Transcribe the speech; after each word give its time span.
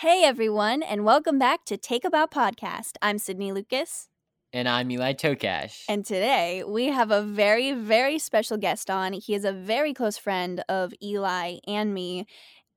Hey 0.00 0.24
everyone, 0.24 0.82
and 0.82 1.04
welcome 1.04 1.38
back 1.38 1.66
to 1.66 1.76
Take 1.76 2.06
About 2.06 2.30
Podcast. 2.30 2.92
I'm 3.02 3.18
Sydney 3.18 3.52
Lucas. 3.52 4.08
And 4.50 4.66
I'm 4.66 4.90
Eli 4.90 5.12
Tokash. 5.12 5.84
And 5.90 6.06
today 6.06 6.64
we 6.66 6.86
have 6.86 7.10
a 7.10 7.20
very, 7.20 7.74
very 7.74 8.18
special 8.18 8.56
guest 8.56 8.88
on. 8.88 9.12
He 9.12 9.34
is 9.34 9.44
a 9.44 9.52
very 9.52 9.92
close 9.92 10.16
friend 10.16 10.64
of 10.70 10.94
Eli 11.02 11.56
and 11.66 11.92
me. 11.92 12.26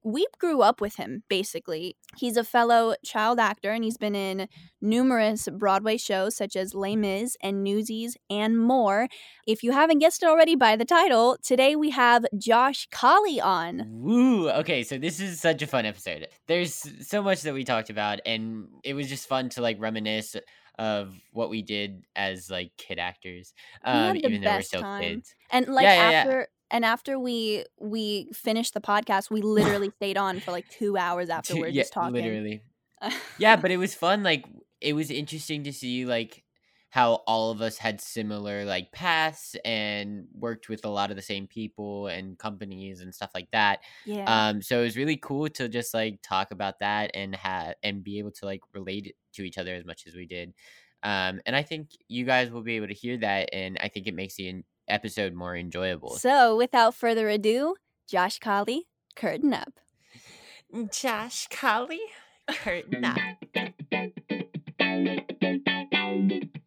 We 0.04 0.28
grew 0.40 0.62
up 0.62 0.82
with 0.82 0.96
him, 0.96 1.24
basically. 1.30 1.96
He's 2.18 2.38
a 2.38 2.44
fellow 2.44 2.96
child 3.06 3.40
actor 3.40 3.72
and 3.72 3.84
he's 3.84 3.98
been 3.98 4.16
in 4.16 4.48
numerous 4.82 5.48
Broadway 5.52 5.98
shows 5.98 6.36
such 6.36 6.56
as 6.56 6.74
Les 6.76 6.96
Mis 6.96 7.38
and 7.42 7.64
Newsies 7.64 8.18
and 8.30 8.60
more. 8.60 9.08
If 9.48 9.64
you 9.64 9.72
haven't 9.72 10.00
guessed 10.00 10.24
it 10.24 10.28
already 10.28 10.56
by 10.56 10.76
the 10.76 10.86
title, 10.86 11.38
today 11.42 11.76
we 11.76 11.92
have 11.92 12.26
Josh 12.38 12.88
Colley 12.92 13.40
on. 13.40 13.84
Woo! 13.88 14.50
Okay, 14.50 14.84
so 14.84 14.98
this 14.98 15.20
is 15.20 15.40
such 15.40 15.62
a 15.62 15.68
fun 15.68 15.86
episode. 15.86 16.28
There's 16.48 16.86
so 17.08 17.24
much 17.24 17.42
that 17.44 17.54
we 17.54 17.64
talked 17.64 17.90
about, 17.90 18.20
and 18.26 18.68
it 18.84 18.94
was 18.94 19.08
just 19.08 19.28
fun 19.28 19.50
to 19.50 19.62
like 19.62 19.80
reminisce 19.80 20.36
of 20.80 21.16
what 21.32 21.50
we 21.50 21.62
did 21.62 22.04
as 22.16 22.50
like 22.50 22.72
kid 22.78 23.00
actors, 23.00 23.54
um, 23.84 24.18
even 24.18 24.42
though 24.42 24.56
we're 24.56 24.62
still 24.62 24.82
time. 24.82 25.02
kids. 25.02 25.36
And 25.52 25.68
like 25.68 25.84
Yeah, 25.84 26.10
yeah, 26.10 26.18
after 26.20 26.48
and 26.74 26.84
after 26.84 27.20
we 27.20 27.64
we 27.80 28.30
finished 28.34 28.74
the 28.74 28.82
podcast, 28.82 29.30
we 29.30 29.42
literally 29.42 29.92
stayed 29.96 30.18
on 30.18 30.40
for 30.40 30.52
like 30.52 30.68
two 30.68 30.98
hours 30.98 31.30
afterwards 31.30 31.74
yeah, 31.74 31.84
just 31.84 31.94
talking. 31.94 32.16
literally. 32.16 32.64
yeah, 33.38 33.56
but 33.56 33.72
it 33.72 33.78
was 33.78 33.94
fun. 33.94 34.24
Like 34.24 34.46
it 34.82 34.94
was 34.94 35.12
interesting 35.12 35.64
to 35.64 35.72
see 35.72 36.06
like 36.06 36.44
how 36.90 37.24
all 37.28 37.52
of 37.52 37.62
us 37.62 37.78
had 37.78 38.02
similar 38.02 38.66
like 38.66 38.92
paths 38.92 39.56
and 39.64 40.28
worked 40.34 40.68
with 40.68 40.84
a 40.86 40.90
lot 40.90 41.10
of 41.10 41.16
the 41.16 41.22
same 41.22 41.48
people 41.48 42.08
and 42.08 42.38
companies 42.38 43.02
and 43.02 43.14
stuff 43.14 43.32
like 43.34 43.50
that. 43.52 43.80
yeah. 44.06 44.26
Um, 44.26 44.62
so 44.62 44.82
it 44.82 44.84
was 44.84 44.98
really 44.98 45.18
cool 45.18 45.50
to 45.50 45.70
just 45.70 45.94
like 45.94 46.20
talk 46.24 46.52
about 46.52 46.80
that 46.80 47.12
and 47.14 47.36
have 47.36 47.76
and 47.84 48.04
be 48.04 48.18
able 48.18 48.32
to 48.32 48.46
like 48.46 48.62
relate 48.74 49.16
to 49.34 49.44
each 49.44 49.60
other 49.60 49.76
as 49.76 49.86
much 49.86 50.06
as 50.08 50.16
we 50.16 50.26
did. 50.26 50.54
Um, 51.04 51.42
and 51.46 51.56
I 51.56 51.64
think 51.64 51.90
you 52.08 52.26
guys 52.26 52.50
will 52.50 52.62
be 52.62 52.78
able 52.78 52.88
to 52.88 52.94
hear 52.94 53.18
that, 53.18 53.50
and 53.52 53.78
I 53.82 53.90
think 53.90 54.08
it 54.08 54.16
makes 54.16 54.36
the 54.36 54.64
episode 54.88 55.34
more 55.34 55.56
enjoyable. 55.56 56.12
So 56.16 56.56
without 56.56 56.96
further 56.96 57.30
ado, 57.30 57.76
Josh 58.08 58.40
Colley, 58.40 58.88
curtain 59.16 59.54
up. 59.54 59.80
Josh 60.92 61.48
Colley, 61.50 62.02
curtain 62.50 63.06
up. 63.06 63.20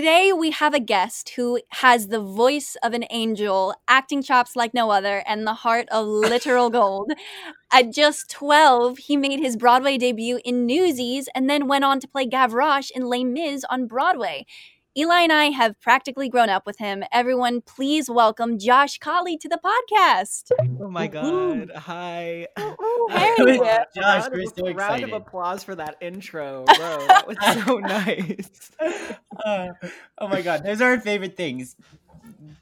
Today 0.00 0.32
we 0.32 0.50
have 0.52 0.72
a 0.72 0.80
guest 0.80 1.28
who 1.36 1.60
has 1.72 2.08
the 2.08 2.22
voice 2.22 2.74
of 2.82 2.94
an 2.94 3.04
angel, 3.10 3.74
acting 3.86 4.22
chops 4.22 4.56
like 4.56 4.72
no 4.72 4.88
other, 4.90 5.22
and 5.26 5.46
the 5.46 5.52
heart 5.52 5.90
of 5.90 6.06
literal 6.06 6.70
gold. 6.80 7.12
At 7.70 7.92
just 7.92 8.30
12, 8.30 8.96
he 8.96 9.18
made 9.18 9.40
his 9.40 9.58
Broadway 9.58 9.98
debut 9.98 10.40
in 10.42 10.64
Newsies 10.64 11.28
and 11.34 11.50
then 11.50 11.68
went 11.68 11.84
on 11.84 12.00
to 12.00 12.08
play 12.08 12.26
Gavroche 12.26 12.90
in 12.90 13.10
Les 13.10 13.24
Mis 13.24 13.62
on 13.68 13.86
Broadway. 13.86 14.46
Eli 14.98 15.20
and 15.20 15.32
I 15.32 15.44
have 15.46 15.80
practically 15.80 16.28
grown 16.28 16.48
up 16.48 16.66
with 16.66 16.78
him. 16.78 17.04
Everyone, 17.12 17.60
please 17.60 18.10
welcome 18.10 18.58
Josh 18.58 18.98
Colley 18.98 19.36
to 19.38 19.48
the 19.48 19.60
podcast. 19.64 20.50
Oh 20.80 20.90
my 20.90 21.06
god. 21.06 21.70
Hi. 21.76 22.48
Hey. 23.08 23.58
Josh, 23.94 23.94
round 23.96 24.32
we're 24.32 24.42
of, 24.42 24.52
so 24.56 24.72
round 24.72 25.02
of 25.02 25.12
applause 25.12 25.64
for 25.64 25.74
that 25.74 25.96
intro, 26.00 26.64
bro. 26.76 27.06
That 27.06 27.26
was 27.26 27.36
so 27.64 27.78
nice. 27.78 28.70
Uh, 29.44 29.68
oh 30.18 30.28
my 30.28 30.42
god, 30.42 30.62
those 30.64 30.80
are 30.80 30.90
our 30.90 31.00
favorite 31.00 31.36
things. 31.36 31.74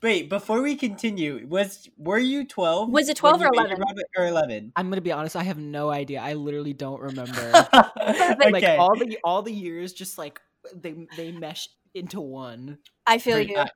Wait, 0.03 0.31
before 0.31 0.63
we 0.63 0.75
continue, 0.77 1.47
was 1.49 1.89
were 1.99 2.19
you 2.19 2.47
twelve? 2.47 2.89
Was 2.91 3.11
it 3.11 3.17
12 3.19 3.43
or 3.43 3.45
you 3.45 3.51
made 3.51 3.57
your 3.57 3.65
11? 3.67 3.77
Broadway- 3.79 4.03
or 4.17 4.27
eleven? 4.27 4.73
I'm 4.77 4.89
gonna 4.89 5.03
be 5.03 5.13
honest, 5.13 5.37
I 5.37 5.43
have 5.43 5.59
no 5.59 5.91
idea. 5.91 6.21
I 6.21 6.33
literally 6.35 6.73
don't 6.73 7.01
remember. 7.01 7.67
okay. 7.75 8.51
Like 8.51 8.65
all 8.79 8.97
the 8.97 9.19
all 9.25 9.43
the 9.43 9.53
years 9.53 9.93
just 9.93 10.17
like 10.17 10.41
they 10.75 10.95
they 11.17 11.33
mesh 11.33 11.69
into 11.95 12.21
one. 12.21 12.79
I 13.07 13.19
feel 13.19 13.37
For- 13.37 13.43
you. 13.43 13.57
I- 13.59 13.71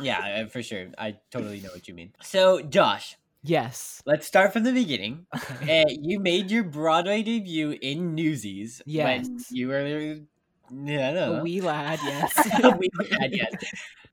yeah, 0.00 0.46
for 0.46 0.62
sure. 0.62 0.86
I 0.96 1.16
totally 1.30 1.60
know 1.60 1.68
what 1.70 1.86
you 1.86 1.92
mean. 1.94 2.14
So, 2.22 2.62
Josh, 2.62 3.16
Yes. 3.42 4.02
let's 4.06 4.26
start 4.26 4.52
from 4.54 4.64
the 4.64 4.72
beginning. 4.72 5.26
Okay. 5.34 5.82
Uh, 5.82 5.86
you 6.00 6.18
made 6.18 6.50
your 6.50 6.64
Broadway 6.64 7.22
debut 7.22 7.76
in 7.82 8.14
Newsies 8.14 8.80
when 8.86 8.94
Yes. 8.96 9.28
you 9.50 9.68
were, 9.68 9.86
yeah, 9.86 11.10
I 11.10 11.12
don't 11.12 11.38
A 11.40 11.42
wee 11.42 11.60
lad, 11.60 12.00
yes. 12.02 12.60
a 12.64 12.70
wee 12.76 12.88
lad, 12.98 13.30
yes. 13.32 13.52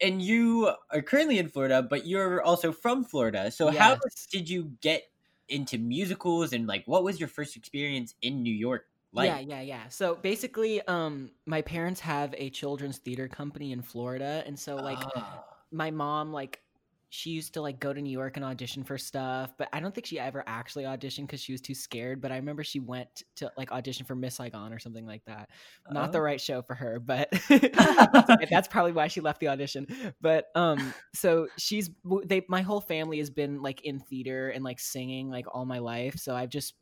And 0.01 0.22
you 0.22 0.72
are 0.91 1.01
currently 1.01 1.40
in 1.40 1.47
Florida, 1.47 1.81
but 1.81 2.05
you're 2.05 2.41
also 2.44 2.72
from 2.73 3.05
Florida. 3.05 3.50
So 3.50 3.69
how 3.72 3.97
did 4.31 4.50
you 4.50 4.73
get 4.81 5.03
into 5.50 5.78
musicals 5.78 6.51
and 6.53 6.67
like 6.67 6.84
what 6.85 7.03
was 7.03 7.19
your 7.19 7.29
first 7.29 7.55
experience 7.55 8.16
in 8.22 8.44
New 8.44 8.53
York 8.53 8.85
like? 9.13 9.38
Yeah, 9.38 9.40
yeah, 9.40 9.62
yeah. 9.62 9.88
So 9.90 10.16
basically, 10.16 10.81
um, 10.88 11.31
my 11.46 11.62
parents 11.62 12.00
have 12.01 12.34
a 12.38 12.50
children's 12.50 12.97
theater 12.97 13.28
company 13.28 13.72
in 13.72 13.81
Florida, 13.81 14.44
and 14.46 14.57
so 14.57 14.79
like 14.79 15.07
Ah. 15.16 15.44
my 15.72 15.91
mom 15.91 16.31
like 16.34 16.62
she 17.09 17.29
used 17.31 17.53
to 17.53 17.62
like 17.62 17.79
go 17.79 17.94
to 17.94 18.02
New 18.02 18.12
York 18.12 18.38
and 18.38 18.46
audition 18.46 18.84
for 18.84 18.97
stuff, 18.97 19.53
but 19.57 19.69
I 19.73 19.79
don't 19.79 19.94
think 19.94 20.07
she 20.07 20.19
ever 20.19 20.44
actually 20.47 20.85
auditioned 20.85 21.23
because 21.28 21.41
she 21.41 21.52
was 21.53 21.62
too 21.62 21.75
scared. 21.75 22.22
But 22.22 22.31
I 22.31 22.38
remember 22.38 22.63
she 22.63 22.79
went 22.79 23.23
to 23.38 23.52
like 23.57 23.72
audition 23.72 24.06
for 24.06 24.16
Miss 24.16 24.35
Saigon 24.35 24.73
or 24.73 24.79
something 24.79 25.06
like 25.06 25.23
that. 25.28 25.50
Not 25.90 26.12
the 26.12 26.19
Oh. 26.19 26.22
right 26.22 26.41
show 26.41 26.62
for 26.63 26.75
her, 26.75 27.00
but 27.00 27.29
that's 28.50 28.68
probably 28.68 28.94
why 28.94 29.07
she 29.07 29.22
left 29.22 29.40
the 29.40 29.47
audition. 29.50 29.87
But 30.22 30.46
um, 30.55 30.96
so 31.14 31.49
she's 31.58 31.90
they 32.26 32.43
my 32.49 32.61
whole 32.61 32.82
family 32.82 33.20
has 33.20 33.29
been 33.29 33.61
like 33.61 33.82
in 33.82 33.99
theater 33.99 34.49
and 34.49 34.64
like 34.64 34.79
singing 34.79 35.29
like 35.29 35.46
all 35.53 35.66
my 35.66 35.79
life, 35.79 36.16
so 36.17 36.35
I've 36.35 36.49
just 36.49 36.73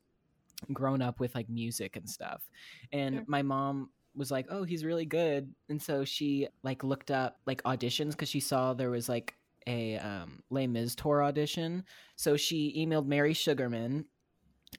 grown 0.74 1.02
up 1.02 1.20
with 1.20 1.34
like 1.36 1.50
music 1.50 1.96
and 1.96 2.10
stuff. 2.10 2.42
And 2.92 3.16
Sure. 3.16 3.24
my 3.28 3.42
mom 3.42 3.90
was 4.16 4.32
like, 4.32 4.48
"Oh, 4.50 4.64
he's 4.64 4.84
really 4.86 5.06
good," 5.06 5.54
and 5.70 5.82
so 5.82 6.04
she 6.06 6.48
like 6.64 6.84
looked 6.84 7.12
up 7.12 7.40
like 7.46 7.64
auditions 7.64 8.12
because 8.12 8.30
she 8.30 8.40
saw 8.40 8.74
there 8.74 8.90
was 8.90 9.08
like 9.10 9.36
a 9.68 9.98
um, 9.98 10.42
Les 10.50 10.68
Mis 10.68 10.96
tour 10.96 11.24
audition. 11.24 11.84
So 12.16 12.36
she 12.36 12.74
emailed 12.86 13.06
Merri 13.06 13.34
Sugarman. 13.34 14.06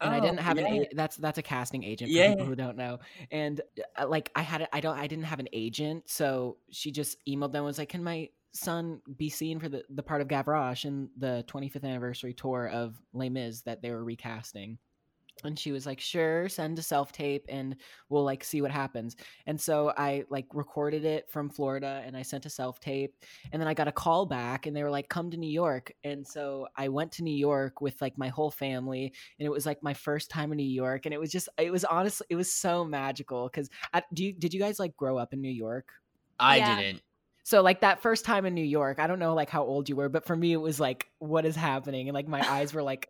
And 0.01 0.11
I 0.15 0.19
Oh, 0.19 0.21
didn't 0.23 0.39
have 0.41 0.57
an 0.59 0.75
yeah. 0.75 0.83
a- 0.91 0.95
that's 0.95 1.17
that's 1.19 1.37
a 1.39 1.43
casting 1.43 1.85
agent 1.85 2.11
for 2.11 2.17
Yeah. 2.17 2.31
people 2.31 2.47
who 2.47 2.57
don't 2.57 2.77
know. 2.79 2.99
And 3.31 3.61
uh, 3.97 4.09
like 4.09 4.31
I 4.35 4.41
had 4.43 4.67
I 4.73 4.81
don't 4.81 4.99
I 4.99 5.07
didn't 5.07 5.25
have 5.27 5.39
an 5.41 5.49
agent, 5.53 6.09
so 6.09 6.57
she 6.71 6.91
just 6.91 7.19
emailed 7.29 7.53
them 7.53 7.57
and 7.61 7.67
was 7.67 7.79
like, 7.79 7.91
"Can 7.91 8.03
my 8.03 8.31
son 8.55 9.01
be 9.17 9.29
seen 9.31 9.59
for 9.61 9.69
the 9.69 9.85
the 9.91 10.03
part 10.03 10.21
of 10.23 10.29
Gavroche 10.29 10.85
in 10.87 11.11
the 11.19 11.45
25th 11.47 11.85
anniversary 11.85 12.33
tour 12.35 12.69
of 12.69 13.01
Les 13.13 13.29
Mis 13.29 13.61
that 13.63 13.83
they 13.83 13.91
were 13.91 14.03
recasting?" 14.05 14.79
And 15.45 15.59
she 15.59 15.73
was 15.73 15.87
like 15.87 16.01
sure 16.01 16.49
send 16.49 16.79
a 16.79 16.83
self 16.83 17.13
tape 17.13 17.45
and 17.49 17.77
we'll 18.09 18.25
like 18.25 18.45
see 18.45 18.63
what 18.63 18.71
happens. 18.71 19.17
And 19.47 19.61
so 19.61 19.93
i 19.97 20.25
like 20.31 20.47
recorded 20.53 21.05
it 21.05 21.29
from 21.31 21.51
florida 21.51 22.03
and 22.05 22.17
i 22.17 22.23
sent 22.23 22.47
a 22.47 22.51
self 22.51 22.81
tape 22.81 23.15
and 23.53 23.61
then 23.61 23.69
i 23.69 23.75
got 23.75 23.89
a 23.89 23.93
call 23.93 24.27
back 24.27 24.67
and 24.67 24.77
they 24.77 24.83
were 24.83 24.91
like 24.91 25.09
come 25.09 25.31
to 25.31 25.37
new 25.37 25.51
york. 25.51 25.93
And 26.05 26.27
so 26.27 26.69
i 26.77 26.89
went 26.89 27.13
to 27.13 27.23
new 27.23 27.35
york 27.35 27.81
with 27.81 28.01
like 28.01 28.19
my 28.19 28.29
whole 28.29 28.51
family 28.51 29.13
and 29.39 29.47
it 29.47 29.51
was 29.51 29.67
like 29.67 29.83
my 29.83 29.95
first 29.95 30.31
time 30.31 30.53
in 30.53 30.57
new 30.57 30.65
york 30.65 31.07
and 31.07 31.15
it 31.15 31.21
was 31.21 31.31
just 31.31 31.49
it 31.59 31.71
was 31.71 31.85
honestly 31.85 32.27
it 32.31 32.37
was 32.37 32.53
so 32.53 32.85
magical 32.85 33.49
because 33.49 33.71
do 34.13 34.25
you 34.25 34.33
did 34.33 34.55
you 34.55 34.61
guys 34.61 34.79
like 34.79 34.97
grow 34.97 35.19
up 35.19 35.33
in 35.33 35.41
new 35.41 35.51
york? 35.51 35.93
I 36.39 36.57
yeah. 36.57 36.81
didn't. 36.81 37.03
So 37.45 37.63
like 37.63 37.81
that 37.81 38.01
first 38.01 38.25
time 38.25 38.47
in 38.47 38.55
New 38.55 38.65
York, 38.65 38.99
I 38.99 39.07
don't 39.07 39.19
know 39.19 39.35
like 39.35 39.51
how 39.51 39.65
old 39.65 39.89
you 39.89 39.97
were, 39.97 40.09
but 40.09 40.27
for 40.27 40.37
me 40.37 40.53
it 40.53 40.59
was 40.61 40.79
like 40.79 41.11
what 41.19 41.45
is 41.45 41.57
happening? 41.57 42.09
And 42.09 42.15
like 42.15 42.29
my 42.29 42.41
eyes 42.49 42.73
were 42.73 42.83
like 42.83 43.09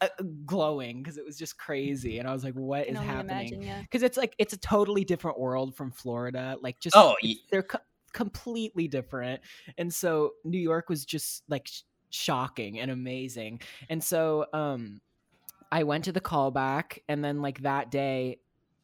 uh, 0.00 0.08
glowing 0.46 1.02
because 1.02 1.18
it 1.18 1.24
was 1.24 1.36
just 1.36 1.58
crazy 1.58 2.18
and 2.18 2.28
i 2.28 2.32
was 2.32 2.44
like 2.44 2.54
what 2.54 2.86
is 2.86 2.96
happening 2.96 3.60
because 3.82 4.02
yeah. 4.02 4.06
it's 4.06 4.16
like 4.16 4.34
it's 4.38 4.52
a 4.52 4.58
totally 4.58 5.04
different 5.04 5.38
world 5.38 5.74
from 5.74 5.90
florida 5.90 6.56
like 6.60 6.78
just 6.78 6.96
oh 6.96 7.16
they're 7.50 7.62
co- 7.62 7.78
completely 8.12 8.86
different 8.86 9.40
and 9.78 9.92
so 9.92 10.32
new 10.44 10.58
york 10.58 10.88
was 10.88 11.04
just 11.04 11.42
like 11.48 11.66
sh- 11.66 11.82
shocking 12.10 12.78
and 12.78 12.90
amazing 12.90 13.60
and 13.88 14.02
so 14.02 14.46
um 14.52 15.00
i 15.70 15.82
went 15.82 16.04
to 16.04 16.12
the 16.12 16.20
callback 16.20 16.98
and 17.08 17.24
then 17.24 17.42
like 17.42 17.62
that 17.62 17.90
day 17.90 18.38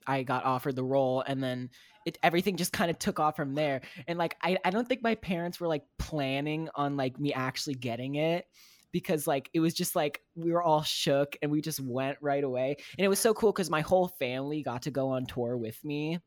i 0.06 0.22
got 0.22 0.44
offered 0.44 0.74
the 0.74 0.84
role 0.84 1.22
and 1.26 1.42
then 1.42 1.70
it 2.06 2.18
everything 2.22 2.56
just 2.56 2.72
kind 2.72 2.90
of 2.90 2.98
took 2.98 3.20
off 3.20 3.36
from 3.36 3.54
there 3.54 3.82
and 4.06 4.18
like 4.18 4.34
I, 4.42 4.56
I 4.64 4.70
don't 4.70 4.88
think 4.88 5.02
my 5.02 5.14
parents 5.16 5.60
were 5.60 5.68
like 5.68 5.84
planning 5.98 6.68
on 6.74 6.96
like 6.96 7.20
me 7.20 7.34
actually 7.34 7.74
getting 7.74 8.14
it 8.14 8.46
because 8.92 9.26
like 9.26 9.50
it 9.52 9.60
was 9.60 9.74
just 9.74 9.94
like 9.96 10.22
we 10.34 10.52
were 10.52 10.62
all 10.62 10.82
shook 10.82 11.36
and 11.42 11.50
we 11.50 11.60
just 11.60 11.80
went 11.80 12.18
right 12.20 12.44
away. 12.44 12.76
And 12.98 13.04
it 13.04 13.08
was 13.08 13.18
so 13.18 13.34
cool 13.34 13.52
because 13.52 13.70
my 13.70 13.80
whole 13.80 14.08
family 14.08 14.62
got 14.62 14.82
to 14.82 14.90
go 14.90 15.10
on 15.10 15.26
tour 15.26 15.56
with 15.56 15.82
me 15.84 16.18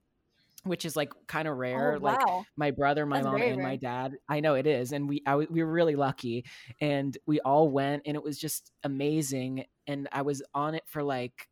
which 0.64 0.86
is 0.86 0.96
like 0.96 1.12
kind 1.28 1.48
of 1.48 1.58
rare. 1.58 1.96
Oh, 1.96 2.00
wow. 2.00 2.18
Like 2.20 2.46
my 2.56 2.72
brother, 2.72 3.06
my 3.06 3.18
That's 3.18 3.26
mom, 3.26 3.42
and 3.42 3.58
rare. 3.58 3.68
my 3.68 3.76
dad. 3.78 4.14
I 4.30 4.40
know 4.42 4.56
it 4.56 4.68
is, 4.68 4.92
and 4.92 5.10
we 5.10 5.22
I, 5.26 5.36
we 5.36 5.64
were 5.64 5.72
really 5.72 5.96
lucky, 5.96 6.46
and 6.80 7.18
we 7.26 7.40
all 7.40 7.70
went, 7.70 8.04
and 8.06 8.16
it 8.16 8.24
was 8.24 8.38
just 8.38 8.72
amazing. 8.84 9.66
And 9.88 10.08
I 10.12 10.22
was 10.22 10.42
on 10.54 10.76
it 10.76 10.84
for 10.86 11.04
like, 11.04 11.48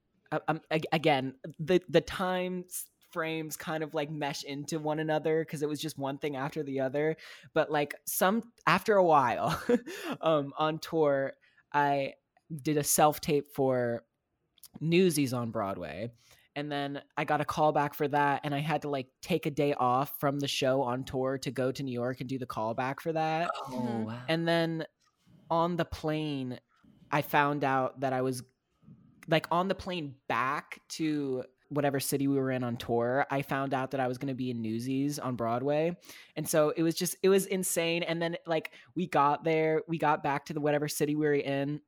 um, 0.48 0.62
again, 0.92 1.34
the 1.60 1.82
the 1.90 2.02
times 2.02 2.86
frames 3.12 3.58
kind 3.58 3.84
of 3.84 3.94
like 3.94 4.10
mesh 4.10 4.44
into 4.44 4.80
one 4.80 5.00
another 5.00 5.44
because 5.44 5.62
it 5.62 5.70
was 5.70 5.80
just 5.80 5.98
one 5.98 6.18
thing 6.18 6.36
after 6.36 6.64
the 6.64 6.80
other. 6.80 7.18
But 7.54 7.72
like 7.72 7.96
some 8.06 8.44
after 8.68 8.96
a 8.96 9.04
while 9.04 9.62
um 10.22 10.54
on 10.58 10.80
tour 10.80 11.34
i 11.74 12.14
did 12.64 12.78
a 12.78 12.84
self 12.84 13.22
tape 13.22 13.48
for 13.54 14.04
newsies 14.80 15.34
on 15.34 15.52
broadway. 15.52 16.12
And 16.56 16.72
then 16.72 17.02
i 17.16 17.24
got 17.24 17.42
a 17.42 17.46
call 17.46 17.72
back 17.72 17.94
for 17.94 18.08
that 18.08 18.42
and 18.44 18.54
i 18.54 18.60
had 18.60 18.82
to 18.82 18.90
like 18.90 19.08
take 19.22 19.46
a 19.46 19.52
day 19.52 19.74
off 19.74 20.14
from 20.20 20.40
the 20.40 20.48
show 20.48 20.82
on 20.82 21.04
tour 21.04 21.38
to 21.40 21.52
go 21.52 21.72
to 21.72 21.84
new 21.84 21.92
york 21.92 22.20
and 22.20 22.30
do 22.30 22.38
the 22.38 22.48
callback 22.48 23.00
for 23.00 23.14
that. 23.14 23.50
Oh 23.68 24.06
wow. 24.08 24.18
And 24.28 24.48
then 24.48 24.86
on 25.50 25.76
the 25.78 25.86
plane 25.86 26.60
i 27.12 27.22
found 27.22 27.64
out 27.64 28.02
that 28.02 28.14
i 28.14 28.22
was 28.22 28.44
like 29.30 29.48
on 29.52 29.68
the 29.68 29.76
plane 29.76 30.16
back 30.28 30.80
to 30.90 31.44
whatever 31.69 32.00
city 32.00 32.27
we 32.27 32.36
were 32.36 32.51
in 32.51 32.63
on 32.63 32.77
tour, 32.77 33.25
I 33.30 33.42
found 33.42 33.74
out 33.74 33.92
that 33.92 34.00
I 34.00 34.07
was 34.07 34.18
going 34.18 34.30
to 34.30 34.36
be 34.36 34.51
in 34.51 34.62
Newsies 34.62 35.19
on 35.19 35.36
Broadway. 35.36 35.95
And 36.36 36.48
so 36.48 36.74
it 36.75 36.83
was 36.83 36.95
just, 36.95 37.16
it 37.24 37.30
was 37.30 37.45
insane. 37.45 38.04
And 38.04 38.21
then, 38.21 38.36
like, 38.45 38.71
we 38.95 39.07
got 39.07 39.44
there, 39.44 39.83
we 39.88 39.98
got 39.98 40.24
back 40.24 40.45
to 40.45 40.54
the 40.54 40.62
whatever 40.62 40.88
city 40.88 41.16
we 41.16 41.25
were 41.25 41.33
in. 41.33 41.81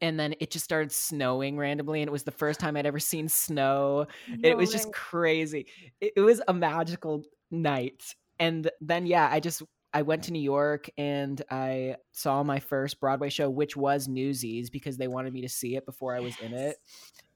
And 0.00 0.20
then 0.20 0.34
it 0.38 0.50
just 0.50 0.64
started 0.64 0.92
snowing 0.92 1.56
randomly. 1.56 2.02
And 2.02 2.08
it 2.08 2.12
was 2.12 2.22
the 2.22 2.30
first 2.30 2.60
time 2.60 2.76
I'd 2.76 2.86
ever 2.86 2.98
seen 2.98 3.28
snow. 3.28 4.06
No 4.28 4.48
it 4.48 4.56
was 4.56 4.70
just 4.70 4.92
crazy. 4.92 5.66
It, 6.00 6.12
it 6.16 6.20
was 6.20 6.42
a 6.46 6.54
magical 6.54 7.24
night. 7.50 8.14
And 8.38 8.70
then, 8.80 9.06
yeah, 9.06 9.28
I 9.30 9.40
just 9.40 9.62
I 9.92 10.02
went 10.02 10.24
to 10.24 10.32
New 10.32 10.40
York 10.40 10.90
and 10.98 11.40
I 11.50 11.96
saw 12.12 12.42
my 12.42 12.60
first 12.60 13.00
Broadway 13.00 13.30
show, 13.30 13.48
which 13.48 13.76
was 13.76 14.06
Newsies, 14.06 14.70
because 14.70 14.96
they 14.98 15.08
wanted 15.08 15.32
me 15.32 15.40
to 15.42 15.48
see 15.48 15.76
it 15.76 15.86
before 15.86 16.14
I 16.14 16.20
was 16.20 16.34
in 16.40 16.52
it. 16.52 16.76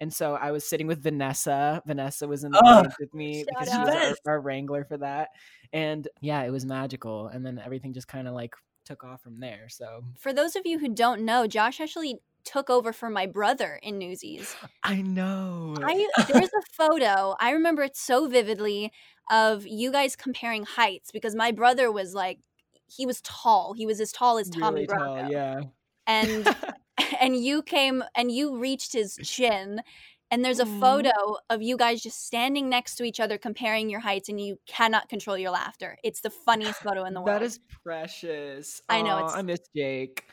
And 0.00 0.12
so 0.12 0.34
I 0.34 0.50
was 0.50 0.68
sitting 0.68 0.86
with 0.86 1.02
Vanessa. 1.02 1.82
Vanessa 1.86 2.28
was 2.28 2.44
in 2.44 2.50
the 2.52 2.62
oh, 2.64 2.88
with 3.00 3.14
me 3.14 3.44
because 3.48 3.72
she 3.72 3.78
was 3.78 4.16
our, 4.26 4.34
our 4.34 4.40
wrangler 4.40 4.84
for 4.84 4.98
that. 4.98 5.30
And 5.72 6.06
yeah, 6.20 6.42
it 6.42 6.50
was 6.50 6.66
magical. 6.66 7.28
And 7.28 7.46
then 7.46 7.60
everything 7.64 7.92
just 7.94 8.08
kind 8.08 8.28
of 8.28 8.34
like 8.34 8.54
took 8.84 9.04
off 9.04 9.22
from 9.22 9.40
there. 9.40 9.68
So 9.68 10.04
for 10.18 10.32
those 10.32 10.56
of 10.56 10.62
you 10.66 10.78
who 10.78 10.88
don't 10.88 11.22
know, 11.22 11.46
Josh 11.46 11.80
actually 11.80 12.20
took 12.44 12.70
over 12.70 12.92
for 12.92 13.10
my 13.10 13.26
brother 13.26 13.78
in 13.82 13.98
Newsies. 13.98 14.54
I 14.82 15.02
know. 15.02 15.74
I 15.82 16.08
there's 16.28 16.52
a 16.52 16.62
photo. 16.72 17.36
I 17.40 17.50
remember 17.50 17.82
it 17.82 17.96
so 17.96 18.28
vividly 18.28 18.92
of 19.30 19.66
you 19.66 19.92
guys 19.92 20.16
comparing 20.16 20.64
heights 20.64 21.10
because 21.10 21.34
my 21.34 21.52
brother 21.52 21.90
was 21.90 22.14
like 22.14 22.38
he 22.86 23.06
was 23.06 23.20
tall. 23.22 23.72
He 23.72 23.86
was 23.86 24.00
as 24.00 24.12
tall 24.12 24.38
as 24.38 24.50
Tommy 24.50 24.82
really 24.82 24.86
Bracco. 24.86 25.30
yeah. 25.30 25.60
And 26.06 26.54
and 27.20 27.36
you 27.36 27.62
came 27.62 28.04
and 28.14 28.30
you 28.30 28.58
reached 28.58 28.92
his 28.92 29.18
chin 29.22 29.82
and 30.30 30.44
there's 30.44 30.60
a 30.60 30.64
mm-hmm. 30.64 30.80
photo 30.80 31.36
of 31.50 31.62
you 31.62 31.76
guys 31.76 32.02
just 32.02 32.26
standing 32.26 32.68
next 32.68 32.96
to 32.96 33.04
each 33.04 33.20
other 33.20 33.38
comparing 33.38 33.90
your 33.90 34.00
heights 34.00 34.28
and 34.28 34.40
you 34.40 34.58
cannot 34.66 35.08
control 35.08 35.38
your 35.38 35.50
laughter 35.50 35.96
it's 36.02 36.20
the 36.20 36.30
funniest 36.30 36.80
photo 36.80 37.04
in 37.04 37.14
the 37.14 37.20
world 37.20 37.40
that 37.40 37.42
is 37.42 37.60
precious 37.84 38.82
i 38.88 39.00
know 39.00 39.26
i 39.26 39.42
miss 39.42 39.60
jake 39.74 40.24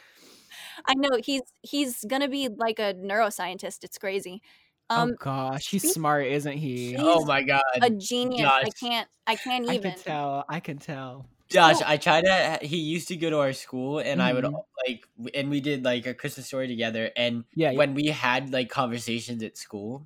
i 0.86 0.94
know 0.94 1.10
he's 1.24 1.42
he's 1.62 2.04
gonna 2.06 2.30
be 2.30 2.50
like 2.50 2.80
a 2.80 2.94
neuroscientist 2.96 3.84
it's 3.84 3.98
crazy 3.98 4.42
um, 4.92 5.12
oh 5.12 5.16
gosh 5.20 5.70
he's 5.70 5.94
smart 5.94 6.26
isn't 6.26 6.58
he 6.58 6.96
oh 6.98 7.24
my 7.26 7.44
god 7.44 7.62
a 7.82 7.90
genius 7.90 8.42
gosh. 8.42 8.64
i 8.66 8.70
can't 8.72 9.08
i 9.28 9.36
can't 9.36 9.66
even 9.66 9.92
i 9.92 9.94
can 9.94 10.04
tell 10.04 10.46
i 10.50 10.60
can 10.60 10.78
tell 10.78 11.26
Josh, 11.50 11.82
I 11.84 11.98
tried 11.98 12.26
to. 12.26 12.60
He 12.62 12.78
used 12.78 13.08
to 13.08 13.16
go 13.16 13.32
to 13.32 13.40
our 13.40 13.54
school, 13.54 13.98
and 13.98 14.20
mm-hmm. 14.20 14.22
I 14.22 14.34
would 14.34 14.44
mm-hmm. 14.44 14.56
like, 14.88 15.08
and 15.34 15.50
we 15.50 15.62
did 15.62 15.84
like 15.84 16.06
a 16.06 16.14
Christmas 16.14 16.46
story 16.46 16.68
together. 16.68 17.10
And 17.18 17.44
yeah, 17.56 17.72
when 17.72 17.90
yeah. 17.90 17.96
we 17.96 18.08
had 18.10 18.54
like 18.54 18.70
conversations 18.70 19.42
at 19.42 19.58
school, 19.58 20.06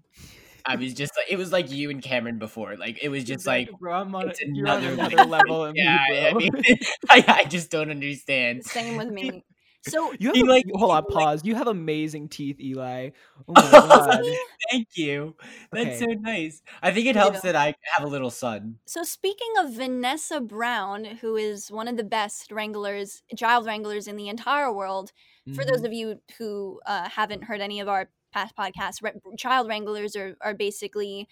I 0.66 0.78
was 0.78 0.94
just 0.94 1.12
like, 1.18 1.28
it 1.30 1.36
was 1.36 1.52
like 1.52 1.70
you 1.72 1.90
and 1.90 2.02
Cameron 2.02 2.40
before. 2.40 2.78
Like 2.78 3.04
it 3.04 3.10
was 3.10 3.24
just 3.24 3.46
like, 3.46 3.70
bro, 3.80 3.94
I'm 3.94 4.16
on, 4.16 4.32
another, 4.42 4.88
on 4.94 4.94
another 4.94 5.26
level. 5.26 5.72
yeah, 5.76 6.06
me, 6.10 6.28
I, 6.28 6.34
mean, 6.34 6.52
I, 7.10 7.26
I, 7.28 7.44
just 7.46 7.70
don't 7.70 7.90
understand. 7.92 8.64
Same 8.64 8.98
with 8.98 9.10
me. 9.12 9.44
So 9.86 10.14
you 10.18 10.30
have 10.30 10.38
a, 10.38 10.50
like 10.50 10.66
hold 10.74 10.92
on, 10.92 11.06
pause. 11.06 11.42
Like, 11.42 11.46
you 11.46 11.56
have 11.56 11.68
amazing 11.68 12.30
teeth, 12.30 12.60
Eli. 12.60 13.10
Oh 13.48 13.54
my 13.54 13.72
god. 13.72 14.24
Thank 14.72 14.88
you. 14.96 15.36
That's 15.72 16.02
okay. 16.02 16.14
so 16.14 16.20
nice. 16.20 16.62
I 16.82 16.92
think 16.92 17.08
it 17.08 17.16
helps 17.16 17.42
that 17.42 17.56
I 17.56 17.76
have 17.96 18.06
a 18.06 18.10
little 18.10 18.30
son. 18.30 18.78
So 18.86 19.04
speaking 19.04 19.54
of 19.60 19.74
Vanessa 19.74 20.40
Brown, 20.40 21.04
who 21.04 21.36
is 21.36 21.70
one 21.70 21.88
of 21.88 21.98
the 21.98 22.04
best 22.04 22.52
wranglers, 22.52 23.24
child 23.38 23.66
wranglers 23.66 24.08
in 24.08 24.16
the 24.16 24.30
entire 24.30 24.72
world, 24.72 25.12
mm-hmm. 25.48 25.56
for 25.56 25.66
those 25.66 25.78
mm-hmm. 25.78 25.86
of 25.88 25.94
you 25.94 26.22
who 26.38 26.80
uh, 26.86 27.10
haven't 27.10 27.44
heard 27.44 27.60
any 27.60 27.82
of 27.82 27.90
our 27.90 28.10
past 28.32 28.56
podcasts, 28.56 29.00
child 29.38 29.68
wranglers 29.68 30.16
are 30.16 30.38
are 30.42 30.54
basically 30.54 31.28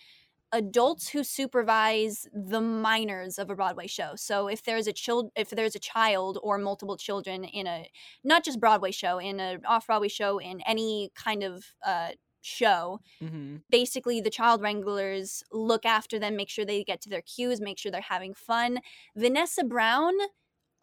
adults 0.52 1.10
who 1.10 1.24
supervise 1.24 2.28
the 2.34 2.62
minors 2.62 3.40
of 3.40 3.50
a 3.50 3.56
Broadway 3.56 3.88
show. 3.88 4.12
So 4.16 4.48
if 4.48 4.64
there's 4.64 4.88
a 4.88 4.94
child 4.94 5.32
if 5.36 5.50
there's 5.50 5.76
a 5.76 5.80
child 5.80 6.38
or 6.44 6.58
multiple 6.58 6.98
children 6.98 7.44
in 7.44 7.68
a 7.68 7.90
not 8.24 8.44
just 8.44 8.60
Broadway 8.60 8.92
show, 8.92 9.20
in 9.20 9.40
an 9.40 9.62
off 9.66 9.88
Broadway 9.88 10.10
show, 10.10 10.40
in 10.40 10.62
any 10.62 11.12
kind 11.16 11.44
of 11.44 11.66
uh, 11.86 12.10
show, 12.42 13.00
mm-hmm. 13.22 13.58
basically 13.70 14.20
the 14.20 14.30
child 14.30 14.62
wranglers 14.62 15.44
look 15.52 15.86
after 15.86 16.20
them, 16.20 16.36
make 16.36 16.50
sure 16.50 16.66
they 16.66 16.84
get 16.84 17.02
to 17.02 17.10
their 17.10 17.22
cues, 17.22 17.62
make 17.62 17.78
sure 17.78 17.92
they're 17.92 18.02
having 18.02 18.34
fun. 18.34 18.80
Vanessa 19.16 19.64
Brown 19.64 20.14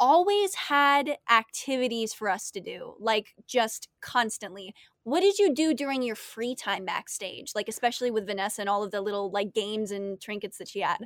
always 0.01 0.55
had 0.55 1.19
activities 1.31 2.15
for 2.15 2.29
us 2.29 2.51
to 2.53 2.61
do, 2.61 2.95
like 3.01 3.35
just 3.47 3.89
constantly. 4.01 4.75
What 5.09 5.21
did 5.21 5.39
you 5.39 5.55
do 5.55 5.73
during 5.73 6.03
your 6.03 6.17
free 6.17 6.55
time 6.55 6.85
backstage? 6.85 7.53
Like 7.55 7.69
especially 7.69 8.11
with 8.11 8.27
Vanessa 8.27 8.61
and 8.61 8.69
all 8.69 8.83
of 8.83 8.91
the 8.91 9.01
little 9.01 9.31
like 9.31 9.55
games 9.55 9.91
and 9.91 10.21
trinkets 10.21 10.59
that 10.59 10.69
she 10.69 10.81
had. 10.81 10.99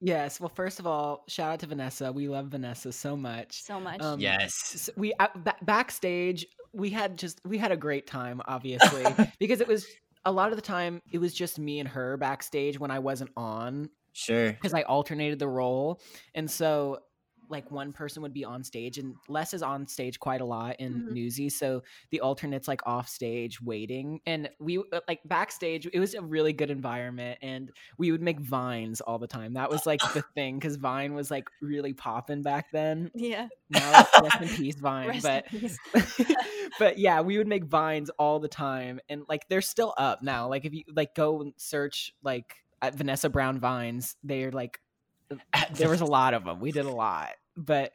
Yes. 0.00 0.38
Well, 0.38 0.52
first 0.54 0.78
of 0.78 0.86
all, 0.86 1.24
shout 1.26 1.52
out 1.52 1.60
to 1.60 1.66
Vanessa. 1.66 2.12
We 2.12 2.28
love 2.28 2.46
Vanessa 2.46 2.92
so 2.92 3.16
much. 3.16 3.62
So 3.64 3.80
much. 3.80 4.00
Um, 4.00 4.20
yes. 4.20 4.88
We 4.96 5.12
uh, 5.18 5.26
b- 5.44 5.50
backstage 5.62 6.46
we 6.72 6.90
had 6.90 7.18
just 7.18 7.40
we 7.44 7.58
had 7.58 7.72
a 7.72 7.76
great 7.76 8.06
time, 8.06 8.40
obviously, 8.46 9.04
because 9.40 9.60
it 9.60 9.66
was 9.66 9.86
a 10.24 10.30
lot 10.30 10.50
of 10.50 10.56
the 10.56 10.62
time 10.62 11.02
it 11.10 11.18
was 11.18 11.34
just 11.34 11.58
me 11.58 11.80
and 11.80 11.88
her 11.88 12.16
backstage 12.16 12.78
when 12.78 12.92
I 12.92 13.00
wasn't 13.00 13.30
on. 13.36 13.90
Sure. 14.12 14.52
Because 14.52 14.74
I 14.74 14.82
alternated 14.82 15.38
the 15.38 15.48
role, 15.48 16.00
and 16.34 16.50
so 16.50 17.00
like 17.48 17.70
one 17.70 17.92
person 17.92 18.22
would 18.22 18.32
be 18.32 18.44
on 18.44 18.62
stage 18.64 18.98
and 18.98 19.14
Les 19.28 19.54
is 19.54 19.62
on 19.62 19.86
stage 19.86 20.18
quite 20.20 20.40
a 20.40 20.44
lot 20.44 20.76
in 20.78 20.94
Mhm. 20.94 21.12
Newsy. 21.12 21.48
So 21.48 21.82
the 22.10 22.20
alternates 22.20 22.68
like 22.68 22.80
off 22.86 23.08
stage 23.08 23.60
waiting. 23.60 24.20
And 24.26 24.50
we 24.58 24.78
uh, 24.78 25.00
like 25.08 25.20
backstage, 25.24 25.86
it 25.92 25.98
was 26.00 26.14
a 26.14 26.22
really 26.22 26.52
good 26.52 26.70
environment. 26.70 27.38
And 27.42 27.70
we 27.96 28.12
would 28.12 28.22
make 28.22 28.40
vines 28.40 29.00
all 29.00 29.18
the 29.18 29.26
time. 29.26 29.54
That 29.54 29.70
was 29.70 29.86
like 29.86 30.00
the 30.14 30.22
thing 30.34 30.58
because 30.58 30.76
Vine 30.76 31.14
was 31.14 31.30
like 31.30 31.48
really 31.60 31.92
popping 31.92 32.42
back 32.42 32.70
then. 32.72 33.10
Yeah. 33.14 33.48
Now 33.70 34.00
it's 34.00 34.20
rest 34.22 34.42
in 34.42 34.48
peace, 34.56 34.74
Vine. 34.80 35.08
Rest 35.08 35.22
but 35.22 35.46
peace. 35.46 35.78
but 36.78 36.98
yeah, 36.98 37.20
we 37.20 37.38
would 37.38 37.48
make 37.48 37.64
vines 37.64 38.10
all 38.18 38.38
the 38.40 38.48
time, 38.48 39.00
and 39.08 39.22
like 39.28 39.48
they're 39.48 39.60
still 39.60 39.94
up 39.98 40.22
now. 40.22 40.48
Like 40.48 40.64
if 40.64 40.72
you 40.74 40.84
like 40.94 41.14
go 41.14 41.40
and 41.40 41.52
search 41.56 42.14
like 42.22 42.56
at 42.80 42.94
Vanessa 42.94 43.28
Brown 43.28 43.58
vines, 43.58 44.16
they're 44.22 44.52
like 44.52 44.80
there 45.74 45.88
was 45.88 46.00
a 46.00 46.06
lot 46.06 46.34
of 46.34 46.44
them. 46.44 46.60
We 46.60 46.72
did 46.72 46.86
a 46.86 46.90
lot, 46.90 47.30
but 47.56 47.92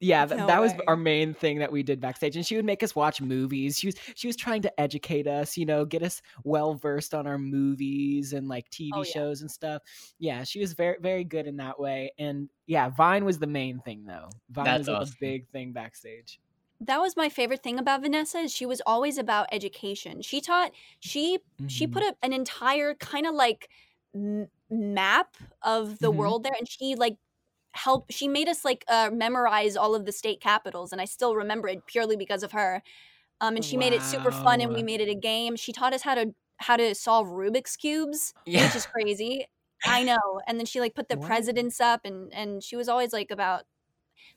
yeah, 0.00 0.24
th- 0.24 0.38
No 0.38 0.46
that 0.46 0.60
was 0.60 0.72
our 0.86 0.96
main 0.96 1.34
thing 1.34 1.58
that 1.58 1.70
we 1.70 1.82
did 1.82 2.00
backstage. 2.00 2.36
And 2.36 2.46
she 2.46 2.56
would 2.56 2.64
make 2.64 2.82
us 2.82 2.94
watch 2.96 3.20
movies. 3.20 3.78
She 3.78 3.88
was 3.88 3.96
she 4.14 4.26
was 4.26 4.36
trying 4.36 4.62
to 4.62 4.80
educate 4.80 5.26
us, 5.26 5.56
you 5.56 5.66
know, 5.66 5.84
get 5.84 6.02
us 6.02 6.22
well 6.44 6.74
versed 6.74 7.12
on 7.14 7.26
our 7.26 7.38
movies 7.38 8.32
and 8.32 8.48
like 8.48 8.70
TV 8.70 8.90
Oh, 8.94 9.02
yeah. 9.04 9.12
shows 9.12 9.40
and 9.42 9.50
stuff. 9.50 9.82
Yeah, 10.18 10.44
she 10.44 10.58
was 10.60 10.72
very 10.72 10.96
very 11.00 11.24
good 11.24 11.46
in 11.46 11.56
that 11.58 11.78
way. 11.78 12.12
And 12.18 12.48
yeah, 12.66 12.88
Vine 12.88 13.24
was 13.24 13.38
the 13.38 13.46
main 13.46 13.80
thing 13.80 14.04
though. 14.06 14.28
Vine 14.50 14.64
That's 14.64 14.78
was 14.80 14.88
like, 14.88 14.96
awesome. 15.02 15.14
a 15.20 15.20
big 15.26 15.48
thing 15.50 15.72
backstage. 15.72 16.40
that 16.80 16.98
was 16.98 17.14
my 17.14 17.28
favorite 17.28 17.62
thing 17.62 17.78
about 17.78 18.00
Vanessa 18.00 18.38
is 18.38 18.52
she 18.54 18.64
was 18.64 18.80
always 18.86 19.18
about 19.18 19.48
education. 19.52 20.22
She 20.22 20.40
taught 20.40 20.72
she 20.98 21.40
she 21.66 21.86
Mhm. 21.86 21.92
put 21.92 22.02
a, 22.04 22.16
an 22.22 22.32
entire 22.32 22.94
kind 22.94 23.26
of 23.26 23.34
like 23.34 23.68
m- 24.14 24.48
map 24.70 25.36
of 25.62 26.00
the 26.00 26.12
Mhm. 26.12 26.16
world 26.16 26.44
there 26.44 26.54
and 26.58 26.68
she 26.68 26.94
like 26.94 27.16
helped 27.74 28.12
she 28.12 28.28
made 28.28 28.48
us 28.48 28.64
like 28.64 28.84
uh, 28.88 29.10
memorize 29.12 29.76
all 29.76 29.94
of 29.94 30.04
the 30.06 30.12
state 30.12 30.40
capitals 30.40 30.92
and 30.92 31.00
I 31.00 31.04
still 31.06 31.36
remember 31.36 31.68
it 31.68 31.86
purely 31.86 32.16
because 32.16 32.42
of 32.42 32.52
her. 32.52 32.82
Um 33.40 33.56
and 33.56 33.64
she 33.64 33.76
made 33.76 33.92
it 33.94 34.02
super 34.04 34.32
fun 34.32 34.60
and 34.60 34.72
we 34.72 34.82
made 34.82 35.00
it 35.00 35.08
a 35.10 35.14
game. 35.14 35.56
She 35.56 35.72
taught 35.72 35.94
us 35.94 36.02
how 36.02 36.14
to 36.16 36.34
how 36.58 36.76
to 36.76 36.94
solve 36.94 37.28
Rubik's 37.28 37.76
cubes, 37.76 38.34
Yeah. 38.44 38.64
which 38.64 38.76
is 38.76 38.86
crazy. 38.86 39.46
I 39.84 40.02
know. 40.04 40.40
And 40.46 40.58
then 40.58 40.66
she 40.66 40.80
like 40.80 40.94
put 40.94 41.08
the 41.08 41.16
What? 41.16 41.28
presidents 41.28 41.80
up 41.80 42.02
and 42.04 42.32
and 42.34 42.62
she 42.64 42.76
was 42.76 42.88
always 42.88 43.12
like 43.12 43.30
about 43.30 43.64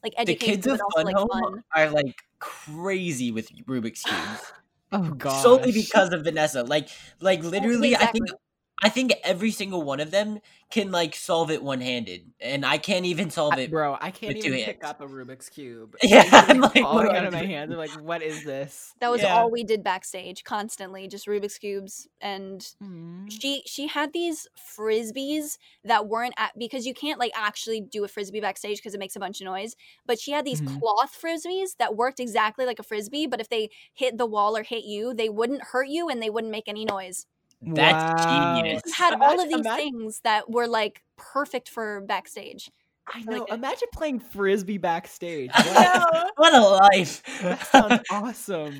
like 0.03 0.13
The 0.25 0.35
education 0.35 0.37
kids 0.37 0.67
of 0.67 0.77
but 0.77 0.81
also 0.81 1.03
Fun 1.03 1.05
like 1.05 1.17
Home 1.17 1.29
fun. 1.29 1.63
are 1.75 1.89
like 1.89 2.23
crazy 2.39 3.31
with 3.31 3.49
Rubik's 3.65 4.03
cubes. 4.05 4.53
Oh 4.91 5.11
god. 5.11 5.31
solely 5.41 5.71
because 5.71 6.13
of 6.13 6.23
Vanessa. 6.23 6.63
Like, 6.63 6.89
like 7.19 7.43
literally, 7.43 7.95
I 7.95 8.05
think 8.07 8.29
exactly. 8.29 8.37
I 8.83 8.89
think 8.89 9.13
every 9.23 9.51
single 9.51 9.81
one 9.83 9.99
of 10.01 10.11
them 10.11 10.39
can 10.69 10.91
like 10.91 11.15
solve 11.15 11.49
it 11.51 11.63
one 11.63 11.81
handed, 11.81 12.33
and 12.41 12.65
I 12.65 12.77
can't 12.77 13.05
even 13.05 13.29
solve 13.31 13.57
it. 13.57 13.71
bro, 13.71 13.97
I 13.99 14.11
can't 14.11 14.35
with 14.35 14.45
even 14.45 14.59
pick 14.59 14.81
hands. 14.81 14.83
up 14.83 15.01
a 15.01 15.07
Rubik's 15.07 15.49
cube. 15.49 15.95
Yeah, 16.03 16.23
I'm 16.31 16.59
like, 16.61 16.73
falling 16.73 17.07
what 17.07 17.15
out 17.15 17.25
of 17.25 17.33
my 17.33 17.41
I 17.41 17.45
hands. 17.45 17.71
I'm 17.71 17.77
like, 17.77 17.93
what 17.93 18.21
is 18.21 18.43
this? 18.43 18.93
That 18.99 19.09
was 19.11 19.23
Yeah. 19.23 19.33
all 19.35 19.49
we 19.51 19.63
did 19.63 19.83
backstage 19.83 20.43
constantly, 20.43 21.07
just 21.07 21.27
Rubik's 21.27 21.57
cubes. 21.57 22.07
And 22.21 22.61
Mm-hmm. 22.83 23.27
she 23.29 23.63
she 23.65 23.87
had 23.87 24.13
these 24.13 24.47
frisbees 24.57 25.57
that 25.83 26.07
weren't 26.07 26.33
at 26.37 26.51
because 26.57 26.85
you 26.85 26.93
can't 26.93 27.19
like 27.19 27.31
actually 27.35 27.81
do 27.81 28.03
a 28.03 28.07
frisbee 28.07 28.41
backstage 28.41 28.77
because 28.77 28.93
it 28.93 28.99
makes 28.99 29.15
a 29.15 29.19
bunch 29.19 29.41
of 29.41 29.45
noise. 29.45 29.75
But 30.05 30.19
she 30.19 30.31
had 30.31 30.45
these 30.45 30.61
Mhm. 30.61 30.79
cloth 30.79 31.17
frisbees 31.21 31.77
that 31.79 31.95
worked 31.95 32.19
exactly 32.19 32.65
like 32.65 32.79
a 32.79 32.83
frisbee, 32.83 33.27
but 33.27 33.39
if 33.41 33.49
they 33.49 33.69
hit 33.93 34.17
the 34.17 34.25
wall 34.25 34.57
or 34.57 34.63
hit 34.63 34.83
you, 34.85 35.13
they 35.13 35.29
wouldn't 35.29 35.63
hurt 35.71 35.87
you 35.87 36.09
and 36.09 36.21
they 36.21 36.29
wouldn't 36.29 36.51
make 36.51 36.67
any 36.67 36.85
noise. 36.85 37.25
That's 37.65 38.23
genius. 38.25 38.81
She 38.85 38.93
had 39.01 39.19
all 39.21 39.39
of 39.39 39.47
these 39.49 39.59
imagine- 39.59 39.75
things 39.99 40.19
that 40.23 40.49
were 40.49 40.67
like 40.67 41.03
perfect 41.17 41.69
for 41.69 42.01
backstage. 42.01 42.69
I 43.07 43.21
know. 43.23 43.45
a- 43.49 43.53
Imagine 43.55 43.87
playing 43.93 44.19
frisbee 44.21 44.77
backstage. 44.77 45.51
know. 45.53 46.05
What 46.37 46.53
a 46.53 46.61
life! 46.61 47.21
that 47.41 47.65
sounds 47.67 48.01
awesome. 48.11 48.79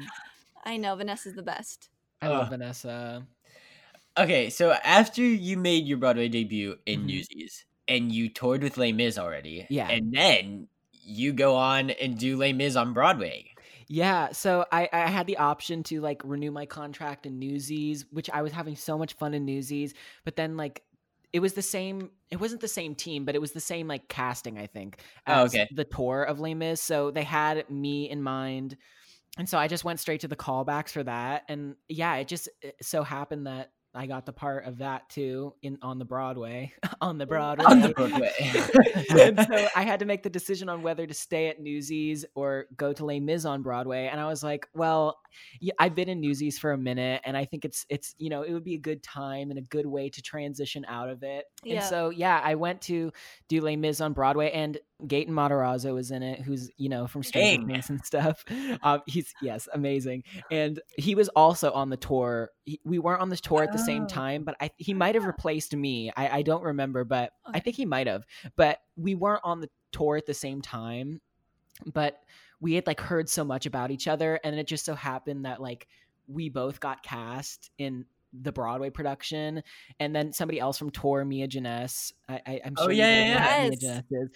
I 0.64 0.78
know 0.78 0.96
Vanessa's 0.96 1.34
the 1.34 1.44
best. 1.44 1.90
I 2.22 2.30
love 2.30 2.44
Ugh. 2.46 2.50
Vanessa. 2.52 3.28
okay, 4.18 4.50
so 4.50 4.72
after 4.72 5.22
you 5.22 5.58
made 5.58 5.86
your 5.86 5.98
Broadway 5.98 6.30
debut 6.30 6.78
in 6.86 7.02
Mhm. 7.02 7.06
Newsies, 7.06 7.66
and 7.90 8.12
you 8.14 8.30
toured 8.30 8.64
with 8.64 8.78
Les 8.78 8.94
Mis 8.94 9.18
already, 9.18 9.68
Yeah. 9.70 9.90
and 9.90 10.14
then 10.14 10.68
you 10.94 11.34
go 11.34 11.56
on 11.58 11.90
and 11.90 12.18
do 12.18 12.38
Les 12.38 12.54
Mis 12.54 12.78
on 12.78 12.94
Broadway. 12.94 13.53
Yeah, 13.88 14.32
so 14.32 14.66
I, 14.72 14.90
I 14.92 15.08
had 15.08 15.28
the 15.28 15.38
option 15.38 15.84
to 15.84 16.02
like 16.02 16.22
renew 16.24 16.52
my 16.52 16.66
contract 16.66 17.26
in 17.26 17.40
Newsies, 17.40 18.06
which 18.12 18.30
I 18.30 18.42
was 18.42 18.52
having 18.52 18.76
so 18.76 18.98
much 18.98 19.14
fun 19.14 19.34
in 19.34 19.46
Newsies, 19.46 19.94
but 20.26 20.36
then 20.36 20.58
like 20.58 20.84
it 21.32 21.40
was 21.40 21.54
the 21.54 21.62
same 21.62 22.12
it 22.30 22.40
wasn't 22.40 22.62
the 22.62 22.68
same 22.68 22.96
team, 22.96 23.26
but 23.26 23.36
it 23.36 23.42
was 23.42 23.52
the 23.52 23.60
same 23.60 23.88
like 23.88 24.08
casting, 24.08 24.58
I 24.58 24.68
think, 24.68 25.00
Oh, 25.28 25.44
okay. 25.46 25.68
the 25.72 25.84
tour 25.84 26.24
of 26.24 26.40
Les 26.40 26.54
Mis. 26.54 26.82
So 26.82 27.12
they 27.12 27.24
had 27.24 27.70
me 27.70 28.10
in 28.10 28.22
mind. 28.24 28.78
And 29.38 29.50
so 29.50 29.58
I 29.58 29.68
just 29.68 29.84
went 29.84 30.00
straight 30.00 30.22
to 30.22 30.28
the 30.28 30.36
callbacks 30.36 30.90
for 30.90 31.04
that. 31.04 31.44
And 31.50 31.76
yeah, 31.90 32.16
it 32.18 32.28
just 32.28 32.50
it 32.62 32.76
so 32.82 33.04
happened 33.04 33.48
that 33.48 33.72
I 33.96 34.08
got 34.08 34.26
the 34.26 34.34
part 34.34 34.66
of 34.66 34.80
that 34.80 35.08
too 35.10 35.54
in 35.62 35.78
on 35.82 36.00
the 36.00 36.06
Broadway. 36.06 36.74
on 37.02 37.18
the 37.18 37.28
Broadway. 37.28 37.66
On 37.66 37.82
the 37.82 37.90
Broadway. 37.90 38.32
and 38.40 39.40
so 39.40 39.68
I 39.76 39.84
had 39.84 40.00
to 40.00 40.06
make 40.06 40.24
the 40.24 40.30
decision 40.30 40.68
on 40.68 40.82
whether 40.82 41.06
to 41.06 41.14
stay 41.14 41.48
at 41.48 41.62
Newsies 41.62 42.26
or 42.34 42.66
go 42.76 42.92
to 42.94 43.06
Les 43.06 43.20
Mis 43.20 43.46
on 43.46 43.62
Broadway. 43.62 44.10
And 44.12 44.20
I 44.20 44.26
was 44.26 44.44
like, 44.44 44.68
well, 44.74 45.20
yeah, 45.60 45.74
I've 45.80 45.96
been 45.96 46.10
in 46.10 46.22
Newsies 46.22 46.58
for 46.58 46.72
a 46.72 46.78
minute, 46.78 47.22
and 47.26 47.36
I 47.36 47.46
think 47.46 47.66
it's 47.66 47.86
it's 47.90 48.16
you 48.18 48.30
know 48.30 48.44
it 48.44 48.54
would 48.54 48.64
be 48.64 48.76
a 48.76 48.80
good 48.80 49.02
time 49.04 49.50
and 49.50 49.58
a 49.58 49.64
good 49.64 49.86
way 49.86 50.10
to 50.10 50.22
transition 50.22 50.86
out 50.88 51.10
of 51.10 51.24
it. 51.24 51.46
Yeah. 51.64 51.78
And 51.78 51.86
so 51.86 52.10
yeah, 52.10 52.40
I 52.44 52.56
went 52.56 52.82
to 52.84 53.12
do 53.48 53.62
Les 53.62 53.76
Mis 53.76 54.02
on 54.02 54.14
Broadway, 54.14 54.52
and 54.52 54.78
Gaten 55.06 55.30
Matarazzo 55.30 55.94
was 55.94 56.12
in 56.12 56.24
it, 56.24 56.42
who's 56.42 56.70
you 56.78 56.90
know 56.90 57.08
from 57.08 57.24
Stranger 57.24 57.66
Things 57.68 57.90
and 57.90 58.04
stuff. 58.06 58.46
Um, 58.84 59.02
he's 59.08 59.34
yes, 59.42 59.68
amazing, 59.74 60.24
and 60.52 60.80
he 60.98 61.16
was 61.16 61.30
also 61.30 61.72
on 61.72 61.90
the 61.90 61.98
tour. 61.98 62.52
He, 62.66 62.80
we 62.86 63.00
weren't 63.00 63.22
on 63.22 63.30
the 63.30 63.38
tour 63.38 63.64
at 63.64 63.72
the 63.72 63.83
same 63.86 64.04
Oh. 64.04 64.08
time, 64.08 64.44
but 64.44 64.56
I, 64.60 64.72
he 64.78 64.94
might 64.94 65.16
have 65.16 65.26
replaced 65.26 65.76
me. 65.76 66.12
I, 66.16 66.40
I 66.40 66.42
don't 66.42 66.64
remember, 66.64 67.04
but 67.04 67.34
I 67.46 67.60
think 67.60 67.76
he 67.76 67.86
might 67.86 68.08
have. 68.08 68.26
But 68.56 68.80
we 68.96 69.16
weren't 69.16 69.42
on 69.44 69.60
the 69.62 69.70
tour 69.92 70.18
at 70.18 70.26
the 70.26 70.34
same 70.34 70.62
time. 70.62 71.22
But 71.92 72.20
we 72.62 72.74
had 72.76 72.88
like 72.88 73.00
heard 73.02 73.28
so 73.30 73.44
much 73.44 73.66
about 73.66 73.92
each 73.92 74.08
other, 74.08 74.40
and 74.44 74.56
it 74.58 74.68
just 74.68 74.86
so 74.86 74.96
happened 74.96 75.46
that 75.46 75.62
like 75.62 75.88
we 76.28 76.50
both 76.50 76.80
got 76.80 77.04
cast 77.04 77.72
in 77.78 78.06
the 78.42 78.52
Broadway 78.52 78.90
production, 78.90 79.62
and 80.00 80.16
then 80.16 80.34
somebody 80.34 80.60
else 80.60 80.78
from 80.78 80.90
tour, 80.90 81.24
Mia 81.26 81.48
Jenness. 81.48 82.14
I, 82.30 82.42
I, 82.48 82.62
I'm 82.66 82.74
Oh, 82.78 82.84
sure 82.86 82.92
you 82.92 82.98
yeah, 83.00 83.14
guys 83.14 83.28
yeah, 83.28 83.34
know 83.34 83.44
who 83.44 83.64
yeah. 83.86 84.02
Mia 84.10 84.22
Jenness 84.22 84.30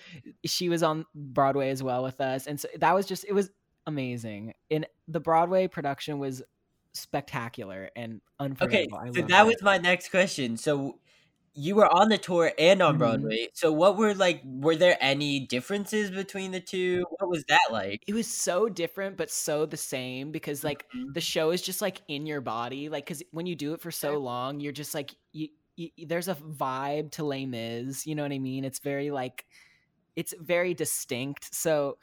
is. 0.43 0.51
She 0.51 0.69
was 0.69 0.83
on 0.83 1.05
Broadway 1.15 1.69
as 1.69 1.81
well 1.81 2.03
with 2.03 2.19
us, 2.21 2.47
and 2.47 2.59
so 2.59 2.67
that 2.79 2.93
was 2.93 3.05
just 3.05 3.23
it 3.27 3.33
was 3.33 3.49
amazing. 3.85 4.53
And 4.69 4.85
the 5.07 5.19
Broadway 5.19 5.67
production 5.67 6.19
was 6.19 6.43
spectacular 6.97 7.89
and 7.95 8.21
Okay, 8.61 8.87
unforgettable. 8.89 8.97
I 8.97 9.09
so 9.13 9.21
that 9.27 9.45
it. 9.45 9.45
was 9.45 9.61
my 9.61 9.77
next 9.77 10.09
question. 10.09 10.57
So 10.57 10.99
you 11.53 11.75
were 11.75 11.87
on 11.87 12.09
the 12.09 12.17
tour 12.17 12.51
and 12.57 12.81
on 12.81 12.97
Mhm. 12.97 12.97
Broadway. 12.97 13.49
So 13.53 13.71
what 13.71 13.97
were 13.97 14.13
like 14.15 14.41
were 14.45 14.75
there 14.75 14.97
any 15.01 15.39
differences 15.41 16.11
between 16.11 16.51
the 16.51 16.61
two? 16.61 17.05
What 17.19 17.29
was 17.29 17.43
that 17.49 17.67
like? 17.71 18.03
it 18.05 18.13
was 18.13 18.27
so 18.27 18.69
different 18.69 19.17
but 19.17 19.29
so 19.29 19.65
the 19.65 19.77
same 19.77 20.31
because 20.31 20.63
like 20.63 20.85
Mhm. 20.93 21.13
the 21.13 21.21
show 21.21 21.51
is 21.51 21.61
just 21.61 21.81
like 21.81 22.01
in 22.07 22.25
your 22.25 22.41
body 22.41 22.89
like 22.89 23.05
because 23.05 23.23
when 23.31 23.45
you 23.45 23.55
do 23.55 23.73
it 23.73 23.81
for 23.81 23.91
so 23.91 24.17
long 24.17 24.59
you're 24.59 24.71
just 24.71 24.93
like 24.93 25.13
you, 25.33 25.49
you, 25.75 25.89
there's 26.07 26.27
a 26.27 26.35
vibe 26.35 27.11
to 27.11 27.23
Les 27.23 27.45
Mis 27.45 28.05
you 28.05 28.15
know 28.15 28.23
what 28.23 28.31
I 28.31 28.39
mean 28.39 28.63
it's 28.65 28.79
very 28.79 29.11
like 29.11 29.45
it's 30.15 30.33
very 30.39 30.73
distinct 30.73 31.53
so 31.55 31.97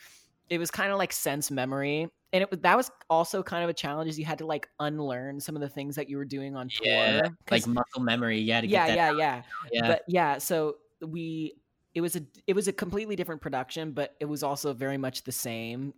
it 0.51 0.59
was 0.59 0.71
kind 0.71 0.93
of 0.93 0.99
like 0.99 1.13
sense 1.13 1.51
memory 1.51 2.09
and 2.33 2.43
it 2.43 2.51
was 2.51 2.61
that 2.61 2.77
was 2.77 2.91
also 3.09 3.43
kind 3.43 3.65
of 3.65 3.71
a 3.71 3.75
challenge 3.75 4.11
is 4.11 4.19
you 4.19 4.25
had 4.25 4.39
to 4.39 4.47
like 4.47 4.69
unlearn 4.81 5.41
some 5.41 5.55
of 5.55 5.63
the 5.63 5.69
things 5.69 5.95
that 5.97 6.09
you 6.09 6.17
were 6.17 6.25
doing 6.25 6.55
on 6.57 6.69
tour 6.69 6.87
Yeah, 6.87 7.21
'cause- 7.23 7.31
like 7.51 7.67
muscle 7.67 8.01
memory. 8.03 8.39
You 8.41 8.53
had 8.53 8.61
to 8.63 8.67
get 8.67 8.73
yeah 8.73 8.87
that 8.87 8.97
yeah 8.97 9.09
out. 9.09 9.17
yeah 9.19 9.43
Yeah. 9.73 9.89
but 9.89 10.03
yeah 10.09 10.39
so 10.39 10.77
we 11.01 11.55
it 11.95 12.01
was 12.01 12.17
a 12.17 12.23
it 12.47 12.55
was 12.55 12.67
a 12.69 12.73
completely 12.73 13.17
different 13.17 13.41
production 13.41 13.93
but 13.93 14.15
it 14.21 14.25
was 14.27 14.43
also 14.43 14.73
very 14.75 14.99
much 14.99 15.23
the 15.25 15.33
same 15.33 15.95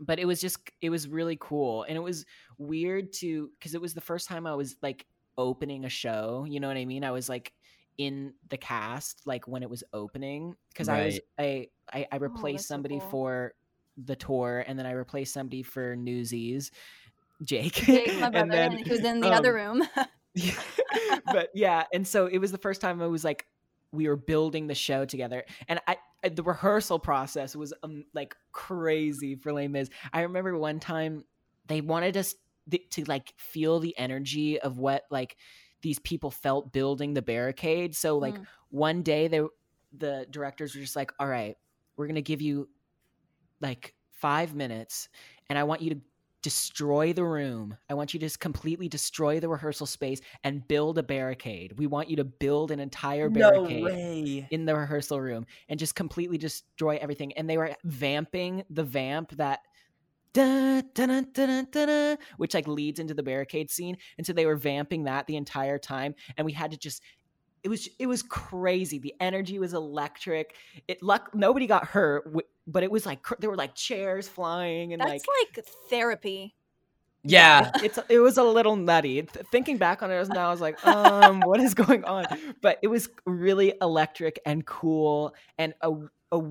but 0.00 0.18
it 0.18 0.24
was 0.26 0.40
just 0.40 0.58
it 0.80 0.90
was 0.90 1.08
really 1.08 1.36
cool 1.40 1.82
and 1.84 1.96
it 1.96 2.00
was 2.02 2.24
weird 2.58 3.12
to 3.14 3.50
because 3.58 3.74
it 3.74 3.80
was 3.80 3.94
the 3.94 4.00
first 4.00 4.26
time 4.28 4.46
i 4.46 4.54
was 4.54 4.76
like 4.82 5.06
opening 5.36 5.84
a 5.84 5.88
show 5.88 6.44
you 6.48 6.60
know 6.60 6.68
what 6.68 6.76
i 6.76 6.84
mean 6.84 7.04
i 7.04 7.10
was 7.10 7.28
like 7.28 7.52
in 7.98 8.32
the 8.50 8.56
cast 8.56 9.26
like 9.26 9.46
when 9.48 9.62
it 9.62 9.68
was 9.70 9.82
opening 9.92 10.54
because 10.72 10.88
i 10.88 11.04
was 11.06 11.20
I, 11.38 11.68
I 11.92 12.06
i 12.12 12.16
replaced 12.16 12.56
that's 12.58 12.68
so 12.68 12.74
somebody 12.74 12.98
cool. 13.00 13.10
for 13.10 13.54
the 14.04 14.16
tour 14.16 14.64
and 14.66 14.78
then 14.78 14.86
i 14.86 14.92
replaced 14.92 15.32
somebody 15.32 15.62
for 15.62 15.96
newsies 15.96 16.70
jake 17.42 17.72
Jake, 17.74 18.14
my 18.14 18.30
brother, 18.30 18.38
and 18.38 18.52
then 18.52 18.72
and 18.72 18.86
he 18.86 19.06
in 19.06 19.20
the 19.20 19.28
other 19.30 19.58
um, 19.58 19.78
room. 19.80 19.88
but 21.32 21.50
yeah, 21.54 21.84
and 21.92 22.06
so 22.06 22.26
it 22.26 22.38
was 22.38 22.52
the 22.52 22.58
first 22.58 22.80
time 22.80 23.00
I 23.02 23.06
was 23.06 23.24
like, 23.24 23.46
we 23.92 24.08
were 24.08 24.16
building 24.16 24.66
the 24.66 24.74
show 24.74 25.04
together, 25.04 25.44
and 25.68 25.80
I, 25.86 25.96
I 26.22 26.28
the 26.28 26.42
rehearsal 26.42 26.98
process 26.98 27.56
was 27.56 27.72
um, 27.82 28.04
like 28.14 28.34
crazy 28.52 29.34
for 29.34 29.52
Les 29.52 29.68
Mis. 29.68 29.88
I 30.12 30.22
remember 30.22 30.56
one 30.58 30.80
time 30.80 31.24
they 31.66 31.80
wanted 31.80 32.16
us 32.16 32.34
th- 32.70 32.88
to 32.90 33.04
like 33.04 33.32
feel 33.36 33.80
the 33.80 33.96
energy 33.98 34.60
of 34.60 34.78
what 34.78 35.04
like 35.10 35.36
these 35.82 35.98
people 35.98 36.30
felt 36.30 36.72
building 36.72 37.14
the 37.14 37.22
barricade. 37.22 37.94
So 37.94 38.18
like 38.18 38.34
Mm. 38.34 38.46
one 38.70 39.02
day 39.02 39.28
they 39.28 39.40
the 39.96 40.26
directors 40.30 40.74
were 40.74 40.80
just 40.82 40.96
like, 40.96 41.12
all 41.18 41.28
right. 41.28 41.56
we're 41.96 42.06
gonna 42.06 42.20
give 42.20 42.40
you 42.42 42.68
like 43.60 43.94
five 44.10 44.54
minutes, 44.54 45.08
and 45.48 45.58
I 45.58 45.64
want 45.64 45.82
you 45.82 45.90
to 45.90 46.00
destroy 46.42 47.12
the 47.12 47.24
room. 47.24 47.76
I 47.90 47.94
want 47.94 48.14
you 48.14 48.20
to 48.20 48.26
just 48.26 48.40
completely 48.40 48.88
destroy 48.88 49.40
the 49.40 49.48
rehearsal 49.48 49.86
space 49.86 50.20
and 50.44 50.66
build 50.66 50.98
a 50.98 51.02
barricade. 51.02 51.74
We 51.78 51.86
want 51.86 52.08
you 52.08 52.16
to 52.16 52.24
build 52.24 52.70
an 52.70 52.80
entire 52.80 53.28
barricade 53.28 53.84
way. 53.84 54.48
in 54.50 54.64
the 54.64 54.74
rehearsal 54.74 55.20
room 55.20 55.46
and 55.68 55.78
just 55.78 55.94
completely 55.94 56.38
destroy 56.38 56.98
everything. 57.00 57.32
And 57.32 57.50
they 57.50 57.58
were 57.58 57.74
vamping 57.84 58.64
the 58.70 58.84
vamp 58.84 59.36
that 59.36 59.60
da, 60.32 60.82
da, 60.94 61.22
da, 61.72 62.16
which 62.36 62.54
like 62.54 62.68
leads 62.68 63.00
into 63.00 63.14
the 63.14 63.22
barricade 63.22 63.70
scene. 63.70 63.96
And 64.16 64.26
so 64.26 64.32
they 64.32 64.46
were 64.46 64.56
vamping 64.56 65.04
that 65.04 65.26
the 65.26 65.36
entire 65.36 65.78
time. 65.78 66.14
And 66.36 66.44
we 66.44 66.52
had 66.52 66.70
to 66.70 66.76
just 66.76 67.02
it 67.62 67.68
was 67.68 67.88
it 67.98 68.06
was 68.06 68.22
crazy. 68.22 68.98
The 68.98 69.14
energy 69.20 69.58
was 69.58 69.74
electric. 69.74 70.54
It 70.86 71.02
luck 71.02 71.30
nobody 71.34 71.66
got 71.66 71.86
hurt, 71.86 72.32
but 72.66 72.82
it 72.82 72.90
was 72.90 73.06
like 73.06 73.20
there 73.38 73.50
were 73.50 73.56
like 73.56 73.74
chairs 73.74 74.28
flying 74.28 74.92
and 74.92 75.00
That's 75.00 75.26
like 75.26 75.56
like, 75.56 75.66
therapy. 75.90 76.54
Yeah. 77.24 77.70
it, 77.74 77.84
it's 77.84 77.98
it 78.08 78.18
was 78.20 78.38
a 78.38 78.44
little 78.44 78.76
nutty. 78.76 79.22
Thinking 79.50 79.76
back 79.76 80.02
on 80.02 80.10
it 80.10 80.28
now, 80.28 80.48
I 80.48 80.50
was 80.50 80.60
like, 80.60 80.84
um, 80.86 81.40
what 81.40 81.60
is 81.60 81.74
going 81.74 82.04
on? 82.04 82.26
But 82.62 82.78
it 82.82 82.88
was 82.88 83.08
really 83.26 83.74
electric 83.80 84.40
and 84.46 84.64
cool 84.64 85.34
and 85.58 85.74
a 85.80 85.92
a 86.32 86.42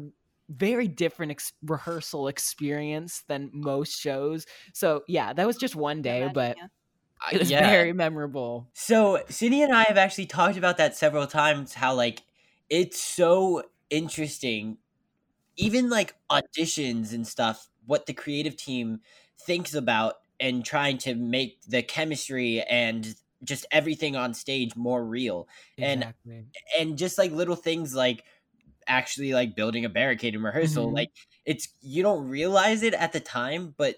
very 0.49 0.87
different 0.87 1.31
ex- 1.31 1.53
rehearsal 1.61 2.27
experience 2.27 3.23
than 3.27 3.49
most 3.53 3.99
shows. 3.99 4.45
So 4.73 5.03
yeah, 5.07 5.33
that 5.33 5.45
was 5.45 5.57
just 5.57 5.75
one 5.75 6.01
day, 6.01 6.29
but 6.33 6.57
it 7.31 7.39
was 7.39 7.51
yeah. 7.51 7.61
very 7.69 7.93
memorable. 7.93 8.67
So 8.73 9.23
Cindy 9.29 9.61
and 9.61 9.73
I 9.73 9.83
have 9.83 9.97
actually 9.97 10.27
talked 10.27 10.57
about 10.57 10.77
that 10.77 10.95
several 10.95 11.27
times. 11.27 11.73
How 11.73 11.93
like 11.95 12.23
it's 12.69 13.01
so 13.01 13.63
interesting, 13.89 14.77
even 15.57 15.89
like 15.89 16.15
auditions 16.31 17.13
and 17.13 17.27
stuff. 17.27 17.69
What 17.85 18.05
the 18.07 18.13
creative 18.13 18.55
team 18.57 19.01
thinks 19.39 19.73
about 19.73 20.15
and 20.39 20.65
trying 20.65 20.97
to 20.99 21.15
make 21.15 21.61
the 21.63 21.83
chemistry 21.83 22.61
and 22.63 23.15
just 23.43 23.65
everything 23.71 24.15
on 24.15 24.33
stage 24.33 24.75
more 24.75 25.05
real 25.05 25.47
Exactly. 25.77 26.45
and 26.49 26.79
and 26.79 26.97
just 26.97 27.17
like 27.17 27.31
little 27.31 27.55
things 27.55 27.95
like 27.95 28.23
actually 28.87 29.33
like 29.33 29.55
building 29.55 29.85
a 29.85 29.89
barricade 29.89 30.35
in 30.35 30.43
rehearsal 30.43 30.91
Mhm. 30.91 30.93
like 30.93 31.11
it's 31.45 31.69
you 31.81 32.03
don't 32.03 32.29
realize 32.29 32.83
it 32.83 32.93
at 32.93 33.11
the 33.13 33.19
time 33.19 33.73
but 33.77 33.97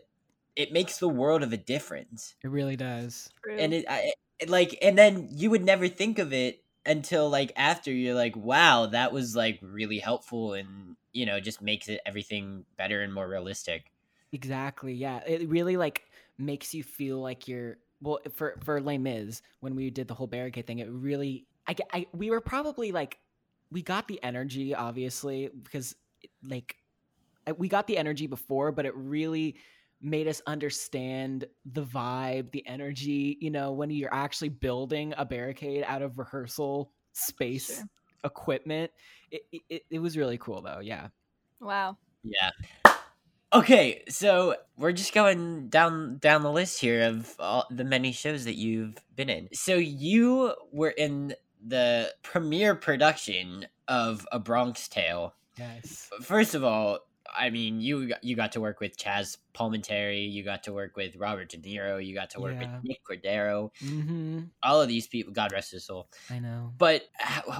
it 0.55 0.71
makes 0.71 0.97
the 0.97 1.07
world 1.09 1.43
of 1.43 1.53
a 1.53 1.57
difference 1.57 2.35
It 2.43 2.49
really 2.49 2.75
does. 2.75 3.29
and 3.57 3.73
it, 3.73 3.85
I, 3.89 4.13
it 4.39 4.49
like 4.49 4.77
and 4.81 4.97
then 4.97 5.27
you 5.31 5.49
would 5.49 5.63
never 5.63 5.87
think 5.87 6.19
of 6.19 6.33
it 6.33 6.63
until 6.85 7.29
like 7.29 7.51
after 7.55 7.91
you're 7.91 8.15
like 8.15 8.35
wow 8.35 8.85
that 8.87 9.11
was 9.11 9.35
like 9.35 9.59
really 9.61 9.99
helpful 9.99 10.53
and 10.53 10.95
you 11.11 11.25
know 11.25 11.39
just 11.39 11.61
makes 11.61 11.87
it 11.89 11.99
everything 12.05 12.65
better 12.77 13.01
and 13.01 13.13
more 13.13 13.27
realistic 13.27 13.91
Exactly. 14.31 14.93
Yeah. 14.93 15.21
It 15.25 15.49
really 15.49 15.77
like 15.77 16.03
makes 16.37 16.73
you 16.73 16.83
feel 16.83 17.19
like 17.19 17.47
you're 17.47 17.77
well 18.01 18.19
for 18.33 18.57
for 18.63 18.79
Les 18.79 18.97
Mis 18.97 19.41
when 19.59 19.75
we 19.75 19.89
did 19.89 20.07
the 20.07 20.13
whole 20.13 20.27
barricade 20.27 20.67
thing. 20.67 20.79
It 20.79 20.87
really 20.89 21.47
I, 21.67 21.75
I 21.93 22.07
we 22.13 22.29
were 22.29 22.41
probably 22.41 22.91
like 22.91 23.17
we 23.71 23.81
got 23.81 24.07
the 24.07 24.21
energy 24.23 24.75
obviously 24.75 25.49
because 25.63 25.95
like 26.43 26.75
we 27.57 27.67
got 27.67 27.87
the 27.87 27.97
energy 27.97 28.27
before, 28.27 28.71
but 28.71 28.85
it 28.85 28.95
really 28.95 29.55
made 30.01 30.27
us 30.27 30.41
understand 30.47 31.45
the 31.65 31.83
vibe, 31.83 32.51
the 32.51 32.65
energy. 32.67 33.37
You 33.41 33.51
know, 33.51 33.71
when 33.73 33.89
you're 33.89 34.13
actually 34.13 34.49
building 34.49 35.13
a 35.17 35.25
barricade 35.25 35.83
out 35.87 36.01
of 36.01 36.17
rehearsal 36.17 36.91
space 37.13 37.83
equipment, 38.23 38.91
it, 39.31 39.41
it- 39.51 39.61
it 39.69 39.81
it 39.91 39.99
was 39.99 40.17
really 40.17 40.37
cool 40.37 40.61
though. 40.61 40.79
Yeah. 40.81 41.07
Wow. 41.61 41.97
yeah 42.23 42.51
okay 43.53 44.03
so 44.09 44.55
we're 44.77 44.91
just 44.91 45.13
going 45.13 45.67
down 45.69 46.17
down 46.19 46.43
the 46.43 46.51
list 46.51 46.79
here 46.79 47.03
of 47.07 47.35
all 47.39 47.65
the 47.71 47.83
many 47.83 48.11
shows 48.11 48.45
that 48.45 48.55
you've 48.55 48.95
been 49.15 49.29
in 49.29 49.49
so 49.53 49.73
you 49.75 50.53
were 50.71 50.91
in 50.91 51.33
the 51.65 52.13
premiere 52.21 52.75
production 52.75 53.65
of 53.87 54.27
a 54.31 54.39
bronx 54.39 54.87
tale 54.87 55.33
Yes. 55.57 56.09
first 56.21 56.53
of 56.55 56.63
all 56.63 56.99
I 57.37 57.49
mean, 57.49 57.79
you 57.79 58.13
you 58.21 58.35
got 58.35 58.51
to 58.53 58.61
work 58.61 58.79
with 58.79 58.97
Chazz 58.97 59.37
Palminteri, 59.53 60.31
you 60.31 60.43
got 60.43 60.63
to 60.63 60.73
work 60.73 60.95
with 60.95 61.15
Robert 61.15 61.49
De 61.49 61.57
Niro, 61.57 62.03
you 62.05 62.13
got 62.13 62.29
to 62.31 62.39
work 62.39 62.55
Yeah. 62.59 62.75
with 62.75 62.83
Nick 62.83 63.01
Cordero. 63.03 63.71
Mm-hmm. 63.83 64.39
All 64.63 64.81
of 64.81 64.87
these 64.87 65.07
people, 65.07 65.33
God 65.33 65.51
rest 65.51 65.71
his 65.71 65.85
soul. 65.85 66.09
I 66.29 66.39
know. 66.39 66.73
But 66.77 67.03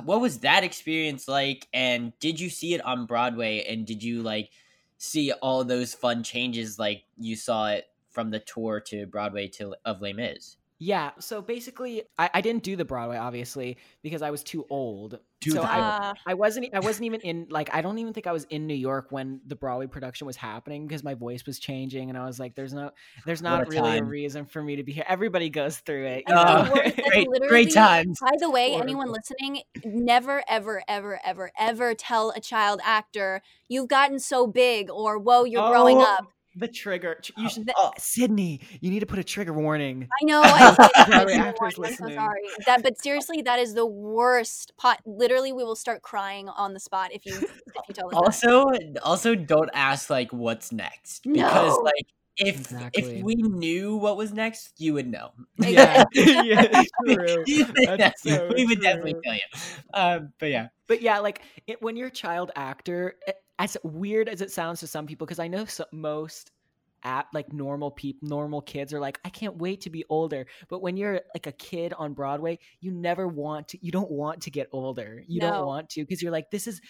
what 0.04 0.22
was 0.22 0.40
that 0.40 0.64
experience 0.64 1.28
like? 1.28 1.68
And 1.74 2.14
did 2.20 2.40
you 2.40 2.50
see 2.50 2.74
it 2.74 2.84
on 2.86 3.06
Broadway? 3.06 3.66
And 3.68 3.86
did 3.86 4.04
you 4.04 4.22
like 4.22 4.52
see 4.98 5.32
all 5.32 5.64
those 5.64 5.94
fun 5.94 6.24
changes 6.24 6.78
like 6.80 7.04
you 7.18 7.36
saw 7.36 7.70
it 7.70 7.86
from 8.10 8.32
the 8.32 8.40
tour 8.40 8.80
to 8.88 9.06
Broadway 9.06 9.48
to 9.50 9.76
of 9.86 10.02
Les 10.02 10.14
Mis? 10.14 10.58
Yeah, 10.82 11.12
so 11.20 11.42
basically, 11.42 12.04
I, 12.18 12.30
I 12.36 12.40
didn't 12.42 12.64
do 12.64 12.78
the 12.78 12.86
Broadway 12.86 13.18
obviously 13.18 13.78
because 14.02 14.22
I 14.22 14.32
was 14.32 14.44
too 14.44 14.66
old. 14.70 15.20
Too 15.42 15.52
so 15.52 15.62
I. 15.62 16.14
I 16.26 16.34
wasn't 16.36 16.70
I 16.74 16.80
wasn't 16.80 17.06
even 17.06 17.20
in 17.22 17.48
like 17.50 17.70
I 17.74 17.82
don't 17.82 17.98
even 17.98 18.14
think 18.14 18.28
I 18.28 18.32
was 18.32 18.46
in 18.46 18.66
New 18.66 18.74
York 18.76 19.08
when 19.10 19.42
the 19.46 19.56
Broadway 19.58 19.88
production 19.88 20.26
was 20.26 20.38
happening 20.38 20.88
because 20.88 21.04
my 21.04 21.16
voice 21.16 21.46
was 21.46 21.60
changing 21.60 22.10
and 22.10 22.18
I 22.18 22.26
was 22.26 22.40
like, 22.40 22.56
there's 22.56 22.74
no 22.74 22.92
there's 23.26 23.42
not 23.42 23.68
a 23.68 23.70
really 23.70 23.98
a 23.98 24.04
reason 24.04 24.46
for 24.46 24.64
me 24.64 24.78
to 24.78 24.84
be 24.84 24.94
here. 24.94 25.04
Everybody 25.08 25.50
goes 25.50 25.78
through 25.80 26.06
it. 26.06 26.24
you 26.28 26.34
Oh, 26.36 26.72
great- 27.10 27.28
great 27.50 27.74
times. 27.74 28.18
By 28.22 28.38
the 28.40 28.50
way, 28.50 28.70
Horrible. 28.70 28.84
anyone 28.84 29.12
listening, 29.12 29.64
never, 29.84 30.44
ever, 30.48 30.82
ever, 30.88 31.20
ever, 31.26 31.52
ever 31.60 31.94
tell 31.94 32.32
a 32.32 32.40
child 32.40 32.80
actor 32.86 33.42
you've 33.68 33.90
gotten 33.90 34.20
so 34.20 34.48
big 34.48 34.90
or 34.90 35.20
whoa, 35.20 35.44
you're 35.44 35.70
growing 35.70 35.98
Oh, 35.98 36.04
up. 36.20 36.28
The 36.60 36.68
trigger. 36.68 37.18
You 37.38 37.46
oh, 37.46 37.48
should, 37.48 37.72
oh. 37.78 37.92
Sydney. 37.98 38.60
You 38.82 38.92
need 38.92 39.00
to 39.00 39.06
put 39.06 39.18
a 39.18 39.24
trigger 39.24 39.54
warning. 39.54 40.10
I 40.22 40.26
know. 40.26 40.42
I 40.46 40.72
did. 40.72 40.80
I 40.80 41.06
Broadway 41.06 41.34
did 41.34 41.42
actors 41.42 41.78
warn 41.78 41.90
you, 41.90 41.98
I'm 42.06 42.10
so 42.10 42.16
sorry. 42.16 42.42
That, 42.66 42.84
but 42.84 43.02
seriously, 43.02 43.42
that 43.44 43.60
is 43.60 43.74
the 43.74 43.86
worst. 43.86 44.74
Pot. 44.78 45.00
Literally, 45.06 45.54
we 45.54 45.64
will 45.64 45.78
start 45.78 46.02
crying 46.02 46.50
on 46.50 46.74
the 46.74 46.80
spot 46.80 47.12
if 47.14 47.26
you 47.26 47.36
if 47.36 47.88
you 47.88 47.94
tell 47.94 48.08
us. 48.08 48.42
that. 48.42 48.52
Also, 48.52 49.00
also 49.04 49.36
don't 49.36 49.70
ask 49.74 50.10
like 50.10 50.34
what's 50.34 50.74
next 50.74 51.24
because 51.24 51.78
No. 51.78 51.82
like 51.84 52.08
if 52.40 52.56
Exactly. 52.56 52.92
if 52.94 53.14
we 53.14 53.36
knew 53.36 53.98
what 53.98 54.18
was 54.18 54.34
next, 54.34 54.74
you 54.80 54.94
would 54.96 55.08
know. 55.08 55.32
Yeah, 55.60 56.04
yeah, 56.14 56.66
true. 57.04 57.48
That's 57.86 58.22
so 58.24 58.54
we 58.56 58.66
would 58.66 58.82
definitely 58.82 59.16
true. 59.16 59.24
tell 59.24 59.34
you. 59.36 59.42
Um, 59.94 60.34
but 60.40 60.50
yeah, 60.50 60.68
But 60.88 61.02
yeah, 61.02 61.20
like 61.20 61.42
it, 61.68 61.82
when 61.82 61.96
you're 61.96 62.08
a 62.08 62.12
child 62.12 62.52
actor, 62.56 63.16
as 63.60 63.78
weird 63.84 64.30
as 64.30 64.42
it 64.42 64.52
sounds 64.52 64.80
to 64.82 64.88
some 64.88 65.06
people, 65.08 65.26
because 65.26 65.40
I 65.40 65.48
know 65.48 65.66
so, 65.66 65.86
most 65.92 66.52
at 67.04 67.28
like 67.34 67.54
normal 67.54 67.92
people, 67.92 68.28
normal 68.28 68.62
kids 68.62 68.94
are 68.94 69.00
like, 69.00 69.20
I 69.26 69.30
can't 69.30 69.58
wait 69.58 69.82
to 69.82 69.90
be 69.90 70.06
older. 70.10 70.48
But 70.70 70.82
when 70.82 70.98
you're 70.98 71.22
like 71.34 71.48
a 71.48 71.52
kid 71.52 71.94
on 71.94 72.14
Broadway, 72.14 72.60
you 72.82 72.92
never 72.92 73.28
want 73.28 73.70
to. 73.70 73.86
You 73.86 73.92
don't 73.92 74.12
want 74.12 74.42
to 74.44 74.52
get 74.52 74.68
older. 74.72 75.24
You 75.28 75.40
No. 75.42 75.52
don't 75.52 75.66
want 75.66 75.90
to 75.92 76.02
because 76.02 76.22
you're 76.22 76.32
like, 76.32 76.52
this 76.52 76.68
is 76.68 76.82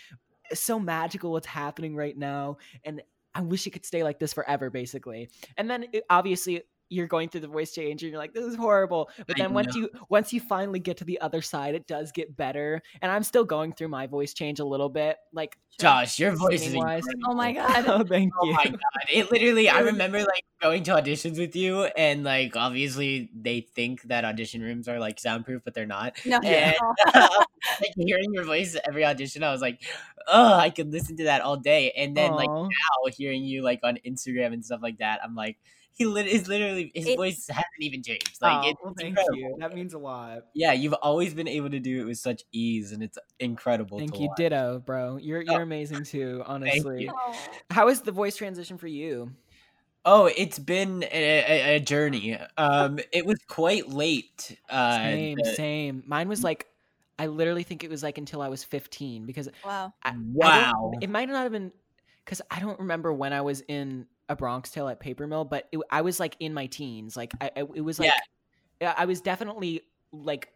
so 0.54 0.80
magical. 0.80 1.32
What's 1.32 1.48
happening 1.48 1.96
right 1.96 2.18
now, 2.18 2.58
and 2.84 3.02
I 3.36 3.42
wish 3.42 3.68
it 3.68 3.72
could 3.72 3.86
stay 3.86 4.04
like 4.04 4.20
this 4.20 4.34
forever, 4.34 4.70
basically. 4.70 5.30
And 5.58 5.70
then 5.70 5.86
it, 5.94 6.04
obviously. 6.10 6.64
You're 6.90 7.08
going 7.08 7.30
through 7.30 7.42
the 7.42 7.48
voice 7.48 7.72
change, 7.74 8.04
and 8.04 8.12
you're 8.12 8.20
like, 8.20 8.34
"This 8.34 8.46
is 8.46 8.56
horrible." 8.56 9.10
But 9.28 9.38
then 9.38 9.54
once 9.54 9.76
you 9.76 9.90
once 10.10 10.34
you 10.34 10.42
finally 10.42 10.80
get 10.80 10.98
to 10.98 11.06
the 11.06 11.22
other 11.22 11.42
side, 11.42 11.76
it 11.76 11.88
does 11.88 12.12
get 12.12 12.36
better. 12.36 12.82
And 13.02 13.12
I'm 13.12 13.24
still 13.24 13.46
going 13.46 13.74
through 13.74 13.90
my 13.90 14.08
voice 14.08 14.34
change 14.34 14.60
a 14.60 14.66
little 14.66 14.90
bit, 14.90 15.18
like 15.32 15.58
Josh, 15.80 16.20
your 16.20 16.36
voice 16.36 16.66
is 16.66 16.74
incredible. 16.74 17.10
Oh 17.28 17.34
my 17.34 17.52
god. 17.54 17.86
Oh, 17.88 18.04
thank 18.04 18.34
Oh 18.42 18.46
you. 18.46 18.54
my 18.54 18.66
god! 18.66 18.80
It 19.12 19.32
literally, 19.32 19.70
I 19.70 19.80
remember 19.80 20.20
like 20.20 20.44
going 20.62 20.84
to 20.84 20.92
auditions 20.92 21.40
with 21.40 21.56
you, 21.56 21.84
and 21.84 22.24
like 22.24 22.56
obviously 22.58 23.30
they 23.34 23.62
think 23.62 24.02
that 24.04 24.26
audition 24.26 24.62
rooms 24.62 24.88
are 24.90 25.00
like 25.00 25.20
soundproof, 25.20 25.62
but 25.64 25.74
they're 25.74 25.86
not. 25.86 26.18
No. 26.26 26.40
And 26.40 26.76
like 27.16 27.94
hearing 27.96 28.34
your 28.34 28.44
voice 28.44 28.76
every 28.88 29.06
audition, 29.06 29.44
I 29.44 29.52
was 29.52 29.62
like, 29.62 29.82
oh, 30.28 30.54
I 30.54 30.70
could 30.70 30.92
listen 30.92 31.16
to 31.18 31.24
that 31.26 31.42
all 31.42 31.58
day. 31.58 31.92
And 31.92 32.16
then 32.16 32.32
like 32.32 32.50
now, 32.50 32.68
hearing 33.16 33.44
you 33.44 33.62
like 33.62 33.80
on 33.84 34.00
Instagram 34.06 34.54
and 34.54 34.66
stuff 34.66 34.82
like 34.82 34.98
that, 34.98 35.22
I'm 35.24 35.36
like, 35.36 35.58
he 35.94 36.06
lit- 36.06 36.28
is 36.28 36.48
literally 36.48 36.92
his 36.96 37.08
It- 37.08 37.18
voice 37.18 37.48
hasn't 37.48 37.66
even 37.80 38.02
changed. 38.04 38.38
Like 38.42 38.52
Aw, 38.54 38.70
it's 38.70 38.80
well, 38.84 38.94
thank 38.98 39.10
incredible. 39.10 39.38
you. 39.38 39.56
That 39.60 39.74
means 39.76 39.94
a 39.94 39.98
lot. 40.00 40.46
Yeah, 40.54 40.72
you've 40.74 40.94
always 40.94 41.34
been 41.34 41.48
able 41.48 41.70
to 41.72 41.80
do 41.80 42.02
it 42.02 42.06
with 42.06 42.18
such 42.18 42.44
ease, 42.52 42.92
and 42.92 43.04
it's 43.04 43.18
incredible. 43.40 44.00
Thank 44.00 44.14
to 44.14 44.20
you, 44.22 44.28
watch. 44.30 44.38
ditto, 44.38 44.80
bro. 44.86 45.18
You're 45.18 45.44
Oh. 45.48 45.54
you're 45.54 45.62
amazing 45.62 46.04
too. 46.04 46.44
Honestly, 46.48 47.04
you. 47.04 47.14
Oh. 47.14 47.36
how 47.70 47.88
is 47.90 48.02
the 48.02 48.12
voice 48.12 48.36
transition 48.38 48.78
for 48.78 48.88
you? 48.88 49.32
Oh, 50.06 50.28
it's 50.28 50.58
been 50.58 51.04
a, 51.04 51.08
a, 51.14 51.76
a 51.76 51.80
journey. 51.82 52.38
Um, 52.58 53.00
it 53.12 53.26
was 53.26 53.38
quite 53.50 53.90
late. 53.90 54.58
Uh, 54.70 54.96
Same, 54.98 55.38
the- 55.44 55.54
same. 55.56 56.04
Mine 56.08 56.30
was 56.30 56.42
like, 56.42 56.68
I 57.20 57.28
literally 57.28 57.64
think 57.64 57.84
it 57.84 57.90
was 57.90 58.02
like 58.02 58.18
until 58.18 58.42
I 58.42 58.48
was 58.48 58.64
15 58.64 59.26
because 59.26 59.50
Wow. 59.66 59.94
I, 60.02 60.12
I 60.12 60.16
Wow. 60.18 60.94
it 61.02 61.10
might 61.10 61.28
not 61.28 61.44
have 61.44 61.52
been 61.52 61.74
because 62.24 62.42
I 62.50 62.62
don't 62.62 62.80
remember 62.80 63.12
when 63.12 63.34
I 63.34 63.42
was 63.42 63.60
in 63.68 64.06
a 64.30 64.36
Bronx 64.36 64.72
Tale 64.72 64.88
at 64.88 65.00
Paper 65.00 65.28
Mill, 65.28 65.44
but 65.44 65.68
it, 65.72 65.80
I 65.92 66.02
was 66.02 66.20
like 66.20 66.38
in 66.40 66.54
my 66.54 66.68
teens. 66.68 67.18
Like 67.18 67.32
I, 67.42 67.52
I- 67.58 67.68
it 67.76 67.82
was 67.82 68.00
like 68.00 68.12
yeah, 68.80 68.94
I 68.98 69.06
was 69.06 69.20
definitely 69.22 69.82
like 70.14 70.50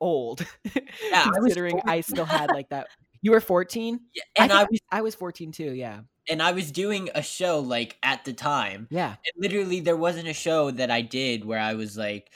old, 0.00 0.44
I 0.74 1.26
was 1.26 1.36
considering 1.38 1.80
four- 1.80 1.90
I 1.90 2.00
still 2.02 2.24
had 2.24 2.50
like 2.50 2.68
that 2.70 2.88
You 3.22 3.30
were 3.32 3.40
14? 3.40 4.00
Yeah, 4.14 4.22
and 4.36 4.52
I, 4.52 4.58
think 4.60 4.70
was 4.70 4.80
I 4.90 5.00
was 5.02 5.14
14 5.14 5.52
too, 5.52 5.72
yeah. 5.72 6.00
and 6.28 6.42
I 6.42 6.52
was 6.52 6.70
doing 6.72 7.08
a 7.14 7.22
show 7.22 7.60
like 7.60 7.96
at 8.02 8.24
the 8.24 8.32
time. 8.32 8.88
Yeah. 8.90 9.08
And 9.10 9.32
literally 9.36 9.80
there 9.80 9.96
wasn't 9.96 10.28
a 10.28 10.32
show 10.34 10.70
that 10.72 10.90
I 10.90 11.02
did 11.02 11.44
where 11.44 11.58
I 11.60 11.74
was 11.74 11.96
like, 11.96 12.30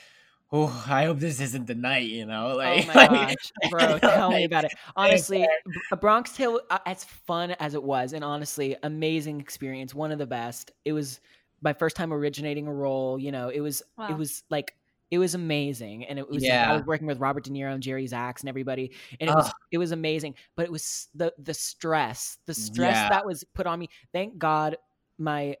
Oh, 0.51 0.85
I 0.87 1.05
hope 1.05 1.19
this 1.19 1.39
isn't 1.41 1.65
the 1.67 1.75
night, 1.75 2.07
you 2.09 2.25
know? 2.25 2.55
Like, 2.55 2.83
oh 2.83 2.87
my 2.87 2.93
like- 3.07 3.37
gosh, 3.37 3.51
bro, 3.71 3.99
tell 3.99 4.29
me 4.31 4.43
about 4.45 4.65
it. 4.65 4.73
Honestly, 4.95 5.39
B- 5.65 5.73
a 5.91 5.97
Bronx 5.97 6.31
Tale, 6.35 6.61
uh, 6.69 6.77
as 6.85 7.03
fun 7.03 7.51
as 7.59 7.73
it 7.73 7.83
was, 7.83 8.13
and 8.13 8.23
honestly, 8.23 8.75
amazing 8.83 9.41
experience, 9.41 9.93
one 9.95 10.11
of 10.11 10.19
the 10.19 10.27
best. 10.27 10.71
It 10.85 10.93
was 10.93 11.19
my 11.61 11.73
first 11.73 11.95
time 11.95 12.13
originating 12.13 12.67
a 12.67 12.73
role. 12.73 13.17
You 13.19 13.31
know, 13.31 13.49
it 13.49 13.59
was 13.61 13.81
Wow. 13.97 14.09
it 14.09 14.17
was 14.17 14.43
like 14.49 14.75
it 15.11 15.17
was 15.17 15.33
amazing, 15.35 16.05
and 16.05 16.17
it 16.19 16.29
was 16.29 16.43
like, 16.43 16.51
I 16.51 16.73
was 16.73 16.85
working 16.85 17.07
with 17.07 17.19
Robert 17.19 17.43
De 17.43 17.49
Niro 17.51 17.73
and 17.73 17.81
Jerry 17.81 18.05
Zaks 18.07 18.41
and 18.41 18.49
everybody, 18.49 18.91
and 19.19 19.29
it 19.29 19.33
was 19.35 19.51
it 19.71 19.77
was 19.79 19.91
amazing. 19.91 20.35
But 20.55 20.65
it 20.65 20.71
was 20.71 21.07
the 21.15 21.33
the 21.39 21.53
stress, 21.53 22.37
the 22.45 22.53
stress 22.53 22.95
Yeah. 22.95 23.09
that 23.09 23.25
was 23.25 23.43
put 23.55 23.65
on 23.67 23.79
me. 23.79 23.89
Thank 24.13 24.37
God, 24.37 24.77
my 25.17 25.55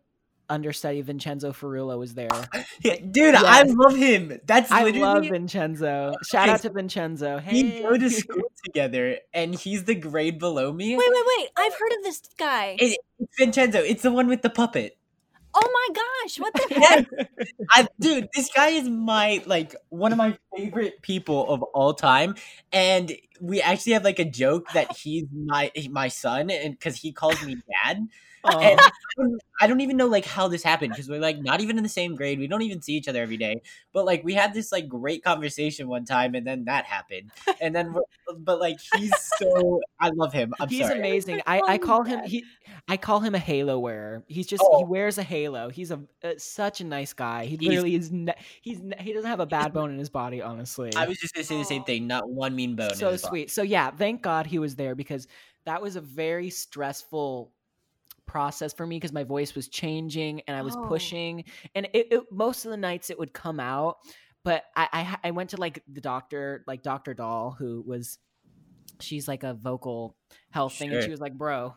understudy 0.49 1.01
Vincenzo 1.01 1.51
Ferrulo 1.51 1.97
was 1.97 2.13
there. 2.13 2.29
Yeah, 2.81 2.97
dude, 2.99 3.33
I 3.35 3.63
love 3.63 3.95
him. 3.95 4.39
That's 4.45 4.71
I 4.71 4.83
literally 4.83 4.99
love 4.99 5.23
Vincenzo. 5.25 6.13
Shout 6.29 6.49
out 6.49 6.61
to 6.61 6.69
Vincenzo. 6.69 7.39
Hey. 7.39 7.63
We 7.63 7.81
go 7.81 7.97
to 7.97 8.09
school 8.09 8.43
together 8.65 9.17
and 9.33 9.55
he's 9.55 9.85
the 9.85 9.95
grade 9.95 10.37
below 10.37 10.71
me. 10.71 10.95
Wait, 10.95 11.09
wait, 11.09 11.23
wait. 11.37 11.49
I've 11.57 11.73
heard 11.73 11.93
of 11.97 12.03
this 12.03 12.21
guy. 12.37 12.75
It- 12.79 12.99
it's 13.17 13.37
Vincenzo. 13.39 13.79
It's 13.79 14.03
the 14.03 14.11
one 14.11 14.27
with 14.27 14.41
the 14.41 14.49
puppet. 14.49 14.97
oh 15.53 15.61
my 15.73 15.95
gosh, 15.95 16.37
what 16.39 16.53
the 16.53 16.75
heck? 16.75 17.07
I, 17.71 17.87
dude, 17.99 18.27
this 18.35 18.49
guy 18.53 18.67
is 18.69 18.89
my 18.89 19.41
like 19.45 19.73
one 19.89 20.11
of 20.11 20.17
my 20.17 20.37
favorite 20.55 21.01
people 21.01 21.49
of 21.49 21.63
all 21.63 21.93
time, 21.93 22.35
and 22.73 23.13
we 23.39 23.61
actually 23.61 23.93
have 23.93 24.03
like 24.03 24.19
a 24.19 24.25
joke 24.25 24.67
that 24.73 24.97
he's 24.97 25.23
my 25.33 25.71
my 25.89 26.09
son, 26.09 26.49
and 26.51 26.73
because 26.77 26.97
he 26.97 27.13
calls 27.13 27.41
me 27.41 27.55
dad. 27.85 28.05
And 28.45 28.79
I 29.61 29.67
don't, 29.67 29.81
even 29.81 29.97
know 29.97 30.07
like 30.07 30.25
how 30.25 30.47
this 30.47 30.61
happened 30.63 30.91
because 30.91 31.09
we're 31.09 31.19
like 31.19 31.39
not 31.39 31.61
even 31.61 31.77
in 31.77 31.83
the 31.83 31.89
same 31.89 32.15
grade. 32.15 32.39
We 32.39 32.47
don't 32.47 32.61
even 32.61 32.81
see 32.81 32.93
each 32.93 33.07
other 33.07 33.21
every 33.21 33.37
day. 33.37 33.61
But 33.93 34.05
like 34.05 34.23
we 34.23 34.33
had 34.33 34.53
this 34.53 34.71
like 34.71 34.87
great 34.87 35.23
conversation 35.23 35.87
one 35.87 36.05
time, 36.05 36.35
and 36.35 36.45
then 36.45 36.65
that 36.65 36.85
happened. 36.85 37.31
And 37.61 37.75
then, 37.75 37.93
we're, 37.93 38.01
but 38.37 38.59
like 38.59 38.77
he's 38.95 39.13
so 39.37 39.81
I 39.99 40.09
love 40.09 40.33
him. 40.33 40.53
I'm 40.59 40.67
he's 40.69 40.85
sorry. 40.87 40.99
amazing. 40.99 41.41
I, 41.47 41.61
I 41.65 41.77
call 41.77 42.03
him 42.03 42.23
he 42.25 42.43
I 42.87 42.97
call 42.97 43.19
him 43.21 43.33
a 43.35 43.39
halo 43.39 43.79
wearer. 43.79 44.23
He's 44.27 44.47
just 44.47 44.63
Oh. 44.65 44.79
he 44.79 44.83
wears 44.85 45.17
a 45.17 45.23
halo. 45.23 45.69
He's 45.69 45.91
a 45.91 45.99
uh, 46.23 46.31
such 46.37 46.81
a 46.81 46.83
nice 46.83 47.13
guy. 47.13 47.45
He 47.45 47.51
He's- 47.57 47.61
literally 47.69 47.95
is. 47.95 48.11
Ne- 48.11 48.33
he's 48.61 48.81
ne- 48.81 48.97
he 48.99 49.13
doesn't 49.13 49.29
have 49.29 49.39
a 49.39 49.45
bad 49.45 49.73
bone 49.73 49.91
in 49.91 49.97
his 49.99 50.09
body. 50.09 50.41
Honestly, 50.41 50.93
I 50.95 51.07
was 51.07 51.17
just 51.17 51.33
gonna 51.33 51.45
say 51.45 51.57
the 51.57 51.63
same 51.65 51.83
thing. 51.83 52.07
Not 52.07 52.29
one 52.29 52.55
mean 52.55 52.75
bone. 52.75 52.91
in 52.91 52.95
so 52.95 53.11
his 53.11 53.21
body. 53.21 53.29
sweet. 53.31 53.51
So 53.51 53.61
yeah, 53.61 53.91
thank 53.91 54.21
God 54.21 54.45
he 54.45 54.59
was 54.59 54.75
there 54.75 54.95
because 54.95 55.27
that 55.65 55.81
was 55.81 55.95
a 55.95 56.01
very 56.01 56.49
stressful 56.49 57.51
process 58.27 58.73
for 58.73 58.85
me 58.87 58.97
because 58.97 59.13
my 59.13 59.23
voice 59.23 59.55
was 59.55 59.67
changing 59.69 60.41
and 60.47 60.55
I 60.57 60.61
was 60.61 60.75
Oh. 60.75 60.87
pushing 60.87 61.43
and 61.75 61.87
it, 61.93 62.07
it 62.11 62.23
most 62.31 62.65
of 62.65 62.71
the 62.71 62.77
nights 62.77 63.09
it 63.09 63.19
would 63.19 63.33
come 63.33 63.59
out 63.59 63.97
but 64.43 64.63
I, 64.75 64.87
I 65.23 65.27
I 65.29 65.31
went 65.31 65.51
to 65.51 65.57
like 65.57 65.83
the 65.91 66.01
doctor 66.01 66.63
like 66.67 66.83
Dr. 66.83 67.13
Doll 67.13 67.55
who 67.57 67.83
was 67.85 68.17
she's 69.01 69.27
like 69.27 69.43
a 69.43 69.53
vocal 69.53 70.15
health 70.51 70.77
thing 70.77 70.91
and 70.93 71.01
she 71.03 71.11
was 71.11 71.19
like 71.19 71.33
bro 71.37 71.75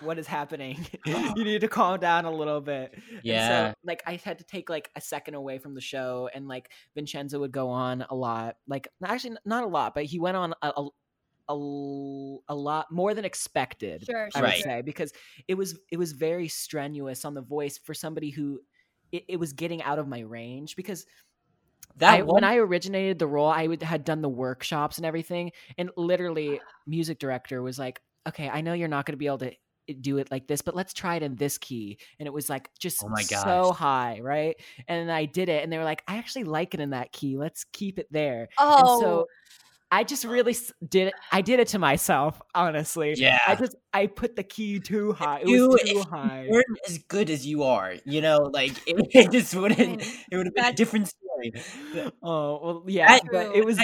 what 0.00 0.18
is 0.18 0.26
happening 0.26 0.78
you 1.36 1.44
need 1.44 1.60
to 1.60 1.68
calm 1.68 1.98
down 1.98 2.24
a 2.24 2.30
little 2.30 2.60
bit 2.60 2.92
And 2.94 3.22
Yeah. 3.24 3.48
so 3.48 3.74
like 3.84 4.02
I 4.06 4.20
had 4.22 4.38
to 4.38 4.44
take 4.44 4.68
like 4.70 4.90
a 4.94 5.00
second 5.00 5.34
away 5.34 5.58
from 5.58 5.74
the 5.74 5.80
show 5.80 6.28
and 6.32 6.46
like 6.46 6.70
Vincenzo 6.94 7.40
would 7.40 7.52
go 7.52 7.68
on 7.70 8.04
a 8.08 8.14
lot 8.14 8.56
like 8.68 8.88
actually 9.04 9.36
not 9.44 9.64
a 9.64 9.66
lot 9.66 9.94
but 9.94 10.04
he 10.04 10.18
went 10.20 10.36
on 10.36 10.54
a, 10.62 10.68
a 10.76 10.88
a, 11.52 11.54
l- 11.54 12.44
a 12.48 12.54
lot 12.54 12.90
more 12.92 13.14
than 13.14 13.24
expected 13.24 14.08
Sure, 14.08 14.30
I 14.34 14.42
would 14.42 14.56
Right. 14.56 14.56
say 14.56 14.82
because 14.82 15.12
it 15.48 15.54
was 15.54 15.78
it 15.90 15.98
was 15.98 16.12
very 16.12 16.48
strenuous 16.48 17.24
on 17.24 17.34
the 17.34 17.42
voice 17.42 17.78
for 17.78 17.94
somebody 17.94 18.30
who 18.30 18.60
it, 19.12 19.24
it 19.28 19.36
was 19.38 19.52
getting 19.52 19.82
out 19.82 19.98
of 19.98 20.08
my 20.08 20.20
range 20.20 20.76
because 20.76 21.06
That 21.96 22.18
I, 22.18 22.22
one, 22.22 22.28
when 22.28 22.44
I 22.44 22.56
originated 22.56 23.18
the 23.18 23.26
role, 23.28 23.48
I 23.48 23.66
would, 23.66 23.82
had 23.82 24.04
done 24.04 24.22
the 24.22 24.28
workshops 24.28 24.96
and 24.98 25.06
everything, 25.06 25.52
and 25.78 25.90
literally, 25.96 26.62
music 26.86 27.18
director 27.20 27.62
was 27.62 27.78
like, 27.78 28.02
"Okay, 28.28 28.48
I 28.48 28.60
know 28.60 28.72
you're 28.72 28.88
not 28.88 29.06
going 29.06 29.12
to 29.14 29.18
be 29.18 29.26
able 29.28 29.38
to 29.38 29.52
eh, 29.88 29.94
do 30.00 30.18
it 30.18 30.30
like 30.30 30.48
this, 30.48 30.62
but 30.62 30.74
let's 30.74 30.92
try 30.92 31.16
it 31.16 31.22
in 31.22 31.36
this 31.36 31.58
key." 31.58 31.98
And 32.18 32.26
it 32.26 32.32
was 32.32 32.48
like 32.50 32.70
just 32.80 33.04
Oh 33.04 33.08
my 33.08 33.24
so 33.24 33.72
high, 33.72 34.18
right? 34.20 34.56
And 34.88 35.12
I 35.12 35.26
did 35.26 35.48
it, 35.48 35.62
and 35.62 35.72
they 35.72 35.78
were 35.78 35.84
like, 35.84 36.02
"I 36.08 36.16
actually 36.18 36.44
like 36.44 36.74
it 36.74 36.80
in 36.80 36.90
that 36.90 37.12
key. 37.12 37.38
Let's 37.38 37.64
keep 37.64 37.98
it 38.00 38.08
there." 38.10 38.48
Oh, 38.58 38.74
And 38.76 38.90
so 38.90 39.26
I 39.92 40.04
just 40.04 40.24
really 40.24 40.56
did 40.88 41.08
it. 41.08 41.14
I 41.30 41.42
did 41.42 41.60
it 41.60 41.68
to 41.68 41.78
myself, 41.78 42.40
honestly. 42.54 43.12
Yeah. 43.16 43.38
I 43.46 43.54
just 43.56 43.76
I 43.92 44.06
put 44.06 44.36
the 44.36 44.42
key 44.42 44.80
too 44.80 45.12
high. 45.12 45.40
It 45.40 45.48
you, 45.48 45.68
was 45.68 45.82
if 45.82 45.86
too 45.86 45.94
you 45.96 46.02
high. 46.04 46.46
weren't 46.50 46.66
as 46.88 46.96
good 47.08 47.28
as 47.28 47.46
you 47.46 47.64
are, 47.64 47.94
you 48.06 48.22
know, 48.22 48.38
like 48.38 48.72
it, 48.86 48.96
it 49.14 49.30
just 49.30 49.54
wouldn't. 49.54 50.02
It 50.30 50.36
would 50.36 50.46
have 50.46 50.54
been 50.54 50.64
a 50.64 50.72
different 50.72 51.08
story. 51.08 51.52
Oh 52.22 52.60
well, 52.62 52.84
yeah, 52.88 53.18
That- 53.18 53.22
but 53.30 53.46
it 53.48 53.52
True. 53.56 53.64
was 53.66 53.78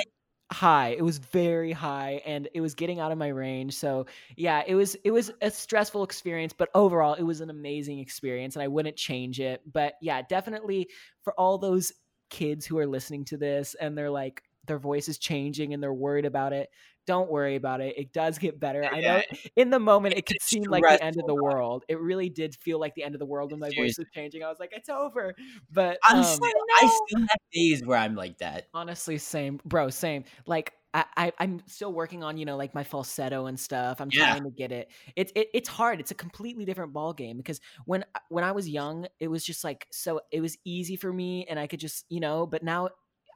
high. 0.51 0.97
It 0.97 1.03
was 1.03 1.18
very 1.18 1.73
high, 1.73 2.23
and 2.25 2.49
it 2.55 2.62
was 2.62 2.75
getting 2.75 3.01
out 3.01 3.12
of 3.12 3.18
my 3.18 3.29
range. 3.29 3.75
So 3.75 4.07
yeah, 4.35 4.62
it 4.66 4.75
was 4.75 4.97
it 5.05 5.11
was 5.11 5.31
a 5.42 5.51
stressful 5.51 6.05
experience, 6.05 6.55
but 6.55 6.71
overall, 6.75 7.14
it 7.14 7.23
was 7.23 7.42
an 7.42 7.51
amazing 7.51 7.99
experience, 7.99 8.57
and 8.57 8.62
I 8.62 8.68
wouldn't 8.68 8.97
change 8.97 9.40
it. 9.40 9.61
But 9.71 9.94
yeah, 10.01 10.23
definitely 10.23 10.88
for 11.23 11.35
all 11.38 11.59
those 11.59 11.92
kids 12.31 12.64
who 12.66 12.79
are 12.79 12.87
listening 12.87 13.25
to 13.25 13.37
this 13.38 13.75
and 13.81 13.97
they're 13.97 14.11
like 14.11 14.42
their 14.68 14.78
voice 14.78 15.09
is 15.09 15.18
changing 15.18 15.74
and 15.74 15.83
they're 15.83 15.92
worried 15.94 16.26
about 16.26 16.52
it. 16.52 16.70
Don't 17.07 17.31
worry 17.31 17.57
about 17.57 17.81
it. 17.81 17.96
It 17.98 18.12
does 18.12 18.38
get 18.38 18.61
better. 18.61 18.88
I 18.92 19.00
know 19.00 19.22
in 19.57 19.70
the 19.70 19.81
moment 19.81 20.16
it 20.16 20.26
could 20.26 20.40
seem 20.40 20.68
like 20.68 20.88
the 20.88 21.02
end 21.02 21.18
of 21.18 21.26
the 21.26 21.35
world. 21.35 21.85
It 21.88 22.00
really 22.00 22.28
did 22.31 22.54
feel 22.54 22.78
like 22.78 22.94
the 22.94 23.04
end 23.04 23.14
of 23.14 23.18
the 23.18 23.26
world 23.26 23.50
when 23.50 23.61
my 23.61 23.72
voice 23.72 23.98
was 23.98 24.07
changing. 24.14 24.44
I 24.44 24.48
was 24.48 24.61
like, 24.61 24.72
it's 24.72 24.88
over. 24.88 25.35
But 25.70 26.00
um, 26.12 26.52
I 26.81 26.87
still 26.87 27.20
have 27.20 27.38
days 27.52 27.85
where 27.85 27.98
I'm 27.98 28.14
like 28.14 28.38
that. 28.38 28.68
honestly 28.74 29.18
same 29.18 29.59
bro 29.64 29.88
same 29.88 30.24
like 30.46 30.74
I, 30.94 31.04
I 31.16 31.33
i'm 31.38 31.62
still 31.66 31.92
working 31.92 32.22
on 32.22 32.37
you 32.37 32.44
know 32.44 32.57
like 32.57 32.74
my 32.74 32.85
falsetto 32.85 33.46
and 33.46 33.59
stuff 33.59 34.00
i'm 34.00 34.11
Yeah. 34.11 34.24
trying 34.26 34.44
to 34.44 34.50
get 34.50 34.72
it 34.72 34.90
it's 35.16 35.33
it, 35.35 35.48
it's 35.54 35.68
hard 35.68 36.00
it's 36.00 36.11
a 36.11 36.14
completely 36.14 36.64
different 36.64 36.92
ball 36.92 37.12
game 37.14 37.38
because 37.38 37.61
when 37.87 38.04
when 38.28 38.44
i 38.44 38.52
was 38.52 38.68
young 38.68 39.07
it 39.20 39.28
was 39.28 39.44
just 39.44 39.64
like 39.64 39.87
so 39.90 40.20
it 40.31 40.40
was 40.40 40.57
easy 40.64 40.96
for 40.96 41.12
me 41.12 41.46
and 41.48 41.59
i 41.59 41.66
could 41.66 41.81
just 41.81 42.04
you 42.11 42.20
know 42.20 42.46
but 42.46 42.62
now 42.62 42.88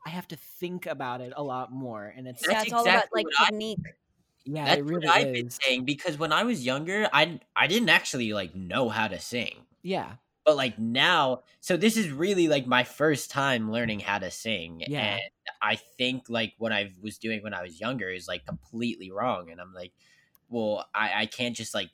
i 0.07 0.11
have 0.11 0.27
to 0.29 0.37
think 0.37 0.87
about 0.87 1.21
it 1.21 1.33
a 1.37 1.43
lot 1.43 1.73
more 1.73 2.13
and 2.17 2.27
it's 2.29 2.43
yeah, 2.47 2.55
That's 2.55 2.65
it's 2.65 2.73
all 2.73 2.83
about 2.83 3.05
like 3.15 3.27
what 3.27 3.53
I- 3.53 3.77
yeah 4.45 4.65
That's 4.65 4.79
it 4.81 4.85
really 4.85 5.07
what 5.07 5.17
I've 5.17 5.33
been 5.33 5.51
saying 5.51 5.85
because 5.85 6.19
when 6.19 6.33
I 6.33 6.43
was 6.43 6.65
younger, 6.65 7.09
I 7.13 7.39
I 7.55 7.67
didn't 7.69 7.91
actually 7.91 8.33
like 8.33 8.55
know 8.57 8.89
how 8.89 9.07
to 9.09 9.19
sing. 9.21 9.67
yeah 9.83 10.15
But 10.45 10.57
like 10.57 10.77
now, 10.79 11.43
so 11.61 11.77
this 11.77 11.97
is 11.97 12.11
really 12.11 12.49
like 12.49 12.67
my 12.67 12.83
first 12.83 13.31
time 13.31 13.71
learning 13.71 14.01
how 14.01 14.19
to 14.19 14.31
sing. 14.33 14.83
Yeah. 14.89 15.15
And 15.15 15.21
I 15.63 15.77
think 15.77 16.25
like 16.29 16.55
what 16.59 16.73
I 16.73 16.91
was 17.01 17.19
doing 17.19 17.45
when 17.45 17.55
I 17.55 17.63
was 17.63 17.79
younger 17.81 18.09
is 18.11 18.27
like 18.27 18.45
completely 18.45 19.13
wrong. 19.13 19.51
And 19.51 19.61
I'm 19.61 19.73
like, 19.73 19.93
well, 20.49 20.85
I, 20.93 21.23
I 21.23 21.27
can't 21.27 21.55
just 21.55 21.73
like 21.75 21.91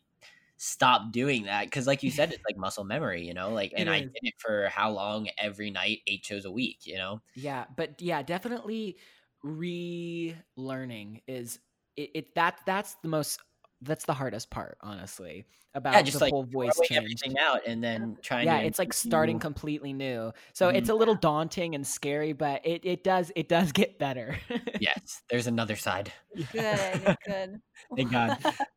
stop 0.59 1.13
doing 1.13 1.45
that 1.45 1.65
because 1.67 1.87
like 1.87 2.03
you 2.03 2.11
said 2.11 2.31
it's 2.33 2.43
like 2.49 2.57
muscle 2.59 2.85
memory 2.85 3.27
you 3.27 3.33
know 3.35 3.53
like 3.53 3.73
and 3.77 3.89
i 3.91 4.01
did 4.01 4.09
it 4.23 4.35
for 4.39 4.69
how 4.69 4.91
long 4.91 5.29
every 5.39 5.71
night 5.71 6.01
eight 6.09 6.25
shows 6.25 6.45
a 6.45 6.51
week 6.51 6.87
you 6.87 6.97
know 6.97 7.23
Yeah, 7.35 7.67
but 7.77 8.01
yeah, 8.03 8.23
definitely 8.23 8.99
relearning 9.45 11.23
is 11.29 11.61
it, 11.97 12.11
it 12.15 12.35
that 12.35 12.61
that's 12.67 12.97
the 13.03 13.09
most 13.09 13.41
that's 13.81 14.05
the 14.07 14.15
hardest 14.15 14.51
part, 14.51 14.79
honestly, 14.81 15.47
about 15.75 16.01
yeah 16.01 16.03
just 16.03 16.21
the 16.21 16.21
like 16.21 16.33
whole 16.33 16.45
voice 16.45 16.81
throwing 16.81 16.91
change. 16.91 17.05
everything 17.05 17.39
out 17.39 17.61
and 17.67 17.83
then 17.83 18.19
trying 18.23 18.51
Yeah, 18.51 18.59
to 18.59 18.61
it's 18.61 18.79
like 18.79 18.93
improve. 18.93 18.93
starting 18.93 19.41
completely 19.41 19.93
new. 19.93 20.33
So 20.55 20.69
it's 20.69 20.89
Mhm. 20.89 20.91
a 20.91 20.95
little 20.95 21.17
daunting 21.17 21.75
and 21.75 21.87
scary, 21.87 22.33
but 22.33 22.65
it, 22.67 22.85
it 22.85 23.03
does 23.05 23.33
it 23.37 23.49
does 23.49 23.73
get 23.73 23.99
better. 23.99 24.39
yes 24.79 25.23
there's 25.31 25.47
another 25.47 25.77
side 25.77 26.13
Good, 26.51 27.17
good. 27.27 27.61
thank 27.97 28.13
god 28.13 28.39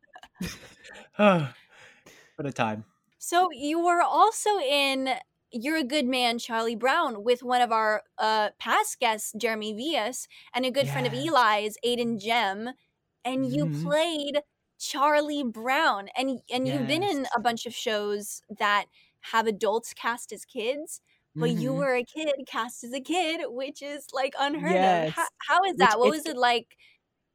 a 2.46 2.52
time 2.52 2.86
So 3.18 3.50
you 3.52 3.80
were 3.84 4.02
also 4.02 4.58
in 4.60 5.10
You're 5.52 5.78
a 5.78 5.84
Good 5.84 6.06
Man, 6.08 6.40
Charlie 6.40 6.76
Brown, 6.76 7.24
with 7.24 7.44
one 7.44 7.62
of 7.62 7.72
our 7.72 8.04
uh, 8.18 8.52
past 8.60 9.00
guests, 9.00 9.34
Jeremy 9.38 9.74
Vias, 9.74 10.28
and 10.54 10.66
a 10.66 10.72
good 10.72 10.90
friend 10.90 11.06
of 11.08 11.14
Eli's, 11.14 11.78
Aidan 11.84 12.18
Gemme, 12.20 12.74
and 13.24 13.46
you 13.46 13.70
Mhm. 13.70 13.92
played 13.92 14.42
Charlie 14.80 15.44
Brown, 15.44 16.10
and 16.16 16.42
and 16.52 16.68
you've 16.68 16.88
been 16.88 17.04
in 17.04 17.28
a 17.36 17.40
bunch 17.40 17.66
of 17.66 17.76
shows 17.76 18.42
that 18.58 18.86
have 19.22 19.46
adults 19.48 19.94
cast 19.94 20.32
as 20.32 20.46
kids. 20.46 21.02
But 21.40 21.52
you 21.52 21.74
Mhm. 21.74 21.76
were 21.76 21.96
a 21.96 22.04
kid 22.06 22.34
cast 22.48 22.84
as 22.84 22.94
a 22.94 23.02
kid, 23.02 23.42
which 23.48 23.82
is 23.82 24.08
like 24.14 24.34
unheard 24.40 24.84
Yes. 24.84 25.06
of. 25.06 25.16
How, 25.16 25.28
how 25.48 25.64
is 25.66 25.76
Which 25.76 25.78
that? 25.78 26.00
What 26.00 26.10
was 26.12 26.26
it 26.26 26.38
like? 26.38 26.78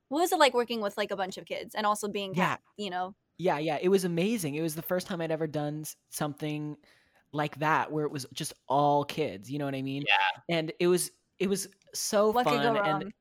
What 0.09 0.21
was 0.21 0.33
it 0.33 0.39
like 0.39 0.55
working 0.55 0.81
with 0.81 0.97
like 0.97 1.11
a 1.11 1.17
bunch 1.17 1.37
of 1.39 1.47
kids 1.47 1.75
and 1.75 1.87
also 1.87 2.09
being, 2.09 2.37
Yeah. 2.37 2.59
you 2.77 2.91
know, 2.91 3.15
Yeah, 3.39 3.59
yeah, 3.59 3.79
it 3.81 3.89
was 3.89 4.05
amazing. 4.05 4.55
It 4.55 4.63
was 4.63 4.75
the 4.75 4.83
first 4.83 5.07
time 5.07 5.21
I'd 5.21 5.31
ever 5.31 5.47
done 5.47 5.81
s- 5.83 5.97
something 6.11 6.77
like 7.33 7.59
that 7.59 7.93
where 7.93 8.05
it 8.07 8.11
was 8.13 8.27
just 8.33 8.55
all 8.69 9.05
kids, 9.05 9.51
you 9.51 9.59
know 9.59 9.67
what 9.67 9.75
I 9.75 9.83
mean? 9.83 10.05
yeah 10.07 10.55
And 10.57 10.73
it 10.81 10.87
was 10.87 11.11
it 11.39 11.49
was 11.49 11.69
so 11.93 12.31
what 12.31 12.45
fun 12.45 12.77
and? 12.77 13.13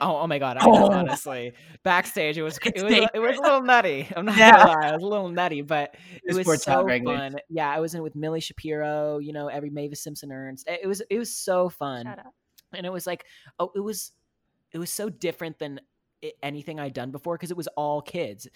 Oh, 0.00 0.16
oh 0.22 0.26
my 0.26 0.38
god! 0.38 0.56
I 0.56 0.64
know, 0.64 0.86
Oh. 0.86 0.92
honestly, 0.92 1.52
backstage 1.82 2.38
it 2.38 2.42
was 2.42 2.58
it 2.64 2.82
was 2.82 2.90
it 3.12 3.18
was 3.18 3.36
a 3.36 3.42
little 3.42 3.60
nutty. 3.60 4.08
I'm 4.16 4.24
not 4.24 4.38
Yeah. 4.38 4.52
gonna 4.56 4.70
lie, 4.80 4.88
it 4.88 4.94
was 4.94 5.02
a 5.02 5.06
little 5.06 5.28
nutty, 5.28 5.60
but 5.60 5.94
it 6.24 6.34
was 6.34 6.46
so 6.62 6.86
fun. 7.04 7.36
Yeah, 7.50 7.68
I 7.68 7.80
was 7.80 7.94
in 7.94 8.02
with 8.02 8.16
Milly 8.16 8.40
Shapiro. 8.40 9.18
You 9.18 9.34
know, 9.34 9.48
every 9.48 9.68
Mavis 9.68 10.02
Simpson-Ernst. 10.02 10.66
It 10.68 10.86
was 10.88 11.02
it 11.10 11.18
was 11.18 11.36
so 11.36 11.68
fun, 11.68 12.06
and 12.72 12.86
it 12.86 12.92
was 12.92 13.06
like 13.06 13.26
oh, 13.58 13.72
it 13.76 13.80
was 13.80 14.12
it 14.72 14.78
was 14.78 14.88
so 14.88 15.10
different 15.10 15.58
than 15.58 15.80
anything 16.42 16.80
I'd 16.80 16.94
done 16.94 17.10
before 17.10 17.36
because 17.36 17.50
it 17.50 17.56
was 17.58 17.66
all 17.76 18.00
kids, 18.00 18.48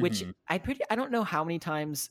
which 0.00 0.22
Mhm. 0.22 0.34
I 0.48 0.58
pretty 0.58 0.80
I 0.90 0.96
don't 0.96 1.10
know 1.10 1.24
how 1.24 1.44
many 1.44 1.58
times 1.58 2.10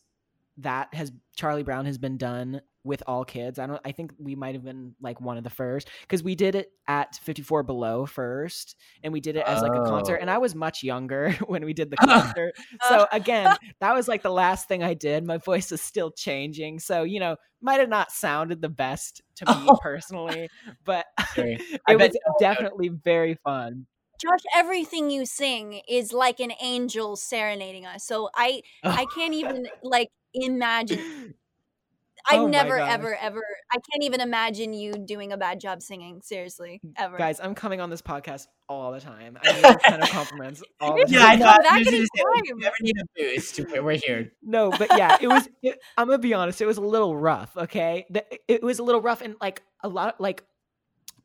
that 0.58 0.94
has 0.94 1.12
Charlie 1.36 1.64
Brown 1.64 1.86
has 1.86 1.98
been 1.98 2.18
done 2.18 2.62
with 2.84 3.04
all 3.06 3.26
kids. 3.26 3.60
I 3.60 3.68
don't 3.68 3.82
I 3.86 3.92
think 3.92 4.14
we 4.18 4.34
might 4.34 4.56
have 4.56 4.64
been 4.64 4.96
like 5.02 5.20
one 5.22 5.38
of 5.38 5.44
the 5.44 5.50
first 5.50 5.90
cuz 6.08 6.24
we 6.24 6.36
did 6.36 6.56
it 6.56 6.72
at 6.88 7.16
54 7.18 7.62
below 7.64 8.06
first 8.06 8.76
and 9.04 9.12
we 9.12 9.20
did 9.20 9.36
it 9.36 9.46
as 9.46 9.62
like 9.62 9.74
a 9.74 9.84
concert 9.84 10.16
and 10.16 10.32
I 10.32 10.38
was 10.38 10.56
much 10.56 10.84
younger 10.84 11.32
when 11.48 11.66
we 11.66 11.74
did 11.74 11.92
the 11.92 11.98
concert. 12.34 12.54
so 12.88 13.06
again, 13.12 13.56
that 13.82 13.94
was 13.94 14.08
like 14.08 14.24
the 14.24 14.32
last 14.32 14.68
thing 14.70 14.84
I 14.84 14.94
did. 14.94 15.26
My 15.26 15.38
voice 15.38 15.72
is 15.72 15.82
still 15.82 16.12
changing. 16.12 16.80
So, 16.80 17.04
you 17.04 17.20
know, 17.20 17.36
might 17.62 17.80
have 17.82 17.90
not 17.90 18.12
sounded 18.12 18.62
the 18.62 18.70
best 18.70 19.22
to 19.36 19.46
me 19.46 19.68
personally, 19.82 20.50
but 20.86 21.06
it 21.90 21.98
was 21.98 22.18
definitely 22.40 22.88
very 22.90 23.36
fun. 23.44 23.86
Josh, 24.20 24.40
everything 24.56 25.10
you 25.10 25.26
sing 25.26 25.82
is 25.88 26.12
like 26.14 26.40
an 26.40 26.52
angel 26.62 27.16
serenading 27.16 27.86
us. 27.86 28.04
So 28.04 28.30
I 28.36 28.62
I 28.84 29.06
can't 29.16 29.34
even 29.42 29.68
like 29.84 30.10
imagine 30.34 31.36
I've 32.30 32.42
Oh 32.42 32.48
never 32.48 32.78
ever 32.78 33.16
ever 33.16 33.42
I 33.72 33.76
can't 33.76 34.04
even 34.04 34.20
imagine 34.20 34.74
you 34.74 34.94
doing 34.94 35.32
a 35.32 35.38
bad 35.38 35.60
job 35.62 35.82
singing, 35.82 36.22
seriously, 36.22 36.82
ever. 36.98 37.18
Guys, 37.18 37.40
I'm 37.42 37.56
coming 37.56 37.80
on 37.80 37.90
this 37.90 38.02
podcast 38.02 38.48
all 38.68 38.92
the 38.92 39.00
time. 39.00 39.38
I 39.42 39.54
need 39.54 39.64
those 39.64 39.76
kind 39.78 40.04
of 40.04 40.10
compliments 40.10 40.62
all 40.82 40.96
the 40.96 41.06
Yeah, 41.08 41.24
I 41.26 41.30
time. 41.38 41.40
thought 41.40 41.64
that 41.64 41.80
you 41.80 41.86
could 41.86 41.94
just 41.94 42.12
said, 42.18 42.24
time. 42.24 42.44
"We 42.58 42.62
never 42.64 42.76
need 42.82 42.96
a 43.00 43.06
boost. 43.36 43.60
We're- 43.60 43.80
We're 43.80 43.98
here. 44.04 44.34
No, 44.44 44.72
but 44.72 44.90
yeah, 44.98 45.18
it 45.22 45.28
was. 45.28 45.48
It, 45.64 45.80
I'm 45.98 46.08
gonna 46.08 46.18
be 46.20 46.34
honest. 46.34 46.60
It 46.60 46.66
was 46.66 46.78
a 46.78 46.82
little 46.82 47.16
rough. 47.16 47.56
Okay, 47.56 48.06
The- 48.10 48.26
it 48.50 48.62
was 48.62 48.80
a 48.80 48.84
little 48.84 49.02
rough, 49.02 49.22
and 49.22 49.36
like 49.40 49.62
a 49.84 49.88
lot, 49.88 50.20
like 50.20 50.44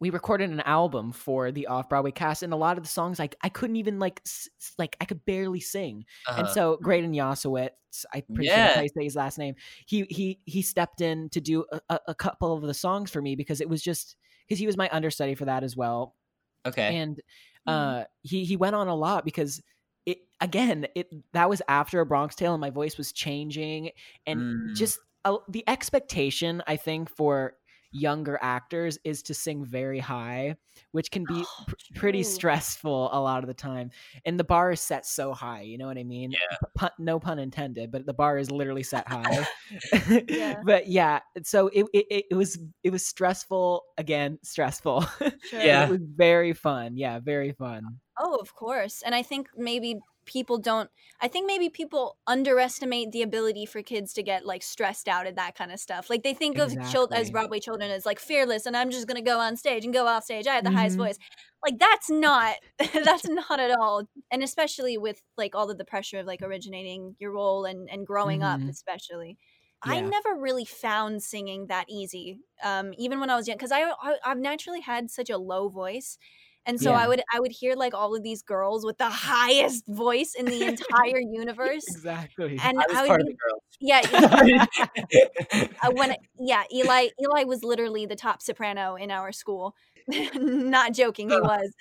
we 0.03 0.11
recorded 0.11 0.51
an 0.51 0.61
album 0.61 1.13
for 1.13 1.53
the 1.53 1.69
off 1.69 1.89
Broadway 1.89 2.11
cast, 2.13 2.43
and 2.43 2.53
a 2.53 2.57
lot 2.57 2.77
of 2.77 2.85
the 2.85 2.89
songs, 2.91 3.19
like 3.19 3.37
I 3.43 3.49
couldn't 3.49 3.77
even 3.77 3.99
like, 3.99 4.21
s- 4.27 4.49
like 4.79 4.97
I 5.01 5.05
could 5.07 5.25
barely 5.25 5.61
sing. 5.61 6.05
And 6.37 6.49
Uh-huh. 6.49 6.51
so, 6.51 6.77
Graydon 6.79 7.13
Yasowitz, 7.13 8.05
I'm 8.13 8.23
pretty 8.35 8.49
sure 8.51 8.63
that's 8.63 8.75
how 8.75 8.83
you 8.83 8.89
say 8.89 9.05
his 9.05 9.17
last 9.17 9.39
name. 9.39 9.55
He 9.87 10.07
he 10.11 10.41
he 10.45 10.63
stepped 10.63 11.01
in 11.01 11.29
to 11.31 11.41
do 11.41 11.65
a, 11.89 12.01
a, 12.09 12.15
couple 12.15 12.53
of 12.55 12.63
the 12.63 12.75
songs 12.75 13.11
for 13.11 13.23
me 13.23 13.37
because 13.37 13.61
it 13.61 13.69
was 13.69 13.83
just 13.83 14.17
because 14.49 14.59
he 14.59 14.67
was 14.67 14.77
my 14.77 14.89
understudy 14.93 15.35
for 15.35 15.47
that 15.47 15.65
as 15.65 15.77
well 15.77 16.17
Okay. 16.65 16.99
and 16.99 17.21
uh 17.67 18.05
he 18.23 18.45
he 18.45 18.57
went 18.57 18.75
on 18.75 18.89
a 18.89 18.95
lot 18.95 19.25
because 19.25 19.63
it 20.07 20.19
again 20.41 20.87
it 20.95 21.09
that 21.33 21.49
was 21.49 21.63
after 21.69 22.01
a 22.01 22.07
bronx 22.07 22.35
tale 22.35 22.55
and 22.55 22.61
my 22.61 22.71
voice 22.71 22.99
was 22.99 23.13
changing 23.13 23.91
and 24.27 24.45
Mm. 24.45 24.75
just 24.75 24.99
uh, 25.25 25.37
the 25.49 25.63
expectation 25.69 26.63
i 26.67 26.77
think 26.77 27.09
for 27.09 27.55
younger 27.93 28.39
actors 28.43 28.99
is 29.05 29.23
to 29.23 29.35
sing 29.35 29.65
very 29.65 29.99
high 29.99 30.57
which 30.93 31.11
can 31.11 31.25
be 31.29 31.45
Oh, 31.45 31.65
pr- 31.67 31.75
pretty 31.95 32.23
stressful 32.23 33.11
a 33.13 33.21
lot 33.21 33.43
of 33.43 33.47
the 33.47 33.55
time 33.55 33.91
and 34.25 34.41
the 34.41 34.45
bar 34.45 34.73
is 34.73 34.81
set 34.81 35.05
so 35.07 35.33
high 35.35 35.61
you 35.63 35.77
know 35.79 35.87
what 35.87 35.99
i 35.99 36.03
mean 36.05 36.33
Yeah. 36.33 36.57
pun, 36.75 36.91
no 36.99 37.21
pun 37.21 37.39
intended 37.39 37.93
but 37.93 38.07
the 38.07 38.15
bar 38.15 38.39
is 38.39 38.51
literally 38.51 38.83
set 38.83 39.07
high 39.09 39.47
Yeah. 40.29 40.63
but 40.65 40.89
yeah 40.89 41.21
so 41.43 41.69
it, 41.69 41.87
it 41.93 42.25
it 42.31 42.35
was 42.35 42.59
it 42.83 42.91
was 42.91 43.05
stressful 43.07 43.83
again 43.99 44.39
stressful 44.43 45.03
Sure. 45.03 45.31
Yeah. 45.53 45.85
it 45.87 45.91
was 45.91 46.01
very 46.03 46.53
fun. 46.53 46.97
Yeah, 46.97 47.19
very 47.21 47.53
fun. 47.53 47.99
Oh, 48.19 48.37
of 48.37 48.55
course. 48.55 49.03
And 49.05 49.15
I 49.15 49.23
think 49.23 49.49
maybe 49.57 49.99
people 50.27 50.59
don't 50.59 50.91
I 51.21 51.29
think 51.29 51.47
maybe 51.47 51.69
people 51.69 52.19
underestimate 52.27 53.13
the 53.13 53.23
ability 53.23 53.67
for 53.67 53.83
kids 53.83 54.13
to 54.15 54.23
get 54.23 54.45
like 54.47 54.63
stressed 54.63 55.09
out 55.09 55.27
at 55.27 55.37
that 55.37 55.55
kind 55.55 55.73
of 55.73 55.81
stuff. 55.81 56.11
Like 56.11 56.23
they 56.23 56.35
think 56.35 56.59
of 56.59 56.79
children 56.81 57.19
as 57.21 57.31
Broadway 57.31 57.61
children 57.61 57.91
as 57.91 58.07
like 58.07 58.19
fearless 58.21 58.67
and 58.67 58.77
I'm 58.77 58.91
just 58.91 59.07
going 59.09 59.23
to 59.23 59.29
go 59.31 59.39
on 59.41 59.57
stage 59.57 59.85
and 59.85 59.95
go 59.95 60.07
off 60.07 60.25
stage. 60.25 60.47
I 60.47 60.55
have 60.55 60.65
the 60.65 60.71
highest 60.71 60.97
Mhm. 60.97 60.99
voice. 60.99 61.17
Like 61.65 61.79
that's 61.79 62.11
not 62.11 62.57
that's 62.79 63.29
not 63.29 63.61
at 63.61 63.71
all. 63.71 64.05
And 64.31 64.43
especially 64.43 64.99
with 64.99 65.23
like 65.37 65.55
all 65.55 65.71
of 65.71 65.79
the 65.79 65.85
pressure 65.85 66.19
of 66.19 66.27
like 66.27 66.43
originating 66.43 67.17
your 67.21 67.33
role 67.33 67.65
and 67.65 67.89
and 67.91 68.07
growing 68.07 68.43
up 68.43 68.63
Mhm. 68.63 68.71
especially. 68.71 69.39
I 69.85 70.01
never 70.01 70.37
really 70.37 70.65
found 70.65 71.23
singing 71.23 71.67
that 71.67 71.87
easy. 71.89 72.41
Um 72.63 72.93
even 72.99 73.21
when 73.21 73.31
I 73.31 73.37
was 73.37 73.49
young 73.49 73.59
cuz 73.59 73.73
I, 73.73 73.91
I 73.91 74.19
I've 74.25 74.39
naturally 74.39 74.81
had 74.81 75.11
such 75.11 75.31
a 75.31 75.39
low 75.39 75.69
voice. 75.69 76.19
And 76.67 76.81
so 76.81 76.95
I 76.95 77.09
would 77.09 77.23
I 77.33 77.41
would 77.41 77.51
hear 77.53 77.75
like 77.75 77.95
all 77.95 78.15
of 78.15 78.23
these 78.23 78.43
girls 78.43 78.85
with 78.85 78.99
the 78.99 79.11
highest 79.11 79.85
voice 79.89 80.35
in 80.39 80.49
the 80.49 80.65
entire 80.65 81.21
universe. 81.21 81.85
Exactly. 81.89 82.59
And 82.63 82.79
I 82.79 82.85
was 82.89 82.99
I 82.99 83.07
part 83.07 83.21
would 83.21 83.21
of 83.23 83.27
be, 83.27 83.33
the 83.33 83.37
girls. 83.37 83.63
yeah, 83.81 85.67
uh, 85.83 85.91
when 85.93 86.15
yeah, 86.39 86.65
Eli 86.73 87.09
Eli 87.21 87.45
was 87.45 87.65
literally 87.65 88.07
the 88.07 88.17
top 88.17 88.43
soprano 88.43 88.95
in 88.97 89.11
our 89.11 89.33
school. 89.33 89.75
Not 90.35 90.93
joking, 90.95 91.31
he 91.31 91.41
was. 91.41 91.73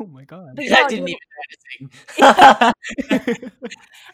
oh 0.00 0.06
my 0.06 0.24
god. 0.24 0.50
But 0.54 0.72
I 0.72 0.86
didn't 0.88 1.08
even 1.08 1.18
know 2.18 2.20
how 2.20 2.72
to 2.72 3.40
sing. 3.40 3.52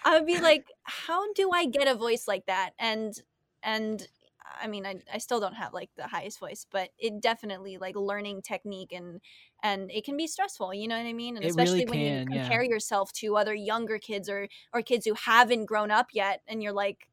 I 0.04 0.16
would 0.18 0.26
be 0.26 0.38
like, 0.40 0.64
how 0.84 1.32
do 1.34 1.50
I 1.52 1.66
get 1.66 1.88
a 1.88 1.94
voice 1.94 2.26
like 2.28 2.46
that? 2.46 2.70
And 2.78 3.14
and 3.62 4.06
I 4.60 4.66
mean, 4.68 4.86
I, 4.86 4.96
I 5.12 5.18
still 5.18 5.40
don't 5.40 5.54
have 5.54 5.72
like 5.72 5.90
the 5.96 6.06
highest 6.06 6.38
voice, 6.40 6.66
but 6.70 6.90
it 6.98 7.20
definitely 7.20 7.78
like 7.78 7.96
learning 7.96 8.42
technique 8.42 8.92
and 8.92 9.20
and 9.62 9.90
it 9.90 10.04
can 10.04 10.16
be 10.16 10.26
stressful. 10.26 10.74
You 10.74 10.88
know 10.88 10.96
what 10.98 11.06
I 11.06 11.12
mean? 11.12 11.36
And 11.36 11.44
It 11.44 11.54
really 11.54 11.82
especially 11.82 11.86
when 11.86 12.00
you 12.02 12.18
can, 12.18 12.30
yeah. 12.30 12.42
compare 12.42 12.62
yourself 12.62 13.12
to 13.14 13.36
other 13.36 13.54
younger 13.54 13.98
kids 13.98 14.28
or 14.28 14.48
or 14.72 14.82
kids 14.82 15.06
who 15.06 15.14
haven't 15.14 15.66
grown 15.66 15.90
up 15.90 16.08
yet, 16.12 16.40
and 16.48 16.62
you're 16.62 16.72
like, 16.72 17.08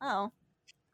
oh, 0.00 0.32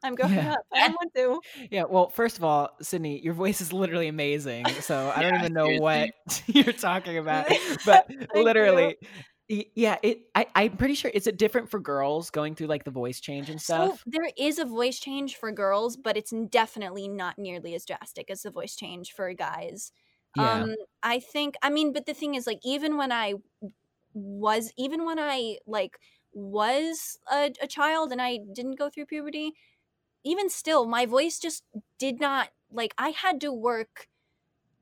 I'm 0.03 0.15
growing 0.15 0.45
Yeah. 0.45 0.51
up. 0.51 0.61
I 0.73 0.87
want 0.89 1.13
to. 1.15 1.41
Yeah, 1.71 1.83
well, 1.83 2.09
first 2.09 2.37
of 2.37 2.43
all, 2.43 2.71
Sydney, 2.81 3.19
your 3.21 3.33
voice 3.33 3.61
is 3.61 3.73
literally 3.73 4.07
amazing. 4.07 4.81
So 4.81 5.11
I 5.13 5.21
don't 5.21 5.35
even 5.35 5.53
know 5.53 5.69
seriously. 5.69 5.81
what 5.81 6.11
you're 6.47 6.73
talking 6.73 7.17
about. 7.17 7.47
But 7.85 8.07
literally, 8.33 8.97
y- 9.01 9.07
yeah, 9.49 9.97
it. 10.03 10.21
I, 10.35 10.45
I'm 10.53 10.77
pretty 10.77 10.93
sure 10.93 11.09
it's 11.13 11.25
a 11.25 11.31
different 11.31 11.69
for 11.69 11.79
girls 11.79 12.29
going 12.29 12.53
through 12.53 12.67
like 12.67 12.83
the 12.83 12.91
voice 12.91 13.19
change 13.19 13.49
and 13.49 13.59
stuff? 13.59 13.97
So 13.97 13.99
there 14.05 14.29
is 14.37 14.59
a 14.59 14.65
voice 14.65 14.99
change 14.99 15.37
for 15.37 15.51
girls, 15.51 15.97
but 15.97 16.15
it's 16.15 16.33
definitely 16.49 17.07
not 17.07 17.39
nearly 17.39 17.73
as 17.73 17.83
drastic 17.83 18.29
as 18.29 18.43
the 18.43 18.51
voice 18.51 18.75
change 18.75 19.13
for 19.13 19.33
guys. 19.33 19.91
Yeah. 20.37 20.61
Um 20.61 20.75
I 21.01 21.19
think 21.19 21.55
I 21.63 21.71
mean 21.71 21.93
but 21.93 22.05
the 22.05 22.13
thing 22.13 22.35
is 22.35 22.45
like 22.45 22.59
even 22.63 22.95
when 22.95 23.11
I 23.11 23.33
was 24.13 24.71
even 24.77 25.05
when 25.05 25.17
I 25.17 25.57
like 25.65 25.97
was 26.31 27.17
a, 27.31 27.51
a 27.59 27.67
child 27.67 28.11
and 28.11 28.21
I 28.21 28.39
didn't 28.53 28.77
go 28.77 28.89
through 28.89 29.07
puberty, 29.07 29.53
even 30.23 30.49
still 30.49 30.85
my 30.85 31.07
voice 31.07 31.39
just 31.39 31.63
did 31.97 32.19
not 32.19 32.49
like 32.71 32.93
I 32.99 33.09
had 33.09 33.41
to 33.41 33.51
work 33.51 34.08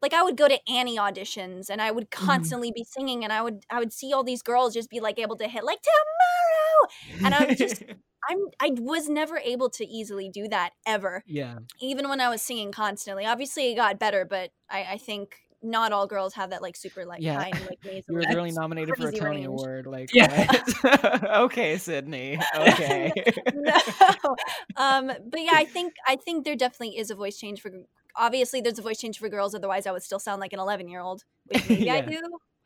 like 0.02 0.14
I 0.14 0.24
would 0.24 0.38
go 0.38 0.48
to 0.48 0.60
Annie 0.70 0.98
auditions 0.98 1.70
and 1.70 1.82
I 1.82 1.92
would 1.92 2.10
Mm-hmm. 2.12 2.26
constantly 2.26 2.72
be 2.72 2.84
singing 2.84 3.24
and 3.24 3.34
I 3.34 3.42
would 3.42 3.64
I 3.70 3.80
would 3.80 3.92
see 3.94 4.14
all 4.14 4.24
these 4.24 4.42
girls 4.42 4.74
just 4.74 4.90
be 4.90 5.00
like 5.00 5.20
able 5.20 5.36
to 5.38 5.48
hit 5.48 5.64
like 5.64 5.80
tomorrow 5.82 7.26
and 7.26 7.34
I 7.36 7.46
was 7.46 7.58
just 7.58 7.84
I'm 8.30 8.40
I 8.60 8.72
was 8.80 9.08
never 9.10 9.38
able 9.38 9.70
to 9.72 9.86
easily 9.86 10.30
do 10.30 10.48
that 10.50 10.72
ever 10.86 11.24
yeah. 11.28 11.60
even 11.82 12.10
when 12.10 12.20
I 12.22 12.30
was 12.30 12.42
singing 12.42 12.72
constantly. 12.72 13.26
Obviously, 13.26 13.72
it 13.72 13.76
got 13.76 14.00
better, 14.00 14.26
but 14.26 14.52
I, 14.70 14.84
I 14.94 14.98
think 14.98 15.36
not 15.64 15.92
all 15.92 16.06
girls 16.08 16.34
have 16.36 16.52
that 16.52 16.62
like 16.62 16.76
super 16.76 17.06
like 17.06 17.22
Yeah. 17.22 17.36
high 17.42 17.52
like 17.70 17.80
nasal. 17.86 18.04
You 18.10 18.16
were 18.16 18.22
literally 18.22 18.52
nominated 18.52 18.96
for 18.96 19.08
a 19.08 19.12
Tony 19.12 19.38
range. 19.38 19.48
Award. 19.48 19.88
Like, 19.88 20.14
Yeah. 20.14 20.52
okay, 21.46 21.78
Sydney. 21.78 22.40
Okay. 22.56 23.12
no. 23.54 24.36
Um, 24.76 25.08
but 25.08 25.40
yeah, 25.42 25.54
I 25.54 25.66
think 25.66 25.94
I 26.08 26.16
think 26.16 26.46
there 26.46 26.56
definitely 26.56 26.98
is 26.98 27.10
a 27.12 27.16
voice 27.16 27.38
change 27.38 27.62
for. 27.62 27.72
Obviously, 28.18 28.62
there's 28.62 28.80
a 28.80 28.82
voice 28.82 29.00
change 29.00 29.20
for 29.20 29.30
girls. 29.30 29.54
Otherwise, 29.56 29.86
I 29.88 29.92
would 29.92 30.04
still 30.04 30.20
sound 30.20 30.42
like 30.42 30.54
an 30.54 30.60
11 30.60 30.88
year 30.90 31.02
old. 31.02 31.24
Which 31.48 31.70
maybe 31.70 31.90
I 31.92 32.02
do. 32.02 32.22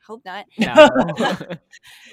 Hope 0.06 0.24
not. 0.26 0.46
no. 0.58 0.74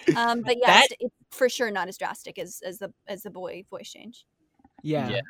Um, 0.17 0.43
but 0.43 0.57
yeah, 0.61 0.67
That- 0.69 0.87
it's, 0.91 0.97
it's 1.01 1.15
for 1.31 1.49
sure 1.49 1.71
not 1.71 1.89
as 1.89 1.97
drastic 1.99 2.39
as 2.39 2.61
as 2.65 2.79
the 2.79 2.93
as 3.07 3.23
the 3.23 3.31
boy 3.31 3.65
voice 3.71 3.91
change. 3.91 4.27
Yeah. 4.83 5.09
Yeah. 5.09 5.21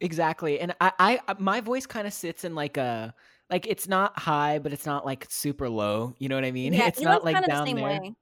Exactly. 0.00 0.58
And 0.60 0.74
I, 0.80 0.92
I 0.98 1.20
uh, 1.28 1.34
my 1.38 1.60
voice 1.60 1.86
kind 1.86 2.06
of 2.06 2.12
sits 2.12 2.44
in 2.44 2.54
like 2.54 2.76
a 2.76 3.14
like 3.50 3.66
it's 3.66 3.86
not 3.88 4.18
high, 4.18 4.58
but 4.58 4.72
it's 4.72 4.86
not 4.86 5.06
like 5.06 5.26
super 5.30 5.68
low. 5.68 6.14
You 6.18 6.28
know 6.28 6.34
what 6.34 6.44
I 6.44 6.50
mean? 6.50 6.72
Yeah, 6.72 6.88
it's 6.88 7.00
not 7.00 7.24
like 7.24 7.36
kinda 7.36 7.46
the 7.46 7.52
down 7.52 7.66
same 7.66 7.76
there. 7.76 7.84
way. 7.84 8.14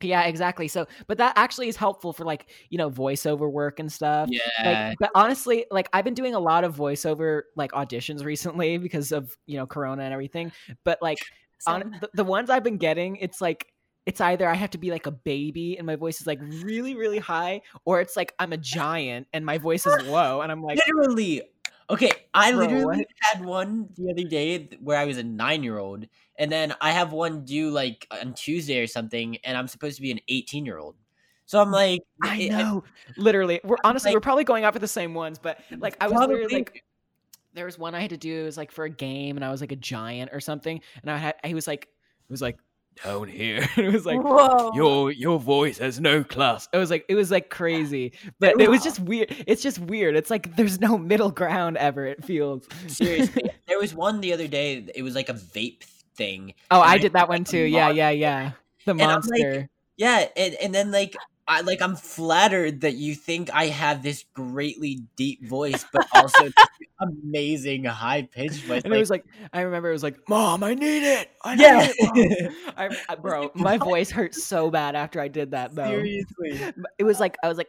Yeah, 0.00 0.22
exactly. 0.22 0.68
So, 0.68 0.86
but 1.06 1.18
that 1.18 1.34
actually 1.36 1.68
is 1.68 1.76
helpful 1.76 2.12
for 2.12 2.24
like, 2.24 2.48
you 2.70 2.78
know, 2.78 2.90
voiceover 2.90 3.50
work 3.50 3.78
and 3.78 3.90
stuff. 3.90 4.28
Yeah. 4.30 4.88
Like, 4.88 4.98
but 4.98 5.10
honestly, 5.14 5.66
like 5.70 5.88
I've 5.92 6.04
been 6.04 6.14
doing 6.14 6.34
a 6.34 6.40
lot 6.40 6.64
of 6.64 6.76
voiceover 6.76 7.42
like 7.56 7.72
auditions 7.72 8.24
recently 8.24 8.78
because 8.78 9.12
of, 9.12 9.36
you 9.46 9.56
know, 9.56 9.66
Corona 9.66 10.02
and 10.02 10.12
everything. 10.12 10.52
But 10.84 11.00
like 11.02 11.18
on 11.66 11.96
the, 12.00 12.10
the 12.14 12.24
ones 12.24 12.50
I've 12.50 12.64
been 12.64 12.78
getting, 12.78 13.16
it's 13.16 13.40
like 13.40 13.68
it's 14.04 14.20
either 14.20 14.48
I 14.48 14.54
have 14.54 14.70
to 14.70 14.78
be 14.78 14.90
like 14.90 15.06
a 15.06 15.12
baby 15.12 15.78
and 15.78 15.86
my 15.86 15.94
voice 15.94 16.20
is 16.20 16.26
like 16.26 16.40
really, 16.40 16.96
really 16.96 17.20
high, 17.20 17.62
or 17.84 18.00
it's 18.00 18.16
like 18.16 18.34
I'm 18.38 18.52
a 18.52 18.56
giant 18.56 19.28
and 19.32 19.46
my 19.46 19.58
voice 19.58 19.86
is 19.86 20.06
low, 20.06 20.40
and 20.40 20.50
I'm 20.50 20.62
like, 20.64 20.80
Literally, 20.88 21.42
Okay, 21.92 22.10
I 22.32 22.52
literally 22.52 22.84
what? 22.84 23.06
had 23.20 23.44
one 23.44 23.88
the 23.96 24.10
other 24.10 24.26
day 24.26 24.70
where 24.80 24.96
I 24.96 25.04
was 25.04 25.18
a 25.18 25.22
nine 25.22 25.62
year 25.62 25.78
old, 25.78 26.06
and 26.38 26.50
then 26.50 26.74
I 26.80 26.92
have 26.92 27.12
one 27.12 27.44
due 27.44 27.70
like 27.70 28.06
on 28.10 28.34
Tuesday 28.34 28.80
or 28.80 28.86
something, 28.86 29.36
and 29.44 29.56
I'm 29.56 29.68
supposed 29.68 29.96
to 29.96 30.02
be 30.02 30.10
an 30.10 30.20
18 30.28 30.64
year 30.64 30.78
old. 30.78 30.96
So 31.46 31.60
I'm 31.60 31.68
mm, 31.68 31.72
like, 31.72 32.02
I 32.22 32.48
know. 32.48 32.84
Literally, 33.16 33.60
we're 33.64 33.76
honestly 33.84 34.10
like- 34.10 34.16
we're 34.16 34.20
probably 34.20 34.44
going 34.44 34.64
out 34.64 34.72
for 34.72 34.78
the 34.78 34.88
same 34.88 35.14
ones, 35.14 35.38
but 35.38 35.58
mm, 35.70 35.80
like 35.80 35.96
I 36.00 36.08
was 36.08 36.18
literally 36.18 36.54
like, 36.54 36.84
there 37.54 37.66
was 37.66 37.78
one 37.78 37.94
I 37.94 38.00
had 38.00 38.10
to 38.10 38.16
do. 38.16 38.42
It 38.42 38.44
was 38.44 38.56
like 38.56 38.72
for 38.72 38.84
a 38.84 38.90
game, 38.90 39.36
and 39.36 39.44
I 39.44 39.50
was 39.50 39.60
like 39.60 39.72
a 39.72 39.76
giant 39.76 40.30
or 40.32 40.40
something, 40.40 40.80
and 41.02 41.10
I 41.10 41.16
had 41.18 41.34
he 41.44 41.54
was 41.54 41.66
like, 41.66 41.82
it 41.82 42.30
was 42.30 42.42
like 42.42 42.58
down 43.04 43.28
here. 43.28 43.68
it 43.76 43.92
was 43.92 44.06
like 44.06 44.22
Whoa. 44.22 44.72
your 44.74 45.10
your 45.10 45.38
voice 45.38 45.78
has 45.78 46.00
no 46.00 46.24
class. 46.24 46.68
It 46.72 46.78
was 46.78 46.90
like 46.90 47.04
it 47.08 47.14
was 47.14 47.30
like 47.30 47.50
crazy, 47.50 48.12
but 48.40 48.60
it 48.60 48.70
was 48.70 48.82
just 48.82 49.00
weird. 49.00 49.34
It's 49.46 49.62
just 49.62 49.78
weird. 49.78 50.16
It's 50.16 50.30
like 50.30 50.56
there's 50.56 50.80
no 50.80 50.98
middle 50.98 51.30
ground 51.30 51.76
ever. 51.76 52.06
It 52.06 52.24
feels 52.24 52.66
seriously, 52.86 53.44
there 53.66 53.78
was 53.78 53.94
one 53.94 54.20
the 54.20 54.32
other 54.32 54.48
day. 54.48 54.86
It 54.94 55.02
was 55.02 55.14
like 55.14 55.28
a 55.28 55.34
vape 55.34 55.84
thing. 56.14 56.54
Oh, 56.70 56.80
and 56.82 56.90
I 56.90 56.98
did 56.98 57.12
that 57.14 57.28
one 57.28 57.44
too. 57.44 57.58
Yeah, 57.58 57.90
yeah, 57.90 58.10
yeah. 58.10 58.52
The 58.84 58.92
I'm 58.92 58.98
like, 58.98 59.08
monster. 59.08 59.68
Yeah, 59.96 60.26
and, 60.36 60.54
and 60.54 60.74
then 60.74 60.90
like 60.90 61.16
I 61.46 61.60
like 61.62 61.82
I'm 61.82 61.96
flattered 61.96 62.82
that 62.82 62.94
you 62.94 63.14
think 63.14 63.50
I 63.52 63.66
have 63.66 64.02
this 64.02 64.24
greatly 64.34 65.02
deep 65.16 65.44
voice, 65.46 65.84
but 65.92 66.06
also 66.14 66.50
amazing 67.00 67.84
high 67.84 68.22
pitched 68.22 68.64
voice. 68.66 68.82
and 68.84 68.94
it 68.94 68.98
was 68.98 69.10
like 69.10 69.24
I 69.52 69.62
remember 69.62 69.88
it 69.90 69.92
was 69.92 70.02
like, 70.02 70.18
"Mom, 70.28 70.62
I 70.64 70.74
need 70.74 71.02
it. 71.02 71.28
I 71.44 71.54
need 71.56 71.62
Yeah. 71.62 71.88
it." 71.90 72.52
I, 72.76 72.86
I- 72.86 72.96
uh, 73.08 73.16
bro, 73.16 73.50
my 73.54 73.76
voice 73.78 74.10
hurt 74.10 74.34
so 74.34 74.70
bad 74.70 74.94
after 74.94 75.20
I 75.20 75.28
did 75.28 75.50
that 75.50 75.74
though. 75.74 75.84
seriously. 75.90 76.74
It 76.98 77.04
was 77.04 77.18
like 77.20 77.36
I 77.42 77.48
was 77.48 77.58
like 77.58 77.68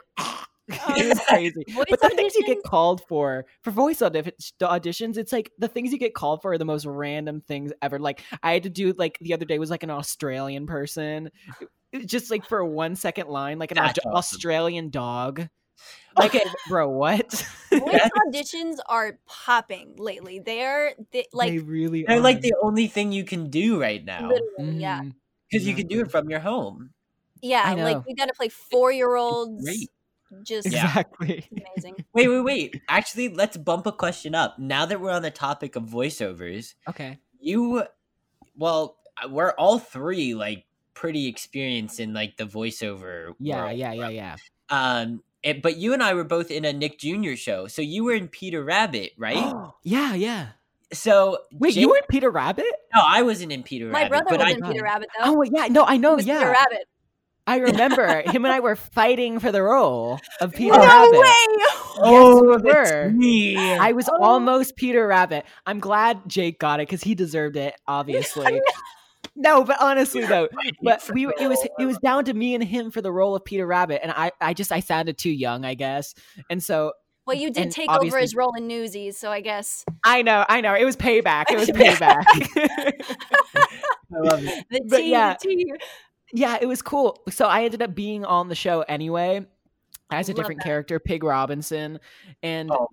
it 0.67 1.09
was 1.09 1.19
crazy. 1.27 1.63
Voice 1.69 1.85
but 1.89 1.99
the 2.01 2.09
things 2.09 2.35
you 2.35 2.45
get 2.45 2.63
called 2.63 3.01
for 3.07 3.45
for 3.61 3.71
voice 3.71 3.99
auditions, 3.99 5.17
it's 5.17 5.31
like 5.33 5.51
the 5.59 5.67
things 5.67 5.91
you 5.91 5.97
get 5.99 6.13
called 6.13 6.41
for 6.41 6.53
are 6.53 6.57
the 6.57 6.65
most 6.65 6.85
random 6.85 7.41
things 7.41 7.71
ever. 7.81 7.99
Like 7.99 8.21
I 8.41 8.53
had 8.53 8.63
to 8.63 8.69
do 8.69 8.93
like 8.93 9.17
the 9.19 9.33
other 9.33 9.45
day 9.45 9.59
was 9.59 9.69
like 9.69 9.83
an 9.83 9.89
Australian 9.91 10.65
person, 10.67 11.29
It- 11.61 11.67
it- 11.91 12.05
just 12.07 12.31
like 12.31 12.45
for 12.45 12.59
a 12.59 12.65
one 12.67 12.95
second 12.95 13.27
line, 13.27 13.59
like 13.59 13.71
an 13.71 13.75
That's 13.75 13.99
Au- 14.05 14.09
awesome. 14.11 14.35
Australian 14.37 14.89
dog. 14.89 15.47
Like, 16.15 16.39
bro, 16.69 16.87
what? 16.87 17.31
Voice 17.71 18.09
auditions 18.27 18.77
are 18.87 19.17
popping 19.25 19.95
lately. 19.97 20.39
They're 20.39 20.93
they, 21.11 21.25
like 21.33 21.49
they 21.51 21.57
really 21.57 22.03
They're 22.07 22.17
are. 22.17 22.21
like 22.21 22.41
the 22.41 22.53
only 22.61 22.85
thing 22.87 23.11
you 23.11 23.23
can 23.25 23.49
do 23.49 23.81
right 23.81 24.05
now 24.05 24.29
literally, 24.29 24.79
yeah, 24.79 25.01
Mhm. 25.01 25.13
because 25.49 25.67
you 25.67 25.73
can 25.73 25.87
do 25.87 26.01
it 26.01 26.11
from 26.11 26.29
your 26.29 26.39
home. 26.39 26.91
yeah. 27.41 27.63
I 27.65 27.73
Like 27.73 28.05
we 28.05 28.13
got 28.13 28.27
to 28.27 28.33
play 28.35 28.49
four 28.49 28.91
year 28.91 29.15
olds. 29.15 29.65
Great. 30.35 30.45
Just 30.45 30.71
Yeah. 30.71 30.85
exactly. 30.87 31.47
amazing. 31.75 32.05
Wait, 32.13 32.27
wait, 32.27 32.41
wait. 32.41 32.81
Actually, 32.89 33.29
let's 33.29 33.57
bump 33.57 33.85
a 33.87 33.91
question 33.91 34.35
up. 34.35 34.57
Now 34.59 34.85
that 34.85 34.99
we're 35.01 35.11
on 35.11 35.21
the 35.21 35.31
topic 35.31 35.75
of 35.75 35.83
voiceovers, 35.83 36.73
Okay. 36.87 37.19
you, 37.39 37.83
well, 38.57 38.97
uh, 39.23 39.29
we're 39.29 39.51
all 39.51 39.79
three 39.79 40.33
like 40.35 40.65
pretty 40.93 41.27
experienced 41.27 41.99
in 41.99 42.13
like 42.13 42.37
the 42.37 42.45
voiceover. 42.45 43.33
Yeah, 43.39 43.65
world. 43.65 43.77
yeah, 43.77 43.93
yeah, 43.93 44.09
yeah. 44.09 44.35
Um, 44.69 45.23
it, 45.41 45.61
but 45.61 45.77
you 45.77 45.93
and 45.93 46.01
I 46.01 46.13
were 46.13 46.23
both 46.23 46.49
in 46.51 46.63
a 46.65 46.71
Nick 46.73 46.99
Jr. 46.99 47.35
show, 47.35 47.67
so 47.67 47.81
you 47.81 48.03
were 48.05 48.13
in 48.13 48.27
Peter 48.29 48.63
Rabbit, 48.63 49.11
right? 49.17 49.53
yeah, 49.83 50.13
yeah. 50.13 50.47
so 50.93 51.39
Wait, 51.51 51.73
Jake- 51.73 51.81
you 51.81 51.89
were 51.89 51.97
in 51.97 52.03
Peter 52.09 52.29
Rabbit? 52.31 52.65
No, 52.95 53.01
I 53.05 53.23
wasn't 53.23 53.51
in 53.51 53.61
Peter 53.63 53.87
My 53.87 54.03
Rabbit. 54.03 54.09
brother 54.09 54.25
but 54.29 54.39
was 54.39 54.47
I, 54.47 54.51
in 54.51 54.61
Peter 54.61 54.83
Rabbit 54.83 55.09
though. 55.17 55.25
Oh, 55.31 55.37
wait, 55.39 55.51
yeah. 55.53 55.67
No, 55.67 55.83
I 55.83 55.97
know. 55.97 56.17
Yeah. 56.17 56.37
Peter 56.39 56.51
Rabbit. 56.51 56.87
I 57.45 57.57
remember 57.57 58.21
him 58.21 58.45
and 58.45 58.53
I 58.53 58.61
were 58.61 58.75
fighting 58.77 59.39
for 59.39 59.51
the 59.51 59.61
role 59.61 60.19
of 60.39 60.53
Peter 60.55 60.71
no 60.77 60.79
Rabbit. 60.79 61.19
way. 61.19 61.45
Oh, 61.97 62.41
we 62.57 62.71
that's 62.71 62.91
were. 62.91 63.09
me. 63.11 63.57
I 63.73 63.91
was 63.91 64.07
Oh. 64.09 64.17
almost 64.23 64.75
Peter 64.77 65.05
Rabbit. 65.07 65.45
I'm 65.65 65.79
glad 65.79 66.21
Jake 66.27 66.57
got 66.59 66.79
it 66.79 66.87
because 66.87 67.03
he 67.03 67.15
deserved 67.15 67.57
it, 67.57 67.75
obviously. 67.87 68.61
no, 69.35 69.63
but 69.65 69.75
honestly 69.81 70.25
though, 70.25 70.47
but 70.83 71.09
we 71.13 71.27
it 71.27 71.47
was 71.49 71.65
it 71.79 71.85
was 71.85 71.97
down 71.97 72.23
to 72.25 72.33
me 72.33 72.55
and 72.55 72.63
him 72.63 72.91
for 72.91 73.01
the 73.01 73.11
role 73.11 73.35
of 73.35 73.43
Peter 73.43 73.67
Rabbit, 73.67 73.99
and 74.03 74.11
I 74.15 74.31
I 74.39 74.53
just 74.53 74.71
I 74.71 74.79
sounded 74.79 75.17
too 75.17 75.29
young, 75.31 75.65
I 75.65 75.73
guess, 75.73 76.13
and 76.49 76.63
so 76.63 76.93
Well, 77.27 77.35
you 77.37 77.51
did 77.51 77.71
take 77.71 77.89
over 77.91 78.19
his 78.19 78.35
role 78.35 78.53
in 78.55 78.67
Newsies, 78.67 79.17
so 79.17 79.31
I 79.31 79.41
guess 79.41 79.83
I 80.05 80.21
know 80.21 80.45
I 80.47 80.61
know 80.61 80.75
it 80.75 80.85
was 80.85 80.95
payback. 80.95 81.45
It 81.51 81.57
was 81.59 81.69
payback. 81.69 82.23
I 84.15 84.19
love 84.19 84.43
it. 84.45 84.65
the 84.69 84.81
But 84.87 84.97
tea, 84.97 85.11
yeah. 85.11 85.33
the 85.41 85.47
tea. 85.49 85.73
Yeah, 86.33 86.57
it 86.59 86.65
was 86.65 86.81
cool. 86.81 87.21
So 87.29 87.45
I 87.45 87.63
ended 87.63 87.81
up 87.81 87.93
being 87.93 88.25
on 88.25 88.49
the 88.49 88.55
show 88.55 88.81
anyway 88.81 89.45
as 90.11 90.29
a 90.29 90.33
different 90.33 90.59
that. 90.61 90.65
character, 90.65 90.99
Pig 90.99 91.23
Robinson, 91.23 91.99
and 92.41 92.71
Oh 92.71 92.87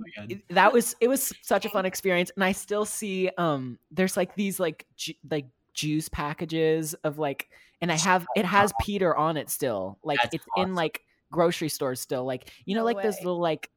that 0.51 0.73
was 0.73 0.95
it 1.01 1.09
was 1.09 1.33
such 1.43 1.65
a 1.65 1.71
fun 1.71 1.87
experience. 1.87 2.31
And 2.37 2.45
I 2.45 2.53
still 2.53 2.85
see 2.85 3.31
um 3.39 3.79
there's 3.91 4.17
like 4.17 4.35
these 4.35 4.61
like 4.61 4.87
ju- 4.97 5.15
like 5.31 5.47
juice 5.73 6.09
packages 6.09 6.93
of 7.03 7.19
like, 7.19 7.49
and 7.81 7.91
I 7.91 7.97
have 7.97 8.27
it 8.37 8.45
has 8.45 8.73
Peter 8.83 9.17
on 9.17 9.39
it 9.39 9.49
still. 9.49 9.99
Like 10.05 10.19
That's 10.23 10.35
it's 10.35 10.47
in 10.59 10.75
like 10.75 11.03
grocery 11.33 11.71
stores 11.71 12.01
still. 12.01 12.25
Like 12.27 12.51
you 12.67 12.75
know 12.75 12.83
No 12.83 12.87
like 12.93 13.03
those 13.03 13.17
little 13.19 13.41
like 13.41 13.71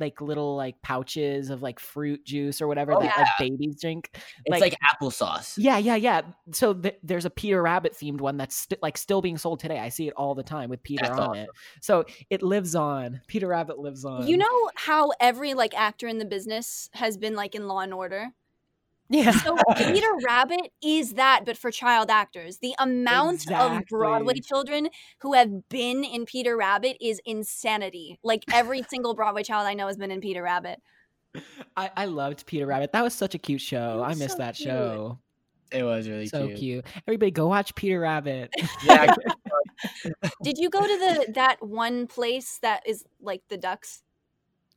like 0.00 0.20
little 0.20 0.56
like 0.56 0.80
pouches 0.82 1.50
of 1.50 1.62
like 1.62 1.78
fruit 1.78 2.24
juice 2.24 2.60
or 2.60 2.68
whatever 2.68 2.92
Oh, 2.92 3.00
that 3.00 3.16
like 3.16 3.28
babies 3.38 3.80
drink. 3.80 4.10
It's 4.46 4.60
like, 4.60 4.76
applesauce. 4.82 5.54
Yeah, 5.56 5.78
yeah, 5.78 5.96
yeah. 5.96 6.22
So 6.52 6.74
th- 6.74 6.98
there's 7.02 7.24
a 7.24 7.30
Peter 7.30 7.62
Rabbit 7.62 7.94
themed 7.94 8.20
one 8.20 8.36
that's 8.36 8.56
st- 8.56 8.82
like 8.82 8.96
still 8.96 9.20
being 9.20 9.38
sold 9.38 9.60
today. 9.60 9.78
I 9.78 9.88
see 9.88 10.08
it 10.08 10.14
all 10.16 10.34
the 10.34 10.42
time 10.42 10.70
with 10.70 10.82
Peter 10.82 11.04
That's 11.06 11.18
on 11.18 11.36
it. 11.36 11.50
So 11.80 12.04
it 12.30 12.42
lives 12.42 12.74
on. 12.74 13.20
Peter 13.26 13.48
Rabbit 13.48 13.78
lives 13.78 14.04
on. 14.04 14.26
You 14.26 14.36
know 14.36 14.70
how 14.74 15.12
every 15.20 15.54
like 15.54 15.78
actor 15.78 16.08
in 16.08 16.18
the 16.18 16.24
business 16.24 16.88
has 16.92 17.16
been 17.16 17.34
like 17.36 17.54
in 17.54 17.68
Law 17.68 17.80
and 17.80 17.94
Order. 17.94 18.32
Yeah. 19.10 19.32
So 19.32 19.56
Peter 19.76 20.06
Rabbit 20.24 20.72
is 20.82 21.14
that, 21.14 21.42
but 21.44 21.56
for 21.56 21.70
child 21.72 22.10
actors. 22.10 22.58
The 22.58 22.74
amount 22.78 23.50
of 23.50 23.84
Broadway 23.86 24.38
children 24.38 24.88
who 25.18 25.34
have 25.34 25.68
been 25.68 26.04
in 26.04 26.24
Peter 26.24 26.56
Rabbit 26.56 26.96
is 27.00 27.20
insanity. 27.26 28.18
Like 28.22 28.44
every 28.52 28.82
single 28.88 29.14
Broadway 29.14 29.42
child 29.42 29.66
I 29.66 29.74
know 29.74 29.88
has 29.88 29.96
been 29.96 30.12
in 30.12 30.20
Peter 30.20 30.42
Rabbit. 30.42 30.80
I, 31.76 31.90
I 31.96 32.04
loved 32.06 32.46
Peter 32.46 32.66
Rabbit. 32.66 32.92
That 32.92 33.02
was 33.02 33.12
such 33.14 33.34
a 33.34 33.38
cute 33.38 33.60
show. 33.60 34.00
I 34.04 34.10
was 34.10 34.18
missed 34.18 34.32
so 34.36 34.38
that 34.38 34.54
cute. 34.54 34.68
show. 34.68 35.18
It 35.72 35.82
was 35.82 36.08
really 36.08 36.26
So 36.26 36.46
cute. 36.46 36.58
cute. 36.58 36.86
Everybody 37.06 37.30
go 37.32 37.48
watch 37.48 37.74
Peter 37.74 38.00
Rabbit. 38.00 38.50
Yeah, 38.84 39.14
Did 40.42 40.58
you 40.58 40.70
go 40.70 40.80
to 40.80 40.86
the 40.86 41.32
that 41.34 41.56
one 41.60 42.06
place 42.06 42.58
that 42.62 42.82
is 42.86 43.04
like 43.20 43.42
the 43.48 43.56
ducks? 43.56 44.02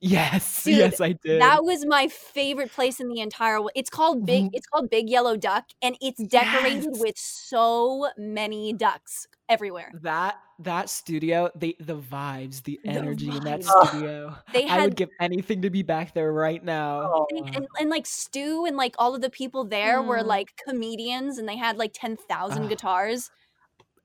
Yes. 0.04 0.64
Dude, 0.64 0.78
yes, 0.78 1.02
I 1.02 1.14
did. 1.14 1.42
That 1.42 1.64
was 1.64 1.86
my 1.86 2.08
favorite 2.08 2.72
place 2.72 3.00
in 3.00 3.08
the 3.10 3.20
entire 3.22 3.60
world. 3.60 3.72
It's 3.76 3.90
called 3.90 4.26
Big. 4.26 4.50
It's 4.54 4.68
called 4.68 4.90
Big 4.90 5.10
Yellow 5.10 5.38
Duck, 5.38 5.66
and 5.82 5.96
it's 6.02 6.22
decorated 6.24 6.90
Yes. 6.94 7.00
with 7.00 7.18
so 7.18 8.10
many 8.18 8.74
ducks 8.74 9.28
everywhere. 9.50 9.92
that 10.02 10.36
that 10.60 10.90
studio, 10.90 11.50
the 11.56 11.76
the 11.80 11.98
vibes, 11.98 12.64
the 12.64 12.80
energy 12.86 13.30
in 13.30 13.44
that 13.44 13.64
studio. 13.64 14.36
They 14.54 14.68
had, 14.68 14.80
I 14.80 14.84
would 14.86 14.96
give 14.96 15.10
anything 15.20 15.62
to 15.64 15.70
be 15.70 15.82
back 15.82 16.14
there 16.14 16.32
right 16.32 16.64
now. 16.64 17.26
and, 17.32 17.56
and, 17.56 17.68
and, 17.80 17.90
like 17.90 18.06
Stu 18.06 18.66
and 18.66 18.78
like 18.78 18.96
all 19.00 19.16
of 19.16 19.22
the 19.22 19.30
people 19.30 19.64
there 19.66 20.02
were 20.02 20.20
Mm. 20.20 20.26
like 20.28 20.62
comedians, 20.68 21.38
and 21.38 21.48
they 21.50 21.58
had 21.58 21.78
like 21.78 21.92
ten 21.94 22.16
thousand 22.18 22.66
Ah. 22.66 22.68
guitars. 22.68 23.32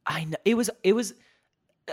I 0.07 0.25
know 0.25 0.37
it 0.45 0.55
was 0.55 0.71
it 0.83 0.95
was 0.95 1.13
uh, 1.13 1.15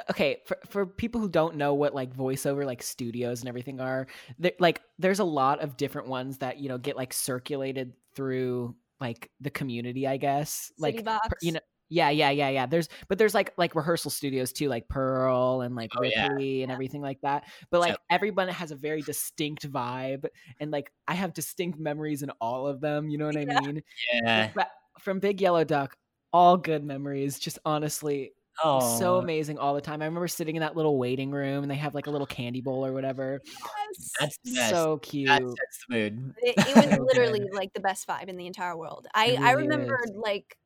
okay 0.09 0.41
for 0.45 0.57
for 0.69 0.85
people 0.85 1.21
who 1.21 1.29
don't 1.29 1.55
know 1.55 1.73
what 1.73 1.93
like 1.95 2.13
voiceover 2.15 2.65
like 2.65 2.83
studios 2.83 3.39
and 3.41 3.49
everything 3.49 3.79
are. 3.79 4.07
There, 4.39 4.53
like 4.59 4.81
there's 4.99 5.19
a 5.19 5.23
lot 5.25 5.61
of 5.61 5.77
different 5.77 6.07
ones 6.07 6.39
that 6.39 6.57
you 6.59 6.69
know 6.69 6.77
get 6.77 6.95
like 6.95 7.13
circulated 7.13 7.93
through 8.15 8.75
like 8.99 9.29
the 9.41 9.49
community, 9.49 10.07
I 10.07 10.17
guess. 10.17 10.71
City 10.77 10.97
like 10.97 11.05
Box. 11.05 11.27
per- 11.27 11.35
you 11.41 11.53
know. 11.53 11.59
Yeah, 11.87 12.09
yeah, 12.09 12.31
yeah, 12.31 12.49
yeah. 12.49 12.65
There's, 12.65 12.89
but 13.09 13.19
there's 13.19 13.35
like 13.35 13.53
like 13.57 13.75
rehearsal 13.75 14.09
studios 14.09 14.51
too, 14.51 14.69
like 14.69 14.87
Pearl 14.89 15.61
and 15.61 15.75
like 15.75 15.91
Oh, 15.95 16.01
yeah. 16.01 16.29
Ripley 16.29 16.63
and 16.63 16.71
everything 16.71 16.99
like 17.01 17.21
that. 17.21 17.43
But 17.69 17.79
like 17.79 17.91
Yep. 17.91 17.99
everyone 18.09 18.47
has 18.47 18.71
a 18.71 18.75
very 18.75 19.03
distinct 19.03 19.71
vibe, 19.71 20.25
and 20.59 20.71
like 20.71 20.91
I 21.07 21.13
have 21.13 21.33
distinct 21.33 21.77
memories 21.77 22.23
in 22.23 22.31
all 22.41 22.65
of 22.65 22.81
them. 22.81 23.07
You 23.07 23.19
know 23.19 23.27
what 23.27 23.37
I 23.37 23.45
mean? 23.45 23.83
yeah. 24.11 24.49
But 24.55 24.71
from 24.99 25.19
Big 25.19 25.39
Yellow 25.41 25.63
Duck, 25.63 25.95
all 26.33 26.57
good 26.57 26.83
memories. 26.83 27.37
Just 27.37 27.59
honestly, 27.65 28.33
Oh, 28.63 28.97
so 28.97 29.17
amazing 29.17 29.57
all 29.57 29.73
the 29.73 29.81
time. 29.81 30.01
I 30.01 30.05
remember 30.05 30.27
sitting 30.27 30.55
in 30.55 30.61
that 30.61 30.75
little 30.75 30.97
waiting 30.97 31.31
room, 31.31 31.63
and 31.63 31.69
they 31.69 31.75
have 31.75 31.93
like 31.93 32.07
a 32.07 32.11
little 32.11 32.27
candy 32.27 32.61
bowl 32.61 32.85
or 32.85 32.93
whatever. 32.93 33.41
Yes. 33.45 34.11
That's 34.19 34.37
the 34.43 34.53
best. 34.53 34.69
So 34.69 34.97
cute. 34.99 35.27
That 35.27 35.41
sets 35.41 35.85
the 35.89 35.95
mood. 35.95 36.33
It, 36.37 36.55
it 36.57 36.99
was 36.99 36.99
literally 37.13 37.41
like 37.51 37.73
the 37.73 37.81
best 37.81 38.07
vibe 38.07 38.27
in 38.27 38.37
the 38.37 38.47
entire 38.47 38.77
world. 38.77 39.07
I 39.13 39.27
It 39.27 39.39
I 39.39 39.51
really 39.51 39.67
remember 39.67 39.99
is. 40.05 40.11
like 40.15 40.57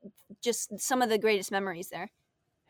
just 0.41 0.79
some 0.79 1.01
of 1.01 1.09
the 1.09 1.17
greatest 1.17 1.51
memories 1.51 1.89
there. 1.89 2.11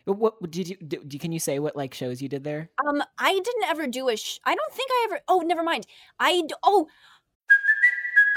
But 0.06 0.14
what 0.14 0.42
what 0.42 0.52
did 0.52 0.70
you 0.70 0.78
do? 0.78 1.04
do- 1.04 1.20
Can 1.20 1.32
you 1.32 1.40
say 1.40 1.60
what 1.60 1.76
like 1.76 1.94
shows 1.94 2.22
you 2.22 2.30
did 2.30 2.44
there? 2.44 2.70
Um, 2.88 3.04
I 3.18 3.34
didn't 3.34 3.66
ever 3.66 3.88
do 3.88 4.08
a. 4.10 4.16
Sh- 4.16 4.40
I 4.46 4.56
don't 4.56 4.74
think 4.74 4.90
I 4.92 5.08
ever. 5.10 5.20
Oh, 5.28 5.40
never 5.46 5.64
mind. 5.64 5.86
I 6.20 6.44
oh. 6.64 6.88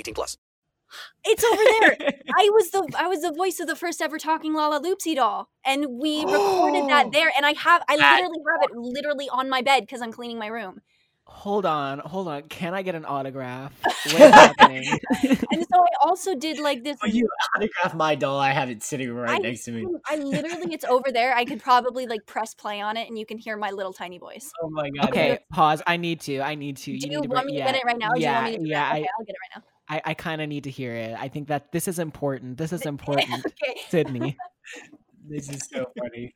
18 0.00 0.14
plus. 0.14 0.36
It's 1.24 1.44
over 1.44 1.62
there. 1.80 1.96
I 2.36 2.50
was 2.50 2.70
the 2.70 2.92
I 2.98 3.06
was 3.06 3.22
the 3.22 3.32
voice 3.32 3.60
of 3.60 3.68
the 3.68 3.76
first 3.76 4.02
ever 4.02 4.18
talking 4.18 4.54
Lalaloopsy 4.54 5.14
doll, 5.14 5.48
and 5.64 5.86
we 6.00 6.24
recorded 6.24 6.88
that 6.88 7.06
oh. 7.06 7.10
there. 7.12 7.30
And 7.36 7.46
I 7.46 7.52
have 7.52 7.82
I 7.88 7.96
That- 7.96 8.16
literally 8.16 8.42
have 8.60 8.70
it 8.70 8.76
literally 8.76 9.28
on 9.28 9.48
my 9.48 9.62
bed 9.62 9.82
because 9.82 10.02
I'm 10.02 10.12
cleaning 10.12 10.38
my 10.38 10.48
room. 10.48 10.80
Hold 11.24 11.64
on, 11.64 12.00
hold 12.00 12.26
on. 12.26 12.42
Can 12.48 12.74
I 12.74 12.82
get 12.82 12.96
an 12.96 13.04
autograph? 13.04 13.72
What's 13.84 14.16
happening? 14.16 14.84
And 15.22 15.64
so 15.72 15.78
I 15.78 15.88
also 16.04 16.34
did 16.34 16.58
like 16.58 16.82
this. 16.82 16.96
Will 17.00 17.10
you 17.10 17.28
autograph 17.54 17.94
my 17.94 18.16
doll? 18.16 18.40
I 18.40 18.50
have 18.50 18.68
it 18.68 18.82
sitting 18.82 19.12
right 19.12 19.30
I, 19.30 19.38
next 19.38 19.64
to 19.64 19.72
me. 19.72 19.86
I 20.08 20.16
literally, 20.16 20.74
it's 20.74 20.84
over 20.84 21.12
there. 21.12 21.34
I 21.34 21.44
could 21.44 21.62
probably 21.62 22.06
like 22.06 22.26
press 22.26 22.52
play 22.54 22.80
on 22.80 22.96
it, 22.96 23.08
and 23.08 23.16
you 23.16 23.24
can 23.24 23.38
hear 23.38 23.56
my 23.56 23.70
little 23.70 23.92
tiny 23.92 24.18
voice. 24.18 24.50
Oh 24.60 24.70
my 24.70 24.90
god. 24.90 25.08
Okay, 25.10 25.38
pause. 25.52 25.82
I 25.86 25.98
need 25.98 26.20
to. 26.22 26.40
I 26.40 26.56
need 26.56 26.78
to. 26.78 26.92
You 26.92 27.00
Do 27.00 27.06
need 27.06 27.14
you 27.14 27.22
to 27.22 27.28
want 27.28 27.44
bring- 27.44 27.46
me 27.46 27.52
to 27.52 27.58
yeah, 27.58 27.72
get 27.72 27.80
it 27.80 27.84
right 27.86 27.98
now? 27.98 28.08
Or 28.10 28.14
do 28.14 28.20
you 28.20 28.26
yeah, 28.26 28.34
want 28.34 28.46
me 28.46 28.56
to 28.56 28.64
do 28.64 28.68
yeah. 28.68 28.80
that? 28.80 28.94
I, 28.94 28.98
Okay, 28.98 29.08
I'll 29.18 29.24
get 29.24 29.32
it 29.32 29.38
right 29.38 29.62
now. 29.62 29.62
I, 29.90 30.00
I 30.04 30.14
kind 30.14 30.40
of 30.40 30.48
need 30.48 30.64
to 30.64 30.70
hear 30.70 30.94
it. 30.94 31.16
I 31.18 31.28
think 31.28 31.48
that 31.48 31.72
this 31.72 31.88
is 31.88 31.98
important. 31.98 32.56
This 32.56 32.72
is 32.72 32.82
important, 32.86 33.44
Okay. 33.44 33.80
Sydney. 33.88 34.36
This 35.28 35.48
is 35.50 35.68
so 35.72 35.86
funny. 35.98 36.34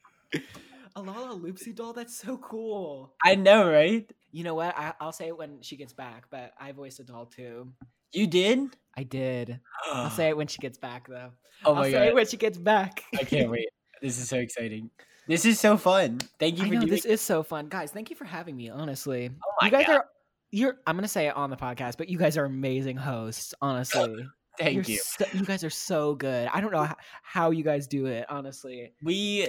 A 0.95 1.01
Lalaloopsy 1.03 1.75
doll. 1.75 1.93
That's 1.95 2.15
so 2.17 2.37
cool. 2.37 3.15
I 3.25 3.35
know, 3.35 3.69
right? 3.71 4.09
You 4.31 4.45
know 4.45 4.55
what? 4.55 4.77
I, 4.79 4.93
I'll 5.01 5.11
say 5.13 5.29
it 5.29 5.37
when 5.39 5.63
she 5.63 5.77
gets 5.77 5.93
back. 5.93 6.27
But 6.31 6.53
I 6.61 6.73
voiced 6.73 7.01
a 7.01 7.05
doll 7.05 7.27
too. 7.27 7.73
You 8.13 8.27
did? 8.27 8.77
I 8.97 9.03
did. 9.05 9.59
I'll 9.91 10.11
say 10.21 10.29
it 10.29 10.37
when 10.37 10.47
she 10.49 10.59
gets 10.59 10.79
back, 10.79 11.09
though. 11.09 11.31
Oh 11.65 11.71
I'll 11.75 11.83
my 11.83 11.91
say 11.91 12.09
it 12.09 12.15
when 12.15 12.27
she 12.27 12.37
gets 12.37 12.59
back. 12.59 13.03
I 13.19 13.25
can't 13.25 13.51
wait. 13.51 13.69
This 14.03 14.19
is 14.19 14.29
so 14.29 14.37
exciting. 14.37 14.91
This 15.27 15.45
is 15.47 15.59
so 15.59 15.77
fun. 15.77 16.21
Thank 16.39 16.59
you 16.59 16.65
I 16.65 16.69
for 16.69 16.75
know 16.75 16.81
doing 16.83 16.91
this 16.93 17.05
is 17.07 17.21
so 17.21 17.43
fun, 17.43 17.69
guys. 17.69 17.91
Thank 17.91 18.11
you 18.11 18.17
for 18.17 18.27
having 18.27 18.57
me. 18.57 18.69
Honestly, 18.69 19.31
Oh 19.33 19.53
my 19.61 19.67
you 19.69 19.71
guys 19.73 19.87
God. 19.87 19.97
are. 19.97 20.07
You're. 20.55 20.77
I'm 20.87 20.97
gonna 20.97 21.09
say 21.09 21.27
it 21.27 21.37
on 21.37 21.51
the 21.51 21.57
podcast, 21.57 21.97
but 21.99 22.09
you 22.09 22.17
guys 22.19 22.37
are 22.37 22.45
amazing 22.45 22.97
hosts. 22.97 23.55
Honestly, 23.61 24.27
Thank 24.59 24.75
You're 24.75 24.85
you. 24.85 24.99
so- 24.99 25.25
you 25.33 25.45
guys 25.45 25.65
are 25.65 25.71
so 25.71 26.15
good. 26.15 26.49
I 26.55 26.61
don't 26.61 26.71
know 26.73 26.85
how, 26.85 26.97
how 27.23 27.51
you 27.51 27.65
guys 27.65 27.89
do 27.89 28.07
it. 28.07 28.25
Honestly, 28.29 28.93
We 29.03 29.49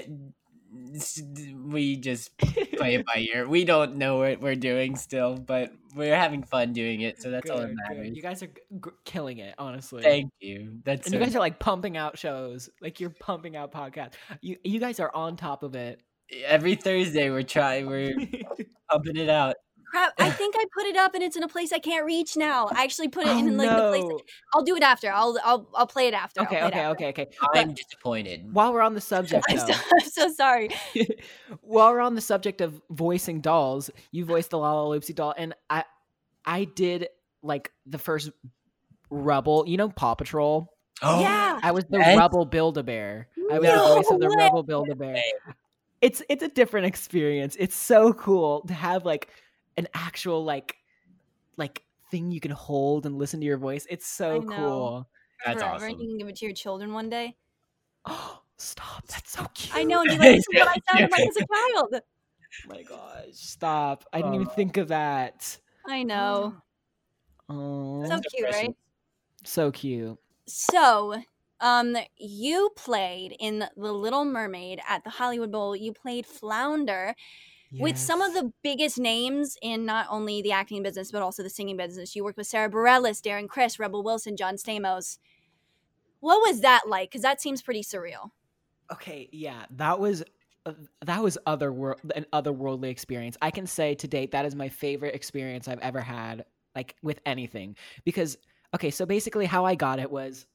we 1.63 1.95
just 1.97 2.37
play 2.37 2.95
it 2.95 3.05
by 3.05 3.27
ear. 3.31 3.47
We 3.47 3.65
don't 3.65 3.97
know 3.97 4.17
what 4.17 4.41
we're 4.41 4.55
doing 4.55 4.95
still, 4.95 5.37
but 5.37 5.71
we're 5.95 6.15
having 6.15 6.43
fun 6.43 6.73
doing 6.73 7.01
it, 7.01 7.21
so 7.21 7.29
that's 7.31 7.49
all 7.49 7.59
that 7.59 7.73
Good, 7.89 7.97
good. 8.03 8.15
You 8.15 8.21
guys 8.21 8.43
are 8.43 8.47
g- 8.47 8.89
killing 9.05 9.37
it. 9.37 9.55
Honestly, 9.57 10.01
Thank 10.03 10.31
you. 10.39 10.79
That's 10.83 11.05
and 11.07 11.13
you 11.13 11.19
guys 11.19 11.35
are 11.35 11.39
like 11.39 11.59
pumping 11.59 11.97
out 11.97 12.17
shows. 12.17 12.69
Like 12.81 12.99
you're 12.99 13.13
pumping 13.19 13.55
out 13.55 13.71
podcasts. 13.71 14.13
You 14.41 14.57
you 14.63 14.79
guys 14.79 14.99
are 14.99 15.13
on 15.13 15.37
top 15.37 15.63
of 15.63 15.75
it. 15.75 16.01
every 16.45 16.75
Thursday 16.75 17.29
we're 17.29 17.43
trying 17.43 17.85
we're 17.85 18.15
pumping 18.89 19.17
it 19.17 19.29
out. 19.29 19.55
Crap! 19.89 20.13
I 20.19 20.29
think 20.29 20.55
I 20.57 20.65
put 20.73 20.85
it 20.85 20.95
up, 20.97 21.13
and 21.15 21.23
it's 21.23 21.35
in 21.35 21.43
a 21.43 21.47
place 21.47 21.71
I 21.71 21.79
can't 21.79 22.05
reach 22.05 22.35
now. 22.35 22.67
I 22.71 22.83
actually 22.83 23.07
put 23.09 23.25
it 23.25 23.29
Oh, 23.29 23.37
in 23.39 23.57
like 23.57 23.69
the 23.69 23.89
place. 23.89 24.03
no. 24.03 24.19
I'll 24.53 24.63
do 24.63 24.75
it 24.75 24.83
after. 24.83 25.11
I'll 25.11 25.37
I'll 25.43 25.69
I'll 25.73 25.87
play 25.87 26.07
it 26.07 26.13
after. 26.13 26.41
I'll 26.41 26.47
Okay, 26.47 26.57
it 26.57 26.63
okay, 26.65 26.79
after. 26.79 27.05
okay, 27.05 27.23
okay. 27.23 27.27
I'm 27.53 27.67
But 27.69 27.75
disappointed. 27.77 28.53
while 28.53 28.73
we're 28.73 28.81
on 28.81 28.93
the 28.93 29.01
subject, 29.13 29.45
I'm 29.49 29.57
so, 29.59 29.73
I'm 29.73 30.09
so 30.09 30.31
sorry. 30.33 30.69
while 31.61 31.91
we're 31.91 31.99
on 32.01 32.15
the 32.15 32.21
subject 32.21 32.61
of 32.61 32.81
voicing 32.89 33.41
dolls, 33.41 33.89
you 34.11 34.25
voiced 34.25 34.49
the 34.51 34.57
Lalaloopsy 34.57 35.15
doll, 35.15 35.33
and 35.37 35.53
I, 35.69 35.83
I 36.45 36.65
did 36.65 37.07
like 37.43 37.71
the 37.85 37.97
first 37.97 38.31
Rebel. 39.09 39.65
You 39.67 39.77
know 39.77 39.89
Paw 39.89 40.15
Patrol. 40.15 40.71
Oh, 41.01 41.19
yeah. 41.19 41.59
I 41.61 41.71
was 41.71 41.83
the 41.89 41.97
Yes. 41.99 42.17
Rebel 42.17 42.45
Build 42.45 42.77
a 42.77 42.83
Bear. 42.83 43.27
I 43.51 43.59
was 43.59 43.67
No 43.67 43.89
the 43.89 43.95
voice 43.95 44.11
of 44.11 44.19
the 44.21 44.27
way. 44.29 44.35
Rebel 44.37 44.63
Build 44.63 44.89
a 44.89 44.95
Bear. 44.95 45.17
It's 46.01 46.21
it's 46.29 46.43
a 46.43 46.47
different 46.47 46.85
experience. 46.87 47.55
It's 47.59 47.75
so 47.75 48.13
cool 48.13 48.61
to 48.67 48.73
have 48.73 49.05
like 49.05 49.29
an 49.77 49.87
actual 49.93 50.43
like 50.43 50.77
like 51.57 51.83
thing 52.11 52.31
you 52.31 52.39
can 52.39 52.51
hold 52.51 53.05
and 53.05 53.17
listen 53.17 53.39
to 53.41 53.45
your 53.45 53.57
voice. 53.57 53.85
It's 53.89 54.07
so 54.07 54.43
cool. 54.43 55.09
That's 55.45 55.61
Forever, 55.61 55.85
awesome. 55.85 55.89
and 55.91 56.01
you 56.01 56.07
can 56.09 56.17
give 56.17 56.27
it 56.29 56.35
to 56.37 56.45
your 56.45 56.53
children 56.55 56.93
one 56.93 57.09
day. 57.09 57.35
Oh, 58.05 58.41
stop! 58.57 59.05
That's 59.07 59.31
so 59.31 59.45
cute. 59.53 59.75
I 59.75 59.83
know, 59.83 60.01
and 60.01 60.09
be 60.09 60.17
like, 60.17 60.35
"This 60.35 60.47
is 60.47 60.47
what 60.53 60.67
I 60.75 60.79
sounded 60.91 61.11
like 61.11 61.27
as 61.27 61.37
a 61.37 61.45
child." 61.53 62.01
Oh 62.65 62.69
my 62.69 62.83
gosh! 62.83 63.33
Stop! 63.33 64.05
I 64.13 64.21
didn't 64.21 64.35
even 64.35 64.47
Oh. 64.47 64.51
think 64.55 64.77
of 64.77 64.87
that. 64.89 65.59
I 65.87 66.03
know. 66.03 66.55
Oh, 67.49 68.05
So 68.07 68.19
cute, 68.21 68.49
right? 68.49 68.75
so 69.43 69.71
cute. 69.71 70.17
So, 70.47 71.21
um, 71.59 71.97
you 72.17 72.69
played 72.75 73.35
in 73.39 73.59
The 73.59 73.91
Little 73.93 74.25
Mermaid 74.25 74.79
at 74.87 75.03
the 75.03 75.09
Hollywood 75.09 75.51
Bowl. 75.51 75.75
You 75.75 75.93
played 75.93 76.25
Flounder 76.25 77.15
with 77.79 77.97
some 77.97 78.21
of 78.21 78.33
the 78.33 78.51
biggest 78.63 78.97
names 78.97 79.57
in 79.61 79.85
not 79.85 80.07
only 80.09 80.41
the 80.41 80.51
acting 80.51 80.83
business 80.83 81.11
but 81.11 81.21
also 81.21 81.43
the 81.43 81.49
singing 81.49 81.77
business. 81.77 82.15
You 82.15 82.23
worked 82.23 82.37
with 82.37 82.47
Sara 82.47 82.69
Bareilles, 82.69 83.21
Darren 83.21 83.47
Criss, 83.47 83.79
Rebel 83.79 84.03
Wilson, 84.03 84.37
John 84.37 84.55
Stamos. 84.55 85.17
What 86.19 86.41
was 86.47 86.61
that 86.61 86.87
like? 86.87 87.09
Because 87.09 87.21
that 87.21 87.41
seems 87.41 87.61
pretty 87.61 87.81
surreal. 87.81 88.31
Okay, 88.91 89.29
yeah, 89.31 89.65
that 89.71 89.99
was 89.99 90.23
uh, 90.65 90.73
that 91.05 91.21
was 91.21 91.37
other 91.45 91.71
world 91.71 91.99
an 92.15 92.25
otherworldly 92.33 92.89
experience. 92.89 93.37
I 93.41 93.51
can 93.51 93.67
say 93.67 93.95
to 93.95 94.07
date 94.07 94.31
that 94.31 94.45
is 94.45 94.55
my 94.55 94.69
favorite 94.69 95.15
experience 95.15 95.67
I've 95.67 95.79
ever 95.79 96.01
had, 96.01 96.45
like 96.75 96.95
with 97.01 97.19
anything. 97.25 97.75
Because 98.03 98.37
okay, 98.73 98.91
so 98.91 99.05
basically 99.05 99.45
how 99.45 99.65
I 99.65 99.75
got 99.75 99.99
it 99.99 100.11
was. 100.11 100.45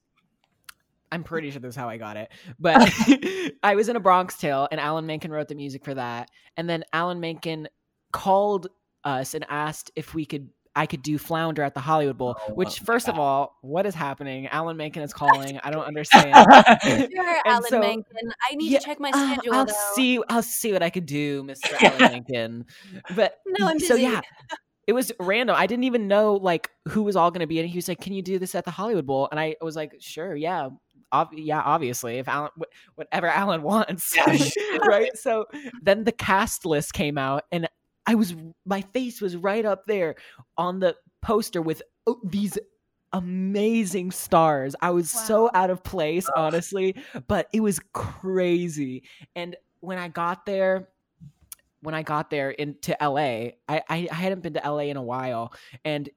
I'm 1.13 1.25
pretty 1.25 1.51
sure 1.51 1.61
this 1.61 1.71
is 1.71 1.77
how 1.77 1.89
I 1.89 1.97
got 1.97 2.17
it, 2.17 2.31
but 2.59 2.77
I 3.63 3.75
was 3.75 3.89
in 3.89 3.97
a 3.97 4.01
Bronx 4.01 4.37
Tale, 4.37 4.69
and 4.71 4.81
Alan 4.81 5.07
Menken 5.07 5.31
wrote 5.31 5.49
the 5.49 5.55
music 5.55 5.85
for 5.85 5.95
that. 5.95 6.31
And 6.57 6.69
then 6.69 6.85
Alan 6.93 7.21
Menken 7.21 7.69
called 8.13 8.69
us 9.05 9.35
and 9.35 9.45
asked 9.49 9.91
if 9.97 10.15
we 10.15 10.25
could, 10.27 10.49
I 10.77 10.87
could 10.87 11.03
do 11.03 11.19
Flounder 11.19 11.63
at 11.63 11.75
the 11.75 11.81
Hollywood 11.81 12.17
Bowl. 12.19 12.37
Oh, 12.49 12.55
which, 12.55 12.81
my 12.81 12.85
first 12.85 13.09
of 13.09 13.19
all, 13.19 13.57
what 13.63 13.87
is 13.87 13.95
happening? 13.95 14.47
Alan 14.49 14.77
Menken 14.77 15.03
is 15.03 15.13
calling. 15.13 15.59
I 15.65 15.71
don't 15.71 15.85
understand. 15.85 16.33
Sure, 16.83 17.41
Alan 17.45 17.65
so- 17.69 17.81
Menken. 17.81 18.33
I 18.51 18.55
need 18.55 18.71
Yeah, 18.71 18.79
to 18.79 18.85
check 18.85 19.01
my 19.01 19.11
uh, 19.11 19.33
schedule. 19.33 19.55
I'll 19.55 19.65
though. 19.67 19.73
see. 19.95 20.23
I'll 20.29 20.43
see 20.43 20.73
what 20.73 20.83
I 20.83 20.91
could 20.91 21.07
do, 21.07 21.43
Mr. 21.45 21.73
Alan 21.83 22.13
Lincoln. 22.13 22.67
But 23.17 23.39
No, 23.47 23.67
I'm 23.67 23.81
so 23.81 23.95
busy. 23.97 24.03
yeah, 24.03 24.21
it 24.87 24.93
was 24.93 25.11
random. 25.21 25.57
I 25.59 25.67
didn't 25.67 25.85
even 25.85 26.07
know 26.09 26.35
like 26.35 26.71
who 26.89 27.03
was 27.03 27.17
all 27.17 27.31
going 27.31 27.41
to 27.41 27.47
be 27.47 27.59
in. 27.59 27.65
it. 27.65 27.69
He 27.69 27.77
was 27.79 27.89
like, 27.89 28.01
"Can 28.01 28.13
you 28.13 28.23
do 28.23 28.39
this 28.39 28.55
at 28.55 28.65
the 28.65 28.71
Hollywood 28.71 29.07
Bowl?" 29.07 29.29
And 29.31 29.39
I 29.41 29.57
was 29.61 29.77
like, 29.77 29.95
"Sure, 30.01 30.35
yeah." 30.35 30.69
Ob- 31.13 31.35
yeah, 31.35 31.61
obviously, 31.61 32.19
if 32.19 32.29
Alan, 32.29 32.51
wh- 32.59 32.99
whatever 32.99 33.27
Alan 33.27 33.63
wants, 33.65 34.17
right? 34.87 35.17
So 35.17 35.47
then 35.83 36.05
the 36.05 36.13
cast 36.13 36.67
list 36.67 36.93
came 36.93 37.19
out, 37.19 37.45
and 37.51 37.69
I 38.07 38.15
was, 38.15 38.35
my 38.65 38.83
face 38.83 39.21
was 39.21 39.37
right 39.37 39.65
up 39.65 39.87
there 39.87 40.17
on 40.57 40.81
the 40.81 40.97
poster 41.23 41.63
with 41.63 41.83
oh, 42.07 42.21
these 42.25 42.59
amazing 43.13 44.11
stars. 44.13 44.75
I 44.81 44.91
was 44.91 45.11
so 45.11 45.51
out 45.53 45.71
of 45.71 45.83
place, 45.83 46.29
honestly, 46.37 46.97
but 47.27 47.49
it 47.53 47.61
was 47.61 47.81
crazy. 47.93 49.05
And 49.35 49.57
when 49.81 49.99
I 49.99 50.09
got 50.09 50.47
there, 50.47 50.89
when 51.83 51.95
I 51.95 52.03
got 52.03 52.31
there 52.31 52.51
into 52.51 52.97
LA, 53.01 53.53
I, 53.69 53.83
I, 53.89 54.09
I 54.11 54.15
hadn't 54.15 54.43
been 54.43 54.55
to 54.55 54.63
LA 54.65 54.85
in 54.85 54.97
a 54.97 55.03
while, 55.03 55.53
and 55.85 56.09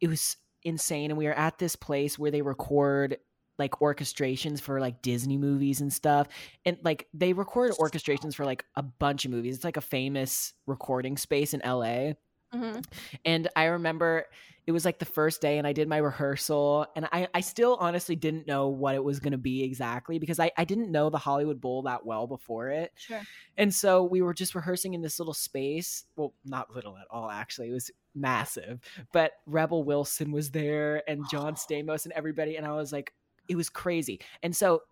it 0.00 0.08
was 0.08 0.36
insane. 0.62 1.10
And 1.10 1.18
we 1.18 1.26
were 1.26 1.32
at 1.32 1.58
this 1.58 1.76
place 1.76 2.18
where 2.18 2.30
they 2.30 2.42
record 2.42 3.18
like 3.58 3.72
orchestrations 3.80 4.60
for 4.60 4.80
like 4.80 5.02
Disney 5.02 5.36
movies 5.36 5.80
and 5.80 5.92
stuff. 5.92 6.28
And 6.64 6.78
like 6.82 7.08
they 7.12 7.32
record 7.32 7.72
orchestrations 7.72 8.34
for 8.34 8.44
like 8.44 8.64
a 8.76 8.82
bunch 8.82 9.24
of 9.24 9.30
movies. 9.30 9.56
It's 9.56 9.64
like 9.64 9.76
a 9.76 9.82
famous 9.82 10.52
recording 10.66 11.16
space 11.16 11.54
in 11.54 11.60
LA. 11.64 12.12
Mhm. 12.54 12.84
And 13.24 13.48
I 13.56 13.64
remember 13.64 14.24
it 14.66 14.72
was 14.72 14.84
like 14.84 14.98
the 14.98 15.06
first 15.06 15.40
day 15.40 15.56
and 15.56 15.66
I 15.66 15.72
did 15.72 15.88
my 15.88 15.96
rehearsal 15.96 16.86
and 16.94 17.08
I, 17.10 17.26
I 17.32 17.40
still 17.40 17.78
honestly 17.80 18.16
didn't 18.16 18.46
know 18.46 18.68
what 18.68 18.94
it 18.94 19.02
was 19.02 19.18
going 19.18 19.32
to 19.32 19.38
be 19.38 19.62
exactly 19.62 20.18
because 20.18 20.38
I, 20.38 20.50
I 20.58 20.64
didn't 20.64 20.92
know 20.92 21.08
the 21.08 21.16
Hollywood 21.16 21.58
Bowl 21.58 21.82
that 21.82 22.04
well 22.04 22.26
before 22.26 22.68
it. 22.68 22.92
Sure. 22.94 23.22
And 23.56 23.72
so 23.72 24.02
we 24.02 24.20
were 24.20 24.34
just 24.34 24.54
rehearsing 24.54 24.92
in 24.92 25.00
this 25.00 25.18
little 25.18 25.32
space. 25.34 26.04
Well, 26.16 26.34
not 26.44 26.74
little 26.74 26.96
at 26.98 27.06
all, 27.10 27.30
actually. 27.30 27.70
It 27.70 27.74
was 27.74 27.90
massive. 28.14 28.80
But 29.12 29.32
Rebel 29.46 29.84
Wilson 29.84 30.32
was 30.32 30.50
there 30.50 31.02
and 31.08 31.24
John 31.30 31.54
Stamos 31.54 32.04
and 32.04 32.12
everybody. 32.12 32.56
And 32.56 32.66
I 32.66 32.72
was 32.72 32.92
like, 32.92 33.14
it 33.48 33.56
was 33.56 33.68
crazy. 33.70 34.20
And 34.42 34.54
so 34.54 34.82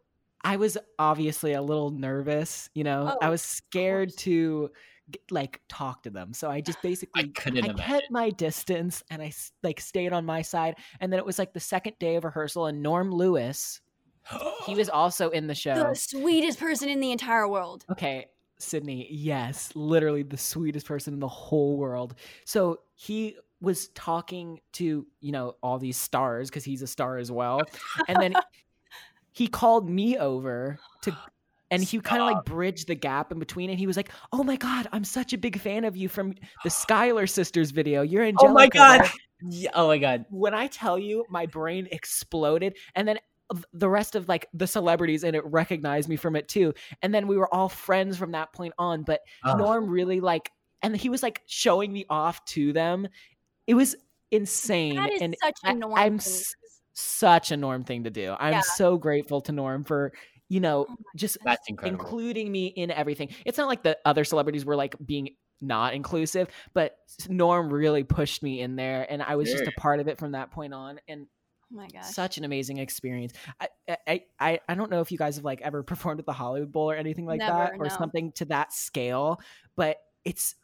I 0.44 0.56
was 0.56 0.78
obviously 0.98 1.52
a 1.54 1.62
little 1.62 1.90
nervous, 1.90 2.70
you 2.74 2.84
know, 2.84 3.16
I 3.20 3.26
Oh, 3.26 3.30
was 3.30 3.42
scared 3.42 4.16
to 4.18 4.70
like 5.30 5.60
talk 5.68 6.02
to 6.04 6.10
them. 6.10 6.32
So 6.32 6.50
I 6.50 6.60
just 6.60 6.80
basically 6.82 7.28
couldn't 7.28 7.64
I 7.64 7.72
kept 7.74 8.10
my 8.10 8.30
distance 8.30 9.02
and 9.10 9.22
I 9.22 9.32
like 9.62 9.80
stayed 9.80 10.12
on 10.12 10.24
my 10.24 10.42
side. 10.42 10.76
And 11.00 11.12
then 11.12 11.18
it 11.18 11.26
was 11.26 11.38
like 11.38 11.52
the 11.52 11.60
second 11.60 11.98
day 11.98 12.16
of 12.16 12.24
rehearsal 12.24 12.66
and 12.66 12.82
Norm 12.82 13.10
Lewis, 13.12 13.80
he 14.66 14.74
was 14.74 14.88
also 14.92 15.30
in 15.30 15.46
the 15.46 15.54
show. 15.54 15.74
The 15.74 15.94
sweetest 15.94 16.58
person 16.58 16.88
in 16.88 17.00
the 17.00 17.12
entire 17.12 17.48
world. 17.48 17.84
Okay, 17.90 18.26
Sydney, 18.58 19.06
yes, 19.10 19.72
literally 19.74 20.22
the 20.22 20.38
sweetest 20.38 20.86
person 20.86 21.12
in 21.14 21.20
the 21.20 21.28
whole 21.28 21.76
world. 21.76 22.14
So 22.44 22.80
he 22.94 23.36
was 23.60 23.88
talking 23.88 24.60
to, 24.72 25.06
you 25.20 25.32
know, 25.32 25.56
all 25.62 25.78
these 25.78 25.96
stars 25.96 26.50
because 26.50 26.64
he's 26.64 26.82
a 26.82 26.86
star 26.86 27.18
as 27.18 27.30
well. 27.30 27.62
And 28.08 28.20
then 28.20 28.34
he 29.32 29.48
called 29.48 29.88
me 29.88 30.18
over 30.18 30.78
to 31.02 31.16
and 31.70 31.82
he 31.82 31.98
kind 32.00 32.22
of 32.22 32.28
like 32.28 32.44
bridged 32.44 32.88
the 32.88 32.94
gap 32.94 33.32
in 33.32 33.38
between 33.38 33.70
and 33.70 33.78
he 33.78 33.86
was 33.86 33.96
like, 33.96 34.10
"Oh 34.32 34.44
my 34.44 34.56
god, 34.56 34.88
I'm 34.92 35.04
such 35.04 35.32
a 35.32 35.38
big 35.38 35.58
fan 35.58 35.84
of 35.84 35.96
you 35.96 36.08
from 36.08 36.34
the 36.64 36.70
Schuyler 36.70 37.26
sisters 37.26 37.70
video. 37.70 38.02
You're 38.02 38.24
Angelica." 38.24 38.50
Oh 38.50 38.54
my 38.54 38.98
god. 38.98 39.10
Yeah, 39.48 39.70
oh 39.74 39.88
my 39.88 39.98
god. 39.98 40.24
when 40.30 40.54
I 40.54 40.66
tell 40.66 40.98
you 40.98 41.24
my 41.28 41.44
brain 41.44 41.88
exploded 41.90 42.76
and 42.94 43.06
then 43.06 43.18
the 43.72 43.88
rest 43.88 44.14
of 44.14 44.28
like 44.28 44.46
the 44.54 44.66
celebrities 44.66 45.24
in 45.24 45.34
it 45.34 45.44
recognized 45.44 46.08
me 46.08 46.16
from 46.16 46.34
it 46.36 46.48
too 46.48 46.74
and 47.02 47.14
then 47.14 47.28
we 47.28 47.36
were 47.36 47.52
all 47.54 47.68
friends 47.68 48.16
from 48.16 48.32
that 48.32 48.52
point 48.52 48.74
on 48.78 49.02
but 49.02 49.20
Ugh. 49.44 49.58
norm 49.58 49.88
really 49.88 50.20
like 50.20 50.50
and 50.82 50.96
he 50.96 51.08
was 51.08 51.22
like 51.22 51.42
showing 51.46 51.92
me 51.92 52.06
off 52.08 52.44
to 52.46 52.72
them 52.72 53.08
it 53.66 53.74
was 53.74 53.96
insane 54.30 54.96
That 54.96 55.12
is 55.12 55.22
and 55.22 55.36
such 55.42 55.54
a 55.64 55.68
I- 55.68 55.72
Norm 55.74 55.92
i'm 55.96 56.14
s- 56.16 56.54
such 56.98 57.50
a 57.50 57.56
norm 57.58 57.84
thing 57.84 58.04
to 58.04 58.10
do. 58.10 58.34
I'm 58.38 58.54
Yeah. 58.54 58.60
so 58.62 58.96
grateful 58.96 59.42
to 59.42 59.52
norm 59.52 59.84
for 59.84 60.12
you 60.48 60.60
know 60.60 60.86
oh 60.88 60.96
just 61.14 61.36
including 61.84 62.50
me 62.50 62.66
in 62.68 62.90
everything. 62.90 63.34
It's 63.44 63.58
not 63.58 63.68
like 63.68 63.82
the 63.82 63.98
other 64.06 64.24
celebrities 64.24 64.64
were 64.64 64.76
like 64.76 64.94
being 65.04 65.36
not 65.60 65.94
inclusive 65.94 66.48
but 66.74 66.96
norm 67.30 67.72
really 67.72 68.04
pushed 68.04 68.42
me 68.42 68.60
in 68.60 68.76
there 68.76 69.06
and 69.10 69.22
i 69.22 69.36
was 69.36 69.50
just 69.50 69.66
a 69.66 69.72
part 69.72 70.00
of 70.00 70.06
it 70.08 70.18
from 70.18 70.32
that 70.32 70.50
point 70.50 70.74
on 70.74 71.00
and 71.08 71.26
Oh 71.72 71.76
my 71.76 71.88
gosh. 71.88 72.04
such 72.12 72.36
an 72.38 72.44
amazing 72.44 72.76
experience. 72.76 73.32
I, 73.60 73.68
I 74.06 74.20
i 74.38 74.60
i 74.68 74.74
don't 74.74 74.90
know 74.90 75.00
if 75.00 75.10
you 75.10 75.16
guys 75.18 75.36
have 75.36 75.44
like 75.46 75.62
ever 75.62 75.82
performed 75.82 76.20
at 76.20 76.26
the 76.26 76.32
hollywood 76.34 76.70
bowl 76.72 76.90
or 76.90 76.94
anything 76.94 77.24
like 77.26 77.40
that 77.40 77.72
or 77.78 77.86
no. 77.86 77.96
something 77.96 78.32
to 78.32 78.44
that 78.46 78.72
scale 78.72 79.40
but 79.76 79.96
it's 80.26 80.54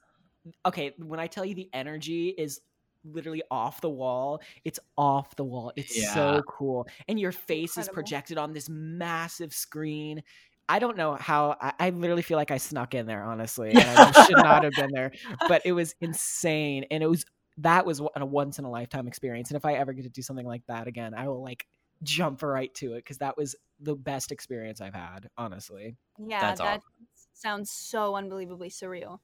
okay 0.66 0.92
when 0.98 1.18
i 1.18 1.26
tell 1.26 1.44
you 1.44 1.54
the 1.54 1.70
energy 1.72 2.28
is 2.28 2.60
literally 3.04 3.42
off 3.50 3.80
the 3.80 3.90
wall 3.90 4.40
it's 4.64 4.78
off 4.96 5.34
the 5.36 5.44
wall 5.44 5.72
it's 5.76 5.96
Yeah. 5.96 6.12
so 6.12 6.42
cool 6.48 6.86
and 7.08 7.18
your 7.18 7.32
face 7.32 7.76
is 7.76 7.88
projected 7.88 8.38
on 8.38 8.52
this 8.52 8.68
massive 8.68 9.52
screen 9.52 10.22
I 10.68 10.78
don't 10.78 10.96
know 10.96 11.16
how 11.16 11.56
I, 11.60 11.72
I 11.78 11.90
literally 11.90 12.22
feel 12.22 12.38
like 12.38 12.50
I 12.50 12.56
snuck 12.56 12.94
in 12.94 13.04
there, 13.06 13.24
honestly. 13.24 13.76
And 13.76 13.90
I 13.90 14.12
should 14.12 14.38
not 14.38 14.62
have 14.62 14.74
been 14.74 14.90
there, 14.92 15.12
but 15.46 15.60
it 15.64 15.72
was 15.72 15.94
insane. 16.00 16.86
And 16.90 17.02
it 17.02 17.08
was 17.08 17.24
that 17.58 17.84
was 17.84 18.00
a 18.16 18.24
once 18.24 18.58
in 18.58 18.64
a 18.64 18.70
lifetime 18.70 19.06
experience. 19.08 19.50
And 19.50 19.56
if 19.56 19.64
I 19.64 19.74
ever 19.74 19.92
get 19.92 20.02
to 20.04 20.08
do 20.08 20.22
something 20.22 20.46
like 20.46 20.64
that 20.68 20.86
again, 20.86 21.14
I 21.14 21.28
will 21.28 21.42
like 21.42 21.66
jump 22.02 22.42
right 22.42 22.72
to 22.74 22.94
it 22.94 22.98
because 22.98 23.18
that 23.18 23.36
was 23.36 23.54
the 23.80 23.94
best 23.94 24.32
experience 24.32 24.80
I've 24.80 24.94
had, 24.94 25.28
honestly. 25.36 25.96
Yeah, 26.18 26.40
That's 26.40 26.60
that 26.60 26.76
awesome. 26.76 26.92
sounds 27.34 27.70
so 27.70 28.14
unbelievably 28.16 28.70
surreal. 28.70 29.20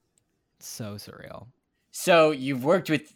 So 0.59 0.95
surreal. 0.95 1.47
So 1.91 2.31
you've 2.31 2.63
worked 2.63 2.89
with 2.89 3.15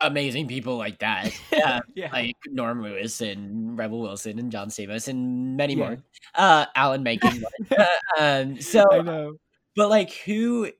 amazing 0.00 0.48
people 0.48 0.76
like 0.76 0.98
that. 1.00 1.32
Uh, 1.64 1.80
Yeah. 1.94 2.12
Like 2.12 2.36
Norm 2.46 2.82
Lewis 2.82 3.20
and 3.20 3.76
Rebel 3.76 4.00
Wilson 4.00 4.38
and 4.38 4.50
John 4.52 4.68
Stamos 4.68 5.08
and 5.08 5.56
many 5.56 5.74
Yeah. 5.74 5.84
more. 5.84 5.98
Uh 6.34 6.66
Alan 6.76 7.02
Menken. 7.02 7.42
uh, 7.76 7.86
um 8.18 8.60
so 8.60 8.84
I 8.92 9.00
know. 9.02 9.34
but 9.74 9.88
like 9.90 10.12
who 10.12 10.70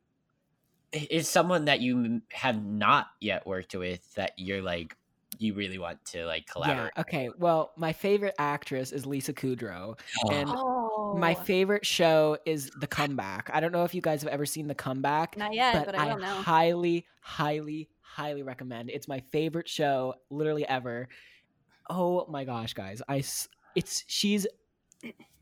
is 0.93 1.29
someone 1.29 1.67
that 1.67 1.81
you 1.81 2.23
have 2.33 2.65
not 2.65 3.09
yet 3.21 3.47
worked 3.47 3.75
with 3.75 4.01
that 4.15 4.33
you're 4.39 4.63
like 4.63 4.97
you 5.39 5.53
really 5.55 5.79
want 5.79 6.03
to 6.07 6.25
like 6.27 6.47
collaborate? 6.47 6.93
Yeah. 6.97 7.01
Okay. 7.03 7.29
Well, 7.39 7.73
my 7.77 7.93
favorite 7.93 8.35
actress 8.39 8.93
is 8.93 9.05
Lisa 9.05 9.33
Kudrow, 9.33 9.99
and 10.31 10.49
Oh, 10.53 11.15
my 11.17 11.35
favorite 11.35 11.85
show 11.85 12.39
is 12.47 12.71
The 12.81 12.87
Comeback. 12.87 13.51
I 13.53 13.61
don't 13.61 13.71
know 13.71 13.85
if 13.85 13.95
you 13.95 14.01
guys 14.01 14.23
have 14.23 14.33
ever 14.33 14.47
seen 14.47 14.67
The 14.69 14.75
Comeback. 14.75 15.37
Not 15.37 15.55
yet, 15.55 15.85
but 15.85 15.95
I 15.95 16.07
will 16.15 16.19
now. 16.21 16.43
highly, 16.43 17.07
highly, 17.21 17.89
highly 18.15 18.43
recommend. 18.43 18.91
It's 18.91 19.09
my 19.09 19.21
favorite 19.21 19.69
show, 19.69 20.15
literally 20.31 20.67
ever. 20.67 21.09
Oh 21.91 22.27
my 22.29 22.45
gosh, 22.45 22.75
guys! 22.75 23.03
I 23.09 23.23
it's 23.75 24.05
she's 24.07 24.47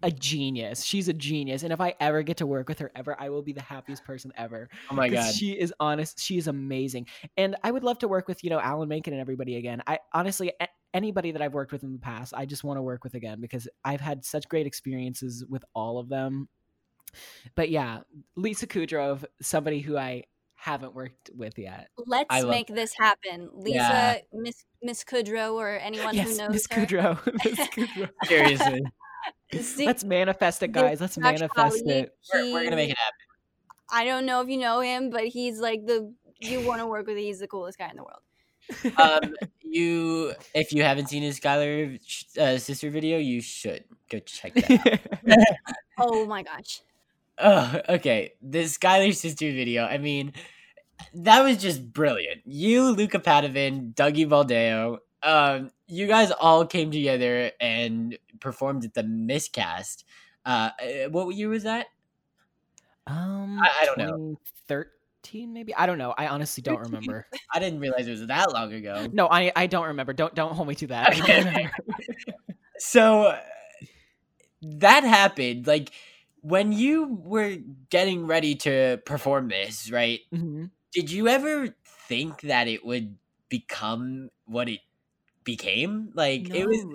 a 0.03 0.11
genius. 0.11 0.85
She's 0.85 1.09
a 1.09 1.13
genius, 1.13 1.63
and 1.63 1.73
if 1.73 1.81
I 1.81 1.95
ever 2.01 2.23
get 2.23 2.37
to 2.39 2.47
work 2.47 2.69
with 2.69 2.79
her 2.81 2.93
ever, 2.95 3.17
I 3.19 3.31
will 3.31 3.43
be 3.43 3.53
the 3.53 3.63
happiest 3.63 4.05
person 4.05 4.33
ever. 4.37 4.69
Oh 4.91 4.95
my 4.95 5.09
God. 5.09 5.35
she 5.35 5.53
is 5.53 5.73
honest. 5.81 6.21
She 6.21 6.37
is 6.37 6.47
amazing, 6.49 7.07
and 7.37 7.57
I 7.65 7.71
would 7.71 7.83
love 7.85 7.99
to 8.01 8.09
work 8.09 8.29
with 8.29 8.45
you 8.45 8.51
know 8.51 8.61
Alan 8.61 8.89
Menken 8.89 9.13
and 9.13 9.21
everybody 9.21 9.57
again. 9.57 9.83
I 9.87 9.99
honestly. 10.13 10.53
a- 10.61 10.69
Anybody 10.95 11.31
that 11.33 11.43
I've 11.43 11.53
worked 11.53 11.73
with 11.73 11.83
in 11.83 11.93
the 11.93 11.99
past, 11.99 12.33
I 12.35 12.47
just 12.47 12.65
want 12.65 12.79
to 12.79 12.83
work 12.83 13.05
with 13.05 13.13
again 13.13 13.39
because 13.39 13.69
I've 13.85 14.01
had 14.01 14.25
such 14.25 14.49
great 14.49 14.67
experiences 14.67 15.45
with 15.47 15.63
all 15.75 15.99
of 15.99 16.09
them. 16.09 16.49
But 17.55 17.69
yeah, 17.69 18.01
Lisa 18.35 18.67
Kudrow, 18.67 19.23
somebody 19.43 19.81
who 19.81 19.99
I 19.99 20.25
haven't 20.67 20.95
worked 20.95 21.31
with 21.37 21.57
yet. 21.59 21.91
Let's 21.97 22.27
I 22.29 22.43
make 22.43 22.67
this 22.67 22.93
happen. 22.99 23.49
Lisa, 23.55 23.77
Yeah. 23.77 24.19
Miss 24.33 24.65
Miss 24.83 25.05
Kudrow, 25.05 25.55
or 25.55 25.79
anyone 25.79 26.15
yes, 26.15 26.31
who 26.31 26.37
knows 26.39 26.51
Miss 26.51 26.67
her. 26.73 26.85
Kudrow. 26.85 27.45
Miss 27.45 27.59
Kudrow. 27.69 28.11
Seriously. 28.25 28.83
See, 29.61 29.87
Let's 29.87 30.03
manifest 30.03 30.65
it, 30.65 30.73
guys. 30.73 31.01
Let's 31.01 31.15
Josh 31.15 31.23
manifest 31.23 31.55
Colley, 31.55 31.95
it. 31.95 32.17
We're, 32.35 32.53
we're 32.53 32.65
gonna 32.65 32.77
make 32.77 32.91
it 32.91 32.99
happen. 32.99 33.17
I 33.93 34.05
don't 34.05 34.27
know 34.27 34.41
if 34.41 34.49
you 34.49 34.57
know 34.59 34.81
him, 34.81 35.11
but 35.11 35.25
he's 35.27 35.61
like 35.61 35.87
the 35.87 36.13
you 36.41 36.67
want 36.67 36.81
to 36.81 36.87
work 36.87 37.07
with. 37.07 37.17
He's 37.17 37.39
the 37.39 37.47
coolest 37.47 37.79
guy 37.79 37.89
in 37.89 37.97
the 37.97 38.03
world. 38.03 38.99
um, 38.99 39.35
you, 39.63 40.33
if 40.53 40.73
you 40.73 40.83
haven't 40.83 41.09
seen 41.09 41.23
his 41.23 41.37
Schuyler 41.37 41.97
uh, 42.41 42.59
sister 42.59 42.91
video, 42.91 43.19
you 43.19 43.41
should 43.41 43.85
go 44.11 44.19
check 44.19 44.53
that 44.55 45.01
out. 45.29 45.39
Oh 45.99 46.27
my 46.27 46.43
gosh. 46.43 46.81
oh, 47.39 47.81
okay. 47.89 48.33
The 48.43 48.67
Schuyler 48.67 49.13
sister 49.13 49.47
video. 49.53 49.85
I 49.85 49.99
mean, 49.99 50.33
that 51.15 51.43
was 51.43 51.57
just 51.59 51.93
brilliant. 51.93 52.43
You, 52.45 52.91
Luca 52.91 53.19
Padovan, 53.19 53.95
Dougie 53.95 54.27
Baldeo, 54.29 54.99
um, 55.23 55.71
you 55.87 56.07
guys 56.07 56.31
all 56.31 56.67
came 56.67 56.91
together 56.91 57.51
and 57.61 58.19
performed 58.41 58.85
at 58.85 58.95
the 58.95 59.03
miscast. 59.03 60.05
Uh, 60.45 60.71
uh, 60.81 61.09
what 61.11 61.35
year 61.35 61.49
was 61.49 61.65
that? 61.65 61.87
Um, 63.07 63.61
I- 63.63 63.73
I 63.83 63.85
don't 63.87 63.99
know. 63.99 64.39
2013 64.69 65.53
maybe. 65.53 65.75
I 65.75 65.87
don't 65.87 65.99
know. 65.99 66.15
I 66.17 66.29
honestly 66.29 66.63
don't 66.63 66.81
remember. 66.83 67.27
I 67.53 67.59
didn't 67.59 67.81
realize 67.81 68.07
it 68.07 68.13
was 68.13 68.27
that 68.27 68.53
long 68.53 68.73
ago. 68.73 69.07
No, 69.13 69.29
I 69.29 69.53
I 69.57 69.67
don't 69.67 69.87
remember. 69.89 70.13
Don't 70.13 70.35
don't 70.35 70.53
hold 70.55 70.69
me 70.69 70.75
to 70.77 70.87
that. 70.89 71.19
Okay. 71.21 71.69
so 72.79 73.37
that 74.63 75.05
happened 75.05 75.67
like 75.67 75.91
when 76.41 76.73
you 76.73 77.19
were 77.25 77.57
getting 77.91 78.27
ready 78.27 78.55
to 78.55 79.01
perform 79.05 79.49
this 79.49 79.91
right 79.91 80.21
Mhm. 80.33 80.71
Did 80.93 81.11
you 81.11 81.29
ever 81.29 81.75
think 82.09 82.43
that 82.43 82.69
it 82.69 82.85
would 82.85 83.17
become 83.49 84.31
what 84.47 84.69
it 84.69 84.81
became 85.45 86.11
like 86.15 86.51
it 86.53 86.67
was 86.67 86.87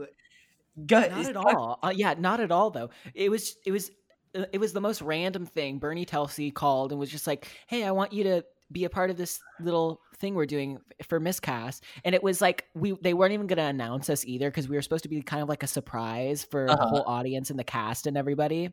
No, 0.90 1.02
not 1.02 1.26
at 1.26 1.36
all. 1.36 1.80
Uh, 1.84 1.94
yeah, 1.96 2.16
not 2.18 2.40
at 2.40 2.52
all 2.52 2.70
though. 2.72 2.90
It 3.14 3.30
was 3.30 3.58
it 3.66 3.72
was 3.72 3.92
uh, 4.36 4.46
it 4.54 4.60
was 4.60 4.74
the 4.74 4.82
most 4.82 5.02
random 5.02 5.46
thing. 5.46 5.80
Bernie 5.80 6.06
Telsey 6.06 6.54
called 6.54 6.92
and 6.92 7.00
was 7.00 7.10
just 7.12 7.28
like, 7.28 7.48
"Hey, 7.68 7.84
I 7.84 7.92
want 7.92 8.14
you 8.14 8.24
to 8.26 8.44
be 8.72 8.86
a 8.86 8.90
part 8.90 9.10
of 9.10 9.18
this 9.18 9.44
little 9.60 10.02
thing 10.18 10.34
we're 10.36 10.46
doing 10.46 10.80
for 11.08 11.20
Miscast." 11.20 11.84
And 12.06 12.16
it 12.16 12.24
was 12.24 12.42
like 12.42 12.68
we 12.76 12.94
they 13.02 13.14
weren't 13.14 13.34
even 13.34 13.48
going 13.48 13.58
to 13.58 13.64
announce 13.64 14.10
us 14.10 14.26
either 14.26 14.50
because 14.50 14.70
we 14.70 14.76
were 14.78 14.82
supposed 14.82 15.04
to 15.04 15.10
be 15.10 15.22
kind 15.22 15.44
of 15.44 15.50
like 15.50 15.64
a 15.64 15.68
surprise 15.68 16.44
for 16.44 16.76
the 16.76 16.86
Uh-huh. 16.86 16.88
whole 16.88 17.04
audience 17.08 17.50
and 17.50 17.60
the 17.60 17.64
cast 17.66 18.08
and 18.08 18.18
everybody. 18.18 18.72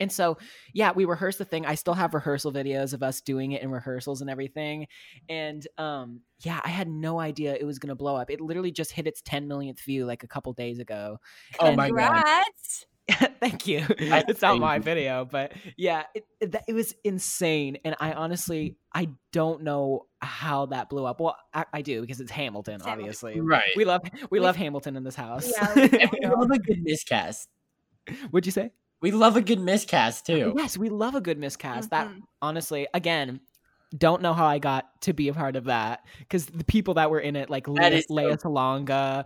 And 0.00 0.10
so, 0.10 0.38
yeah, 0.72 0.92
we 0.92 1.04
rehearsed 1.04 1.38
the 1.38 1.44
thing. 1.44 1.66
I 1.66 1.74
still 1.74 1.94
have 1.94 2.14
rehearsal 2.14 2.50
videos 2.52 2.94
of 2.94 3.02
us 3.02 3.20
doing 3.20 3.52
it 3.52 3.62
in 3.62 3.70
rehearsals 3.70 4.20
and 4.20 4.30
everything. 4.30 4.86
And 5.28 5.66
um, 5.78 6.20
yeah, 6.40 6.60
I 6.64 6.70
had 6.70 6.88
no 6.88 7.20
idea 7.20 7.54
it 7.54 7.64
was 7.64 7.78
going 7.78 7.88
to 7.90 7.94
blow 7.94 8.16
up. 8.16 8.30
It 8.30 8.40
literally 8.40 8.72
just 8.72 8.92
hit 8.92 9.06
its 9.06 9.20
10 9.22 9.46
millionth 9.48 9.80
view 9.82 10.06
like 10.06 10.22
a 10.22 10.26
couple 10.28 10.52
days 10.54 10.78
ago. 10.78 11.18
Oh 11.60 11.66
And- 11.66 11.76
my 11.76 11.90
God. 11.90 12.22
Thank 13.40 13.66
you. 13.66 13.84
I 13.98 14.22
it's 14.28 14.40
not 14.42 14.58
my 14.60 14.78
video, 14.78 15.24
but 15.24 15.52
yeah, 15.76 16.04
it, 16.14 16.24
it, 16.40 16.54
it 16.68 16.72
was 16.72 16.94
insane. 17.02 17.76
And 17.84 17.96
I 17.98 18.12
honestly, 18.12 18.76
I 18.94 19.08
don't 19.32 19.64
know 19.64 20.06
how 20.20 20.66
that 20.66 20.88
blew 20.88 21.04
up. 21.04 21.20
Well, 21.20 21.36
I, 21.52 21.64
I 21.72 21.82
do 21.82 22.00
because 22.00 22.20
it's 22.20 22.30
Hamilton, 22.30 22.74
Hamilton. 22.74 22.92
obviously. 23.00 23.40
Right. 23.40 23.64
We 23.76 23.84
love 23.84 24.02
we 24.30 24.38
love 24.38 24.54
Hamilton 24.54 24.94
in 24.96 25.02
this 25.02 25.16
house. 25.16 25.50
Yeah, 25.50 25.72
And 25.76 26.10
we 26.12 26.20
love 26.26 26.50
a 26.52 26.58
good 26.60 26.82
miscast. 26.84 27.48
What'd 28.30 28.46
you 28.46 28.52
say? 28.52 28.70
We 29.02 29.10
love 29.10 29.36
a 29.36 29.42
good 29.42 29.60
miscast 29.60 30.24
too. 30.26 30.54
Yes, 30.56 30.78
we 30.78 30.88
love 30.88 31.14
a 31.14 31.20
good 31.20 31.38
miscast. 31.38 31.90
That 31.90 32.08
Mhm. 32.08 32.20
honestly, 32.40 32.86
again, 32.94 33.40
don't 33.98 34.22
know 34.22 34.32
how 34.32 34.46
I 34.46 34.58
got 34.58 35.00
to 35.02 35.12
be 35.12 35.28
a 35.28 35.34
part 35.34 35.54
of 35.56 35.64
that 35.64 36.06
because 36.20 36.46
the 36.46 36.64
people 36.64 36.94
that 36.94 37.10
were 37.10 37.20
in 37.20 37.36
it, 37.36 37.50
like 37.50 37.66
That 37.66 37.92
Lea, 37.92 38.02
so 38.02 38.14
Lea 38.14 38.24
Salonga, 38.36 39.24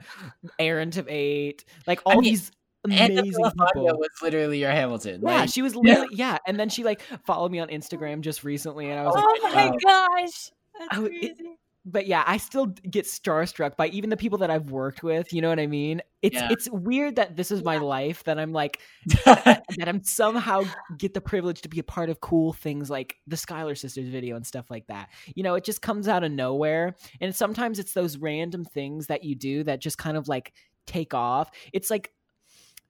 Aaron 0.58 0.88
of 0.98 1.06
Eight, 1.08 1.64
like 1.86 2.00
I 2.06 2.14
all 2.14 2.20
mean, 2.20 2.32
these 2.32 2.50
amazing 2.84 3.32
Belafonte 3.32 3.66
people. 3.74 3.98
was 3.98 4.08
literally 4.22 4.58
your 4.58 4.70
Hamilton. 4.72 5.20
Yeah, 5.22 5.40
like- 5.40 5.50
she 5.50 5.62
was 5.62 5.76
literally 5.76 6.08
yeah. 6.16 6.38
And 6.46 6.58
then 6.58 6.68
she 6.68 6.82
like 6.82 7.00
followed 7.26 7.52
me 7.52 7.60
on 7.60 7.68
Instagram 7.68 8.22
just 8.22 8.42
recently, 8.44 8.90
and 8.90 8.98
I 8.98 9.04
was 9.04 9.14
like, 9.14 9.24
Oh 9.26 9.54
my 9.54 9.76
gosh. 9.84 10.50
That's 10.78 10.88
I 10.90 10.94
w- 10.96 11.18
it- 11.22 11.36
crazy. 11.36 11.58
But 11.88 12.06
yeah, 12.06 12.24
I 12.26 12.36
still 12.36 12.66
get 12.66 13.06
starstruck 13.06 13.76
by 13.76 13.86
even 13.88 14.10
the 14.10 14.16
people 14.16 14.38
that 14.38 14.50
I've 14.50 14.70
worked 14.72 15.04
with. 15.04 15.32
You 15.32 15.40
know 15.40 15.48
what 15.48 15.60
I 15.60 15.68
mean? 15.68 16.02
It's 16.20 16.34
Yeah. 16.34 16.48
it's 16.50 16.68
weird 16.70 17.16
that 17.16 17.36
this 17.36 17.52
is 17.52 17.62
my 17.62 17.78
life 17.78 18.24
that 18.24 18.38
I'm 18.38 18.52
like 18.52 18.80
that 19.24 19.62
I'm 19.86 20.02
somehow 20.02 20.64
get 20.98 21.14
the 21.14 21.20
privilege 21.20 21.62
to 21.62 21.68
be 21.68 21.78
a 21.78 21.84
part 21.84 22.10
of 22.10 22.20
cool 22.20 22.52
things 22.52 22.90
like 22.90 23.16
the 23.26 23.36
Schuyler 23.36 23.76
sisters 23.76 24.08
video 24.08 24.34
and 24.34 24.44
stuff 24.44 24.68
like 24.68 24.88
that. 24.88 25.10
You 25.34 25.44
know, 25.44 25.54
it 25.54 25.64
just 25.64 25.80
comes 25.80 26.08
out 26.08 26.24
of 26.24 26.32
nowhere, 26.32 26.96
and 27.20 27.34
sometimes 27.34 27.78
it's 27.78 27.92
those 27.92 28.18
random 28.18 28.64
things 28.64 29.06
that 29.06 29.22
you 29.22 29.36
do 29.36 29.62
that 29.64 29.80
just 29.80 29.96
kind 29.96 30.16
of 30.16 30.26
like 30.26 30.52
take 30.86 31.14
off. 31.14 31.50
It's 31.72 31.90
like 31.90 32.12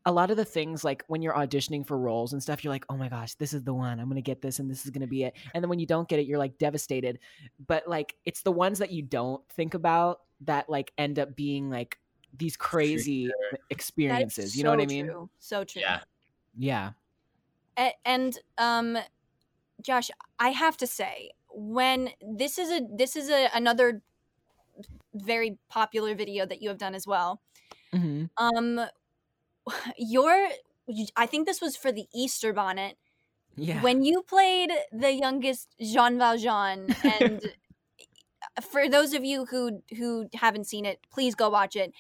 a 0.07 0.13
lot 0.13 0.31
of 0.31 0.37
the 0.37 0.45
things 0.45 0.85
like 0.85 1.05
when 1.09 1.21
you're 1.21 1.35
auditioning 1.35 1.85
for 1.85 1.99
roles 1.99 2.33
and 2.33 2.43
stuff 2.43 2.65
you're 2.65 2.73
like 2.73 2.87
oh 2.89 2.97
my 2.97 3.09
gosh 3.09 3.35
this 3.35 3.53
is 3.53 3.65
the 3.65 3.75
one 3.75 4.01
i'm 4.01 4.09
gonna 4.09 4.23
get 4.23 4.41
this 4.41 4.61
and 4.61 4.71
this 4.71 4.85
is 4.85 4.91
gonna 4.91 5.07
be 5.07 5.25
it 5.25 5.35
and 5.53 5.63
then 5.63 5.69
when 5.69 5.81
you 5.81 5.87
don't 5.87 6.09
get 6.09 6.19
it 6.19 6.27
you're 6.27 6.39
like 6.39 6.57
devastated 6.59 7.19
but 7.67 7.87
like 7.87 8.15
it's 8.25 8.43
the 8.43 8.53
ones 8.53 8.79
that 8.79 8.91
you 8.93 9.03
don't 9.03 9.43
think 9.51 9.75
about 9.75 10.21
that 10.41 10.71
like 10.71 10.93
end 10.97 11.19
up 11.19 11.35
being 11.37 11.69
like 11.69 11.99
these 12.39 12.57
crazy 12.57 13.27
That 13.27 13.59
is 13.59 13.67
experiences 13.71 14.57
you 14.57 14.65
know 14.65 14.71
what 14.71 14.81
i 14.81 14.87
mean 14.87 15.07
true. 15.07 15.29
So 15.39 15.65
true. 15.65 15.83
Yeah. 15.83 16.01
yeah 16.57 16.91
A- 17.77 17.95
and 18.05 18.39
um 18.59 18.97
josh 19.83 20.11
i 20.39 20.51
have 20.51 20.77
to 20.79 20.87
say 20.87 21.33
when 21.51 22.11
this 22.23 22.59
is 22.59 22.71
a 22.71 22.81
this 22.95 23.17
is 23.17 23.29
a 23.29 23.49
another 23.55 24.03
very 25.15 25.59
popular 25.69 26.15
video 26.15 26.47
that 26.47 26.63
you 26.63 26.69
have 26.69 26.79
done 26.79 26.95
as 26.95 27.07
well 27.07 27.41
mm-hmm. 27.93 28.27
um 28.37 28.87
your 29.99 30.49
i 31.17 31.27
think 31.27 31.47
this 31.47 31.61
was 31.61 31.77
for 31.77 31.93
the 31.93 32.07
easter 32.15 32.53
bonnet. 32.53 32.97
Yeah. 33.59 33.81
When 33.81 34.03
you 34.03 34.23
played 34.23 34.71
the 34.93 35.13
youngest 35.13 35.75
jean 35.81 36.19
valjean 36.19 36.95
and 37.21 37.41
for 38.71 38.89
those 38.89 39.15
of 39.15 39.25
you 39.25 39.47
who 39.47 39.83
who 39.97 40.29
haven't 40.35 40.67
seen 40.67 40.85
it 40.85 41.01
please 41.11 41.35
go 41.35 41.49
watch 41.49 41.77
it. 41.77 41.93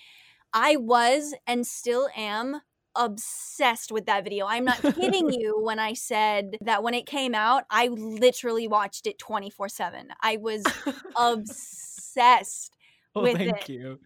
I 0.52 0.76
was 0.76 1.34
and 1.46 1.66
still 1.66 2.08
am 2.16 2.60
obsessed 2.94 3.92
with 3.92 4.06
that 4.06 4.24
video. 4.24 4.46
I'm 4.46 4.64
not 4.64 4.80
kidding 4.80 5.30
you 5.40 5.60
when 5.60 5.78
i 5.78 5.92
said 5.94 6.56
that 6.60 6.82
when 6.82 6.94
it 6.94 7.06
came 7.06 7.34
out 7.34 7.64
i 7.70 7.88
literally 7.88 8.68
watched 8.68 9.06
it 9.06 9.18
24 9.18 9.68
7 9.68 10.08
i 10.22 10.36
was 10.36 10.64
obsessed 11.16 12.74
oh 13.14 13.22
with 13.22 13.36
thank 13.36 13.68
it. 13.68 13.72
you 13.72 13.98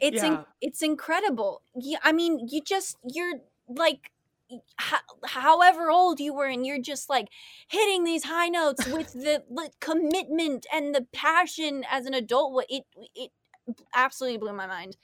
it's 0.00 0.22
in, 0.22 0.44
it's 0.60 0.82
incredible. 0.82 1.62
You, 1.74 1.98
I 2.02 2.12
mean, 2.12 2.48
you 2.50 2.62
just 2.62 2.96
you're 3.04 3.34
like 3.68 4.10
ho- 4.78 4.96
however 5.26 5.90
old 5.90 6.20
you 6.20 6.34
were 6.34 6.46
and 6.46 6.66
you're 6.66 6.80
just 6.80 7.08
like 7.08 7.28
hitting 7.68 8.04
these 8.04 8.24
high 8.24 8.48
notes 8.48 8.86
with 8.86 9.12
the, 9.14 9.42
the 9.48 9.70
commitment 9.80 10.66
and 10.72 10.94
the 10.94 11.06
passion 11.12 11.84
as 11.90 12.06
an 12.06 12.14
adult 12.14 12.52
What 12.52 12.66
it 12.68 12.84
it 13.14 13.30
absolutely 13.94 14.38
blew 14.38 14.52
my 14.52 14.66
mind. 14.66 14.96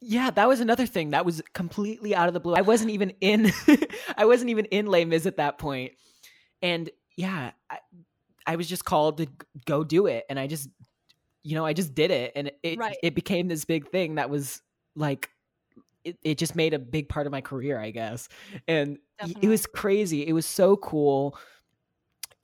Yeah, 0.00 0.30
that 0.30 0.46
was 0.46 0.60
another 0.60 0.86
thing 0.86 1.10
that 1.10 1.24
was 1.24 1.42
completely 1.54 2.14
out 2.14 2.28
of 2.28 2.34
the 2.34 2.40
blue. 2.40 2.54
I 2.54 2.60
wasn't 2.60 2.90
even 2.90 3.12
in 3.20 3.50
I 4.16 4.26
wasn't 4.26 4.50
even 4.50 4.66
in 4.66 4.86
Les 4.86 5.04
Mis 5.04 5.26
at 5.26 5.36
that. 5.38 5.60
And 6.62 6.90
yeah, 7.16 7.52
I, 7.70 7.78
I 8.46 8.56
was 8.56 8.68
just 8.68 8.84
called 8.84 9.18
to 9.18 9.28
go 9.66 9.84
do 9.84 10.06
it 10.06 10.24
and 10.30 10.38
I 10.38 10.46
just 10.46 10.68
you 11.42 11.54
know, 11.54 11.64
I 11.64 11.72
just 11.72 11.94
did 11.94 12.10
it 12.10 12.32
and 12.34 12.50
it 12.62 12.78
Right. 12.78 12.96
it 13.02 13.14
became 13.14 13.48
this 13.48 13.64
big 13.64 13.88
thing 13.90 14.16
that 14.16 14.30
was 14.30 14.60
like 14.96 15.30
it, 16.04 16.16
it 16.22 16.38
just 16.38 16.54
made 16.56 16.74
a 16.74 16.78
big 16.78 17.08
part 17.08 17.26
of 17.26 17.32
my 17.32 17.40
career, 17.40 17.78
I 17.78 17.90
guess. 17.90 18.28
And 18.66 18.98
y- 19.22 19.34
it 19.42 19.48
was 19.48 19.66
crazy. 19.66 20.26
It 20.26 20.32
was 20.32 20.46
so 20.46 20.76
cool. 20.76 21.38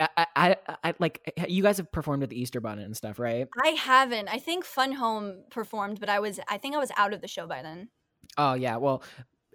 I, 0.01 0.26
I, 0.36 0.57
I, 0.82 0.95
like 0.99 1.20
you 1.49 1.62
guys 1.62 1.76
have 1.76 1.90
performed 1.92 2.24
at 2.24 2.28
the 2.30 2.38
Easter 2.40 2.61
Bonnet 2.61 2.84
and 2.84 2.97
stuff, 2.97 3.18
right? 3.18 3.47
I 3.62 3.68
haven't. 3.70 4.28
I 4.28 4.38
think 4.38 4.64
Fun 4.64 4.92
Home 4.92 5.45
performed, 5.51 6.01
but 6.01 6.09
I 6.09 6.18
was 6.18 6.40
I 6.49 6.59
think 6.59 6.74
I 6.74 6.78
was 6.78 6.90
out 6.97 7.12
of 7.12 7.20
the 7.20 7.28
show 7.28 7.47
by 7.47 7.62
then. 7.62 7.88
Oh 8.36 8.55
yeah. 8.55 8.76
Well, 8.76 9.03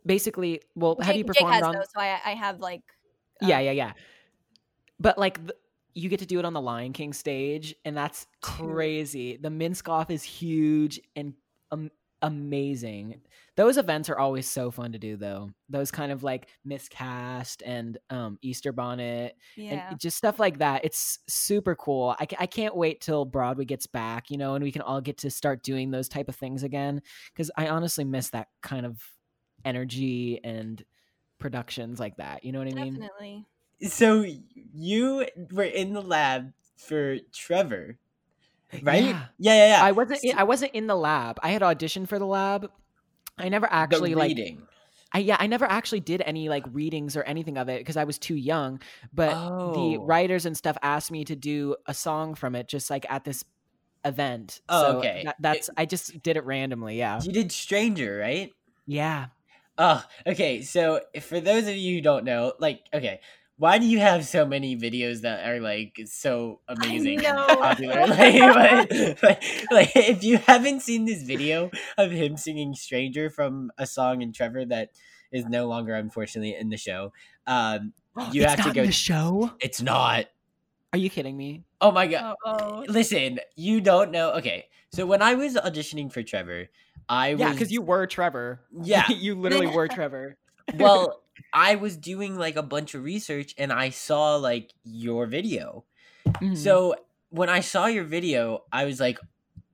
basically, 0.05 0.61
well, 0.75 0.97
have 1.01 1.15
you 1.17 1.23
Jake, 1.23 1.33
Jake 1.33 1.37
performed 1.37 1.55
has 1.55 1.63
on? 1.63 1.73
those, 1.75 1.87
so 1.93 1.99
I 1.99 2.19
I 2.25 2.31
have 2.35 2.59
like 2.61 2.81
Yeah, 3.41 3.57
um 3.57 3.65
yeah, 3.65 3.71
yeah. 3.71 3.93
But 4.99 5.17
like 5.17 5.39
you 5.93 6.09
get 6.09 6.19
to 6.19 6.25
do 6.25 6.39
it 6.39 6.45
on 6.45 6.53
the 6.53 6.61
Lion 6.61 6.93
King 6.93 7.13
stage, 7.13 7.75
and 7.85 7.95
that's 7.97 8.27
crazy. 8.41 9.37
The 9.37 9.49
Minskoff 9.49 10.09
is 10.09 10.23
huge 10.23 10.99
and 11.15 11.33
um, 11.71 11.89
amazing. 12.21 13.21
Those 13.55 13.77
events 13.77 14.09
are 14.09 14.17
always 14.17 14.47
so 14.47 14.71
fun 14.71 14.93
to 14.93 14.97
do, 14.99 15.17
though. 15.17 15.51
Those 15.67 15.91
kind 15.91 16.11
of 16.11 16.23
like 16.23 16.47
miscast 16.63 17.61
and 17.65 17.97
um, 18.09 18.37
Easter 18.41 18.71
bonnet 18.71 19.35
Yeah. 19.57 19.89
and 19.89 19.99
just 19.99 20.17
stuff 20.17 20.39
like 20.39 20.59
that. 20.59 20.85
It's 20.85 21.19
super 21.27 21.75
cool. 21.75 22.15
I, 22.19 22.27
I 22.39 22.45
can't 22.45 22.75
wait 22.75 23.01
till 23.01 23.25
Broadway 23.25 23.65
gets 23.65 23.87
back, 23.87 24.29
you 24.31 24.37
know, 24.37 24.55
and 24.55 24.63
we 24.63 24.71
can 24.71 24.81
all 24.81 25.01
get 25.01 25.17
to 25.19 25.29
start 25.29 25.63
doing 25.63 25.91
those 25.91 26.07
type 26.07 26.29
of 26.29 26.35
things 26.35 26.63
again. 26.63 27.01
Because 27.33 27.51
I 27.57 27.67
honestly 27.67 28.05
miss 28.05 28.29
that 28.29 28.47
kind 28.63 28.85
of 28.85 29.01
energy 29.65 30.39
and 30.43 30.83
productions 31.39 31.99
like 31.99 32.15
that. 32.17 32.43
You 32.45 32.51
know 32.51 32.59
what 32.59 32.67
I 32.69 32.73
mean? 32.73 32.93
definitely. 32.93 33.45
So 33.81 34.25
you 34.73 35.25
were 35.51 35.63
in 35.63 35.93
the 35.93 36.01
lab 36.01 36.53
for 36.77 37.17
Trevor, 37.33 37.97
right? 38.81 39.03
Yeah. 39.03 39.25
yeah, 39.37 39.53
yeah. 39.53 39.67
yeah. 39.77 39.83
I 39.83 39.91
wasn't. 39.91 40.23
In, 40.23 40.37
I 40.37 40.43
wasn't 40.43 40.73
in 40.73 40.87
the 40.87 40.95
lab. 40.95 41.39
I 41.41 41.49
had 41.51 41.61
auditioned 41.61 42.07
for 42.07 42.19
the 42.19 42.25
lab. 42.25 42.69
I 43.37 43.49
never 43.49 43.67
actually 43.71 44.15
like. 44.15 44.29
reading. 44.29 44.63
I 45.13 45.19
yeah. 45.19 45.37
I 45.39 45.47
never 45.47 45.65
actually 45.65 46.01
did 46.01 46.21
any 46.25 46.49
like 46.49 46.65
readings 46.71 47.15
or 47.15 47.23
anything 47.23 47.57
of 47.57 47.69
it 47.69 47.79
because 47.79 47.97
I 47.97 48.03
was 48.03 48.19
too 48.19 48.35
young. 48.35 48.81
But 49.13 49.29
the 49.73 49.97
Oh. 49.97 50.05
writers 50.05 50.45
and 50.45 50.55
stuff 50.55 50.77
asked 50.81 51.11
me 51.11 51.23
to 51.25 51.35
do 51.35 51.75
a 51.87 51.93
song 51.93 52.35
from 52.35 52.55
it, 52.55 52.67
just 52.67 52.89
like 52.89 53.05
at 53.09 53.23
this 53.23 53.43
event. 54.05 54.61
Oh, 54.69 54.81
so 54.81 54.97
okay. 54.99 55.23
that- 55.25 55.35
that's 55.39 55.69
I 55.77 55.85
just 55.85 56.21
did 56.21 56.37
it 56.37 56.45
randomly. 56.45 56.97
Yeah. 56.97 57.19
You 57.23 57.31
did 57.31 57.51
Stranger, 57.51 58.17
right? 58.19 58.51
Yeah. 58.85 59.27
Oh, 59.77 60.03
okay. 60.27 60.61
So 60.61 61.01
for 61.21 61.39
those 61.39 61.67
of 61.67 61.75
you 61.75 61.95
who 61.95 62.01
don't 62.01 62.25
know, 62.25 62.53
like, 62.59 62.81
okay, 62.93 63.21
why 63.59 63.77
do 63.77 63.85
you 63.85 63.99
have 63.99 64.25
so 64.25 64.45
many 64.45 64.75
videos 64.77 65.21
that 65.21 65.45
are 65.45 65.59
like 65.59 65.99
so 66.05 66.61
amazing 66.67 67.25
and 67.25 67.37
popular? 67.37 68.05
Like, 68.07 69.21
like, 69.21 69.43
like, 69.71 69.91
if 69.95 70.23
you 70.23 70.37
haven't 70.37 70.81
seen 70.81 71.03
this 71.05 71.23
video 71.23 71.69
of 71.97 72.09
him 72.09 72.37
singing 72.37 72.73
"Stranger" 72.73 73.29
from 73.29 73.71
a 73.77 73.85
song 73.85 74.21
in 74.21 74.31
Trevor 74.31 74.65
that 74.65 74.91
is 75.31 75.45
no 75.45 75.67
longer, 75.67 75.93
unfortunately, 75.93 76.55
in 76.55 76.69
the 76.69 76.77
show, 76.77 77.11
um, 77.47 77.93
you 78.31 78.43
It's 78.43 78.53
have 78.55 78.65
to 78.65 78.73
go. 78.73 78.85
the 78.85 78.91
show. 78.93 79.51
It's 79.59 79.81
not. 79.81 80.25
Are 80.93 80.97
you 80.97 81.09
kidding 81.09 81.35
me? 81.37 81.65
Oh 81.81 81.91
my 81.91 82.07
god! 82.07 82.35
oh. 82.45 82.85
Listen, 82.87 83.39
you 83.55 83.81
don't 83.81 84.11
know. 84.11 84.31
Okay, 84.33 84.67
so 84.91 85.05
when 85.05 85.21
I 85.21 85.35
was 85.35 85.55
auditioning 85.55 86.11
for 86.11 86.23
Trevor, 86.23 86.69
I 87.09 87.29
Yeah, 87.35 87.49
was 87.49 87.53
because 87.55 87.71
you 87.71 87.81
were 87.81 88.07
Trevor. 88.07 88.61
Yeah. 88.83 89.03
you 89.11 89.35
literally 89.35 89.67
were 89.67 89.87
Trevor. 89.89 90.37
well, 90.77 91.21
I 91.53 91.75
was 91.75 91.97
doing 91.97 92.37
like 92.37 92.55
a 92.55 92.63
bunch 92.63 92.95
of 92.95 93.03
research 93.03 93.53
and 93.57 93.71
I 93.71 93.89
saw 93.89 94.35
like 94.35 94.73
your 94.83 95.25
video. 95.25 95.85
Mhm. 96.41 96.57
So 96.57 96.95
when 97.29 97.49
I 97.49 97.61
saw 97.61 97.87
your 97.87 98.03
video, 98.03 98.63
I 98.71 98.85
was 98.85 98.99
like, 98.99 99.19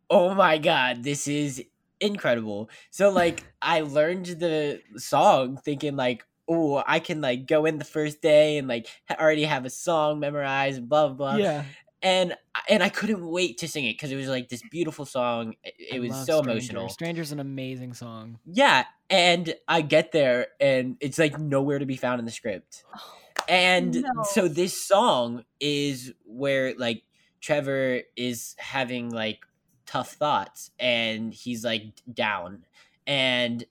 "Oh 0.10 0.34
my 0.34 0.58
god, 0.58 1.04
this 1.04 1.28
is 1.28 1.64
incredible." 2.00 2.70
So 2.92 3.10
like 3.10 3.44
I 3.62 3.82
learned 3.82 4.26
the 4.28 4.82
song 4.98 5.58
thinking 5.58 5.96
like, 5.96 6.26
"Oh, 6.48 6.84
I 6.86 7.00
can 7.00 7.22
like 7.22 7.46
go 7.48 7.66
in 7.66 7.78
the 7.78 7.86
first 7.86 8.22
day 8.22 8.58
and 8.58 8.68
like 8.68 8.88
already 9.12 9.44
have 9.46 9.66
a 9.66 9.70
song 9.70 10.20
memorized, 10.20 10.88
blah 10.88 11.08
blah." 11.10 11.16
blah. 11.16 11.38
yeah. 11.38 11.64
And 12.06 12.36
and 12.70 12.84
I 12.84 12.90
couldn't 12.90 13.28
wait 13.28 13.58
to 13.58 13.68
sing 13.68 13.86
it 13.86 13.94
because 13.94 14.12
it 14.12 14.16
was 14.16 14.28
like 14.28 14.48
this 14.48 14.62
beautiful 14.70 15.06
song. 15.06 15.56
It, 15.64 15.96
it 15.96 16.00
was 16.00 16.12
so 16.12 16.44
Stranger. 16.44 16.52
emotional. 16.52 16.90
Stranger's 16.90 17.32
an 17.32 17.40
amazing 17.40 17.96
song. 17.96 18.38
Yeah, 18.46 18.86
and 19.10 19.56
I 19.68 19.82
get 19.82 20.12
there 20.12 20.48
and 20.60 20.98
it's 21.00 21.18
like 21.18 21.40
nowhere 21.40 21.80
to 21.80 21.86
be 21.88 21.98
found 21.98 22.20
in 22.20 22.26
the 22.26 22.32
script. 22.32 22.84
Oh, 22.96 23.18
and 23.50 24.04
no. 24.04 24.24
so 24.24 24.48
this 24.48 24.80
song 24.80 25.46
is 25.60 26.14
where 26.26 26.76
like 26.76 27.02
Trevor 27.42 28.02
is 28.16 28.56
having 28.60 29.10
like 29.10 29.40
tough 29.88 30.14
thoughts 30.14 30.70
and 30.80 31.34
he's 31.34 31.66
like 31.66 31.86
down. 32.14 32.66
And 33.08 33.66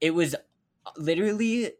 it 0.00 0.14
was 0.14 0.34
uh, 0.34 0.90
literally 0.96 1.72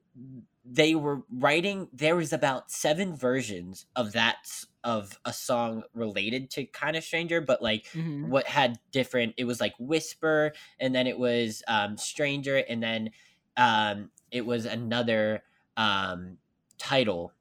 they 0.65 0.95
were 0.95 1.23
writing 1.31 1.89
there 1.93 2.17
was 2.17 2.33
about 2.33 2.71
seven 2.71 3.15
versions 3.15 3.87
of 3.95 4.13
that 4.13 4.65
of 4.85 5.19
a 5.25 5.33
song 5.33 5.83
related 5.95 6.51
to 6.51 6.65
kind 6.67 6.97
of 6.97 7.03
stranger 7.03 7.41
but 7.41 7.63
like 7.63 7.87
Mhm. 7.95 8.29
what 8.29 8.47
had 8.47 8.79
different 8.93 9.35
it 9.37 9.45
was 9.45 9.61
like 9.61 9.75
whisper 9.79 10.53
and 10.79 10.95
then 10.95 11.07
it 11.07 11.19
was 11.19 11.63
um 11.67 11.97
stranger 11.97 12.57
and 12.57 12.83
then 12.83 13.11
um 13.57 14.11
it 14.31 14.45
was 14.45 14.67
another 14.67 15.43
um 15.77 16.39
title 16.79 17.33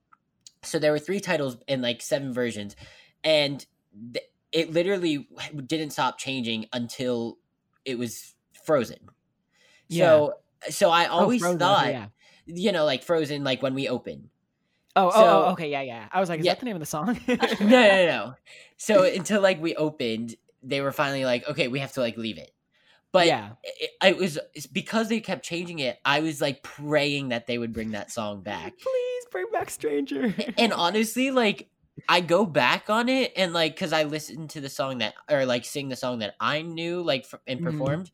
so 0.63 0.79
there 0.79 0.91
were 0.91 0.99
three 0.99 1.19
titles 1.19 1.57
and 1.67 1.81
like 1.81 2.01
seven 2.01 2.33
versions 2.33 2.75
and 3.23 3.65
th- 4.13 4.25
it 4.51 4.71
literally 4.71 5.27
didn't 5.65 5.89
stop 5.91 6.17
changing 6.17 6.65
until 6.71 7.37
it 7.85 7.97
was 7.97 8.33
frozen 8.65 8.99
yeah. 9.89 10.05
so 10.07 10.33
so 10.69 10.89
i 10.89 11.05
always 11.05 11.41
Frozen, 11.41 11.59
thought 11.59 11.87
yeah. 11.91 12.07
you 12.45 12.71
know 12.71 12.85
like 12.85 13.03
frozen 13.03 13.43
like 13.43 13.61
when 13.61 13.73
we 13.73 13.89
open 13.89 14.29
Oh, 14.95 15.07
oh, 15.07 15.11
So- 15.11 15.45
oh, 15.47 15.51
okay, 15.53 15.69
yeah, 15.71 15.81
yeah. 15.81 16.07
I 16.11 16.19
was 16.19 16.29
like, 16.29 16.39
is 16.39 16.45
Yeah. 16.45 16.53
that 16.53 16.59
the 16.59 16.65
name 16.65 16.75
of 16.75 16.79
the 16.79 16.85
song? 16.85 17.19
no 17.27 17.37
no 17.59 18.05
no 18.05 18.33
so 18.77 19.03
until 19.03 19.41
like 19.41 19.61
we 19.61 19.75
opened 19.75 20.35
they 20.61 20.81
were 20.81 20.91
finally 20.91 21.25
like 21.25 21.47
okay 21.47 21.67
we 21.67 21.79
have 21.79 21.91
to 21.93 22.01
like 22.01 22.17
leave 22.17 22.37
it 22.37 22.51
but 23.11 23.27
Yeah. 23.27 23.51
it, 23.63 23.91
it 24.03 24.17
was 24.17 24.37
because 24.71 25.09
they 25.09 25.19
kept 25.19 25.43
changing 25.45 25.79
it 25.79 25.99
i 26.05 26.19
was 26.21 26.41
like 26.41 26.63
praying 26.63 27.29
that 27.29 27.47
they 27.47 27.57
would 27.57 27.71
bring 27.73 27.91
that 27.91 28.11
song 28.11 28.41
back 28.43 28.73
Please 28.79 29.25
bring 29.31 29.45
back 29.51 29.69
Stranger. 29.69 30.33
and 30.57 30.73
honestly 30.73 31.31
like 31.31 31.69
i 32.09 32.19
go 32.21 32.45
back 32.45 32.89
on 32.89 33.07
it 33.09 33.31
and 33.37 33.53
like 33.53 33.75
because 33.75 33.93
i 33.93 34.03
listened 34.03 34.49
to 34.51 34.61
the 34.61 34.69
song 34.69 34.97
that 34.99 35.13
or 35.29 35.45
like 35.45 35.63
sing 35.65 35.89
the 35.89 35.95
song 35.95 36.19
that 36.19 36.35
i 36.39 36.61
knew 36.61 37.01
like 37.01 37.25
and 37.47 37.59
Mhm. 37.61 37.63
performed 37.63 38.11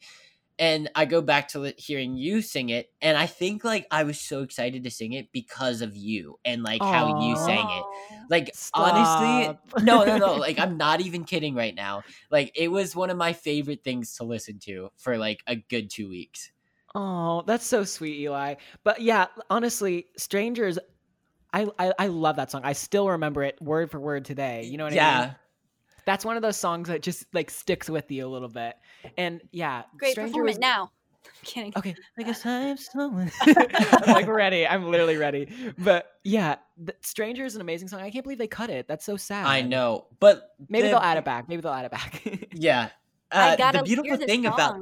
and 0.59 0.89
i 0.93 1.05
go 1.05 1.21
back 1.21 1.47
to 1.47 1.73
hearing 1.77 2.15
you 2.15 2.41
sing 2.41 2.69
it 2.69 2.91
and 3.01 3.17
i 3.17 3.25
think 3.25 3.63
like 3.63 3.87
i 3.89 4.03
was 4.03 4.19
so 4.19 4.41
excited 4.43 4.83
to 4.83 4.91
sing 4.91 5.13
it 5.13 5.31
because 5.31 5.81
of 5.81 5.95
you 5.95 6.37
and 6.45 6.61
like 6.61 6.83
how 6.83 7.19
you 7.21 7.35
sang 7.35 7.67
it 7.69 7.83
like 8.29 8.53
honestly 8.73 9.57
no 9.81 10.03
no 10.03 10.17
no 10.17 10.35
like 10.35 10.59
i'm 10.59 10.77
not 10.77 11.01
even 11.01 11.23
kidding 11.23 11.55
right 11.55 11.73
now 11.73 12.03
like 12.29 12.51
it 12.55 12.69
was 12.69 12.95
one 12.95 13.09
of 13.09 13.17
my 13.17 13.33
favorite 13.33 13.83
things 13.83 14.15
to 14.15 14.23
listen 14.23 14.59
to 14.59 14.89
for 14.97 15.17
like 15.17 15.41
a 15.47 15.55
good 15.55 15.89
two 15.89 16.09
weeks 16.09 16.51
Oh, 16.95 17.43
that's 17.45 17.65
so 17.65 17.83
sweet, 17.83 18.19
Eli. 18.19 18.55
But 18.83 18.99
yeah, 19.01 19.27
honestly, 19.49 20.07
Strangers, 20.17 20.79
I, 21.53 21.67
I 21.77 21.93
I 21.99 22.07
love 22.07 22.37
that 22.37 22.51
song. 22.51 22.61
I 22.63 22.73
still 22.73 23.09
remember 23.09 23.43
it 23.43 23.61
word 23.61 23.91
for 23.91 23.99
word 23.99 24.25
today. 24.25 24.63
You 24.63 24.77
know 24.77 24.85
what 24.85 24.93
I 24.93 24.95
mean? 24.95 24.97
yeah? 24.97 25.33
That's 26.09 26.25
one 26.25 26.35
of 26.37 26.41
those 26.41 26.57
songs 26.57 26.87
that 26.87 27.03
just 27.03 27.27
like 27.33 27.51
sticks 27.51 27.87
with 27.87 28.09
you 28.09 28.25
a 28.25 28.31
little 28.31 28.47
bit. 28.49 28.75
And 29.15 29.41
yeah, 29.51 29.83
Great, 29.95 30.13
Stranger 30.13 30.31
perform 30.31 30.45
was- 30.47 30.55
it 30.55 30.59
now. 30.59 30.89
kidding. 31.43 31.71
Okay, 31.77 31.93
I 32.17 32.23
guess 32.23 32.43
I'm 32.47 32.77
someone. 32.77 33.31
I'm 33.41 34.13
like 34.15 34.25
ready. 34.27 34.65
I'm 34.65 34.89
literally 34.89 35.17
ready. 35.17 35.47
But 35.77 36.13
yeah, 36.23 36.55
the 36.83 36.95
Stranger 37.01 37.45
is 37.45 37.53
an 37.53 37.61
amazing 37.61 37.89
song. 37.89 38.01
I 38.01 38.09
can't 38.09 38.23
believe 38.23 38.39
they 38.39 38.47
cut 38.47 38.71
it. 38.71 38.87
That's 38.87 39.05
so 39.05 39.17
sad. 39.17 39.45
i 39.45 39.61
know 39.61 40.07
but 40.19 40.55
Maybe 40.67 40.87
the- 40.87 40.93
they'll 40.93 40.97
add 40.99 41.19
it 41.19 41.25
back. 41.25 41.47
Maybe 41.47 41.61
they'll 41.61 41.73
add 41.73 41.85
it 41.85 41.91
back. 41.91 42.47
yeah 42.53 42.89
I 43.31 43.51
uh, 43.51 43.55
gotta 43.57 43.77
the 43.77 43.83
beautiful 43.83 44.09
hear 44.09 44.17
this 44.17 44.25
thing 44.25 44.47
about. 44.47 44.79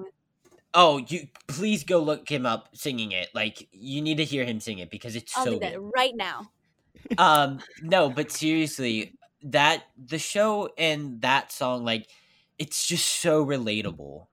Oh, 0.74 1.00
you 1.10 1.28
please 1.48 1.84
go 1.84 2.00
look 2.00 2.30
him 2.30 2.46
up 2.46 2.70
singing 2.74 3.12
it. 3.12 3.28
Like 3.36 3.68
you 3.74 4.02
need 4.02 4.16
to 4.16 4.24
hear 4.24 4.46
him 4.46 4.62
sing 4.62 4.78
it 4.78 4.90
because 4.90 5.18
it's 5.18 5.36
I'll 5.38 5.44
so 5.44 5.52
do 5.56 5.60
that 5.60 5.74
good. 5.74 5.92
right 5.94 6.16
now. 6.16 6.50
Um 7.18 7.60
no, 7.82 8.10
but 8.10 8.32
seriously, 8.32 9.17
that 9.52 9.84
the 9.98 10.18
show 10.20 10.70
and 10.78 11.22
that 11.22 11.52
song 11.52 11.84
like 11.86 12.08
it's 12.58 12.88
just 12.88 13.08
so 13.22 13.46
relatable. 13.46 14.28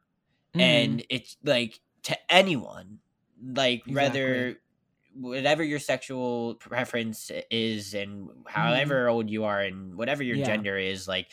Mm-hmm. 0.54 0.60
And 0.60 1.04
it's 1.10 1.36
like 1.44 1.80
to 2.04 2.16
anyone, 2.32 3.00
like 3.42 3.82
whether 3.86 4.56
whatever 5.14 5.62
your 5.62 5.78
sexual 5.78 6.54
preference 6.54 7.30
is 7.50 7.94
and 7.94 8.28
however 8.46 9.08
old 9.08 9.30
you 9.30 9.44
are 9.44 9.60
and 9.60 9.96
whatever 9.96 10.22
your 10.22 10.36
Mm-hmm. 10.36 10.40
Yeah. 10.40 10.46
gender 10.56 10.78
is, 10.78 11.06
like 11.06 11.28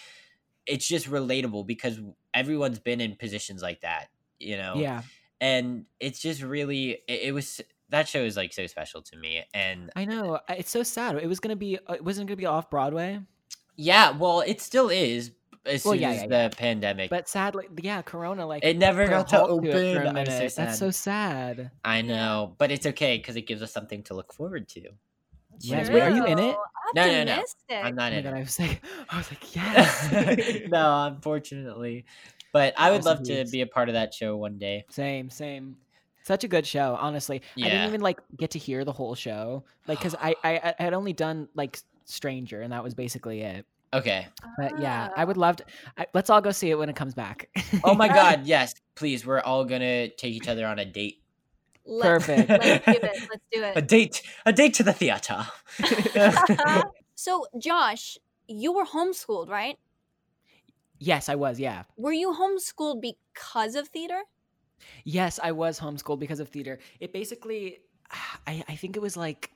it's 0.67 0.87
just 0.87 1.09
relatable 1.09 1.65
because 1.65 1.99
everyone's 2.33 2.79
been 2.79 3.01
in 3.01 3.15
positions 3.15 3.61
like 3.61 3.81
that, 3.81 4.07
you 4.39 4.57
know 4.57 4.75
yeah. 4.75 5.01
and 5.39 5.85
it's 5.99 6.19
just 6.19 6.41
really 6.41 6.91
it, 7.07 7.21
it 7.23 7.33
was 7.33 7.61
that 7.89 8.07
show 8.07 8.21
is 8.23 8.37
like 8.37 8.53
so 8.53 8.67
special 8.67 9.01
to 9.01 9.17
me 9.17 9.43
and 9.53 9.91
I 9.95 10.05
know. 10.05 10.39
It's 10.49 10.71
so 10.71 10.83
sad. 10.83 11.15
It 11.17 11.27
was 11.27 11.39
gonna 11.39 11.55
be. 11.55 11.77
uh, 11.87 11.93
It 11.93 12.03
wasn't 12.03 12.27
gonna 12.27 12.37
be 12.37 12.45
off 12.45 12.69
Broadway. 12.69 13.19
Yeah 13.75 14.11
well 14.11 14.41
it 14.41 14.61
still 14.61 14.89
is 14.89 15.31
as 15.65 15.85
Well, 15.85 15.93
soon 15.93 16.01
yeah, 16.01 16.09
as 16.11 16.15
yeah, 16.21 16.27
the 16.27 16.33
yeah. 16.35 16.49
pandemic 16.49 17.09
But 17.11 17.29
sadly, 17.29 17.67
yeah, 17.81 18.01
Corona 18.01 18.47
like 18.47 18.63
It 18.65 18.77
never 18.77 19.07
got 19.07 19.27
to 19.29 19.37
halt 19.37 19.49
it 19.49 19.53
open. 19.53 19.67
I'm 19.97 20.05
so 20.05 20.13
minute. 20.13 20.53
That's 20.55 20.79
so 20.79 20.89
sad. 20.91 21.71
i 21.85 22.01
know 22.01 22.55
but 22.57 22.71
it's 22.71 22.85
okay 22.85 23.17
because 23.17 23.35
it 23.35 23.43
gives 23.47 23.61
us 23.61 23.71
something 23.71 24.01
to 24.03 24.13
look 24.13 24.33
forward 24.33 24.67
to 24.69 24.81
Yes. 25.59 25.89
Wait, 25.89 26.01
are 26.01 26.09
you 26.09 26.25
in 26.25 26.39
it? 26.39 26.55
no 26.95 27.05
no 27.05 27.23
no 27.23 27.43
i'm 27.83 27.95
not 27.95 28.11
Oh 28.11 28.17
in 28.17 28.23
god, 28.23 28.33
I 28.33 28.39
was 28.39 28.59
like, 28.59 28.81
I 29.09 29.17
was 29.17 29.29
like, 29.31 29.55
yes. 29.55 30.61
no 30.67 31.05
unfortunately 31.05 32.05
but 32.51 32.73
i 32.77 32.89
would 32.91 33.05
love 33.05 33.21
to 33.23 33.45
be 33.51 33.61
a 33.61 33.67
part 33.67 33.87
of 33.87 33.93
that 33.93 34.13
show 34.13 34.35
one 34.35 34.57
day 34.57 34.85
Same, 34.89 35.29
same. 35.29 35.77
Such 36.23 36.43
a 36.43 36.47
good 36.47 36.67
show, 36.67 36.95
honestly. 36.99 37.41
I 37.57 37.69
didn't 37.69 37.87
even 37.87 38.01
like 38.01 38.19
get 38.37 38.51
to 38.51 38.59
hear 38.59 38.85
the 38.85 38.91
whole 38.91 39.15
show, 39.15 39.63
like, 39.87 39.99
cause 40.01 40.15
I, 40.21 40.35
I 40.43 40.73
I 40.79 40.83
had 40.83 40.93
only 40.93 41.13
done 41.13 41.47
like 41.55 41.79
Stranger, 42.11 42.61
and 42.61 42.71
that 42.73 42.83
was 42.83 42.93
basically 42.93 43.41
it. 43.41 43.65
okay 43.93 44.27
But 44.57 44.79
yeah, 44.79 45.09
Ah. 45.11 45.21
I 45.21 45.25
would 45.25 45.37
love 45.37 45.55
to. 45.57 45.65
I, 45.97 46.05
let's 46.13 46.29
all 46.29 46.41
go 46.41 46.51
see 46.51 46.69
it 46.69 46.77
when 46.77 46.89
it 46.89 46.95
comes 46.95 47.13
back. 47.13 47.49
oh 47.83 47.93
my 47.95 48.07
god 48.07 48.41
yes 48.45 48.73
please 48.95 49.25
we're 49.25 49.41
all 49.41 49.65
gonna 49.65 50.07
take 50.09 50.33
each 50.33 50.47
other 50.47 50.65
on 50.65 50.79
a 50.79 50.85
date 50.85 51.17
Let's, 51.83 52.25
Perfect. 52.27 52.49
Let's 52.49 52.85
do 52.85 52.91
it. 52.93 53.03
Let's 53.31 53.45
do 53.51 53.63
a 53.75 53.81
date 53.81 54.21
a 54.45 54.53
date 54.53 54.73
to 54.75 54.83
the 54.83 54.93
theater 54.93 55.47
so, 57.15 57.45
Josh, 57.57 58.17
you 58.47 58.71
were 58.73 58.85
homeschooled, 58.85 59.49
right? 59.49 59.77
yes, 60.99 61.29
I 61.29 61.35
was. 61.35 61.59
Yeah. 61.59 61.83
Were 61.97 62.13
you 62.13 62.31
homeschooled 62.33 63.01
because 63.01 63.73
of 63.75 63.87
theater? 63.87 64.21
Yes, 65.03 65.39
I 65.41 65.51
was 65.51 65.79
homeschooled 65.79 66.19
because 66.19 66.39
of 66.39 66.49
theater. 66.49 66.77
It 66.99 67.13
basically, 67.13 67.79
I, 68.47 68.63
I 68.67 68.75
think 68.75 68.95
it 68.95 69.01
was 69.01 69.17
like, 69.17 69.51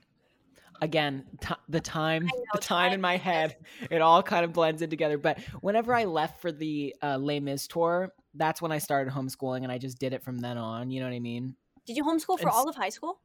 again, 0.80 1.24
t- 1.40 1.54
the 1.68 1.80
time, 1.80 2.28
the 2.52 2.58
time 2.60 2.92
in 2.92 3.00
my 3.00 3.16
head, 3.16 3.56
it 3.90 4.00
all 4.00 4.22
kind 4.22 4.44
of 4.44 4.52
blends 4.52 4.82
in 4.82 4.90
together. 4.90 5.18
But 5.18 5.38
whenever 5.60 5.94
I 5.94 6.04
left 6.04 6.40
for 6.40 6.52
the 6.52 6.94
uh, 7.02 7.18
Les 7.18 7.40
Mis 7.40 7.66
tour, 7.66 8.12
that's 8.34 8.60
when 8.62 8.72
I 8.72 8.78
started 8.78 9.12
homeschooling, 9.12 9.62
and 9.62 9.72
I 9.72 9.78
just 9.78 9.98
did 9.98 10.12
it 10.12 10.22
from 10.22 10.38
then 10.38 10.58
on. 10.58 10.90
You 10.90 11.00
know 11.00 11.06
what 11.06 11.14
I 11.14 11.20
mean? 11.20 11.56
Did 11.86 11.96
you 11.96 12.04
homeschool 12.04 12.38
for 12.38 12.48
It's- 12.48 12.54
all 12.54 12.68
of 12.68 12.76
high 12.76 12.88
school? 12.90 13.20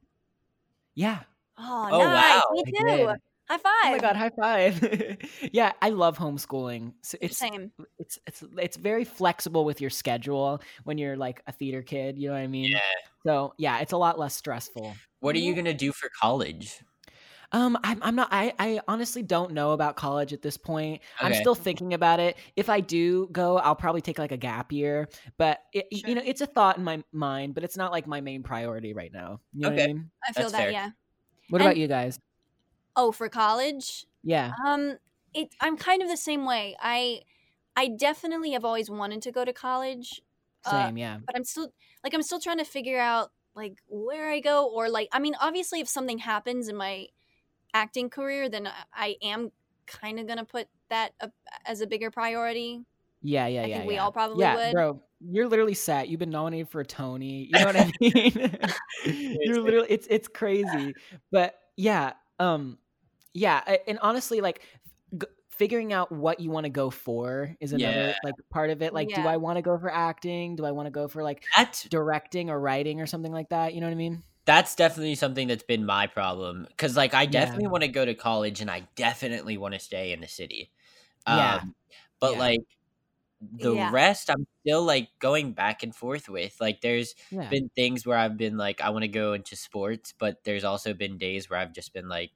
Yeah. 0.94 1.20
Oh, 1.58 1.88
Oh, 1.90 1.98
nice. 1.98 2.42
wow. 2.42 2.42
Me 2.52 2.62
I 2.66 2.96
too. 2.96 3.06
High 3.48 3.58
five. 3.58 3.64
Oh 3.84 3.90
my 3.90 3.98
god, 3.98 4.16
high 4.16 4.30
five! 4.30 5.18
yeah, 5.52 5.72
I 5.82 5.90
love 5.90 6.16
homeschooling. 6.16 6.94
So 7.02 7.18
it's 7.20 7.36
Same. 7.36 7.72
it's 7.98 8.18
it's 8.26 8.42
it's 8.56 8.76
very 8.76 9.04
flexible 9.04 9.64
with 9.66 9.80
your 9.80 9.90
schedule 9.90 10.62
when 10.84 10.96
you're 10.96 11.16
like 11.16 11.42
a 11.46 11.52
theater 11.52 11.82
kid. 11.82 12.16
You 12.18 12.28
know 12.28 12.34
what 12.34 12.40
I 12.40 12.46
mean? 12.46 12.70
yeah 12.70 12.78
So 13.26 13.52
yeah, 13.58 13.80
it's 13.80 13.92
a 13.92 13.96
lot 13.98 14.18
less 14.18 14.34
stressful. 14.34 14.94
what 15.20 15.34
are 15.34 15.40
you 15.40 15.54
gonna 15.54 15.74
do 15.74 15.92
for 15.92 16.08
college 16.18 16.80
Um, 17.52 17.78
I'm, 17.84 17.98
I'm 18.02 18.14
not. 18.16 18.28
I, 18.32 18.54
I 18.58 18.80
honestly 18.88 19.22
don't 19.22 19.52
know 19.52 19.72
about 19.72 19.94
college 19.96 20.32
at 20.32 20.40
this 20.40 20.56
point. 20.56 21.02
I'm 21.20 21.34
still 21.34 21.54
thinking 21.54 21.92
about 21.94 22.18
it. 22.18 22.36
If 22.56 22.68
I 22.70 22.80
do 22.80 23.28
go, 23.30 23.58
I'll 23.58 23.74
probably 23.76 24.00
take 24.00 24.18
like 24.18 24.32
a 24.32 24.36
gap 24.38 24.72
year. 24.72 25.08
But 25.36 25.60
it, 25.72 25.86
you 25.90 26.14
know, 26.14 26.22
it's 26.24 26.40
a 26.40 26.46
thought 26.46 26.78
in 26.78 26.84
my 26.84 27.04
mind, 27.12 27.54
but 27.54 27.62
it's 27.62 27.76
not 27.76 27.92
like 27.92 28.06
my 28.06 28.20
main 28.22 28.42
priority 28.42 28.94
right 28.94 29.12
now. 29.12 29.40
You 29.52 29.60
know 29.62 29.68
what 29.70 29.78
I 29.78 29.82
Okay. 29.82 29.92
mean? 29.92 30.10
I 30.26 30.32
feel 30.32 30.42
That's 30.44 30.52
that, 30.52 30.58
fair. 30.62 30.70
yeah. 30.70 30.90
What 31.50 31.60
And- 31.60 31.68
about 31.68 31.76
you 31.76 31.88
guys? 31.88 32.18
Oh, 32.96 33.12
for 33.12 33.28
college? 33.28 34.06
Yeah. 34.22 34.52
Um, 34.66 34.98
it 35.34 35.48
I'm 35.60 35.76
kind 35.76 36.02
of 36.02 36.08
the 36.08 36.16
same 36.16 36.44
way. 36.46 36.76
I 36.80 37.22
I 37.76 37.88
definitely 37.88 38.52
have 38.52 38.64
always 38.64 38.88
wanted 38.90 39.22
to 39.22 39.32
go 39.32 39.44
to 39.44 39.52
college. 39.52 40.20
uh, 40.64 40.86
Same. 40.86 40.96
yeah. 40.96 41.18
but 41.26 41.34
I'm 41.36 41.44
still 41.44 41.72
like 42.04 42.14
I'm 42.14 42.22
still 42.22 42.40
trying 42.40 42.58
to 42.58 42.64
figure 42.64 42.98
out 43.00 43.30
like 43.54 43.74
where 43.88 44.30
I 44.30 44.40
go 44.40 44.66
or 44.66 44.88
like 44.88 45.08
I 45.12 45.18
mean 45.18 45.34
obviously 45.40 45.80
if 45.80 45.88
something 45.88 46.18
happens 46.18 46.68
in 46.68 46.76
my 46.76 47.08
acting 47.74 48.10
career 48.10 48.48
then 48.48 48.66
I, 48.66 48.72
I 48.92 49.16
am 49.22 49.50
kind 49.86 50.18
of 50.20 50.26
gonna 50.26 50.44
put 50.44 50.68
that 50.88 51.12
up 51.20 51.32
as 51.64 51.80
a 51.80 51.86
bigger 51.86 52.10
priority. 52.10 52.84
Yeah, 53.22 53.46
yeah, 53.46 53.62
I 53.62 53.66
yeah. 53.66 53.76
think 53.78 53.88
we 53.88 53.98
all 53.98 54.12
probably 54.12 54.40
yeah, 54.40 54.56
would. 54.56 54.72
bro. 54.72 55.02
You're 55.20 55.46
literally 55.46 55.74
set. 55.74 56.08
You've 56.08 56.18
been 56.18 56.30
nominated 56.30 56.68
for 56.68 56.80
a 56.80 56.84
Tony. 56.84 57.46
You 57.48 57.58
know 57.60 57.66
what 57.66 57.76
I 57.76 57.92
mean? 58.00 58.58
you're 59.44 59.60
literally. 59.60 59.86
It's 59.88 60.06
it's 60.10 60.28
crazy, 60.28 60.94
but 61.30 61.54
yeah, 61.76 62.14
um, 62.40 62.78
yeah, 63.32 63.76
and 63.86 63.98
honestly, 64.02 64.40
like 64.40 64.62
g- 65.16 65.28
figuring 65.50 65.92
out 65.92 66.10
what 66.10 66.40
you 66.40 66.50
want 66.50 66.64
to 66.64 66.70
go 66.70 66.90
for 66.90 67.54
is 67.60 67.72
another 67.72 68.08
Yeah. 68.08 68.14
like 68.24 68.34
part 68.50 68.70
of 68.70 68.82
it. 68.82 68.92
Like, 68.92 69.14
do 69.14 69.20
I 69.20 69.36
want 69.36 69.58
to 69.58 69.62
go 69.62 69.78
for 69.78 69.92
acting? 69.92 70.56
Do 70.56 70.64
I 70.64 70.72
want 70.72 70.86
to 70.86 70.90
go 70.90 71.06
for 71.06 71.22
like 71.22 71.44
That's 71.56 71.84
directing 71.84 72.50
or 72.50 72.58
writing 72.58 73.00
or 73.00 73.06
something 73.06 73.32
like 73.32 73.50
that? 73.50 73.74
You 73.74 73.80
know 73.80 73.86
what 73.86 73.92
I 73.92 73.96
mean? 73.96 74.24
That's 74.44 74.74
definitely 74.74 75.14
something 75.14 75.48
that's 75.48 75.62
been 75.62 75.86
my 75.86 76.06
problem 76.06 76.66
because 76.68 76.96
like 76.96 77.14
I 77.14 77.26
Yeah. 77.26 77.26
definitely 77.26 77.68
want 77.68 77.82
to 77.84 77.88
go 77.88 78.04
to 78.04 78.14
college 78.14 78.60
and 78.60 78.70
I 78.70 78.88
definitely 78.96 79.56
want 79.56 79.74
to 79.74 79.80
stay 79.80 80.12
in 80.12 80.20
the 80.20 80.28
city. 80.28 80.72
Yeah. 81.26 81.60
Um, 81.60 81.74
but 82.20 82.36
Yeah. 82.36 82.38
like 82.38 82.60
the 83.40 83.76
Yeah. 83.76 83.92
rest 83.92 84.30
I'm 84.30 84.46
still 84.66 84.84
like 84.84 85.10
going 85.20 85.52
back 85.54 85.82
and 85.82 85.94
forth 85.94 86.28
with. 86.28 86.56
Like 86.60 86.80
there's 86.82 87.14
Yeah. 87.30 87.50
been 87.50 87.70
things 87.76 88.06
where 88.06 88.18
I've 88.18 88.36
been 88.38 88.56
like 88.58 88.80
I 88.82 88.90
want 88.90 89.02
to 89.04 89.08
go 89.08 89.34
into 89.34 89.56
sports, 89.56 90.12
but 90.18 90.44
there's 90.44 90.64
also 90.64 90.94
been 90.94 91.18
days 91.18 91.50
where 91.50 91.58
I've 91.60 91.74
just 91.74 91.92
been 91.94 92.08
like 92.08 92.32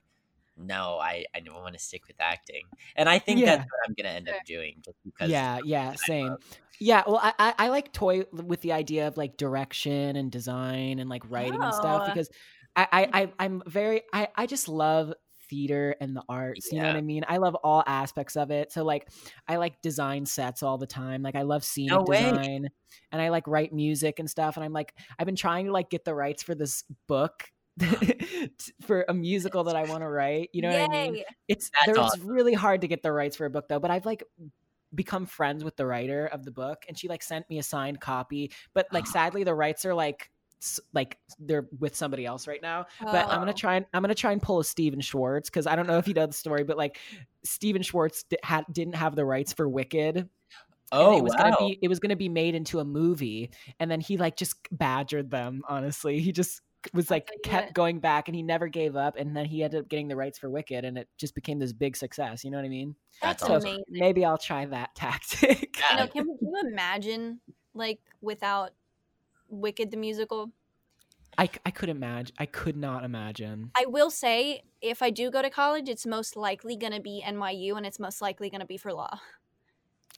no, 0.56 0.98
I 0.98 1.24
I 1.34 1.40
don't 1.40 1.60
want 1.62 1.74
to 1.74 1.78
stick 1.80 2.06
with 2.06 2.16
acting. 2.20 2.62
And 2.96 3.08
I 3.08 3.18
think 3.18 3.40
Yeah. 3.40 3.56
that's 3.56 3.64
what 3.70 3.80
I'm 3.88 3.94
going 3.94 4.10
to 4.10 4.16
end 4.16 4.28
up 4.28 4.44
doing 4.46 4.76
just 4.84 4.96
because 5.04 5.30
yeah 5.30 5.58
yeah 5.64 5.94
same 5.94 6.36
yeah 6.80 7.02
well 7.06 7.20
I, 7.22 7.32
I 7.38 7.54
i 7.58 7.68
like 7.68 7.92
toy 7.92 8.24
with 8.32 8.60
the 8.60 8.72
idea 8.72 9.08
of 9.08 9.16
like 9.16 9.36
direction 9.36 10.16
and 10.16 10.30
design 10.30 10.98
and 10.98 11.08
like 11.08 11.22
writing 11.30 11.62
and 11.62 11.74
stuff 11.74 12.02
Oh. 12.02 12.04
because 12.04 12.28
I, 12.74 12.86
I 12.92 13.22
i 13.22 13.32
i'm 13.38 13.62
very 13.66 14.02
i 14.12 14.28
i 14.36 14.46
just 14.46 14.68
love 14.68 15.12
theater 15.48 15.94
and 16.00 16.14
the 16.14 16.22
arts 16.28 16.72
you 16.72 16.80
know 16.80 16.86
what 16.88 16.96
i 16.96 17.00
mean 17.00 17.24
i 17.28 17.36
love 17.36 17.54
all 17.62 17.82
aspects 17.86 18.36
of 18.36 18.50
it 18.50 18.72
so 18.72 18.84
like 18.84 19.08
i 19.48 19.56
like 19.56 19.80
design 19.80 20.26
sets 20.26 20.62
all 20.62 20.76
the 20.76 20.86
time 20.86 21.22
like 21.22 21.36
i 21.36 21.42
love 21.42 21.64
scenic 21.64 22.00
No 22.00 22.04
design 22.04 22.68
and 23.12 23.22
i 23.22 23.28
like 23.28 23.46
write 23.46 23.72
music 23.72 24.18
and 24.18 24.28
stuff 24.28 24.56
and 24.56 24.64
i'm 24.64 24.72
like 24.72 24.92
i've 25.18 25.26
been 25.26 25.36
trying 25.36 25.66
to 25.66 25.72
like 25.72 25.88
get 25.88 26.04
the 26.04 26.14
rights 26.14 26.42
for 26.42 26.54
this 26.54 26.82
book 27.06 27.44
for 28.86 29.04
a 29.08 29.14
musical 29.14 29.64
that 29.64 29.76
i 29.76 29.84
want 29.90 30.02
to 30.02 30.08
write 30.08 30.50
you 30.52 30.62
know 30.62 30.70
what 30.70 30.90
i 30.90 31.10
mean 31.10 31.22
it's 31.48 31.70
That's 31.86 31.98
there, 31.98 32.06
it's 32.06 32.18
really 32.18 32.54
hard 32.54 32.80
to 32.82 32.88
get 32.88 33.02
the 33.02 33.12
rights 33.12 33.36
for 33.36 33.44
a 33.44 33.50
book 33.50 33.68
though 33.68 33.78
but 33.80 33.90
i've 33.90 34.06
like 34.06 34.24
become 34.94 35.26
friends 35.26 35.62
with 35.62 35.76
the 35.76 35.84
writer 35.84 36.26
of 36.26 36.44
the 36.44 36.50
book 36.50 36.84
and 36.88 36.98
she 36.98 37.08
like 37.08 37.22
sent 37.22 37.48
me 37.50 37.58
a 37.58 37.62
signed 37.62 38.00
copy 38.00 38.50
but 38.72 38.86
like 38.92 39.04
ah. 39.08 39.10
sadly 39.12 39.44
the 39.44 39.54
rights 39.54 39.84
are 39.84 39.94
like 39.94 40.30
like 40.94 41.18
they're 41.38 41.66
with 41.78 41.94
somebody 41.94 42.24
else 42.24 42.46
right 42.46 42.62
now 42.62 42.86
but 43.02 43.28
i'm 43.28 43.40
gonna 43.40 43.50
Oh. 43.50 43.54
try 43.54 43.76
and 43.76 43.86
i'm 43.92 44.02
gonna 44.02 44.14
try 44.14 44.32
and 44.32 44.40
pull 44.40 44.58
a 44.58 44.64
stephen 44.64 45.00
schwartz 45.02 45.50
because 45.50 45.66
i 45.66 45.76
don't 45.76 45.86
know 45.86 45.98
if 45.98 46.08
you 46.08 46.14
know 46.14 46.26
the 46.26 46.32
story 46.32 46.64
but 46.64 46.78
like 46.78 46.98
stephen 47.44 47.82
schwartz 47.82 48.22
di- 48.22 48.38
had, 48.42 48.64
didn't 48.72 48.94
have 48.94 49.14
the 49.14 49.24
rights 49.24 49.52
for 49.52 49.68
wicked 49.68 50.16
and 50.16 50.28
Oh 50.92 51.18
it 51.18 51.22
was 51.24 51.34
wow. 51.36 51.50
gonna 51.50 51.56
be 51.68 51.78
it 51.82 51.88
was 51.88 51.98
gonna 51.98 52.16
be 52.16 52.28
made 52.28 52.54
into 52.54 52.78
a 52.78 52.84
movie 52.84 53.50
and 53.80 53.90
then 53.90 54.00
he 54.00 54.16
like 54.16 54.36
just 54.36 54.56
badgered 54.70 55.30
them 55.30 55.62
honestly 55.68 56.20
he 56.20 56.30
just 56.32 56.62
was 56.94 57.10
like 57.10 57.30
kept 57.42 57.68
what. 57.68 57.74
going 57.74 57.98
back 58.00 58.28
and 58.28 58.34
he 58.34 58.42
never 58.42 58.68
gave 58.68 58.96
up 58.96 59.16
and 59.16 59.36
then 59.36 59.44
he 59.44 59.62
ended 59.62 59.80
up 59.80 59.88
getting 59.88 60.08
the 60.08 60.16
rights 60.16 60.38
for 60.38 60.48
wicked 60.50 60.84
and 60.84 60.98
it 60.98 61.08
just 61.18 61.34
became 61.34 61.58
this 61.58 61.72
big 61.72 61.96
success 61.96 62.44
you 62.44 62.50
know 62.50 62.56
what 62.58 62.64
i 62.64 62.68
mean 62.68 62.94
That's 63.22 63.42
That's 63.42 63.62
so 63.62 63.68
amazing. 63.68 63.84
maybe 63.88 64.24
i'll 64.24 64.38
try 64.38 64.66
that 64.66 64.94
tactic 64.94 65.78
You 65.90 65.96
know. 65.96 66.06
Can, 66.06 66.24
can 66.24 66.26
you 66.40 66.54
imagine 66.66 67.40
like 67.74 68.00
without 68.20 68.70
Wicked 69.48 69.92
the 69.92 69.96
musical? 69.96 70.50
I, 71.38 71.48
I 71.64 71.70
could 71.70 71.88
imagine 71.88 72.34
i 72.38 72.46
could 72.46 72.76
not 72.76 73.04
imagine 73.04 73.70
I 73.76 73.86
will 73.86 74.10
say, 74.10 74.62
if 74.80 75.02
I 75.02 75.10
do 75.10 75.30
go 75.30 75.42
to 75.42 75.50
college, 75.50 75.88
it's 75.88 76.06
most 76.06 76.36
likely 76.36 76.76
going 76.76 76.92
to 76.92 77.00
be 77.00 77.22
NYU, 77.26 77.76
and 77.76 77.84
it's 77.86 77.98
most 77.98 78.20
likely 78.22 78.48
going 78.50 78.60
to 78.60 78.66
be 78.66 78.76
for 78.78 78.92
law. 78.92 79.18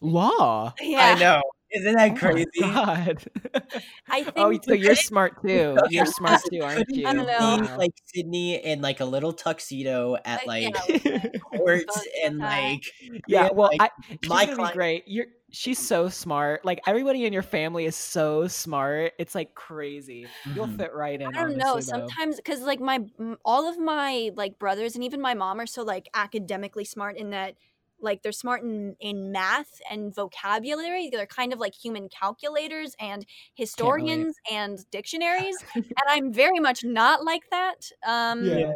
law 0.01 0.73
Yeah, 0.81 1.15
I 1.17 1.19
know. 1.19 1.43
Isn't 1.71 1.95
that 1.97 2.17
Oh 2.17 2.17
crazy? 2.17 2.49
God. 2.59 3.25
I 4.11 4.25
think. 4.25 4.37
oh 4.37 4.59
so 4.67 4.75
you're 4.75 4.95
smart 4.97 5.43
too 5.47 5.83
you're 5.89 6.07
smart 6.07 6.45
too 6.51 6.63
aren't 6.63 6.89
you 6.89 7.03
I 7.05 7.13
don't 7.15 7.27
know. 7.27 7.59
see, 7.61 7.71
like 7.77 7.93
Sydney 8.07 8.57
in 8.57 8.81
like 8.83 9.01
a 9.01 9.05
little 9.05 9.33
tuxedo 9.33 10.17
at 10.25 10.47
like 10.47 10.77
yeah, 11.05 11.21
courts 11.41 12.07
and 12.25 12.41
like 12.43 12.85
yeah 13.27 13.49
man, 13.49 13.51
well 13.53 13.73
like, 13.73 13.81
I, 13.81 13.91
my 14.23 14.47
gonna 14.47 14.57
be 14.57 14.65
client- 14.65 14.75
great 14.75 15.05
you're 15.07 15.27
she's 15.51 15.79
so 15.79 16.09
smart 16.09 16.65
like 16.65 16.81
everybody 16.87 17.25
in 17.27 17.33
your 17.33 17.43
family 17.43 17.85
is 17.87 17.97
so 17.97 18.49
smart 18.49 19.13
it's 19.19 19.35
like 19.35 19.55
crazy 19.55 20.35
you'll 20.55 20.67
Mhm. 20.67 20.77
fit 20.79 20.93
right 20.95 21.21
in 21.21 21.37
I 21.37 21.41
don't 21.43 21.57
know. 21.59 21.81
honestly, 21.81 21.83
though. 21.85 22.17
Sometimes, 22.17 22.37
because 22.37 22.63
like 22.63 22.81
my 22.81 23.01
all 23.45 23.69
of 23.69 23.79
my 23.79 24.31
like 24.37 24.59
brothers 24.59 24.95
and 24.95 25.05
even 25.05 25.21
my 25.21 25.35
mom 25.35 25.61
are 25.61 25.67
so 25.67 25.83
like 25.83 26.09
academically 26.15 26.85
smart 26.85 27.17
in 27.17 27.31
that 27.31 27.57
like 28.01 28.23
they're 28.23 28.33
smart 28.33 28.63
in 28.63 28.97
in 29.01 29.33
math 29.33 29.81
and 29.91 30.15
vocabulary. 30.15 31.09
They're 31.11 31.27
kind 31.27 31.53
of 31.53 31.59
like 31.59 31.75
human 31.75 32.09
calculators 32.09 32.95
and 33.01 33.27
historians 33.55 34.37
and 34.51 34.79
dictionaries, 34.91 35.57
and 35.75 35.87
I'm 36.09 36.33
very 36.33 36.61
much 36.61 36.85
not 36.85 37.25
like 37.25 37.51
that. 37.51 37.91
Um, 38.07 38.45
yeah 38.45 38.73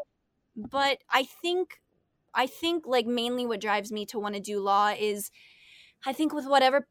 but 0.57 0.99
I 1.11 1.25
think 1.25 1.81
I 2.35 2.47
think 2.47 2.87
like 2.87 3.07
mainly 3.07 3.47
what 3.47 3.61
drives 3.61 3.93
me 3.93 4.07
to 4.07 4.18
want 4.18 4.35
to 4.35 4.41
do 4.41 4.61
law 4.61 4.89
is 4.99 5.31
I 6.07 6.12
think 6.12 6.33
with 6.33 6.47
whatever 6.47 6.89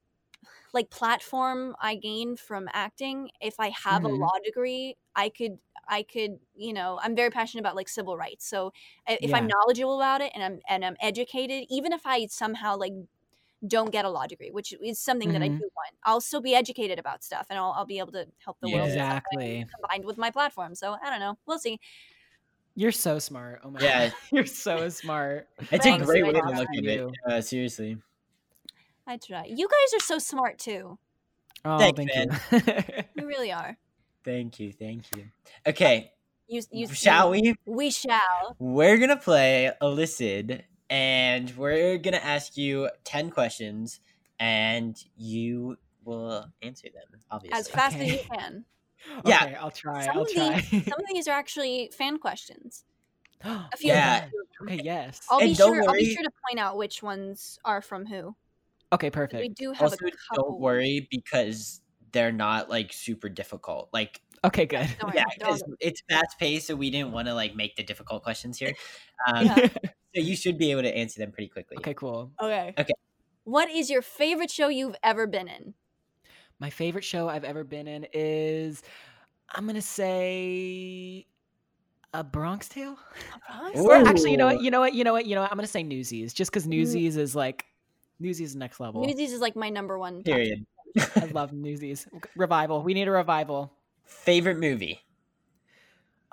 like 0.73 0.89
platform 0.89 1.75
I 1.81 1.95
gain 1.95 2.35
from 2.37 2.67
acting, 2.73 3.29
if 3.41 3.59
I 3.59 3.69
have 3.69 4.03
Mhm. 4.03 4.05
a 4.05 4.09
law 4.09 4.31
degree, 4.43 4.97
I 5.15 5.29
could 5.29 5.59
I 5.87 6.03
could, 6.03 6.39
you 6.55 6.73
know, 6.73 6.99
I'm 7.01 7.15
very 7.15 7.29
passionate 7.31 7.61
about 7.61 7.75
like 7.75 7.89
civil 7.89 8.15
rights. 8.17 8.45
So 8.47 8.71
i- 9.07 9.19
if 9.23 9.33
I'm 9.33 9.47
knowledgeable 9.47 9.97
about 9.97 10.21
it 10.21 10.31
and 10.35 10.43
I'm 10.43 10.59
and 10.69 10.85
I'm 10.85 10.95
educated, 11.01 11.65
even 11.69 11.91
if 11.93 12.05
I 12.05 12.27
somehow 12.27 12.77
like 12.77 12.93
don't 13.67 13.91
get 13.91 14.05
a 14.05 14.09
law 14.09 14.27
degree, 14.27 14.51
which 14.51 14.73
is 14.81 14.99
something 14.99 15.33
that 15.33 15.43
I 15.43 15.47
Mhm. 15.47 15.61
do 15.61 15.69
want, 15.75 15.97
I'll 16.03 16.21
still 16.21 16.41
be 16.41 16.55
educated 16.55 16.99
about 16.99 17.23
stuff 17.23 17.47
and 17.49 17.59
I'll, 17.59 17.71
I'll 17.73 17.85
be 17.85 17.99
able 17.99 18.11
to 18.13 18.27
help 18.39 18.59
the 18.61 18.69
world 18.69 18.91
in 18.93 19.01
some 19.01 19.19
way 19.31 19.65
exactly 19.65 19.67
combined 19.75 20.05
with 20.05 20.17
my 20.17 20.31
platform. 20.31 20.75
So 20.75 20.97
I 21.01 21.09
don't 21.11 21.19
know. 21.19 21.37
We'll 21.47 21.59
see. 21.59 21.79
you're 22.75 22.91
so 22.91 23.19
smart 23.19 23.61
oh 23.63 23.71
my 23.71 23.81
Yeah. 23.81 24.03
god 24.03 24.13
you're 24.31 24.45
so 24.45 24.87
smart 24.89 25.49
It's 25.71 25.85
a 25.85 25.93
great 25.93 26.25
way 26.27 26.41
to 26.41 26.51
look 26.51 26.69
at 26.77 26.83
it. 26.85 27.01
You. 27.01 27.17
Uh, 27.27 27.41
seriously. 27.41 27.97
I 29.11 29.17
try. 29.17 29.45
You 29.45 29.67
guys 29.67 29.93
are 29.99 30.03
so 30.05 30.19
smart 30.19 30.57
too. 30.59 30.97
oh 31.65 31.77
Thanks, 31.77 31.97
thank 31.97 32.31
you 32.71 33.03
You 33.17 33.27
really 33.27 33.51
are. 33.51 33.77
Thank 34.23 34.59
you. 34.59 34.71
Thank 34.71 35.05
you. 35.15 35.25
Okay. 35.67 36.11
You, 36.47 36.61
you 36.71 36.87
Shall 36.87 37.35
you- 37.35 37.55
we? 37.65 37.73
We 37.73 37.91
shall. 37.91 38.55
We're 38.59 38.97
gonna 38.97 39.17
play 39.17 39.71
a 39.81 39.87
listen, 39.89 40.61
and 40.89 41.51
we're 41.57 41.97
gonna 41.97 42.17
ask 42.17 42.55
you 42.57 42.89
ten 43.03 43.29
questions, 43.31 43.99
and 44.39 44.95
you 45.17 45.77
will 46.05 46.45
answer 46.61 46.87
them. 46.93 47.19
Obviously, 47.31 47.59
As 47.59 47.67
fast 47.69 47.97
as 47.97 48.11
you 48.11 48.19
can. 48.37 48.65
Yeah. 49.25 49.45
okay 49.45 49.55
i'll 49.55 49.71
try 49.71 50.05
Some 50.05 50.17
i'll 50.17 50.21
of, 50.23 50.29
try 50.29 50.61
these, 50.61 50.85
some 50.85 50.99
of 50.99 51.05
these 51.11 51.27
are 51.27 51.31
actually 51.31 51.89
fan 51.97 52.19
questions. 52.19 52.83
A 53.43 53.65
few 53.75 53.89
Yeah. 53.89 54.25
of 54.25 54.31
them. 54.31 54.41
okay 54.75 54.81
yes 54.83 55.21
I'll 55.27 55.39
be 55.39 55.45
And 55.47 55.57
don't 55.57 55.73
sure. 55.75 55.89
I'll 55.89 55.95
be 55.95 56.13
sure 56.13 56.21
to 56.23 56.29
point 56.47 56.59
out 56.59 56.77
which 56.77 57.01
ones 57.01 57.57
are 57.65 57.81
from 57.81 58.05
who. 58.05 58.35
Okay 58.93 59.09
perfect. 59.09 59.41
We 59.41 59.49
do 59.49 59.71
have 59.73 59.81
Also, 59.83 59.95
a 60.05 60.11
couple. 60.11 60.51
don't 60.51 60.59
worry 60.59 61.07
because 61.11 61.81
they're 62.11 62.31
not 62.31 62.69
like 62.69 62.91
super 62.93 63.29
difficult. 63.29 63.89
Like, 63.93 64.21
okay 64.43 64.65
good 64.65 64.87
Don't 64.99 65.13
yeah, 65.15 65.23
because 65.37 65.63
it's 65.79 66.01
fast 66.09 66.37
paced, 66.39 66.67
so 66.67 66.75
we 66.75 66.89
didn't 66.89 67.11
want 67.11 67.27
to 67.27 67.33
like 67.33 67.55
make 67.55 67.75
the 67.75 67.83
difficult 67.83 68.23
questions 68.23 68.57
here. 68.59 68.73
Um, 69.27 69.45
Yeah. 69.45 69.67
So 70.15 70.19
you 70.21 70.35
should 70.35 70.57
be 70.57 70.71
able 70.71 70.81
to 70.81 70.93
answer 70.97 71.19
them 71.19 71.31
pretty 71.31 71.47
quickly. 71.47 71.77
okay 71.77 71.93
cool 71.93 72.31
Okay. 72.41 72.73
Okay. 72.77 72.93
What 73.43 73.69
is 73.69 73.89
your 73.89 74.01
favorite 74.01 74.49
show 74.51 74.67
you've 74.67 74.95
ever 75.03 75.25
been 75.27 75.47
in? 75.47 75.73
My 76.59 76.69
favorite 76.69 77.03
show 77.03 77.29
I've 77.29 77.43
ever 77.43 77.63
been 77.63 77.87
in 77.87 78.07
is 78.13 78.81
I'm 79.49 79.65
gonna 79.67 79.81
say 79.81 81.25
a 82.13 82.23
Bronx 82.23 82.67
Tale. 82.67 82.97
Or 83.75 83.93
actually, 83.95 84.31
you 84.31 84.37
know 84.37 84.47
what? 84.47 84.61
You 84.61 84.69
know 84.71 84.79
what? 84.81 84.93
You 84.93 85.03
know 85.03 85.13
what? 85.13 85.25
You 85.25 85.35
know 85.35 85.41
what? 85.41 85.51
I'm 85.51 85.57
gonna 85.57 85.67
say 85.67 85.81
Newsies, 85.83 86.33
just 86.33 86.51
Mm. 86.51 86.53
because 86.53 86.67
Newsies 86.67 87.15
is 87.17 87.35
like 87.35 87.65
Newsies 88.21 88.51
is 88.51 88.55
next 88.55 88.79
level. 88.79 89.05
Newsies 89.05 89.33
is 89.33 89.41
like 89.41 89.55
my 89.55 89.69
number 89.69 89.97
one. 89.97 90.23
Period. 90.23 90.65
I 91.15 91.25
love 91.25 91.51
Newsies. 91.53 92.07
Revival. 92.35 92.83
We 92.83 92.93
need 92.93 93.07
a 93.07 93.11
revival. 93.11 93.73
Favorite 94.05 94.57
movie? 94.59 95.01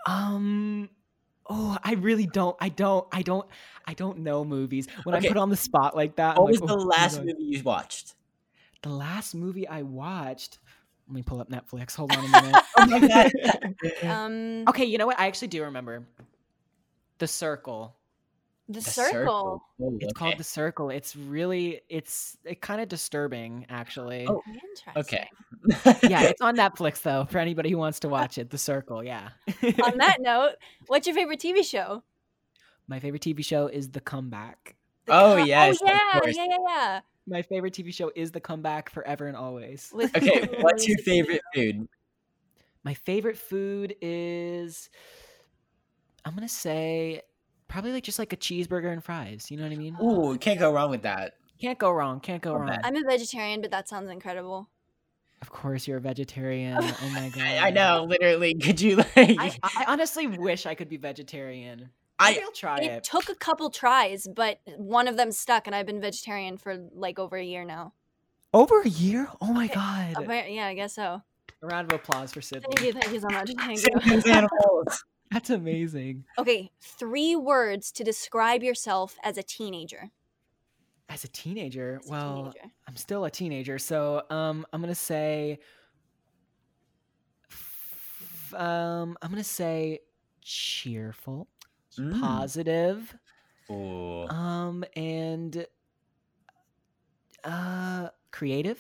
Um. 0.07 0.89
Oh, 1.51 1.79
I 1.83 1.95
really 1.95 2.27
don't. 2.27 2.57
I 2.61 2.69
don't. 2.69 3.07
I 3.13 3.23
don't. 3.23 3.49
I 3.87 3.95
don't 3.95 4.19
know 4.19 4.45
movies. 4.45 4.87
When 5.05 5.15
Okay. 5.17 5.27
I 5.27 5.29
put 5.29 5.39
on 5.39 5.49
the 5.49 5.57
spot 5.57 5.97
like 5.97 6.17
that, 6.17 6.37
I'm 6.37 6.43
What 6.43 6.51
was 6.53 6.61
like, 6.61 6.69
the 6.69 6.77
"Oh, 6.77 6.83
last 6.85 7.19
movie 7.19 7.43
you 7.45 7.63
watched? 7.63 8.15
The 8.83 8.91
last 8.91 9.35
movie 9.35 9.67
I 9.67 9.83
watched. 9.83 10.59
Let 11.09 11.15
me 11.15 11.23
pull 11.23 11.41
up 11.41 11.49
Netflix. 11.51 11.97
Hold 11.97 12.13
on 12.13 12.25
a 12.25 12.29
minute. 12.29 12.63
Oh 12.77 12.87
my 12.87 13.09
god. 13.09 13.33
Um, 14.05 14.65
okay, 14.69 14.85
you 14.85 14.99
know 14.99 15.07
what? 15.07 15.19
I 15.19 15.27
actually 15.27 15.49
do 15.49 15.63
remember. 15.65 16.07
The 17.19 17.27
Circle. 17.27 17.97
The, 18.71 18.83
Circle. 18.83 19.63
Oh, 19.81 19.97
It's 19.97 20.05
okay. 20.05 20.13
called 20.15 20.39
The 20.39 20.45
Circle. 20.45 20.91
It's 20.91 21.17
really 21.17 21.81
it's 21.89 22.37
it 22.45 22.61
kind 22.61 22.81
of 22.83 22.89
disturbing 22.89 23.65
actually. 23.71 24.27
Oh, 24.29 24.43
Interesting. 24.47 24.93
Okay. 24.97 25.29
yeah, 26.09 26.23
it's 26.25 26.41
on 26.43 26.57
Netflix 26.65 27.01
though 27.03 27.25
for 27.31 27.39
anybody 27.39 27.71
who 27.71 27.79
wants 27.79 28.01
to 28.01 28.09
watch 28.09 28.37
it. 28.39 28.51
The 28.51 28.59
Circle, 28.59 29.03
yeah. 29.03 29.31
on 29.83 29.97
that 29.99 30.19
note, 30.21 30.53
what's 30.87 31.07
your 31.07 31.15
favorite 31.17 31.41
TV 31.41 31.65
show? 31.65 32.03
My 32.89 33.01
favorite 33.01 33.23
TV 33.23 33.45
show 33.45 33.67
is 33.69 33.89
The 33.91 34.01
Comeback. 34.01 34.77
The 35.07 35.13
Oh, 35.13 35.37
Co- 35.37 35.43
oh, 35.43 35.45
yes, 35.45 35.79
Oh 35.83 35.87
yeah, 35.87 36.21
course. 36.21 36.37
yeah, 36.37 36.47
yeah, 36.49 36.57
yeah. 36.67 37.01
My 37.27 37.43
favorite 37.43 37.73
TV 37.75 37.93
show 37.93 38.11
is 38.15 38.31
The 38.33 38.41
Comeback 38.41 38.91
forever 38.91 39.27
and 39.27 39.37
always. 39.37 39.91
With 39.95 40.15
Okay, 40.17 40.47
what's 40.61 40.87
your 40.87 40.99
favorite 40.99 41.43
food? 41.55 41.89
My 42.85 42.95
favorite 42.95 43.37
food 43.39 43.97
is 44.01 44.89
I'm 46.25 46.35
going 46.35 46.47
to 46.47 46.53
say 46.55 47.23
probably 47.69 47.93
like 47.93 48.05
just 48.05 48.19
like 48.19 48.33
a 48.33 48.37
cheeseburger 48.37 48.93
and 48.93 49.03
fries, 49.05 49.51
you 49.51 49.57
know 49.57 49.63
what 49.65 49.73
I 49.73 49.77
mean? 49.77 49.97
Ooh, 50.03 50.37
can't 50.39 50.59
go 50.59 50.73
wrong 50.73 50.91
with 50.91 51.03
that. 51.03 51.35
Can't 51.61 51.79
go 51.79 51.91
wrong, 51.91 52.21
can't 52.21 52.43
go 52.43 52.53
Not 52.53 52.61
wrong. 52.61 52.79
I'm 52.85 52.97
a 52.97 53.03
vegetarian, 53.03 53.61
but 53.61 53.71
that 53.73 53.89
sounds 53.89 54.09
incredible. 54.11 54.69
Of 55.43 55.51
course 55.51 55.87
you're 55.87 55.99
a 55.99 56.01
vegetarian. 56.01 56.77
Oh 56.83 57.09
my 57.13 57.29
god. 57.29 57.43
I, 57.43 57.69
I 57.69 57.71
know, 57.71 58.05
literally. 58.09 58.55
Could 58.61 58.81
you 58.81 58.97
like? 58.97 59.09
I, 59.17 59.57
I 59.63 59.85
honestly 59.89 60.27
wish 60.27 60.67
I 60.67 60.75
could 60.75 60.89
be 60.89 60.97
vegetarian. 60.97 61.91
I- 62.19 62.33
Maybe 62.33 62.43
I'll 62.43 62.51
try 62.53 62.79
It 62.79 62.85
it. 62.85 63.05
took 63.05 63.29
a 63.29 63.35
couple 63.37 63.71
tries, 63.71 64.27
but 64.27 64.59
one 64.77 65.07
of 65.07 65.17
them 65.17 65.31
stuck, 65.31 65.67
and 65.69 65.77
I've 65.77 65.87
been 65.87 66.01
vegetarian 66.01 66.57
for 66.59 66.77
like 66.93 67.19
over 67.21 67.37
a 67.37 67.45
year 67.45 67.65
now. 67.65 67.93
Over 68.53 68.81
a 68.83 68.89
year? 68.89 69.29
Oh 69.41 69.53
my 69.53 69.69
god! 69.69 70.15
Appar- 70.17 70.53
Yeah, 70.53 70.67
I 70.67 70.75
guess 70.75 70.95
so. 70.95 71.23
A 71.63 71.67
round 71.67 71.93
of 71.93 72.01
applause 72.01 72.33
for 72.33 72.41
Sydney. 72.41 72.67
Thank 72.75 72.87
you, 72.87 72.93
thank 73.01 73.13
you 73.13 73.21
so 73.21 73.29
much. 73.31 73.51
Thank 73.57 73.79
Sydney's 74.05 74.27
you. 74.27 74.33
animals. 74.33 75.05
That's 75.31 75.51
amazing. 75.51 76.25
Okay, 76.39 76.71
three 76.81 77.37
words 77.37 77.93
to 77.93 78.05
describe 78.05 78.63
yourself 78.63 79.17
as 79.23 79.37
a 79.37 79.43
teenager. 79.43 80.11
As 81.11 81.25
a 81.25 81.29
teenager, 81.29 82.01
well, 82.07 82.53
teenager. 82.53 82.73
I'm 82.87 82.97
still 82.97 83.25
a 83.25 83.31
teenager, 83.31 83.79
so 83.79 84.23
um, 84.31 84.67
I'm 84.73 84.81
gonna 84.81 84.95
say, 84.95 85.59
f- 87.51 88.55
um, 88.55 89.17
I'm 89.23 89.31
gonna 89.31 89.45
say 89.45 90.01
cheerful, 90.43 91.49
Mm. 91.99 92.21
positive, 92.21 93.17
Ooh. 93.71 94.27
um, 94.29 94.85
and 94.97 95.67
uh, 97.45 98.09
creative. 98.31 98.79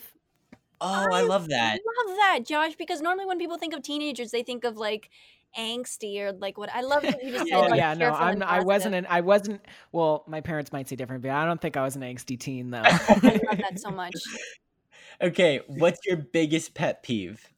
Oh, 0.80 1.08
I 1.12 1.22
love 1.22 1.48
that. 1.48 1.80
I 1.80 2.06
love 2.08 2.16
that, 2.18 2.40
Josh, 2.46 2.76
because 2.76 3.00
normally 3.00 3.26
when 3.26 3.38
people 3.38 3.58
think 3.58 3.74
of 3.74 3.82
teenagers, 3.82 4.30
they 4.30 4.42
think 4.42 4.64
of 4.64 4.76
like 4.76 5.10
angsty 5.58 6.20
or 6.20 6.32
like 6.32 6.58
what 6.58 6.70
I 6.74 6.80
love 6.80 7.02
that 7.02 7.22
you 7.22 7.32
just 7.32 7.48
said. 7.48 7.56
Oh 7.56 7.62
like, 7.62 7.78
yeah, 7.78 7.94
no, 7.94 8.12
I'm. 8.12 8.34
and 8.34 8.44
I 8.44 8.60
wasn't. 8.60 8.94
An, 8.94 9.06
I 9.08 9.20
wasn't. 9.20 9.60
Well, 9.92 10.24
my 10.26 10.40
parents 10.40 10.72
might 10.72 10.88
say 10.88 10.96
different, 10.96 11.22
but 11.22 11.30
I 11.30 11.44
don't 11.44 11.60
think 11.60 11.76
I 11.76 11.82
was 11.82 11.96
an 11.96 12.02
angsty 12.02 12.38
teen 12.38 12.70
though. 12.70 12.82
I 12.84 13.40
love 13.48 13.58
that 13.58 13.78
so 13.78 13.90
much. 13.92 14.14
Okay, 15.20 15.60
what's 15.66 15.98
your 16.06 16.16
biggest 16.16 16.74
pet 16.74 17.02
peeve? 17.02 17.48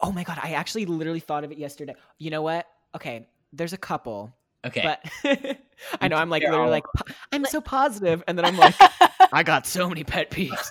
oh 0.00 0.12
my 0.12 0.24
god, 0.24 0.38
I 0.42 0.52
actually 0.52 0.86
literally 0.86 1.20
thought 1.20 1.44
of 1.44 1.52
it 1.52 1.58
yesterday. 1.58 1.94
You 2.18 2.30
know 2.30 2.42
what? 2.42 2.66
Okay, 2.94 3.26
there's 3.52 3.72
a 3.72 3.78
couple. 3.78 4.32
Okay. 4.64 4.82
But 4.82 5.58
I 6.00 6.08
know 6.08 6.16
I'm 6.16 6.30
like 6.30 6.42
literally 6.42 6.70
like 6.70 6.84
I'm 7.32 7.44
so 7.44 7.60
positive, 7.60 8.22
and 8.26 8.36
then 8.36 8.44
I'm 8.44 8.56
like 8.56 8.74
I 9.32 9.42
got 9.42 9.66
so 9.66 9.88
many 9.88 10.04
pet 10.04 10.30
peeves. 10.30 10.70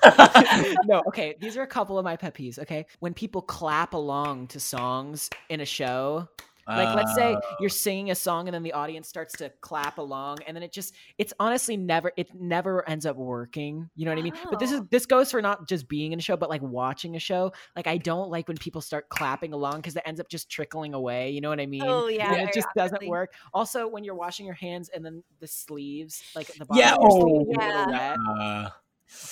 no, 0.86 1.04
okay, 1.08 1.36
these 1.40 1.58
are 1.58 1.64
a 1.64 1.68
couple 1.68 1.98
of 1.98 2.04
my 2.04 2.16
pet 2.16 2.34
peeves. 2.34 2.60
Okay, 2.60 2.86
when 3.00 3.14
people 3.14 3.42
clap 3.42 3.94
along 3.94 4.48
to 4.48 4.60
songs 4.60 5.30
in 5.50 5.62
a 5.62 5.66
show. 5.66 6.28
Like 6.68 6.96
let's 6.96 7.14
say 7.16 7.36
Oh. 7.36 7.56
you're 7.60 7.70
singing 7.70 8.10
a 8.12 8.16
song 8.16 8.48
and 8.48 8.56
then 8.56 8.64
the 8.64 8.74
audience 8.74 9.08
starts 9.08 9.34
to 9.38 9.52
clap 9.62 9.98
along 10.00 10.40
and 10.48 10.56
then 10.56 10.64
it 10.64 10.72
just 10.74 10.96
it's 11.20 11.32
honestly 11.40 11.78
never 11.78 12.12
it 12.18 12.34
never 12.34 12.88
ends 12.90 13.06
up 13.06 13.18
working. 13.18 13.90
You 13.96 14.06
know 14.06 14.12
what 14.12 14.18
I 14.20 14.24
mean? 14.24 14.34
But 14.50 14.60
this 14.60 14.72
is 14.72 14.82
this 14.90 15.06
goes 15.06 15.30
for 15.30 15.42
not 15.42 15.68
just 15.68 15.88
being 15.88 16.12
in 16.12 16.20
a 16.20 16.22
show 16.22 16.36
but 16.38 16.50
like 16.50 16.62
watching 16.64 17.16
a 17.16 17.20
show. 17.20 17.52
Like 17.76 17.86
I 17.88 17.98
don't 17.98 18.30
like 18.32 18.48
when 18.48 18.58
people 18.58 18.82
start 18.82 19.10
clapping 19.10 19.54
along 19.54 19.84
cuz 19.84 19.96
it 19.96 20.02
ends 20.06 20.20
up 20.20 20.28
just 20.28 20.50
trickling 20.50 20.94
away. 20.96 21.30
You 21.30 21.42
know 21.42 21.50
what 21.50 21.60
I 21.60 21.68
mean? 21.68 21.84
Oh, 21.86 22.08
yeah, 22.08 22.34
And 22.34 22.50
it 22.50 22.54
just 22.56 22.68
doesn't 22.76 23.08
work. 23.08 23.34
Also 23.54 23.88
when 23.88 24.04
you're 24.04 24.16
washing 24.16 24.46
your 24.48 24.56
hands 24.56 24.90
and 24.90 25.06
then 25.06 25.24
the 25.40 25.48
sleeves 25.48 26.24
like 26.36 26.48
the 26.48 26.66
bottom 26.66 26.80
Yeah. 26.80 26.94
of 26.96 27.02
your 27.02 27.10
Oh, 27.12 27.22
sleeve 27.22 27.48
is 27.52 27.58
a 27.64 27.78
little 27.78 27.92
yeah. 27.94 28.16
Uh, 28.40 28.70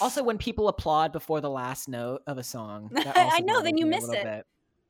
Also 0.01 0.21
when 0.21 0.37
people 0.37 0.67
applaud 0.67 1.11
before 1.11 1.41
the 1.41 1.49
last 1.49 1.87
note 1.89 2.21
of 2.27 2.37
a 2.37 2.43
song. 2.43 2.89
that 2.93 3.17
I 3.17 3.39
know, 3.39 3.61
then 3.63 3.75
you 3.75 3.87
miss 3.87 4.07
it. 4.07 4.23
bit. 4.23 4.45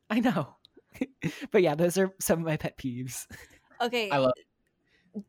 I 0.09 0.19
know. 0.19 0.57
but 1.51 1.61
yeah, 1.61 1.75
those 1.75 1.97
are 1.97 2.13
some 2.19 2.39
of 2.39 2.45
my 2.45 2.57
pet 2.57 2.77
peeves. 2.77 3.25
Okay, 3.81 4.09
I 4.09 4.17
love. 4.17 4.33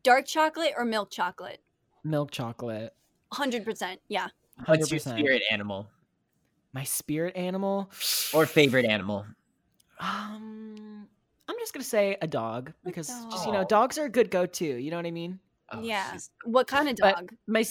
dark 0.03 0.25
chocolate 0.25 0.73
or 0.77 0.85
milk 0.85 1.09
chocolate? 1.11 1.61
Milk 2.03 2.31
chocolate. 2.31 2.93
Hundred 3.31 3.65
percent. 3.65 3.99
Yeah. 4.07 4.27
What's 4.65 4.89
your 4.89 4.99
spirit 4.99 5.43
animal 5.51 5.89
My 6.71 6.83
spirit 6.85 7.35
animal. 7.35 7.89
or 8.33 8.45
favorite 8.45 8.85
animal? 8.85 9.25
Um, 9.99 11.07
I'm 11.47 11.55
just 11.59 11.73
gonna 11.73 11.83
say 11.83 12.17
a 12.21 12.27
dog 12.27 12.71
because 12.83 13.07
just 13.31 13.45
you 13.45 13.51
know 13.51 13.63
dogs 13.65 13.97
are 13.97 14.05
a 14.05 14.09
good 14.09 14.29
go-to. 14.31 14.65
You 14.65 14.91
know 14.91 14.97
what 14.97 15.05
I 15.05 15.11
mean? 15.11 15.39
Oh, 15.71 15.81
yeah. 15.81 16.11
she's- 16.11 16.29
What 16.43 16.67
kind 16.67 16.87
of 16.89 16.95
But 16.97 17.15
dog? 17.15 17.31
my 17.47 17.65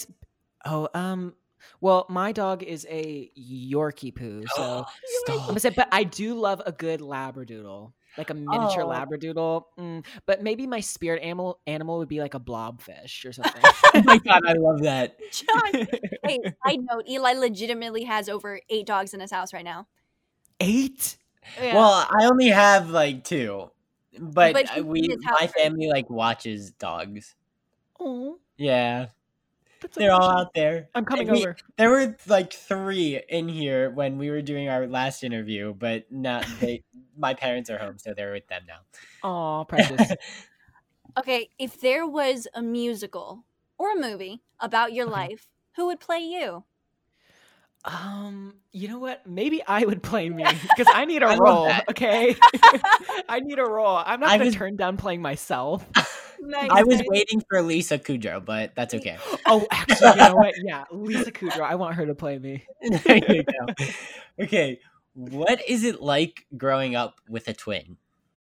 oh 0.64 0.88
um 0.94 1.34
well 1.80 2.06
my 2.08 2.32
dog 2.32 2.62
is 2.62 2.86
a 2.88 3.30
Yorkie 3.38 4.14
poo, 4.14 4.44
so 4.54 4.84
I'm 5.28 5.46
gonna 5.46 5.60
say. 5.60 5.70
But 5.70 5.88
I 5.92 6.04
do 6.04 6.34
love 6.34 6.62
a 6.64 6.72
good 6.72 7.00
Labradoodle, 7.00 7.92
like 8.18 8.30
a 8.30 8.34
miniature 8.34 8.82
Oh. 8.82 8.88
Labradoodle. 8.88 9.62
Mm, 9.78 10.04
but 10.26 10.42
maybe 10.42 10.66
my 10.66 10.80
spirit 10.80 11.22
animal 11.22 11.60
animal 11.66 11.98
would 11.98 12.08
be 12.08 12.20
like 12.20 12.34
a 12.34 12.40
blobfish 12.40 13.24
or 13.24 13.32
something. 13.32 13.62
oh 13.62 14.02
my 14.04 14.18
god, 14.18 14.42
I 14.46 14.54
love 14.54 14.82
that. 14.82 15.16
Josh. 15.32 15.72
hey, 16.24 16.40
side 16.66 16.80
note: 16.90 17.08
Eli 17.08 17.32
legitimately 17.34 18.04
has 18.04 18.28
over 18.28 18.60
eight 18.70 18.86
dogs 18.86 19.14
in 19.14 19.20
his 19.20 19.30
house 19.30 19.52
right 19.52 19.64
now. 19.64 19.86
Eight. 20.60 21.16
Yeah. 21.60 21.74
Well, 21.74 22.06
I 22.10 22.24
only 22.24 22.48
have 22.48 22.88
like 22.90 23.24
two, 23.24 23.70
but, 24.18 24.52
But 24.54 24.68
he's 24.70 24.78
in 24.78 24.86
we, 24.86 25.16
my 25.40 25.46
family 25.46 25.88
like 25.88 26.08
watches 26.08 26.70
dogs. 26.70 27.34
Oh, 28.00 28.38
Yeah, 28.56 29.08
that's 29.84 29.96
they're 29.98 30.12
all 30.12 30.30
out 30.30 30.54
there. 30.54 30.88
I'm 30.94 31.04
coming 31.04 31.30
we- 31.30 31.40
over. 31.40 31.56
There 31.76 31.90
were 31.90 32.16
like 32.26 32.52
three 32.52 33.20
in 33.28 33.48
here 33.48 33.90
when 33.90 34.18
we 34.18 34.30
were 34.30 34.42
doing 34.42 34.68
our 34.68 34.86
last 34.86 35.22
interview, 35.22 35.74
but 35.74 36.10
not 36.10 36.46
they. 36.60 36.82
my 37.18 37.34
parents 37.34 37.70
are 37.70 37.78
home, 37.78 37.98
so 37.98 38.12
they're 38.14 38.32
with 38.32 38.48
them 38.48 38.62
now. 38.66 38.78
Oh, 39.22 39.64
precious. 39.68 40.12
okay, 41.18 41.50
if 41.58 41.80
there 41.80 42.06
was 42.06 42.48
a 42.54 42.62
musical 42.62 43.44
or 43.78 43.92
a 43.92 44.00
movie 44.00 44.42
about 44.58 44.92
your 44.92 45.06
life, 45.06 45.46
who 45.76 45.86
would 45.86 46.00
play 46.00 46.20
you? 46.20 46.64
Um, 47.84 48.54
you 48.72 48.88
know 48.88 48.98
what? 48.98 49.26
Maybe 49.26 49.62
I 49.66 49.84
would 49.84 50.02
play 50.02 50.30
me 50.30 50.44
because 50.62 50.86
I 50.92 51.04
need 51.04 51.22
a 51.22 51.26
I 51.26 51.36
role. 51.36 51.70
Okay, 51.90 52.34
I 53.28 53.40
need 53.40 53.58
a 53.58 53.64
role. 53.64 54.00
I'm 54.04 54.20
not 54.20 54.30
I 54.30 54.38
gonna 54.38 54.46
was- 54.46 54.54
turn 54.54 54.76
down 54.76 54.96
playing 54.96 55.20
myself. 55.22 55.86
I 56.52 56.82
was 56.82 57.02
waiting 57.06 57.42
for 57.48 57.62
Lisa 57.62 57.98
Kudrow, 57.98 58.44
but 58.44 58.74
that's 58.74 58.94
okay. 58.94 59.18
Oh, 59.46 59.66
actually, 59.70 60.10
you 60.10 60.16
know 60.16 60.34
what? 60.34 60.54
Yeah, 60.62 60.84
Lisa 60.92 61.32
Kudrow. 61.32 61.62
I 61.62 61.74
want 61.76 61.94
her 61.96 62.06
to 62.06 62.14
play 62.14 62.38
me. 62.38 62.64
there 63.04 63.16
you 63.16 63.44
go. 63.44 63.84
Okay, 64.42 64.80
what 65.14 65.66
is 65.68 65.84
it 65.84 66.00
like 66.00 66.46
growing 66.56 66.96
up 66.96 67.20
with 67.28 67.48
a 67.48 67.54
twin? 67.54 67.96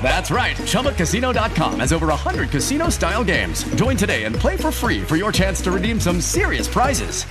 That's 0.00 0.30
right. 0.30 0.56
ChumbaCasino.com 0.56 1.80
has 1.80 1.92
over 1.92 2.06
100 2.06 2.50
casino 2.50 2.88
style 2.88 3.24
games. 3.24 3.64
Join 3.74 3.96
today 3.96 4.24
and 4.24 4.36
play 4.36 4.56
for 4.56 4.70
free 4.70 5.02
for 5.02 5.16
your 5.16 5.32
chance 5.32 5.60
to 5.62 5.72
redeem 5.72 5.98
some 5.98 6.20
serious 6.20 6.68
prizes. 6.68 7.24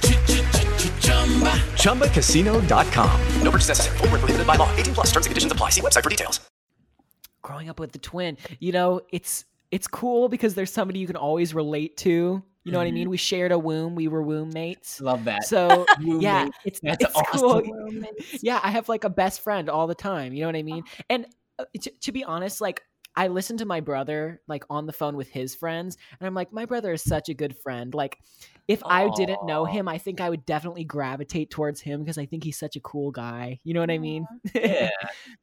ChumbaCasino.com. 1.79 3.21
No 3.41 3.51
purchase 3.51 3.69
necessary. 3.69 3.97
Void 3.99 4.11
were 4.11 4.17
prohibited 4.17 4.45
by 4.45 4.55
law. 4.57 4.69
18 4.75 4.93
plus. 4.93 5.07
Terms 5.07 5.27
and 5.27 5.31
conditions 5.31 5.51
apply. 5.53 5.69
See 5.69 5.81
website 5.81 6.03
for 6.03 6.09
details. 6.09 6.41
Growing 7.41 7.69
up 7.69 7.79
with 7.79 7.91
the 7.91 7.99
twin, 7.99 8.38
you 8.59 8.71
know, 8.71 9.01
it's 9.11 9.45
it's 9.71 9.88
cool 9.88 10.29
because 10.29 10.55
there's 10.55 10.71
somebody 10.71 10.99
you 10.99 11.07
can 11.07 11.15
always 11.15 11.53
relate 11.53 11.95
to. 11.97 12.43
You 12.65 12.71
know 12.71 12.79
what 12.79 12.86
I 12.86 12.88
mm-hmm. 12.88 12.95
mean? 12.95 13.09
We 13.11 13.17
shared 13.17 13.51
a 13.51 13.59
womb. 13.59 13.93
We 13.93 14.07
were 14.07 14.23
womb 14.23 14.49
mates. 14.49 14.99
Love 14.99 15.25
that. 15.25 15.43
So 15.43 15.86
yeah, 15.99 16.49
it's 16.65 16.79
That's 16.79 17.05
it's 17.05 17.15
awesome. 17.15 17.61
cool. 17.61 18.03
Yeah, 18.41 18.59
I 18.63 18.71
have 18.71 18.89
like 18.89 19.03
a 19.03 19.09
best 19.09 19.41
friend 19.41 19.69
all 19.69 19.86
the 19.86 19.93
time. 19.93 20.33
You 20.33 20.41
know 20.41 20.47
what 20.47 20.55
I 20.55 20.63
mean? 20.63 20.83
And 21.07 21.27
Uh, 21.57 21.65
to, 21.81 21.91
to 22.01 22.11
be 22.11 22.23
honest, 22.23 22.61
like 22.61 22.83
I 23.15 23.27
listen 23.27 23.57
to 23.57 23.65
my 23.65 23.79
brother 23.79 24.41
like 24.47 24.65
on 24.69 24.85
the 24.85 24.93
phone 24.93 25.15
with 25.15 25.29
his 25.29 25.55
friends, 25.55 25.97
and 26.19 26.27
I'm 26.27 26.33
like, 26.33 26.51
my 26.51 26.65
brother 26.65 26.93
is 26.93 27.01
such 27.01 27.29
a 27.29 27.33
good 27.33 27.55
friend. 27.57 27.93
Like, 27.93 28.19
if 28.67 28.81
I 28.83 29.09
didn't 29.15 29.45
know 29.45 29.63
him, 29.65 29.87
I 29.87 29.97
think 29.97 30.19
I 30.19 30.29
would 30.29 30.45
definitely 30.45 30.83
gravitate 30.83 31.49
towards 31.49 31.79
him 31.79 32.01
because 32.01 32.17
I 32.17 32.25
think 32.25 32.43
he's 32.43 32.57
such 32.57 32.75
a 32.75 32.79
cool 32.79 33.11
guy. 33.11 33.59
You 33.63 33.73
know 33.73 33.79
what 33.79 33.91
I 33.91 33.99
mean? 33.99 34.25
Yeah. 34.55 34.89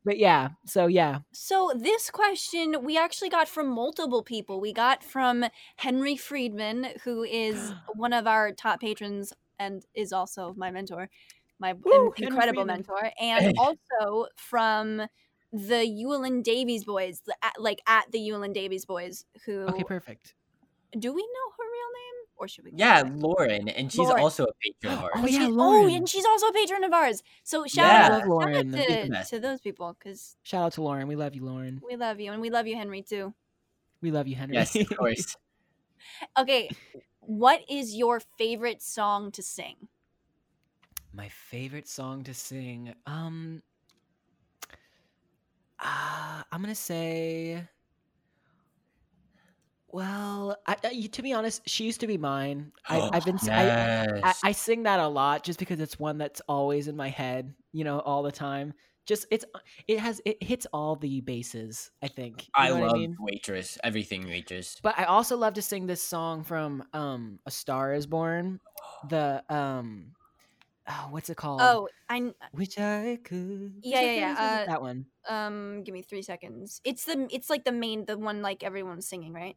but 0.05 0.19
yeah, 0.19 0.49
so 0.67 0.87
yeah, 0.87 1.21
So 1.33 1.73
this 1.77 2.11
question 2.11 2.77
we 2.83 2.99
actually 2.99 3.29
got 3.29 3.49
from 3.49 3.69
multiple 3.69 4.23
people. 4.23 4.61
We 4.61 4.73
got 4.73 5.05
from 5.05 5.45
Henry 5.77 6.17
Friedman, 6.17 6.89
who 7.05 7.23
is 7.23 7.73
one 7.95 8.13
of 8.13 8.27
our 8.27 8.53
top 8.53 8.81
patrons 8.81 9.33
and 9.59 9.85
is 9.95 10.13
also 10.13 10.55
my 10.57 10.71
mentor, 10.71 11.09
my 11.59 11.75
Woo, 11.75 12.13
in- 12.17 12.25
incredible 12.25 12.65
mentor, 12.65 13.11
and 13.21 13.57
also 13.59 14.27
from 14.37 15.03
the 15.53 15.87
Ewan 15.87 16.43
Davies 16.43 16.85
boys, 16.85 17.21
at, 17.43 17.55
like 17.61 17.81
at 17.87 18.11
the 18.11 18.19
Ewan 18.21 18.53
Davies 18.53 18.85
boys. 18.85 19.25
Who 19.45 19.61
okay, 19.69 19.85
perfect. 19.85 20.35
do 20.99 21.13
we 21.13 21.21
know 21.23 21.53
her 21.59 21.65
real 21.65 21.91
name, 21.93 22.27
or 22.37 22.49
should 22.49 22.65
we? 22.65 22.71
give 22.71 22.81
Yeah. 22.81 23.03
Lauren, 23.15 23.69
and 23.69 23.91
she's 23.93 23.99
Lauren. 23.99 24.23
also 24.23 24.45
a 24.45 24.53
patron 24.63 24.93
of 24.99 25.05
ours. 25.05 25.13
Oh, 25.17 25.27
yeah, 25.27 25.39
She- 25.47 25.53
Lauren. 25.53 25.91
and 25.95 26.09
she's 26.09 26.25
also 26.25 26.47
a 26.47 26.53
patron 26.53 26.85
of 26.85 26.93
ours. 26.93 27.23
So 27.45 27.67
shout 27.67 27.87
Yeah. 27.87 28.07
out, 28.07 28.13
Love 28.21 28.29
Lauren. 28.29 28.75
out 28.75 28.87
to, 28.87 29.25
to 29.31 29.41
those 29.41 29.61
people 29.61 29.95
because 29.99 30.37
Shout 30.43 30.65
out 30.65 30.73
to 30.75 30.83
Lauren. 30.83 31.07
We 31.07 31.17
love 31.17 31.35
you, 31.35 31.45
Lauren. 31.45 31.81
we 31.87 31.97
love 31.97 32.19
you 32.21 32.33
and 32.33 32.41
we 32.41 32.51
love 32.51 32.67
you, 32.67 32.77
Henry 32.77 33.03
too. 33.03 33.35
We 34.01 34.11
love 34.11 34.27
you, 34.27 34.37
Henry. 34.37 34.57
Yes, 34.57 34.75
of 34.75 34.89
course. 34.97 35.37
Okay, 36.39 36.71
what 37.21 37.61
is 37.69 37.95
your 37.95 38.21
favorite 38.39 38.83
song 38.83 39.31
to 39.33 39.43
sing? 39.43 39.77
My 41.13 41.29
favorite 41.29 41.87
song 41.89 42.25
to 42.25 42.33
sing. 42.35 42.95
Um 43.07 43.63
uh, 45.83 46.43
I'm 46.53 46.63
gonna 46.63 46.75
say 46.75 47.69
well, 49.89 50.57
I, 50.67 50.77
I, 50.85 51.07
to 51.13 51.23
be 51.23 51.33
honest, 51.35 51.69
she 51.69 51.85
used 51.85 52.01
to 52.01 52.07
be 52.07 52.17
mine. 52.17 52.73
I, 52.89 53.05
I've 53.13 53.25
been, 53.25 53.37
s- 53.37 53.49
I, 53.53 53.73
I, 54.23 54.33
Yes. 54.45 54.53
Sing 54.53 54.85
that 54.85 55.01
a 55.01 55.09
lot 55.09 55.45
just 55.45 55.59
because 55.59 55.81
it's 55.81 55.99
one 55.99 56.19
that's 56.19 56.41
always 56.49 56.89
in 56.89 56.97
my 56.97 57.09
head, 57.09 57.55
you 57.73 57.85
know, 57.85 58.01
all 58.01 58.23
the 58.23 58.33
time. 58.33 58.73
Just 59.07 59.27
it's, 59.31 59.45
it 59.89 59.99
has, 59.99 60.21
it 60.25 60.43
hits 60.43 60.67
all 60.73 60.97
the 60.97 61.21
bases. 61.21 61.91
I 62.03 62.09
think. 62.09 62.47
You 62.47 62.55
I 62.55 62.71
love 62.71 62.93
mean? 62.95 63.17
waitress, 63.19 63.79
everything 63.85 64.27
waitress. 64.27 64.79
But 64.83 64.99
I 64.99 65.05
also 65.05 65.37
love 65.37 65.55
to 65.55 65.63
sing 65.63 65.87
this 65.87 66.03
song 66.03 66.45
from 66.45 66.85
um 66.95 67.41
A 67.47 67.51
Star 67.51 67.93
Is 67.95 68.07
Born. 68.07 68.61
The 69.11 69.43
um 69.49 70.13
oh, 70.89 71.09
what's 71.11 71.31
it 71.31 71.37
called? 71.37 71.61
Oh, 71.61 71.89
I 72.09 72.19
kn- 72.19 72.35
Which 72.53 72.79
I 72.79 73.19
could 73.23 73.75
yeah, 73.83 74.01
yeah, 74.03 74.13
yeah. 74.13 74.35
Uh, 74.39 74.67
that 74.67 74.83
one. 74.83 75.07
Um, 75.29 75.83
give 75.85 75.93
me 75.93 76.03
three 76.03 76.23
seconds. 76.23 76.81
It's 76.85 77.05
the 77.05 77.29
it's 77.31 77.49
like 77.51 77.65
the 77.65 77.73
main 77.73 78.05
the 78.07 78.19
one 78.19 78.43
like 78.43 78.63
everyone's 78.63 79.09
singing, 79.09 79.33
right? 79.33 79.57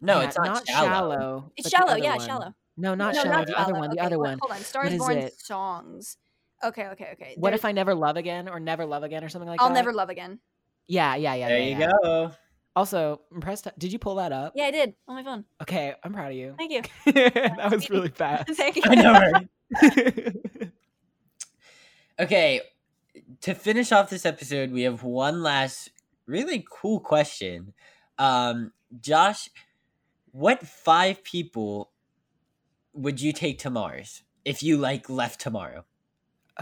No, 0.00 0.20
Yeah, 0.20 0.26
it's 0.28 0.36
not, 0.36 0.68
shallow. 0.68 1.52
It's 1.56 1.70
shallow, 1.70 1.94
yeah, 1.96 2.16
one. 2.16 2.26
shallow. 2.26 2.54
No, 2.76 2.94
not 2.94 3.14
No, 3.14 3.22
shallow. 3.22 3.44
the 3.44 3.58
other 3.58 3.74
one. 3.74 3.90
The 3.90 3.96
Okay, 3.96 4.06
other 4.06 4.18
wait, 4.18 4.30
one. 4.30 4.38
Hold 4.42 4.52
on, 4.52 4.64
Stars 4.64 4.84
What 4.86 4.92
is 4.92 4.98
Born 4.98 5.30
songs. 5.38 6.16
Okay, 6.62 6.86
okay, 6.88 7.10
okay. 7.12 7.34
What 7.38 7.54
if 7.54 7.64
I 7.64 7.72
never 7.72 7.94
love 7.94 8.16
again 8.16 8.48
or 8.48 8.58
never 8.58 8.84
love 8.84 9.02
again 9.02 9.22
or 9.24 9.28
something 9.28 9.48
like 9.48 9.60
that? 9.60 9.64
I'll 9.64 9.72
never 9.72 9.92
love 9.92 10.08
again. 10.08 10.40
Yeah, 10.86 11.14
yeah, 11.14 11.34
yeah. 11.34 11.48
There 11.48 11.58
yeah, 11.58 11.64
you 11.64 11.78
yeah. 11.78 11.92
go. 12.02 12.30
Also, 12.76 13.20
impressed. 13.32 13.68
Did 13.78 13.92
you 13.92 13.98
pull 13.98 14.16
that 14.16 14.32
up? 14.32 14.52
Yeah, 14.56 14.64
I 14.64 14.70
did 14.72 14.94
on 15.06 15.14
my 15.14 15.22
phone. 15.24 15.44
Okay, 15.62 15.94
I'm 16.02 16.12
proud 16.12 16.32
of 16.32 16.36
you. 16.36 16.54
Thank 16.58 16.72
you. 16.72 17.12
that 17.12 17.70
was 17.70 17.88
really 17.88 18.08
fast. 18.08 18.48
Thank 18.54 18.76
you. 18.76 18.82
I 18.84 18.94
know, 18.96 19.12
right? 19.12 19.48
okay, 22.20 22.60
to 23.40 23.54
finish 23.54 23.92
off 23.92 24.10
this 24.10 24.26
episode, 24.26 24.70
we 24.70 24.82
have 24.82 25.02
one 25.02 25.42
last 25.42 25.90
really 26.26 26.64
cool 26.70 27.00
question. 27.00 27.72
Um, 28.18 28.72
Josh, 29.00 29.50
what 30.32 30.66
five 30.66 31.22
people 31.24 31.90
would 32.92 33.20
you 33.20 33.32
take 33.32 33.58
to 33.60 33.70
Mars 33.70 34.22
if 34.44 34.62
you 34.62 34.76
like 34.76 35.08
left 35.10 35.40
tomorrow? 35.40 35.84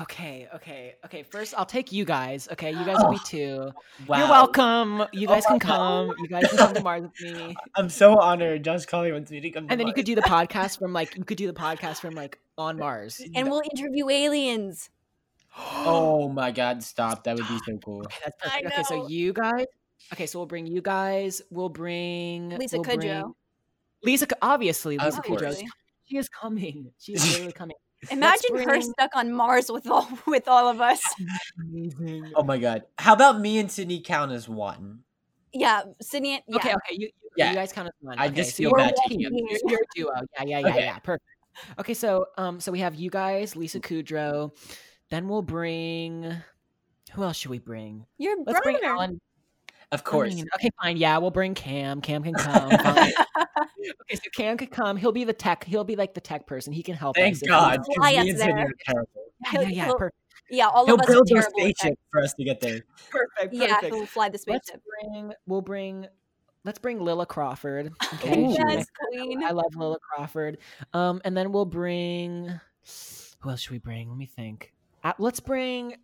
Okay, 0.00 0.48
okay, 0.54 0.94
okay. 1.04 1.22
First, 1.22 1.52
I'll 1.54 1.66
take 1.66 1.92
you 1.92 2.06
guys. 2.06 2.48
Okay, 2.50 2.70
you 2.70 2.82
guys 2.82 2.96
will 3.02 3.10
be 3.10 3.18
two. 3.26 3.70
Wow. 4.06 4.18
You're 4.18 4.28
welcome. 4.28 5.04
You 5.12 5.28
Oh 5.28 5.32
guys 5.32 5.44
my 5.44 5.50
can 5.50 5.58
God. 5.58 5.68
come. 5.68 6.14
You 6.18 6.28
guys 6.28 6.48
can 6.48 6.56
come 6.58 6.74
to 6.74 6.82
Mars 6.82 7.02
with 7.02 7.20
me. 7.20 7.54
I'm 7.76 7.90
so 7.90 8.18
honored. 8.18 8.64
Josh 8.64 8.86
Colley 8.86 9.12
wants 9.12 9.30
me 9.30 9.40
to 9.40 9.50
come. 9.50 9.66
And 9.68 9.78
then 9.78 9.86
you 9.86 9.92
could 9.92 10.06
do 10.06 10.14
the 10.14 10.22
podcast 10.22 10.78
from 10.78 10.94
like 10.94 11.14
you 11.14 11.24
could 11.24 11.36
do 11.36 11.46
the 11.46 11.52
podcast 11.52 12.00
from 12.00 12.14
like 12.14 12.38
on 12.58 12.78
Mars. 12.78 13.20
And 13.34 13.50
we'll 13.50 13.62
interview 13.74 14.08
aliens. 14.08 14.90
Oh 15.84 16.28
my 16.30 16.50
God! 16.50 16.82
Stop. 16.82 17.24
That 17.24 17.36
would 17.36 17.46
be 17.46 17.58
so 17.66 17.76
cool. 17.84 18.02
That's 18.24 18.36
I 18.42 18.62
perfect. 18.62 18.72
Okay, 18.72 18.82
so 18.84 19.06
you 19.08 19.34
guys. 19.34 19.66
Okay, 20.12 20.24
so 20.26 20.38
we'll 20.38 20.46
bring 20.46 20.66
you 20.66 20.80
guys. 20.80 21.42
We'll 21.50 21.68
bring 21.68 22.50
Lisa 22.56 22.76
we'll 22.78 22.84
Kudrow. 22.84 23.00
bring- 23.22 23.34
Lisa, 24.02 24.26
Cu- 24.26 24.36
obviously, 24.40 24.96
Lisa 24.96 25.20
Kudrow. 25.20 25.40
course. 25.54 25.62
She 26.06 26.16
is 26.16 26.28
coming. 26.30 26.90
She 26.98 27.12
is 27.12 27.22
literally 27.32 27.52
coming. 27.52 27.76
Let's 28.04 28.12
Imagine 28.14 28.56
her 28.58 28.64
bring- 28.64 28.82
stuck 28.82 29.14
on 29.14 29.30
Mars 29.32 29.70
with 29.70 29.86
all 29.88 30.08
with 30.26 30.48
all 30.48 30.68
of 30.68 30.80
us. 30.80 31.02
Oh 32.34 32.42
my 32.44 32.56
God! 32.58 32.84
How 32.98 33.12
about 33.12 33.38
me 33.40 33.58
and 33.58 33.70
Sydney 33.70 34.00
count 34.00 34.32
as 34.32 34.48
one? 34.48 35.00
Yeah, 35.52 35.82
Sydney. 36.00 36.42
Yeah. 36.48 36.56
Okay, 36.56 36.70
okay, 36.70 36.92
you, 36.92 37.06
you- 37.08 37.12
Yeah. 37.36 37.50
you 37.50 37.56
guys 37.56 37.72
count 37.74 37.88
as 37.88 37.92
one. 38.00 38.18
I 38.18 38.26
okay, 38.28 38.36
just 38.36 38.50
so 38.52 38.56
feel 38.56 38.70
you're 38.70 38.78
bad 38.78 38.92
a 38.92 39.08
taking 39.08 39.20
You're, 39.20 39.30
you're 39.66 39.80
a 39.80 39.94
duo. 39.94 40.10
Yeah, 40.38 40.44
yeah, 40.46 40.58
yeah, 40.60 40.68
Okay. 40.68 40.84
yeah. 40.84 40.98
Perfect. 41.00 41.26
Okay, 41.78 41.94
so 41.94 42.26
um, 42.38 42.60
so 42.60 42.72
we 42.72 42.80
have 42.80 42.94
you 42.94 43.10
guys, 43.10 43.56
Lisa 43.56 43.80
Kudrow. 43.80 44.50
Then 45.10 45.28
we'll 45.28 45.42
bring. 45.42 46.34
Who 47.12 47.22
else 47.22 47.36
should 47.36 47.50
we 47.50 47.58
bring? 47.58 48.06
Your 48.18 48.36
Let's 48.38 48.60
brother. 48.60 48.78
bring 48.78 48.78
Alan. 48.84 49.20
Of 49.90 50.00
I 50.00 50.02
course. 50.04 50.34
mean, 50.34 50.46
okay, 50.56 50.70
fine. 50.80 50.96
Yeah, 50.96 51.18
we'll 51.18 51.30
bring 51.30 51.54
Cam. 51.54 52.00
Cam 52.00 52.22
can 52.22 52.32
come. 52.32 52.72
okay, 52.72 53.12
so 54.14 54.20
Cam 54.34 54.56
can 54.56 54.68
come. 54.68 54.96
He'll 54.96 55.12
be 55.12 55.24
the 55.24 55.34
tech. 55.34 55.64
He'll 55.64 55.84
be 55.84 55.96
like 55.96 56.14
the 56.14 56.20
tech 56.22 56.46
person. 56.46 56.72
He 56.72 56.82
can 56.82 56.94
help 56.94 57.16
Thank 57.16 57.34
us. 57.34 57.42
God. 57.46 57.80
Fly 57.96 58.14
us 58.14 58.38
there. 58.38 58.66
Yeah, 58.88 58.94
yeah, 59.52 59.60
yeah. 59.68 59.84
He'll- 59.84 60.08
Yeah, 60.50 60.68
all 60.68 60.86
He'll 60.86 60.94
of 60.94 61.00
us 61.02 61.06
build 61.06 61.30
are 61.32 61.38
a 61.38 61.40
terrible 61.42 61.60
at 61.60 61.76
spaceship 61.76 61.98
for 62.10 62.20
us 62.22 62.32
to 62.34 62.44
get 62.44 62.60
there. 62.60 62.80
perfect. 63.10 63.52
Yeah, 63.54 63.74
perfect. 63.74 63.94
he'll 63.94 64.06
fly 64.06 64.28
the 64.30 64.32
Let's 64.32 64.42
spaceship. 64.68 64.82
bring. 65.02 65.32
We'll 65.46 65.60
bring. 65.62 66.06
Let's 66.64 66.78
bring 66.78 67.00
Lilla 67.00 67.26
Crawford. 67.26 67.92
Okay. 68.14 68.40
Ooh. 68.44 68.52
Yes, 68.52 68.86
queen. 69.10 69.42
I 69.42 69.50
love 69.50 69.74
Lilla 69.74 69.98
Crawford. 69.98 70.58
Um, 70.92 71.20
and 71.24 71.36
then 71.36 71.50
we'll 71.52 71.64
bring. 71.64 72.48
Who 73.40 73.50
else 73.50 73.60
should 73.62 73.72
we 73.72 73.78
bring? 73.78 74.08
Let 74.08 74.16
me 74.18 74.26
think. 74.26 74.72
Uh, 75.02 75.12
let's 75.18 75.40
bring 75.40 75.96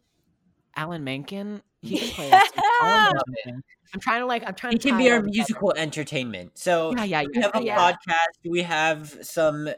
Alan 0.77 1.05
Menken. 1.05 1.63
He 1.83 1.99
can 1.99 2.09
play. 2.11 2.31
us. 2.33 2.51
Alan 2.83 3.15
Menken. 3.47 3.63
I'm 3.95 4.01
trying 4.01 4.21
to 4.21 4.27
like. 4.27 4.43
I'm 4.47 4.55
trying 4.55 4.73
He 4.73 4.79
to. 4.79 4.89
can 4.89 4.99
be 4.99 5.09
our 5.11 5.17
all 5.19 5.23
together. 5.23 5.33
musical 5.37 5.73
entertainment. 5.77 6.59
So 6.59 6.93
Yeah, 6.97 7.05
yeah, 7.05 7.23
we 7.23 7.29
yeah, 7.35 7.43
have 7.43 7.55
a 7.55 7.65
yeah. 7.65 7.93
podcast. 7.93 8.51
We 8.51 8.63
have 8.63 9.17
some 9.23 9.69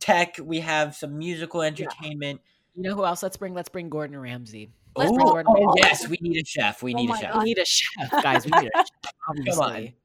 tech. 0.00 0.36
We 0.42 0.60
have 0.60 0.94
some 0.96 1.18
musical 1.18 1.60
entertainment. 1.62 2.40
You 2.74 2.82
know 2.84 2.94
who 2.94 3.04
else? 3.04 3.22
Let's 3.22 3.36
bring. 3.36 3.52
Let's 3.52 3.68
bring 3.68 3.90
Gordon 3.90 4.18
Ramsay. 4.18 4.70
Oh, 4.98 5.02
Let's 5.02 5.12
bring 5.12 5.26
Gordon 5.26 5.52
oh, 5.56 5.74
yes, 5.78 6.08
we 6.08 6.18
need 6.20 6.36
a 6.42 6.44
chef. 6.44 6.82
We 6.82 6.94
Oh 6.94 6.98
need 6.98 7.10
a 7.10 7.16
chef. 7.16 7.32
God. 7.32 7.38
We 7.38 7.44
need 7.44 7.58
a 7.58 7.64
chef, 7.64 8.10
guys. 8.22 8.44
We 8.44 8.50
need 8.60 8.70
a 8.74 8.78
chef. 8.78 8.88
Obviously. 9.28 9.96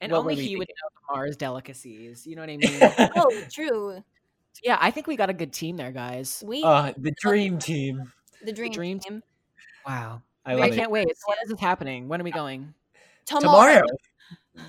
And 0.00 0.12
What 0.12 0.18
only 0.18 0.34
were 0.34 0.38
we 0.38 0.46
he 0.46 0.56
would 0.56 0.68
know 0.68 0.88
the 1.12 1.14
Mars 1.16 1.36
delicacies. 1.36 2.26
You 2.26 2.36
know 2.36 2.42
what 2.42 2.50
I 2.50 2.56
mean? 2.56 3.12
Oh, 3.16 3.42
true. 3.50 4.02
yeah, 4.62 4.76
I 4.80 4.90
think 4.90 5.06
we 5.06 5.16
got 5.16 5.30
a 5.30 5.32
good 5.34 5.52
team 5.52 5.76
there, 5.76 5.92
guys. 5.92 6.42
We 6.46 6.62
Uh, 6.64 6.92
the 6.96 7.12
dream 7.20 7.58
team. 7.58 8.12
the 8.44 8.52
dream, 8.52 8.72
dream 8.72 8.98
team. 9.00 9.22
Wow. 9.86 10.22
I 10.44 10.52
I, 10.52 10.54
love 10.54 10.68
can't 10.70 10.82
it. 10.82 10.90
wait. 10.90 11.08
So 11.16 11.24
when 11.28 11.38
is 11.44 11.50
this 11.50 11.60
happening? 11.60 12.08
When 12.08 12.20
are 12.20 12.24
we 12.24 12.30
going? 12.30 12.74
Tomorrow. 13.26 13.82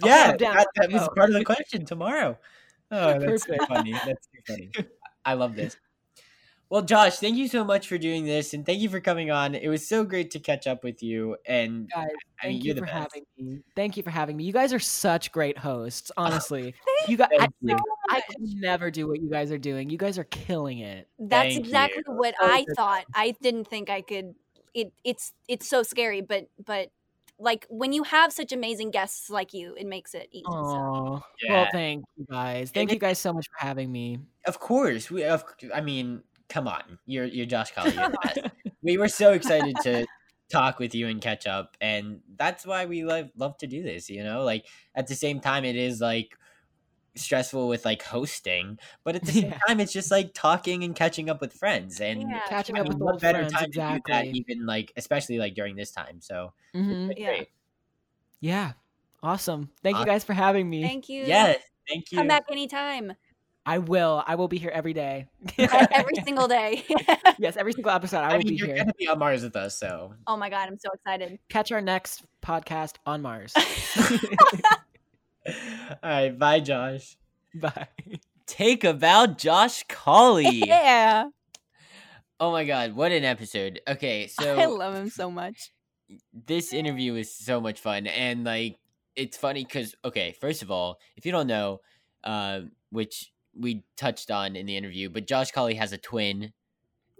Yeah, 0.03 0.31
I'm 0.31 0.37
down. 0.37 0.55
that, 0.57 0.67
that 0.75 0.91
was 0.91 1.01
Oh. 1.03 1.09
part 1.15 1.29
of 1.29 1.35
the 1.35 1.45
question. 1.45 1.85
Tomorrow. 1.85 2.37
Oh, 2.91 3.19
that's 3.19 3.45
too 3.45 3.53
Perfect. 3.53 3.63
funny. 3.69 3.93
That's 3.93 4.27
too 4.27 4.41
funny. 4.47 4.71
I 5.25 5.33
love 5.33 5.55
this. 5.55 5.77
Well, 6.69 6.83
Josh, 6.83 7.17
thank 7.17 7.35
you 7.35 7.47
so 7.47 7.63
much 7.63 7.87
for 7.87 7.97
doing 7.97 8.25
this, 8.25 8.53
and 8.53 8.63
thank 8.63 8.79
you 8.79 8.89
for 8.89 8.99
coming 8.99 9.31
on. 9.31 9.55
It 9.55 9.67
was 9.69 9.87
so 9.87 10.03
great 10.03 10.29
to 10.31 10.39
catch 10.39 10.67
up 10.67 10.83
with 10.83 11.01
you. 11.01 11.35
And 11.47 11.89
Guys, 11.89 11.97
I 11.97 12.03
mean, 12.05 12.53
thank 12.53 12.63
you're 12.63 12.75
you 12.75 12.81
the 12.81 12.81
for 12.81 12.85
best. 12.85 12.97
having 13.13 13.23
me. 13.39 13.59
Thank 13.75 13.97
you 13.97 14.03
for 14.03 14.11
having 14.11 14.37
me. 14.37 14.43
You 14.43 14.53
guys 14.53 14.71
are 14.71 14.79
such 14.79 15.31
great 15.31 15.57
hosts, 15.57 16.11
honestly. 16.17 16.75
you 17.07 17.17
guys, 17.17 17.29
I, 17.33 17.47
Thank 17.47 17.53
you. 17.61 17.77
I 18.09 18.21
could 18.21 18.37
never 18.39 18.91
do 18.91 19.07
what 19.07 19.19
you 19.19 19.31
guys 19.31 19.51
are 19.51 19.57
doing. 19.57 19.89
You 19.89 19.97
guys 19.97 20.19
are 20.19 20.25
killing 20.25 20.77
it. 20.79 21.07
That's 21.17 21.55
Thank 21.55 21.65
exactly 21.65 22.03
you. 22.07 22.13
what 22.13 22.35
oh, 22.39 22.47
I 22.47 22.65
thought. 22.75 23.05
I 23.15 23.33
didn't 23.41 23.65
think 23.65 23.89
I 23.89 24.01
could. 24.01 24.35
It 24.75 24.93
it's 25.03 25.33
it's 25.47 25.67
so 25.67 25.81
scary, 25.81 26.21
but 26.21 26.49
but 26.63 26.91
like 27.39 27.65
when 27.69 27.93
you 27.93 28.03
have 28.03 28.31
such 28.31 28.51
amazing 28.51 28.91
guests 28.91 29.31
like 29.31 29.55
you, 29.55 29.73
it 29.75 29.87
makes 29.87 30.13
it 30.13 30.27
easy. 30.31 30.43
So. 30.45 30.51
Oh, 30.51 31.23
well, 31.49 31.67
thank 31.71 32.03
you 32.15 32.27
guys. 32.29 32.69
Thank 32.69 32.91
you 32.91 32.99
guys 32.99 33.17
so 33.17 33.33
much 33.33 33.47
for 33.47 33.65
having 33.65 33.91
me. 33.91 34.19
Of 34.45 34.59
course, 34.59 35.09
we. 35.09 35.23
Of, 35.23 35.43
I 35.73 35.81
mean, 35.81 36.21
come 36.49 36.67
on, 36.67 36.99
you're 37.05 37.25
you're 37.25 37.45
Josh 37.45 37.71
Colley. 37.71 37.97
You're 37.99 38.09
we 38.83 38.97
were 38.97 39.07
so 39.09 39.33
excited 39.33 39.79
to 39.81 40.07
talk 40.51 40.79
with 40.79 40.95
you 40.95 41.07
and 41.07 41.21
catch 41.21 41.47
up, 41.47 41.77
and 41.81 42.21
that's 42.35 42.65
why 42.65 42.85
we 42.85 43.03
love 43.05 43.31
love 43.35 43.57
to 43.59 43.67
do 43.67 43.83
this. 43.83 44.09
You 44.09 44.23
know, 44.23 44.43
like 44.43 44.65
at 44.95 45.07
the 45.07 45.15
same 45.15 45.39
time, 45.41 45.65
it 45.65 45.75
is 45.75 46.01
like 46.01 46.37
stressful 47.15 47.67
with 47.67 47.85
like 47.85 48.03
hosting, 48.03 48.79
but 49.03 49.15
at 49.15 49.25
the 49.25 49.31
same 49.33 49.51
Yeah. 49.51 49.59
time, 49.67 49.79
it's 49.79 49.93
just 49.93 50.11
like 50.11 50.33
talking 50.33 50.83
and 50.83 50.95
catching 50.95 51.29
up 51.29 51.41
with 51.41 51.53
friends. 51.53 51.99
And 52.01 52.31
Yeah, 52.31 52.41
Catching 52.45 52.77
I 52.77 52.81
up 52.81 52.87
with 52.87 53.01
what 53.01 53.01
old 53.01 53.21
better 53.21 53.45
friends, 53.45 53.53
time 53.59 53.71
to 53.73 53.81
do 53.81 53.99
that? 54.07 54.27
Even 54.31 54.65
like, 54.65 54.93
especially 54.97 55.39
like 55.39 55.55
during 55.55 55.75
this 55.75 55.91
time. 55.91 56.21
So 56.21 56.53
it's 56.89 57.01
Mhm. 57.01 57.13
Yeah. 57.17 57.35
great. 57.37 57.49
Yeah. 58.41 58.73
Awesome. 59.23 59.71
Thank 59.83 59.99
you 59.99 60.05
guys 60.05 60.23
for 60.23 60.33
having 60.33 60.69
me. 60.69 60.91
Thank 60.91 61.09
you. 61.09 61.21
Yes, 61.21 61.57
thank 61.89 62.11
you. 62.11 62.19
Come 62.19 62.27
back 62.27 62.45
anytime. 62.51 63.13
I 63.69 63.77
will. 63.77 64.23
I 64.25 64.35
will 64.35 64.47
be 64.47 64.57
here 64.57 64.71
every 64.73 64.93
day. 64.93 65.27
Every 65.57 66.15
single 66.25 66.47
day. 66.47 66.83
yes, 67.37 67.55
every 67.57 67.73
single 67.73 67.91
episode 67.91 68.19
I 68.23 68.31
I 68.31 68.37
will 68.37 68.39
mean, 68.39 68.47
be 68.47 68.55
you're 68.55 68.67
here. 68.67 68.77
gonna 68.77 68.93
be 68.97 69.07
on 69.07 69.19
Mars 69.19 69.43
with 69.43 69.55
us, 69.55 69.77
so 69.77 70.13
oh 70.27 70.37
my 70.37 70.49
god, 70.49 70.67
I'm 70.69 70.77
so 70.79 70.89
excited. 70.93 71.39
Catch 71.49 71.71
our 71.71 71.81
next 71.81 72.23
podcast 72.43 72.95
on 73.05 73.21
Mars. 73.21 73.53
all 75.47 75.53
right. 76.03 76.37
Bye, 76.37 76.59
Josh. 76.61 77.17
Bye. 77.53 77.87
Take 78.47 78.83
about 78.83 79.37
Josh 79.37 79.83
Colley. 79.87 80.63
Yeah. 80.67 81.29
Oh 82.39 82.51
my 82.51 82.65
God, 82.65 82.93
what 82.93 83.11
an 83.11 83.23
episode! 83.25 83.81
Okay, 83.87 84.27
so 84.27 84.57
I 84.57 84.65
love 84.65 84.95
him 84.95 85.09
so 85.09 85.29
much. 85.29 85.71
this 86.33 86.73
interview 86.73 87.15
is 87.15 87.33
so 87.33 87.61
much 87.61 87.79
fun 87.79 88.07
and 88.07 88.43
like 88.43 88.79
it's 89.15 89.37
funny 89.37 89.63
because 89.63 89.93
okay 90.03 90.35
first 90.41 90.63
of 90.63 90.71
all 90.71 90.99
if 91.17 91.25
you 91.25 91.31
don't 91.31 91.47
know 91.47 91.81
um 92.23 92.71
which 92.91 93.31
we 93.57 93.83
touched 93.97 94.31
on 94.31 94.55
in 94.55 94.65
the 94.65 94.77
interview 94.77 95.09
but 95.09 95.27
josh 95.27 95.51
colley 95.51 95.75
has 95.75 95.91
a 95.93 95.97
twin 95.97 96.51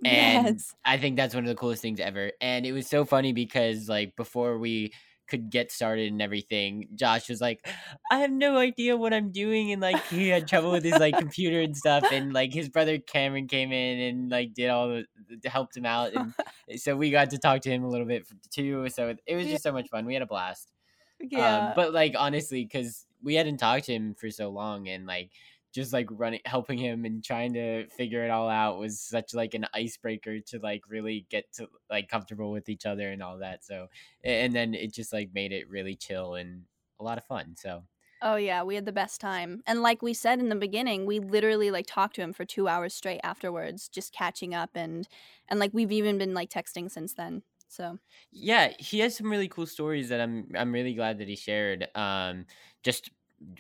and 0.06 0.48
Yes. 0.48 0.76
i 0.86 0.98
think 0.98 1.18
that's 1.18 1.36
one 1.36 1.44
of 1.44 1.50
the 1.50 1.56
coolest 1.56 1.82
things 1.82 2.00
ever 2.00 2.32
and 2.42 2.66
it 2.66 2.72
was 2.72 2.88
so 2.88 3.04
funny 3.06 3.34
because 3.34 3.90
like 3.90 4.16
before 4.16 4.58
we 4.58 4.94
could 5.28 5.52
get 5.52 5.72
started 5.72 6.12
and 6.12 6.22
everything 6.22 6.88
josh 6.96 7.30
was 7.30 7.40
like 7.42 7.68
i 8.12 8.18
have 8.20 8.32
no 8.32 8.58
idea 8.58 8.96
what 8.98 9.14
i'm 9.14 9.32
doing 9.32 9.72
and 9.72 9.82
like 9.82 10.04
he 10.08 10.30
had 10.30 10.48
trouble 10.48 10.72
with 10.72 10.84
his 10.84 10.98
like 10.98 11.18
computer 11.20 11.60
and 11.62 11.76
stuff 11.78 12.04
and 12.12 12.34
like 12.34 12.54
his 12.54 12.70
brother 12.70 12.98
cameron 12.98 13.48
came 13.48 13.72
in 13.72 14.00
and 14.00 14.32
like 14.32 14.54
did 14.54 14.70
all 14.70 14.88
the 14.88 15.50
helped 15.50 15.76
him 15.78 15.86
out 15.86 16.12
and 16.14 16.34
so 16.82 16.96
we 16.96 17.12
got 17.12 17.30
to 17.30 17.38
talk 17.38 17.62
to 17.62 17.70
him 17.70 17.84
a 17.84 17.90
little 17.90 18.08
bit 18.08 18.26
too 18.50 18.88
so 18.90 19.14
it 19.28 19.36
was 19.36 19.46
just 19.48 19.62
so 19.64 19.72
much 19.72 19.88
fun 19.90 20.06
we 20.06 20.14
had 20.14 20.24
a 20.24 20.28
blast 20.28 20.72
Yeah. 21.20 21.68
um, 21.68 21.74
but 21.76 21.94
like 21.94 22.16
honestly 22.18 22.64
because 22.64 23.06
we 23.22 23.36
hadn't 23.36 23.58
talked 23.58 23.86
to 23.86 23.94
him 23.94 24.16
for 24.16 24.32
so 24.32 24.50
long 24.50 24.88
and 24.88 25.06
like 25.06 25.30
just 25.74 25.94
like 25.94 26.08
running 26.12 26.42
helping 26.46 26.78
him 26.78 27.06
and 27.06 27.24
trying 27.24 27.54
to 27.54 27.88
figure 27.90 28.24
it 28.24 28.30
all 28.32 28.50
out 28.50 28.80
was 28.80 29.00
such 29.02 29.34
like 29.34 29.54
an 29.54 29.66
icebreaker 29.74 30.40
to 30.42 30.60
like 30.60 30.82
really 30.88 31.26
get 31.30 31.52
to 31.54 31.68
like 31.90 32.08
comfortable 32.10 32.52
with 32.52 32.70
each 32.70 32.86
other 32.86 33.12
and 33.12 33.22
all 33.24 33.38
that 33.40 33.64
so 33.64 33.88
and 34.24 34.54
then 34.54 34.74
it 34.74 34.94
just 34.94 35.14
like 35.14 35.32
made 35.34 35.52
it 35.52 35.70
really 35.70 35.96
chill 35.96 36.36
and 36.36 36.66
a 37.00 37.04
lot 37.04 37.18
of 37.18 37.24
fun 37.26 37.56
so 37.56 37.84
Oh 38.22 38.36
yeah, 38.36 38.64
we 38.64 38.76
had 38.76 38.86
the 38.86 38.92
best 38.92 39.22
time. 39.22 39.64
And 39.66 39.82
like 39.82 40.02
we 40.02 40.14
said 40.14 40.40
in 40.40 40.50
the 40.50 40.56
beginning, 40.56 41.06
we 41.06 41.20
literally 41.20 41.72
like 41.72 41.86
talked 41.88 42.16
to 42.16 42.22
him 42.22 42.34
for 42.34 42.44
2 42.46 42.68
hours 42.68 42.94
straight 42.94 43.22
afterwards, 43.24 43.88
just 43.88 44.12
catching 44.14 44.54
up 44.54 44.72
and 44.76 45.08
and 45.48 45.60
like 45.60 45.74
we've 45.74 45.92
even 45.92 46.18
been 46.18 46.34
like 46.34 46.50
texting 46.50 46.92
since 46.92 47.14
then. 47.14 47.44
So, 47.70 48.00
yeah 48.32 48.74
he 48.80 49.00
has 49.00 49.16
some 49.16 49.30
really 49.30 49.48
cool 49.48 49.66
stories 49.66 50.10
that 50.10 50.22
i'm 50.22 50.50
i'm 50.56 50.72
really 50.72 50.94
glad 50.94 51.18
that 51.20 51.28
he 51.28 51.36
shared 51.36 51.88
um 51.96 52.46
just 52.84 53.10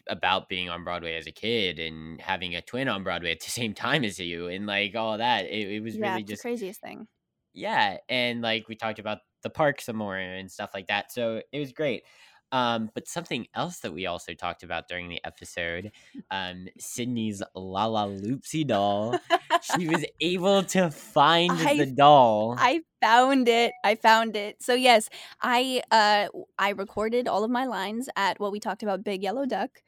about 0.07 0.49
being 0.49 0.69
on 0.69 0.83
broadway 0.83 1.15
as 1.15 1.27
a 1.27 1.31
kid 1.31 1.79
and 1.79 2.19
having 2.21 2.55
a 2.55 2.61
twin 2.61 2.87
on 2.87 3.03
broadway 3.03 3.31
at 3.31 3.39
the 3.39 3.49
same 3.49 3.73
time 3.73 4.03
as 4.03 4.19
you 4.19 4.47
and 4.47 4.65
like 4.65 4.95
all 4.95 5.17
that 5.17 5.45
it, 5.45 5.69
it 5.69 5.81
was 5.81 5.95
yeah, 5.95 6.11
really 6.11 6.23
just 6.23 6.43
the 6.43 6.49
craziest 6.49 6.81
thing. 6.81 7.07
yeah 7.53 7.97
and 8.09 8.41
like 8.41 8.67
we 8.67 8.75
talked 8.75 8.99
about 8.99 9.19
the 9.43 9.49
park 9.49 9.79
some 9.81 9.95
more 9.95 10.17
and 10.17 10.51
stuff 10.51 10.71
like 10.73 10.87
that 10.87 11.11
so 11.11 11.41
it 11.51 11.59
was 11.59 11.71
great 11.71 12.03
um 12.51 12.89
but 12.93 13.07
something 13.07 13.47
else 13.53 13.79
that 13.79 13.93
we 13.93 14.05
also 14.05 14.33
talked 14.33 14.63
about 14.63 14.87
during 14.87 15.09
the 15.09 15.23
episode 15.23 15.91
um 16.31 16.67
sydney's 16.77 17.41
Lalaloopsy 17.55 18.65
doll 18.65 19.15
she 19.61 19.87
was 19.87 20.05
able 20.21 20.63
to 20.63 20.89
find 20.89 21.51
I- 21.53 21.77
the 21.77 21.85
doll 21.85 22.55
I 22.59 22.81
found 23.01 23.47
it. 23.47 23.71
I 23.83 23.95
found 23.95 24.35
it. 24.35 24.61
So 24.61 24.73
yes, 24.73 25.09
I 25.41 25.81
uh 25.91 26.27
I 26.57 26.69
recorded 26.71 27.27
all 27.27 27.43
of 27.43 27.51
my 27.51 27.65
lines 27.65 28.09
at 28.15 28.39
what 28.39 28.51
we 28.51 28.59
talked 28.59 28.83
about 28.83 29.03
Big 29.03 29.23
Yellow 29.23 29.45
Duck. 29.45 29.81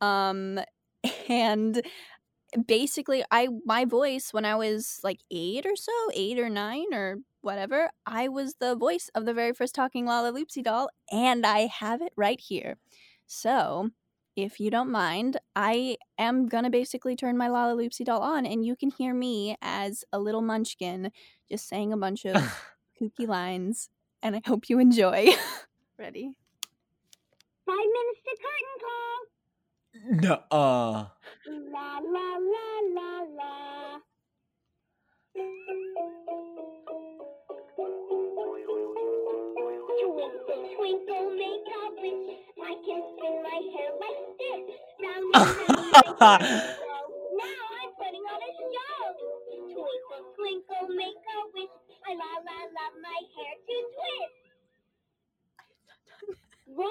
Um 0.00 0.60
and 1.28 1.82
basically 2.66 3.24
I 3.30 3.48
my 3.64 3.84
voice 3.84 4.32
when 4.32 4.44
I 4.44 4.56
was 4.56 5.00
like 5.02 5.20
8 5.30 5.66
or 5.66 5.76
so, 5.76 5.92
8 6.14 6.38
or 6.38 6.50
9 6.50 6.86
or 6.92 7.18
whatever, 7.40 7.90
I 8.06 8.28
was 8.28 8.54
the 8.60 8.74
voice 8.74 9.10
of 9.14 9.24
the 9.24 9.34
very 9.34 9.52
first 9.52 9.74
talking 9.74 10.06
Lalaloopsy 10.06 10.62
doll 10.62 10.88
and 11.10 11.46
I 11.46 11.66
have 11.66 12.02
it 12.02 12.12
right 12.16 12.40
here. 12.40 12.76
So, 13.26 13.90
if 14.36 14.60
you 14.60 14.70
don't 14.70 14.90
mind, 14.90 15.36
I 15.56 15.96
am 16.16 16.46
gonna 16.46 16.70
basically 16.70 17.16
turn 17.16 17.36
my 17.36 17.48
Lalaloopsy 17.48 18.04
doll 18.04 18.22
on, 18.22 18.46
and 18.46 18.64
you 18.64 18.76
can 18.76 18.90
hear 18.90 19.12
me 19.12 19.56
as 19.60 20.04
a 20.12 20.18
little 20.20 20.42
munchkin 20.42 21.10
just 21.50 21.68
saying 21.68 21.92
a 21.92 21.96
bunch 21.96 22.24
of 22.24 22.36
kooky 23.00 23.26
lines, 23.26 23.90
and 24.22 24.36
I 24.36 24.42
hope 24.46 24.68
you 24.68 24.78
enjoy. 24.78 25.26
Ready? 25.98 26.30
Five 27.66 27.76
minutes 27.76 28.20
to 28.24 28.36
curtain 28.44 28.78
call. 28.84 29.18
no 30.22 30.34
uh 30.56 31.08
La 31.46 31.98
la 31.98 32.28
la 32.38 32.66
la 32.94 33.22
la. 33.36 33.98
Twinkle, 40.88 41.04
twinkle, 41.04 41.36
make 41.36 41.68
a 41.68 41.84
wish. 42.00 42.38
I 42.64 42.74
can 42.80 43.00
spin 43.12 43.42
my 43.44 43.60
hair 43.76 43.92
like 44.00 44.24
this. 44.40 44.62
Round 45.04 45.20
and 45.20 45.36
round, 45.36 45.84
make 45.92 46.00
it. 46.00 46.48
Now 47.36 47.60
I'm 47.76 47.92
putting 48.00 48.24
on 48.24 48.40
a 48.40 48.52
show. 48.56 49.04
Twinkle, 49.68 50.24
twinkle, 50.32 50.88
make 50.96 51.20
a 51.28 51.38
wish. 51.52 51.74
I 52.08 52.14
la 52.16 52.40
la 52.40 52.58
love 52.72 52.96
my 53.04 53.20
hair 53.36 53.54
to 53.68 53.76
twist. 53.92 54.40
Voila! 56.74 56.88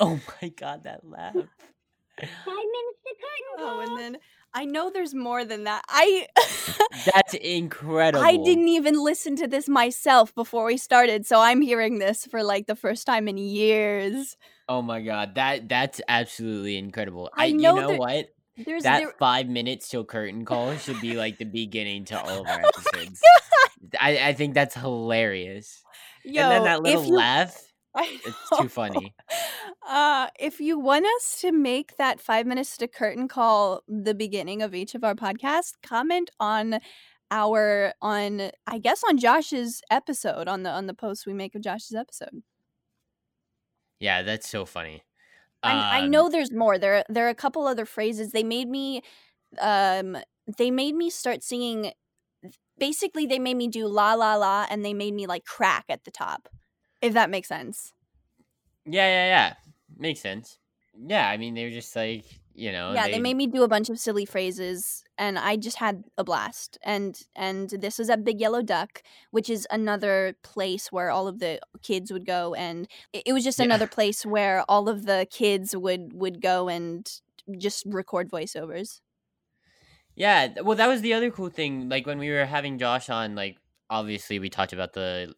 oh 0.00 0.20
my 0.40 0.48
god 0.48 0.84
that 0.84 1.04
laugh 1.04 1.34
Five 1.34 2.46
minutes 2.46 3.00
to 3.04 3.12
curtain 3.20 3.52
call. 3.58 3.76
Oh, 3.76 3.80
and 3.80 3.98
then 3.98 4.16
I 4.54 4.64
know 4.66 4.90
there's 4.90 5.14
more 5.14 5.44
than 5.44 5.64
that. 5.64 5.82
I 5.88 6.26
that's 7.12 7.34
incredible 7.34 8.24
I 8.24 8.36
didn't 8.36 8.68
even 8.68 9.02
listen 9.02 9.36
to 9.36 9.46
this 9.46 9.68
myself 9.68 10.34
before 10.34 10.66
we 10.66 10.76
started, 10.76 11.26
so 11.26 11.40
I'm 11.40 11.60
hearing 11.62 11.98
this 11.98 12.26
for 12.26 12.42
like 12.42 12.66
the 12.66 12.76
first 12.76 13.06
time 13.06 13.28
in 13.28 13.38
years. 13.38 14.36
oh 14.68 14.82
my 14.82 15.00
god 15.02 15.34
that 15.34 15.68
that's 15.68 16.00
absolutely 16.08 16.76
incredible 16.78 17.28
I 17.34 17.42
i, 17.42 17.46
you 17.46 17.58
know 17.58 17.76
know 17.76 17.88
there- 17.88 17.98
what 17.98 18.28
There's 18.56 18.82
that 18.84 18.98
there- 19.00 19.14
five 19.18 19.48
minutes 19.48 19.88
till 19.88 20.04
curtain 20.04 20.44
call 20.44 20.76
should 20.76 21.00
be 21.00 21.14
like 21.14 21.38
the 21.38 21.44
beginning 21.46 22.04
to 22.06 22.20
all 22.20 22.42
of 22.42 22.46
our 22.46 22.62
oh 22.64 22.68
episodes. 22.68 23.20
I, 24.00 24.28
I 24.28 24.32
think 24.34 24.54
that's 24.54 24.74
hilarious. 24.74 25.82
and 26.24 26.36
then 26.36 26.58
Yo, 26.62 26.64
that 26.64 26.76
if 26.78 26.82
little 26.84 27.04
you- 27.06 27.16
laugh, 27.16 27.56
it's 27.94 28.50
too 28.50 28.68
funny. 28.68 29.14
Uh, 29.86 30.28
if 30.38 30.60
you 30.60 30.78
want 30.78 31.04
us 31.16 31.40
to 31.40 31.50
make 31.52 31.96
that 31.96 32.20
five 32.20 32.46
minutes 32.46 32.76
to 32.76 32.86
curtain 32.86 33.26
call 33.28 33.82
the 33.88 34.14
beginning 34.14 34.62
of 34.62 34.74
each 34.74 34.94
of 34.94 35.02
our 35.04 35.14
podcasts, 35.14 35.72
comment 35.82 36.30
on 36.38 36.78
our 37.30 37.92
on 38.00 38.50
I 38.66 38.78
guess 38.78 39.02
on 39.08 39.18
Josh's 39.18 39.82
episode 39.90 40.46
on 40.48 40.62
the 40.62 40.70
on 40.70 40.86
the 40.86 40.94
post 40.94 41.26
we 41.26 41.34
make 41.34 41.54
of 41.54 41.62
Josh's 41.62 41.94
episode. 41.94 42.42
Yeah, 44.00 44.22
that's 44.22 44.48
so 44.48 44.64
funny. 44.64 45.02
I, 45.62 45.84
I 45.98 46.00
Um, 46.04 46.10
know 46.10 46.28
there's 46.28 46.52
more. 46.52 46.78
There 46.78 47.04
there 47.08 47.26
are 47.26 47.30
a 47.30 47.34
couple 47.34 47.66
other 47.66 47.86
phrases. 47.86 48.32
They 48.32 48.42
made 48.44 48.68
me 48.68 49.02
um 49.60 50.16
they 50.58 50.70
made 50.70 50.94
me 50.94 51.10
start 51.10 51.42
singing 51.42 51.92
basically 52.78 53.26
they 53.26 53.38
made 53.38 53.56
me 53.56 53.68
do 53.68 53.86
la 53.86 54.14
la 54.14 54.36
la 54.36 54.66
and 54.70 54.84
they 54.84 54.94
made 54.94 55.14
me 55.14 55.26
like 55.26 55.44
crack 55.44 55.86
at 55.88 56.04
the 56.04 56.10
top. 56.10 56.48
If 57.02 57.14
that 57.14 57.30
makes 57.30 57.48
sense. 57.48 57.92
Yeah, 58.84 59.06
yeah, 59.06 59.26
yeah. 59.26 59.54
Makes 59.96 60.20
sense. 60.20 60.58
Yeah, 60.94 61.28
I 61.28 61.36
mean 61.36 61.54
they 61.54 61.64
were 61.64 61.70
just 61.70 61.94
like 61.96 62.24
you 62.54 62.70
know. 62.70 62.92
yeah, 62.92 63.08
they, 63.08 63.18
made 63.18 63.36
me 63.36 63.46
do 63.46 63.62
a 63.62 63.68
bunch 63.68 63.88
of 63.88 63.98
silly 63.98 64.26
phrases 64.26 65.02
and 65.16 65.38
I 65.38 65.56
just 65.56 65.78
had 65.78 66.04
a 66.18 66.24
blast. 66.24 66.78
And 66.82 67.18
and 67.34 67.70
this 67.70 67.98
was 67.98 68.10
at 68.10 68.24
Big 68.24 68.40
Yellow 68.40 68.62
Duck, 68.62 69.02
which 69.30 69.48
is 69.48 69.66
another 69.70 70.36
place 70.42 70.92
where 70.92 71.10
all 71.10 71.28
of 71.28 71.38
the 71.38 71.60
kids 71.82 72.12
would 72.12 72.26
go 72.26 72.54
and 72.54 72.88
it, 73.12 73.22
it 73.26 73.32
was 73.32 73.44
just 73.44 73.58
Yeah. 73.58 73.66
another 73.66 73.86
place 73.86 74.26
where 74.26 74.64
all 74.68 74.88
of 74.88 75.06
the 75.06 75.26
kids 75.30 75.74
would 75.76 76.12
would 76.12 76.42
go 76.42 76.68
and 76.68 77.10
just 77.58 77.84
record 77.86 78.30
voiceovers. 78.30 79.00
Yeah, 80.14 80.60
well, 80.62 80.76
that 80.76 80.88
was 80.88 81.00
the 81.00 81.14
other 81.14 81.30
cool 81.30 81.48
thing. 81.48 81.88
Like 81.88 82.06
when 82.06 82.18
we 82.18 82.30
were 82.30 82.44
having 82.44 82.78
Josh 82.78 83.08
on, 83.08 83.34
like 83.34 83.56
obviously 83.88 84.38
we 84.38 84.50
talked 84.50 84.72
about 84.72 84.92
the 84.92 85.34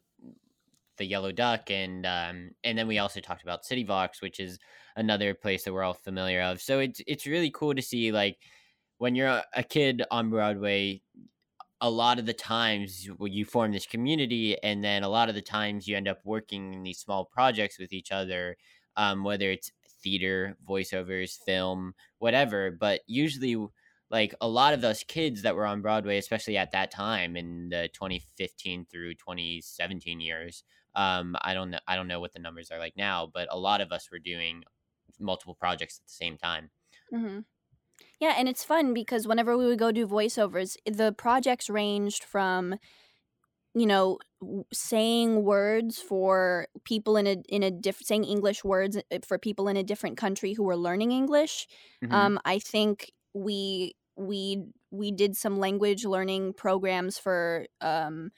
the 0.97 1.05
yellow 1.05 1.31
duck, 1.31 1.69
and 1.69 2.05
um, 2.05 2.51
and 2.63 2.77
then 2.77 2.87
we 2.87 2.99
also 2.99 3.19
talked 3.19 3.43
about 3.43 3.65
City 3.65 3.83
Vox, 3.83 4.21
which 4.21 4.39
is 4.39 4.59
another 4.95 5.33
place 5.33 5.63
that 5.63 5.73
we're 5.73 5.83
all 5.83 5.93
familiar 5.93 6.41
of. 6.41 6.61
So 6.61 6.79
it's 6.79 7.01
it's 7.07 7.27
really 7.27 7.51
cool 7.51 7.73
to 7.75 7.81
see 7.81 8.11
like 8.11 8.37
when 8.97 9.15
you're 9.15 9.41
a, 9.53 9.63
kid 9.63 10.03
on 10.11 10.29
Broadway. 10.29 11.01
A 11.81 11.89
lot 11.89 12.19
of 12.19 12.25
the 12.25 12.33
times 12.33 13.07
you 13.19 13.45
form 13.45 13.73
this 13.73 13.85
community, 13.85 14.57
and 14.63 14.83
then 14.83 15.03
a 15.03 15.09
lot 15.09 15.29
of 15.29 15.35
the 15.35 15.41
times 15.41 15.87
you 15.87 15.97
end 15.97 16.07
up 16.07 16.19
working 16.23 16.73
in 16.73 16.83
these 16.83 16.99
small 16.99 17.25
projects 17.25 17.77
with 17.77 17.91
each 17.91 18.11
other, 18.13 18.55
um, 18.95 19.23
whether 19.25 19.51
it's 19.51 19.71
theater, 20.01 20.55
voiceovers, 20.67 21.37
film, 21.45 21.93
whatever. 22.19 22.71
But 22.71 23.01
usually 23.07 23.57
like 24.09 24.35
a 24.39 24.47
lot 24.47 24.73
of 24.73 24.81
those 24.81 25.03
kids 25.03 25.41
that 25.41 25.55
were 25.55 25.65
on 25.65 25.81
Broadway, 25.81 26.17
especially 26.17 26.57
at 26.57 26.71
that 26.71 26.91
time 26.91 27.35
in 27.35 27.69
the 27.69 27.89
2015 27.93 28.85
through 28.85 29.15
2017 29.15 30.19
years. 30.19 30.63
Um, 30.95 31.35
I 31.41 31.53
don't 31.53 31.71
know. 31.71 31.79
I 31.87 31.95
don't 31.95 32.07
know 32.07 32.19
what 32.19 32.33
the 32.33 32.39
numbers 32.39 32.71
are 32.71 32.79
like 32.79 32.95
now, 32.95 33.27
but 33.27 33.47
a 33.51 33.57
lot 33.59 33.81
of 33.81 33.91
us 33.91 34.09
were 34.11 34.19
doing 34.19 34.63
multiple 35.19 35.55
projects 35.55 35.99
at 35.99 36.05
the 36.07 36.13
same 36.13 36.37
time. 36.37 36.71
hmm 37.11 37.39
Yeah, 38.19 38.35
and 38.37 38.49
it's 38.49 38.63
fun 38.63 38.93
because 38.93 39.27
whenever 39.27 39.57
we 39.57 39.65
would 39.67 39.79
go 39.79 39.91
do 39.91 40.07
voiceovers, 40.07 40.77
the 40.85 41.13
projects 41.13 41.69
ranged 41.69 42.23
from, 42.23 42.75
you 43.73 43.85
know, 43.85 44.19
saying 44.73 45.43
words 45.43 45.99
for 46.01 46.67
people 46.85 47.17
in 47.17 47.27
a 47.27 47.37
in 47.49 47.63
a 47.63 47.71
different 47.71 48.07
saying 48.07 48.23
English 48.25 48.63
words 48.63 48.97
uh, 48.97 49.19
for 49.25 49.37
people 49.39 49.67
in 49.67 49.77
a 49.77 49.83
different 49.83 50.17
country 50.17 50.53
who 50.53 50.63
were 50.63 50.77
learning 50.77 51.11
English. 51.11 51.67
Mhm. 52.01 52.27
Um, 52.27 52.39
I 52.45 52.59
think 52.59 53.11
we 53.33 53.95
we 54.17 54.63
we 54.91 55.11
did 55.11 55.35
some 55.37 55.57
language 55.59 56.05
learning 56.05 56.53
programs 56.53 57.17
for 57.19 57.67
um 57.81 58.31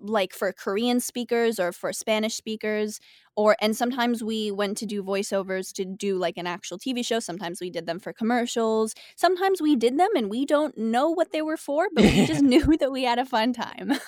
like 0.00 0.32
for 0.32 0.52
Korean 0.52 1.00
speakers 1.00 1.58
or 1.58 1.72
for 1.72 1.92
Spanish 1.92 2.34
speakers 2.34 3.00
or 3.36 3.56
and 3.60 3.76
sometimes 3.76 4.22
we 4.22 4.50
went 4.50 4.76
to 4.78 4.86
do 4.86 5.02
voiceovers 5.02 5.72
to 5.74 5.84
do 5.84 6.16
like 6.16 6.36
an 6.36 6.46
actual 6.46 6.78
TV 6.78 7.04
show. 7.04 7.20
Sometimes 7.20 7.60
we 7.60 7.70
did 7.70 7.86
them 7.86 7.98
for 7.98 8.12
commercials. 8.12 8.94
Sometimes 9.16 9.62
we 9.62 9.76
did 9.76 9.98
them 9.98 10.10
and 10.16 10.28
we 10.30 10.44
don't 10.44 10.76
know 10.76 11.10
what 11.10 11.32
they 11.32 11.42
were 11.42 11.56
for 11.56 11.88
but 11.92 12.04
we 12.04 12.26
just 12.26 12.42
knew 12.52 12.76
that 12.80 12.92
we 12.92 13.04
had 13.04 13.18
a 13.18 13.24
fun 13.26 13.52
time. 13.52 13.92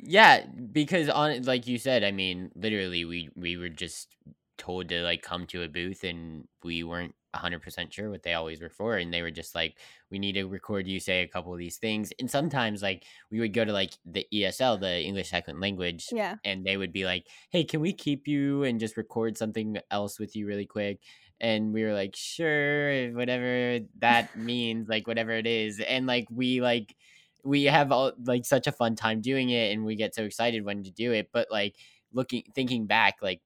Yeah, 0.00 0.46
because 0.46 1.08
on 1.08 1.42
like 1.42 1.66
you 1.66 1.76
said, 1.76 2.04
I 2.04 2.12
mean, 2.12 2.52
literally 2.54 3.04
we 3.04 3.30
we 3.34 3.56
were 3.56 3.68
just 3.68 4.08
told 4.56 4.88
to 4.90 5.02
like 5.02 5.22
come 5.22 5.46
to 5.48 5.62
a 5.62 5.68
booth 5.68 6.04
and 6.04 6.46
we 6.62 6.84
weren't 6.84 7.14
100% 7.34 7.92
sure 7.92 8.10
what 8.10 8.22
they 8.22 8.34
always 8.34 8.60
were 8.60 8.70
for 8.70 8.96
and 8.96 9.12
they 9.12 9.22
were 9.22 9.30
just 9.30 9.54
like 9.54 9.76
we 10.10 10.18
need 10.18 10.32
to 10.32 10.44
record 10.44 10.86
you 10.86 10.98
say 10.98 11.22
a 11.22 11.28
couple 11.28 11.52
of 11.52 11.58
these 11.58 11.76
things 11.76 12.12
and 12.18 12.30
sometimes 12.30 12.82
like 12.82 13.04
we 13.30 13.38
would 13.38 13.52
go 13.52 13.64
to 13.64 13.72
like 13.72 13.92
the 14.06 14.26
ESL 14.32 14.80
the 14.80 15.00
English 15.02 15.30
second 15.30 15.60
language 15.60 16.06
Yeah. 16.10 16.36
and 16.44 16.64
they 16.64 16.76
would 16.76 16.92
be 16.92 17.04
like 17.04 17.26
hey 17.50 17.64
can 17.64 17.80
we 17.80 17.92
keep 17.92 18.26
you 18.26 18.64
and 18.64 18.80
just 18.80 18.96
record 18.96 19.36
something 19.36 19.78
else 19.90 20.18
with 20.18 20.34
you 20.36 20.46
really 20.46 20.66
quick 20.66 21.00
and 21.40 21.72
we 21.72 21.84
were 21.84 21.92
like 21.94 22.16
sure 22.16 23.10
whatever 23.12 23.80
that 23.98 24.34
means 24.36 24.88
like 24.88 25.06
whatever 25.06 25.32
it 25.32 25.46
is 25.46 25.80
and 25.80 26.06
like 26.06 26.26
we 26.30 26.60
like 26.60 26.96
we 27.44 27.64
have 27.64 27.92
all 27.92 28.12
like 28.24 28.44
such 28.44 28.66
a 28.66 28.72
fun 28.72 28.96
time 28.96 29.20
doing 29.20 29.50
it 29.50 29.72
and 29.72 29.84
we 29.84 29.96
get 29.96 30.14
so 30.14 30.24
excited 30.24 30.64
when 30.64 30.82
to 30.82 30.90
do 30.90 31.12
it 31.12 31.28
but 31.32 31.46
like 31.50 31.76
looking 32.12 32.42
thinking 32.54 32.86
back 32.86 33.16
like 33.22 33.40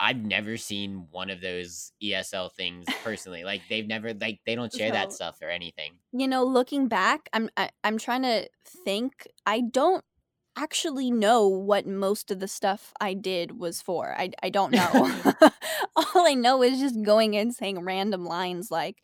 i've 0.00 0.24
never 0.24 0.56
seen 0.56 1.06
one 1.10 1.30
of 1.30 1.40
those 1.40 1.92
esl 2.02 2.50
things 2.52 2.86
personally 3.04 3.44
like 3.44 3.60
they've 3.68 3.86
never 3.86 4.14
like 4.14 4.40
they 4.46 4.54
don't 4.54 4.72
share 4.72 4.90
that 4.90 5.12
stuff 5.12 5.38
or 5.42 5.48
anything. 5.48 5.92
you 6.12 6.26
know 6.26 6.42
looking 6.42 6.88
back 6.88 7.28
I'm 7.32 7.50
I, 7.56 7.70
I'm 7.84 7.98
trying 7.98 8.22
to 8.22 8.48
think 8.66 9.28
I 9.46 9.60
don't 9.60 10.04
actually 10.56 11.10
know 11.10 11.46
what 11.46 11.86
most 11.86 12.30
of 12.30 12.40
the 12.40 12.48
stuff 12.48 12.92
I 13.00 13.14
did 13.14 13.58
was 13.58 13.80
for 13.80 14.14
I 14.18 14.30
I 14.42 14.50
don't 14.50 14.72
know. 14.72 15.22
All 15.96 16.26
I 16.26 16.34
know 16.34 16.62
is 16.62 16.80
just 16.80 17.02
going 17.02 17.34
in 17.34 17.52
saying 17.52 17.80
random 17.80 18.24
lines 18.24 18.70
like 18.70 19.02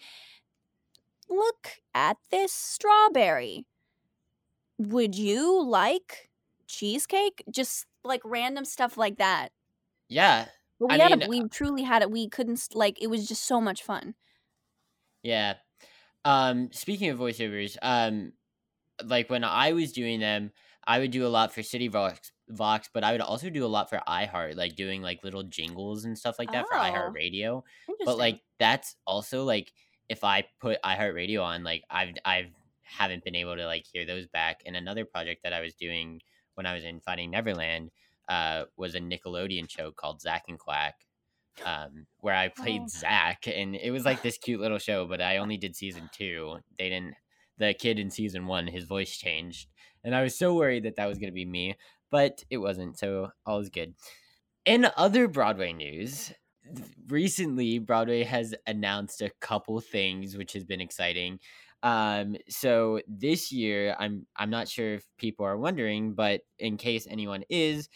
look 1.28 1.68
at 1.94 2.16
this 2.30 2.52
strawberry. 2.52 3.64
Would 4.78 5.14
you 5.14 5.62
like 5.62 6.30
cheesecake? 6.66 7.42
Just 7.50 7.86
like 8.04 8.20
random 8.24 8.64
stuff 8.64 8.96
like 8.96 9.18
that. 9.18 9.50
Yeah 10.08 10.46
but 10.78 10.88
we 10.88 10.98
I 10.98 10.98
had 10.98 11.12
mean, 11.12 11.22
a, 11.22 11.26
we 11.26 11.48
truly 11.48 11.82
had 11.82 12.02
it 12.02 12.10
we 12.10 12.28
couldn't 12.28 12.68
like 12.74 13.00
it 13.02 13.08
was 13.08 13.26
just 13.28 13.44
so 13.44 13.60
much 13.60 13.82
fun 13.82 14.14
Yeah. 15.22 15.54
Um 16.24 16.72
speaking 16.72 17.10
of 17.10 17.18
voiceovers, 17.18 17.76
um 17.82 18.34
like 19.04 19.30
when 19.30 19.44
I 19.44 19.72
was 19.72 19.92
doing 19.92 20.20
them, 20.20 20.52
I 20.86 21.00
would 21.00 21.12
do 21.12 21.26
a 21.26 21.28
lot 21.30 21.54
for 21.54 21.62
City 21.62 21.88
Vox 21.88 22.32
Vox, 22.50 22.90
but 22.92 23.04
I 23.04 23.12
would 23.12 23.20
also 23.22 23.50
do 23.50 23.64
a 23.66 23.68
lot 23.68 23.90
for 23.90 24.00
iHeart, 24.08 24.56
like 24.56 24.76
doing 24.76 25.02
like 25.02 25.24
little 25.24 25.44
jingles 25.44 26.04
and 26.04 26.18
stuff 26.18 26.38
like 26.38 26.52
that 26.52 26.68
for 26.68 26.76
Oh, 26.76 26.78
iHeart 26.78 27.14
Radio. 27.14 27.64
But 28.04 28.18
like 28.18 28.42
that's 28.60 28.96
also 29.06 29.44
like 29.44 29.72
if 30.08 30.24
I 30.24 30.46
put 30.60 30.82
iHeart 30.84 31.14
Radio 31.14 31.42
on, 31.42 31.64
like 31.64 31.84
I've 31.90 32.14
I've 32.24 32.54
haven't 32.82 33.24
been 33.24 33.36
able 33.36 33.56
to 33.56 33.66
like 33.66 33.86
hear 33.92 34.06
those 34.06 34.28
back. 34.28 34.62
And 34.66 34.76
another 34.76 35.04
project 35.06 35.42
that 35.44 35.52
I 35.54 35.60
was 35.60 35.74
doing 35.76 36.22
when 36.54 36.66
I 36.66 36.74
was 36.74 36.84
in 36.84 37.00
Finding 37.00 37.30
Neverland 37.32 37.90
uh 38.28 38.64
was 38.76 38.94
a 38.94 39.00
Nickelodeon 39.00 39.70
show 39.70 39.90
called 39.90 40.20
Zack 40.20 40.44
and 40.48 40.58
Quack 40.58 40.94
um, 41.64 42.06
where 42.20 42.34
I 42.34 42.48
played 42.48 42.82
Oh. 42.82 42.88
Zack, 42.88 43.46
and 43.46 43.76
it 43.76 43.90
was 43.90 44.04
like 44.04 44.22
this 44.22 44.38
cute 44.38 44.60
little 44.60 44.78
show. 44.78 45.06
But 45.06 45.20
I 45.20 45.38
only 45.38 45.56
did 45.56 45.76
season 45.76 46.10
two. 46.12 46.58
They 46.78 46.88
didn't. 46.88 47.14
The 47.58 47.72
kid 47.72 47.98
in 47.98 48.10
season 48.10 48.46
one, 48.46 48.66
his 48.66 48.84
voice 48.84 49.16
changed, 49.16 49.68
and 50.04 50.14
I 50.14 50.22
was 50.22 50.38
so 50.38 50.54
worried 50.54 50.84
that 50.84 50.96
that 50.96 51.06
was 51.08 51.18
gonna 51.18 51.32
be 51.32 51.46
me, 51.46 51.76
but 52.10 52.42
it 52.50 52.58
wasn't. 52.58 52.98
So 52.98 53.30
all 53.46 53.60
is 53.60 53.70
good. 53.70 53.94
In 54.64 54.88
other 54.96 55.28
Broadway 55.28 55.72
news, 55.72 56.32
recently 57.08 57.78
Broadway 57.78 58.24
has 58.24 58.54
announced 58.66 59.22
a 59.22 59.30
couple 59.40 59.80
things, 59.80 60.36
which 60.36 60.52
has 60.52 60.64
been 60.64 60.80
exciting. 60.80 61.38
Um, 61.82 62.36
so 62.48 63.00
this 63.08 63.50
year, 63.52 63.96
I'm 63.98 64.26
I'm 64.36 64.50
not 64.50 64.68
sure 64.68 64.94
if 64.94 65.06
people 65.16 65.46
are 65.46 65.56
wondering, 65.56 66.12
but 66.14 66.42
in 66.58 66.76
case 66.76 67.06
anyone 67.08 67.44
is, 67.48 67.88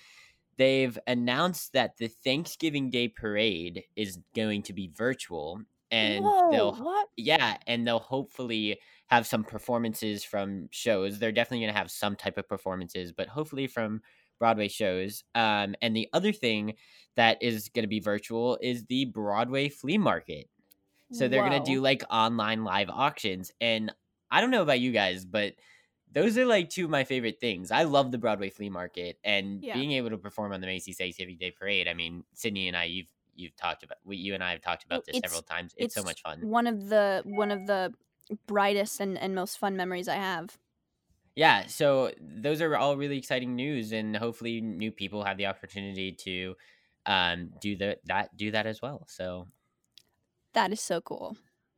they've 0.61 0.99
announced 1.07 1.73
that 1.73 1.97
the 1.97 2.09
Thanksgiving 2.09 2.91
Day 2.91 3.09
parade 3.09 3.85
is 3.97 4.19
going 4.37 4.62
to 4.65 4.74
be 4.74 4.91
virtual 4.95 5.62
and 5.91 6.23
they'll 6.53 6.74
what? 6.74 7.09
yeah, 7.16 7.57
and 7.66 7.87
they'll 7.87 7.99
hopefully 7.99 8.78
have 9.07 9.27
some 9.27 9.43
performances 9.43 10.23
from 10.23 10.69
shows. 10.70 11.19
They're 11.19 11.32
definitely 11.32 11.65
going 11.65 11.73
to 11.73 11.78
have 11.78 11.91
some 11.91 12.15
type 12.15 12.37
of 12.37 12.47
performances, 12.47 13.11
but 13.11 13.27
hopefully 13.27 13.66
from 13.66 14.03
Broadway 14.39 14.69
shows. 14.69 15.24
Um, 15.35 15.74
and 15.81 15.97
the 15.97 16.09
other 16.12 16.31
thing 16.31 16.74
that 17.16 17.43
is 17.43 17.70
going 17.70 17.85
to 17.85 17.89
be 17.89 18.01
virtual 18.01 18.59
is 18.61 18.85
the 18.85 19.07
Broadway 19.07 19.70
flea 19.70 19.99
market. 19.99 20.49
So 21.12 21.27
they're 21.27 21.49
going 21.49 21.61
to 21.61 21.73
do 21.73 21.81
like 21.81 22.05
online 22.09 22.62
live 22.62 22.89
auctions. 22.89 23.51
And 23.61 23.93
I 24.31 24.41
don't 24.41 24.53
know 24.53 24.62
about 24.62 24.78
you 24.78 24.93
guys, 24.93 25.24
but 25.24 25.55
those 26.12 26.37
are 26.39 26.47
like 26.47 26.70
two 26.70 26.85
of 26.85 26.91
my 26.91 27.05
favorite 27.05 27.41
things. 27.41 27.70
I 27.70 27.85
love 27.85 28.11
the 28.11 28.19
Broadway 28.19 28.51
flea 28.51 28.70
market 28.70 29.19
and 29.24 29.62
Yeah. 29.62 29.74
being 29.74 29.93
able 29.93 30.11
to 30.11 30.19
perform 30.19 30.53
on 30.53 30.61
the 30.61 30.66
Macy's 30.66 30.97
Thanksgiving 30.99 31.37
Day 31.39 31.51
Parade. 31.51 31.89
I 31.89 31.95
mean, 31.95 32.24
Sydney 32.35 32.69
and 32.69 32.77
I, 32.77 32.85
you've 32.85 33.09
you've 33.35 33.57
talked 33.57 33.82
about, 33.82 33.99
we, 34.05 34.16
you 34.16 34.35
and 34.35 34.45
I 34.45 34.51
have 34.51 34.61
talked 34.61 34.85
about 34.85 35.07
this 35.07 35.19
several 35.19 35.43
times. 35.43 35.73
It's, 35.77 35.95
so 35.95 36.03
much 36.03 36.20
fun. 36.23 36.41
One 36.43 36.66
of 36.66 36.89
the 36.89 37.23
one 37.24 37.51
of 37.51 37.66
the 37.66 37.95
brightest 38.47 39.01
and, 39.01 39.16
and 39.16 39.35
most 39.35 39.59
fun 39.59 39.77
memories 39.77 40.09
I 40.09 40.16
have. 40.16 40.59
Yeah, 41.37 41.66
so 41.66 42.12
those 42.20 42.61
are 42.61 42.77
all 42.77 42.97
really 42.97 43.16
exciting 43.16 43.55
news, 43.55 43.93
and 43.93 44.16
hopefully, 44.16 44.61
new 44.61 44.91
people 44.91 45.24
have 45.24 45.37
the 45.39 45.47
opportunity 45.47 46.12
to 46.12 46.57
um, 47.07 47.51
do 47.61 47.77
the, 47.77 47.99
that 48.07 48.37
do 48.37 48.51
that 48.51 48.66
as 48.66 48.82
well. 48.82 49.07
So 49.09 49.47
That 50.53 50.73
is 50.73 50.81
so 50.81 51.01
cool. 51.01 51.37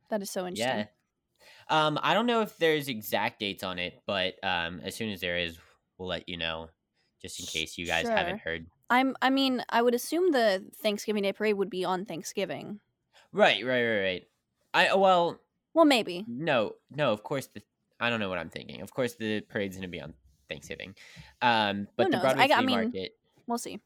That 0.09 0.21
is 0.21 0.31
so 0.31 0.47
interesting. 0.47 0.79
yeah, 0.79 0.85
um, 1.69 1.99
I 2.01 2.13
don't 2.13 2.25
know 2.25 2.41
if 2.41 2.57
there's 2.57 2.87
exact 2.87 3.39
dates 3.39 3.63
on 3.63 3.79
it, 3.79 4.01
but 4.05 4.35
um, 4.43 4.81
as 4.83 4.95
soon 4.95 5.11
as 5.11 5.21
there 5.21 5.37
is, 5.37 5.57
we'll 5.97 6.09
let 6.09 6.27
you 6.27 6.37
know, 6.37 6.69
just 7.21 7.39
in 7.39 7.45
case 7.45 7.77
you 7.77 7.85
guys 7.85 8.07
haven't 8.07 8.39
heard. 8.39 8.65
I'm 8.89 9.15
I 9.21 9.29
mean, 9.29 9.63
I 9.69 9.81
would 9.81 9.95
assume 9.95 10.31
the 10.31 10.63
Thanksgiving 10.81 11.23
Day 11.23 11.33
parade 11.33 11.55
would 11.55 11.69
be 11.69 11.85
on 11.85 12.05
Thanksgiving. 12.05 12.79
Right, 13.31 13.65
right, 13.65 13.83
right, 13.83 14.01
right. 14.01 14.23
I 14.73 14.95
well, 14.95 15.39
Well, 15.73 15.85
maybe. 15.85 16.25
no, 16.27 16.73
no. 16.91 17.11
Of 17.11 17.23
course, 17.23 17.47
the 17.47 17.61
I 17.99 18.09
don't 18.09 18.19
know 18.19 18.29
what 18.29 18.37
I'm 18.37 18.49
thinking. 18.49 18.81
Of 18.81 18.93
course, 18.93 19.15
the 19.15 19.41
parade's 19.41 19.75
gonna 19.75 19.87
be 19.87 20.01
on 20.01 20.13
Thanksgiving, 20.49 20.95
um, 21.41 21.87
but 21.95 22.11
the? 22.11 22.17
Broadway 22.17 22.43
I, 22.43 22.47
flea 22.47 22.55
I 22.55 22.61
mean, 22.61 22.81
market, 22.81 23.11
we'll 23.47 23.57
see. 23.57 23.79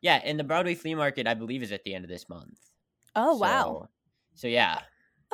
yeah, 0.00 0.20
and 0.24 0.38
the 0.38 0.44
Broadway 0.44 0.74
flea 0.74 0.94
market, 0.94 1.26
I 1.26 1.34
believe, 1.34 1.62
is 1.62 1.72
at 1.72 1.82
the 1.84 1.94
end 1.94 2.04
of 2.04 2.10
this 2.10 2.28
month. 2.28 2.58
Oh, 3.16 3.36
wow. 3.36 3.88
So, 4.34 4.42
so 4.42 4.48
yeah. 4.48 4.80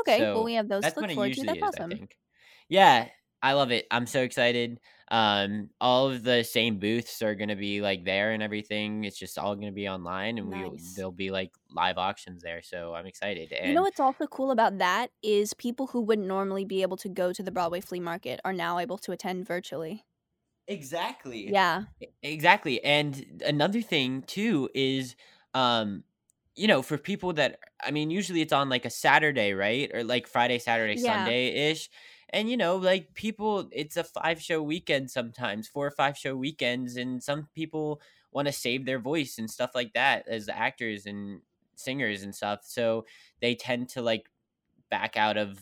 Okay, 0.00 0.26
well, 0.32 0.44
we 0.44 0.54
have 0.54 0.68
those 0.68 0.86
to 0.88 0.92
that's 0.96 1.00
look 1.00 1.08
it 1.10 1.10
forward 1.10 1.32
to. 1.34 1.44
That's 1.44 1.62
is, 1.66 1.74
awesome. 1.78 1.90
I 1.90 1.94
think. 1.94 2.16
Yeah, 2.68 3.08
I 3.42 3.54
love 3.54 3.70
it. 3.72 3.86
I'm 3.90 4.06
so 4.06 4.22
excited. 4.22 4.80
Um, 5.10 5.70
all 5.80 6.10
of 6.10 6.22
the 6.24 6.44
same 6.44 6.78
booths 6.78 7.22
are 7.22 7.34
gonna 7.34 7.56
be 7.56 7.80
like 7.80 8.04
there 8.04 8.32
and 8.32 8.42
everything. 8.42 9.04
It's 9.04 9.18
just 9.18 9.38
all 9.38 9.54
gonna 9.56 9.72
be 9.72 9.88
online, 9.88 10.38
and 10.38 10.48
we 10.48 10.70
Nice. 10.70 10.88
there'll 10.94 11.12
be 11.12 11.30
like 11.30 11.52
live 11.70 11.98
auctions 11.98 12.42
there. 12.42 12.62
So 12.62 12.94
I'm 12.94 13.06
excited. 13.06 13.52
And 13.52 13.62
You 13.62 13.74
know 13.74 13.82
what's 13.82 14.00
also 14.00 14.26
cool 14.26 14.50
about 14.50 14.78
that 14.78 15.10
is 15.22 15.54
people 15.54 15.88
who 15.88 16.00
wouldn't 16.00 16.26
normally 16.28 16.64
be 16.64 16.82
able 16.82 16.96
to 16.98 17.08
go 17.08 17.32
to 17.32 17.42
the 17.42 17.50
Broadway 17.52 17.80
flea 17.80 18.00
market 18.00 18.40
are 18.44 18.52
now 18.52 18.78
able 18.78 18.98
to 18.98 19.12
attend 19.12 19.46
virtually. 19.46 20.04
exactly. 20.66 21.56
Yeah. 21.56 21.86
Exactly. 22.22 22.82
And 22.84 23.42
another 23.44 23.82
thing 23.82 24.22
too 24.22 24.70
is 24.74 25.16
um 25.54 26.04
you 26.59 26.66
know, 26.68 26.82
for 26.82 26.98
people 26.98 27.32
that 27.35 27.60
I 27.82 27.90
mean, 27.90 28.10
usually 28.10 28.40
it's 28.43 28.52
on 28.52 28.68
like 28.68 28.85
a 28.85 28.90
Saturday, 28.90 29.52
right? 29.55 29.90
Or 29.94 30.05
like 30.05 30.26
Friday, 30.26 30.59
Saturday, 30.59 30.97
Yeah. 30.97 30.98
Sunday 30.98 31.70
ish. 31.70 31.89
And 32.30 32.51
you 32.51 32.56
know, 32.56 32.76
like 32.76 33.14
people 33.14 33.68
it's 33.72 33.97
a 33.97 34.05
five 34.05 34.43
show 34.43 34.62
weekend 34.62 35.10
sometimes, 35.10 35.68
four 35.68 35.86
or 35.86 35.90
five 35.90 36.16
show 36.18 36.36
weekends, 36.36 36.97
and 36.97 37.22
some 37.22 37.48
people 37.55 38.01
want 38.32 38.47
to 38.48 38.52
save 38.52 38.85
their 38.86 38.98
voice 38.98 39.39
and 39.39 39.51
stuff 39.51 39.70
like 39.74 39.94
that 39.94 40.28
as 40.28 40.48
actors 40.48 41.06
and 41.06 41.43
singers 41.76 42.22
and 42.22 42.35
stuff. 42.35 42.60
So 42.64 43.06
they 43.40 43.55
tend 43.55 43.89
to 43.90 44.02
like 44.02 44.28
back 44.90 45.16
out 45.16 45.36
of 45.36 45.60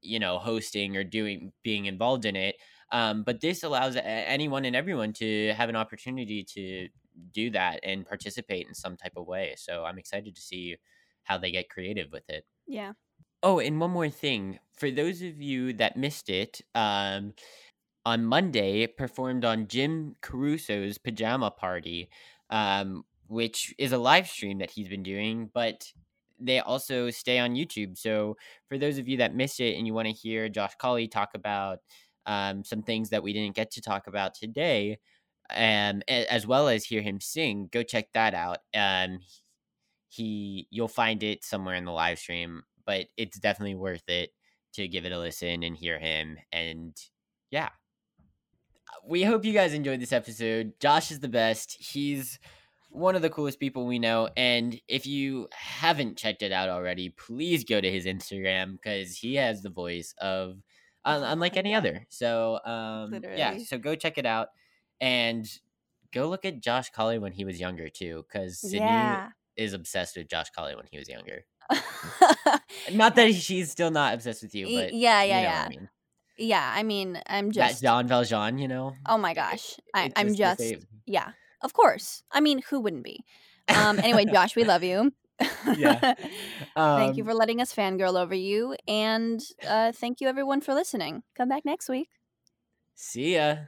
you 0.00 0.18
know, 0.18 0.38
hosting 0.38 0.96
or 0.96 1.04
doing 1.04 1.52
being 1.62 1.86
involved 1.86 2.24
in 2.24 2.36
it. 2.36 2.56
Um, 2.90 3.22
but 3.24 3.40
this 3.40 3.62
allows 3.62 3.96
anyone 3.96 4.64
and 4.64 4.76
everyone 4.76 5.12
to 5.14 5.52
have 5.54 5.68
an 5.68 5.76
opportunity 5.76 6.44
to 6.44 6.88
do 7.32 7.50
that 7.50 7.80
and 7.82 8.06
participate 8.06 8.66
in 8.66 8.74
some 8.74 8.96
type 8.96 9.12
of 9.16 9.26
way. 9.26 9.54
So 9.56 9.84
I'm 9.84 9.98
excited 9.98 10.34
to 10.34 10.40
see 10.40 10.76
how 11.24 11.38
they 11.38 11.50
get 11.50 11.70
creative 11.70 12.12
with 12.12 12.28
it. 12.28 12.44
Yeah. 12.66 12.92
Oh, 13.42 13.58
and 13.58 13.80
one 13.80 13.90
more 13.90 14.08
thing. 14.10 14.58
For 14.74 14.90
those 14.90 15.22
of 15.22 15.40
you 15.40 15.72
that 15.74 15.96
missed 15.96 16.30
it, 16.30 16.60
um, 16.74 17.34
on 18.06 18.24
Monday 18.24 18.82
it 18.82 18.96
performed 18.96 19.44
on 19.44 19.66
Jim 19.66 20.16
Caruso's 20.20 20.98
Pajama 20.98 21.50
Party, 21.50 22.08
um, 22.50 23.04
which 23.28 23.74
is 23.78 23.92
a 23.92 23.98
live 23.98 24.28
stream 24.28 24.58
that 24.58 24.70
he's 24.70 24.88
been 24.88 25.02
doing, 25.02 25.50
but 25.52 25.92
they 26.38 26.58
also 26.60 27.10
stay 27.10 27.38
on 27.38 27.54
YouTube. 27.54 27.96
So 27.96 28.36
for 28.68 28.76
those 28.76 28.98
of 28.98 29.08
you 29.08 29.18
that 29.18 29.34
missed 29.34 29.60
it 29.60 29.76
and 29.76 29.86
you 29.86 29.94
want 29.94 30.08
to 30.08 30.12
hear 30.12 30.48
Josh 30.48 30.74
Colley 30.78 31.08
talk 31.08 31.30
about 31.34 31.78
um, 32.26 32.64
some 32.64 32.82
things 32.82 33.10
that 33.10 33.22
we 33.22 33.32
didn't 33.32 33.56
get 33.56 33.70
to 33.72 33.80
talk 33.80 34.06
about 34.06 34.34
today, 34.34 34.98
um, 35.50 36.02
as 36.08 36.46
well 36.46 36.68
as 36.68 36.84
hear 36.84 37.02
him 37.02 37.20
sing, 37.20 37.68
go 37.72 37.82
check 37.82 38.08
that 38.14 38.34
out. 38.34 38.58
Um, 38.74 39.20
he 40.08 40.68
you'll 40.70 40.88
find 40.88 41.22
it 41.22 41.44
somewhere 41.44 41.74
in 41.74 41.84
the 41.84 41.92
live 41.92 42.18
stream, 42.18 42.62
but 42.86 43.06
it's 43.16 43.38
definitely 43.38 43.74
worth 43.74 44.08
it 44.08 44.30
to 44.74 44.88
give 44.88 45.04
it 45.04 45.12
a 45.12 45.18
listen 45.18 45.62
and 45.62 45.76
hear 45.76 45.98
him. 45.98 46.38
And 46.52 46.96
yeah, 47.50 47.70
we 49.06 49.22
hope 49.22 49.44
you 49.44 49.52
guys 49.52 49.74
enjoyed 49.74 50.00
this 50.00 50.12
episode. 50.12 50.72
Josh 50.80 51.10
is 51.10 51.20
the 51.20 51.28
best. 51.28 51.76
He's 51.78 52.38
one 52.90 53.16
of 53.16 53.22
the 53.22 53.30
coolest 53.30 53.58
people 53.58 53.86
we 53.86 53.98
know. 53.98 54.28
And 54.36 54.80
if 54.88 55.06
you 55.06 55.48
haven't 55.52 56.16
checked 56.16 56.42
it 56.42 56.52
out 56.52 56.68
already, 56.68 57.10
please 57.10 57.64
go 57.64 57.80
to 57.80 57.90
his 57.90 58.06
Instagram 58.06 58.72
because 58.72 59.16
he 59.16 59.34
has 59.34 59.62
the 59.62 59.70
voice 59.70 60.14
of 60.18 60.56
un- 61.04 61.24
unlike 61.24 61.56
any 61.56 61.74
other. 61.74 62.06
So 62.08 62.60
um, 62.64 63.10
yeah, 63.36 63.58
so 63.58 63.78
go 63.78 63.94
check 63.96 64.16
it 64.16 64.26
out 64.26 64.48
and 65.00 65.48
go 66.12 66.28
look 66.28 66.44
at 66.44 66.60
Josh 66.60 66.90
Colley 66.90 67.18
when 67.18 67.32
he 67.32 67.44
was 67.44 67.60
younger 67.60 67.88
too, 67.88 68.24
because 68.28 68.58
Sydney 68.60 69.22
Yeah. 69.22 69.30
is 69.56 69.72
obsessed 69.72 70.16
with 70.16 70.28
Josh 70.28 70.50
Colley 70.50 70.76
when 70.76 70.86
he 70.90 70.98
was 70.98 71.08
younger. 71.08 71.44
not 72.92 73.16
that 73.16 73.34
she's 73.34 73.70
still 73.70 73.90
not 73.90 74.14
obsessed 74.14 74.42
with 74.42 74.54
you, 74.54 74.68
but 74.68 74.94
yeah, 74.94 75.22
you 75.26 75.34
yeah, 75.34 75.40
know 75.40 75.52
what 75.52 75.62
yeah. 75.62 75.64
I 75.66 75.68
mean. 75.68 75.88
Yeah, 76.38 76.72
I 76.74 76.82
mean, 76.82 77.20
I'm 77.26 77.52
just 77.52 77.80
That. 77.80 77.82
Jean 77.82 78.06
Valjean, 78.08 78.58
you 78.58 78.68
know. 78.68 78.96
Oh 79.06 79.18
my 79.18 79.34
gosh, 79.34 79.76
I, 79.94 80.10
I'm 80.16 80.34
just 80.34 80.58
just. 80.58 80.74
Yeah, 81.06 81.32
of 81.62 81.72
course. 81.72 82.22
I 82.32 82.40
mean, 82.40 82.62
who 82.70 82.80
wouldn't 82.80 83.04
be? 83.04 83.24
Um. 83.72 84.00
Anyway, 84.02 84.24
Josh, 84.32 84.56
we 84.56 84.64
love 84.64 84.82
you. 84.82 85.12
Yeah. 85.64 86.02
thank 86.94 87.16
you 87.16 87.24
Um, 87.24 87.24
for 87.24 87.34
letting 87.34 87.60
us 87.60 87.74
fangirl 87.74 88.20
over 88.20 88.34
you, 88.34 88.76
and 88.88 89.40
uh, 89.66 89.92
thank 89.92 90.20
you 90.20 90.28
everyone 90.28 90.60
for 90.60 90.74
listening. 90.74 91.22
Come 91.36 91.48
back 91.48 91.64
next 91.64 91.88
week. 91.88 92.08
See 92.94 93.34
ya. 93.34 93.66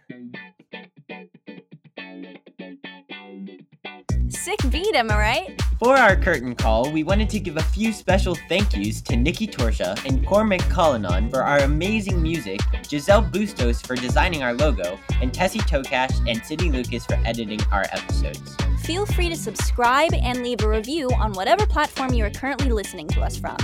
Sick 4.46 4.70
beat, 4.70 4.94
am 4.94 5.10
I 5.10 5.18
right? 5.18 5.62
For 5.80 5.96
our 5.96 6.14
curtain 6.14 6.54
call, 6.54 6.92
we 6.92 7.02
wanted 7.02 7.28
to 7.30 7.40
give 7.40 7.56
a 7.56 7.62
few 7.64 7.92
special 7.92 8.36
thank 8.48 8.76
yous 8.76 9.02
to 9.02 9.16
Nikki 9.16 9.48
Torsha 9.48 9.98
and 10.06 10.24
Cormac 10.24 10.60
Cullinan 10.70 11.28
for 11.30 11.42
our 11.42 11.58
amazing 11.64 12.22
music, 12.22 12.60
Giselle 12.88 13.22
Bustos 13.22 13.84
for 13.84 13.96
designing 13.96 14.44
our 14.44 14.54
logo, 14.54 15.00
and 15.20 15.34
Tessie 15.34 15.58
Tokash 15.58 16.30
and 16.30 16.40
Sydney 16.44 16.70
Lucas 16.70 17.04
for 17.04 17.18
editing 17.24 17.58
our 17.72 17.86
episodes. 17.90 18.56
Feel 18.84 19.04
free 19.04 19.28
to 19.30 19.36
subscribe 19.36 20.14
and 20.14 20.44
leave 20.44 20.62
a 20.62 20.68
review 20.68 21.10
on 21.18 21.32
whatever 21.32 21.66
platform 21.66 22.14
you 22.14 22.24
are 22.24 22.30
currently 22.30 22.70
listening 22.70 23.08
to 23.08 23.22
us 23.22 23.36
from. 23.36 23.56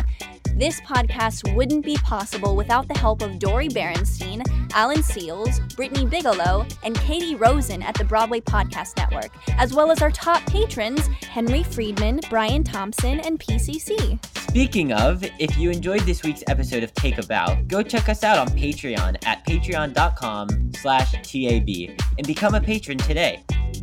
This 0.54 0.80
podcast 0.82 1.54
wouldn't 1.54 1.84
be 1.84 1.96
possible 1.96 2.54
without 2.54 2.86
the 2.86 2.98
help 2.98 3.22
of 3.22 3.38
Dori 3.38 3.68
Berinstein, 3.68 4.42
Alan 4.74 4.98
Seales, 4.98 5.58
Brittany 5.74 6.04
Bigelow, 6.04 6.66
and 6.84 6.94
Katie 6.98 7.34
Rosen 7.36 7.82
at 7.82 7.94
the 7.94 8.04
Broadway 8.04 8.40
Podcast 8.40 8.96
Network, 8.98 9.30
as 9.58 9.72
well 9.72 9.90
as 9.90 10.02
our 10.02 10.10
top 10.10 10.44
patrons 10.46 11.06
Henry 11.22 11.62
Friedman, 11.62 12.20
Brian 12.28 12.62
Thompson, 12.62 13.20
and 13.20 13.40
PCC. 13.40 14.22
Speaking 14.50 14.92
of, 14.92 15.24
if 15.38 15.56
you 15.56 15.70
enjoyed 15.70 16.02
this 16.02 16.22
week's 16.22 16.44
episode 16.46 16.82
of 16.82 16.92
Take 16.92 17.16
a 17.16 17.26
Bow, 17.26 17.58
go 17.66 17.82
check 17.82 18.10
us 18.10 18.22
out 18.22 18.36
on 18.36 18.48
Patreon 18.48 19.16
at 19.26 19.44
patreon.com 19.46 20.72
slash 20.74 21.12
TAB 21.12 21.96
and 22.18 22.26
become 22.26 22.54
a 22.54 22.60
patron 22.60 22.98
today. 22.98 23.42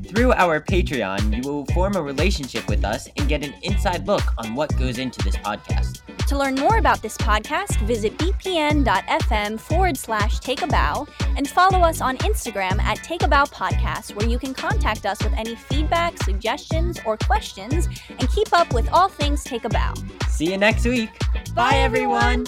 Through 0.10 0.32
our 0.34 0.60
Patreon, 0.60 1.36
you 1.36 1.48
will 1.48 1.66
form 1.68 1.96
a 1.96 2.02
relationship 2.02 2.68
with 2.68 2.84
us 2.84 3.08
and 3.16 3.30
get 3.30 3.46
an 3.46 3.54
inside 3.62 4.08
look 4.08 4.24
on 4.40 4.56
what 4.56 4.76
goes 4.76 4.98
into 4.98 5.22
this 5.24 5.36
podcast. 5.36 6.02
To 6.26 6.36
learn 6.36 6.56
more 6.56 6.78
about 6.78 7.04
this 7.04 7.16
podcast, 7.16 7.80
visit 7.82 8.18
bpn.fm 8.18 9.60
forward 9.60 9.96
slash 9.96 10.40
take 10.40 10.64
a 10.64 10.68
bow 10.68 11.08
and 11.38 11.48
follow 11.48 11.82
us 11.82 12.02
on 12.02 12.18
Instagram 12.18 12.82
at 12.82 12.98
Take 13.04 13.22
a 13.22 13.28
Bow 13.28 13.46
Podcast, 13.46 14.16
where 14.16 14.28
you 14.28 14.40
can 14.40 14.56
contact 14.56 15.06
us 15.06 15.24
with 15.24 15.34
any 15.34 15.56
feedback, 15.56 16.18
suggestions, 16.24 17.00
or 17.06 17.16
questions 17.16 17.88
and 18.10 18.28
keep 18.32 18.52
up 18.52 18.74
with 18.74 18.90
all 18.92 19.10
things 19.10 19.44
Take 19.44 19.66
a 19.66 19.70
Bow. 19.70 19.94
See 20.28 20.52
you 20.52 20.58
next 20.58 20.86
week. 20.86 21.12
Bye, 21.54 21.76
everyone. 21.76 22.48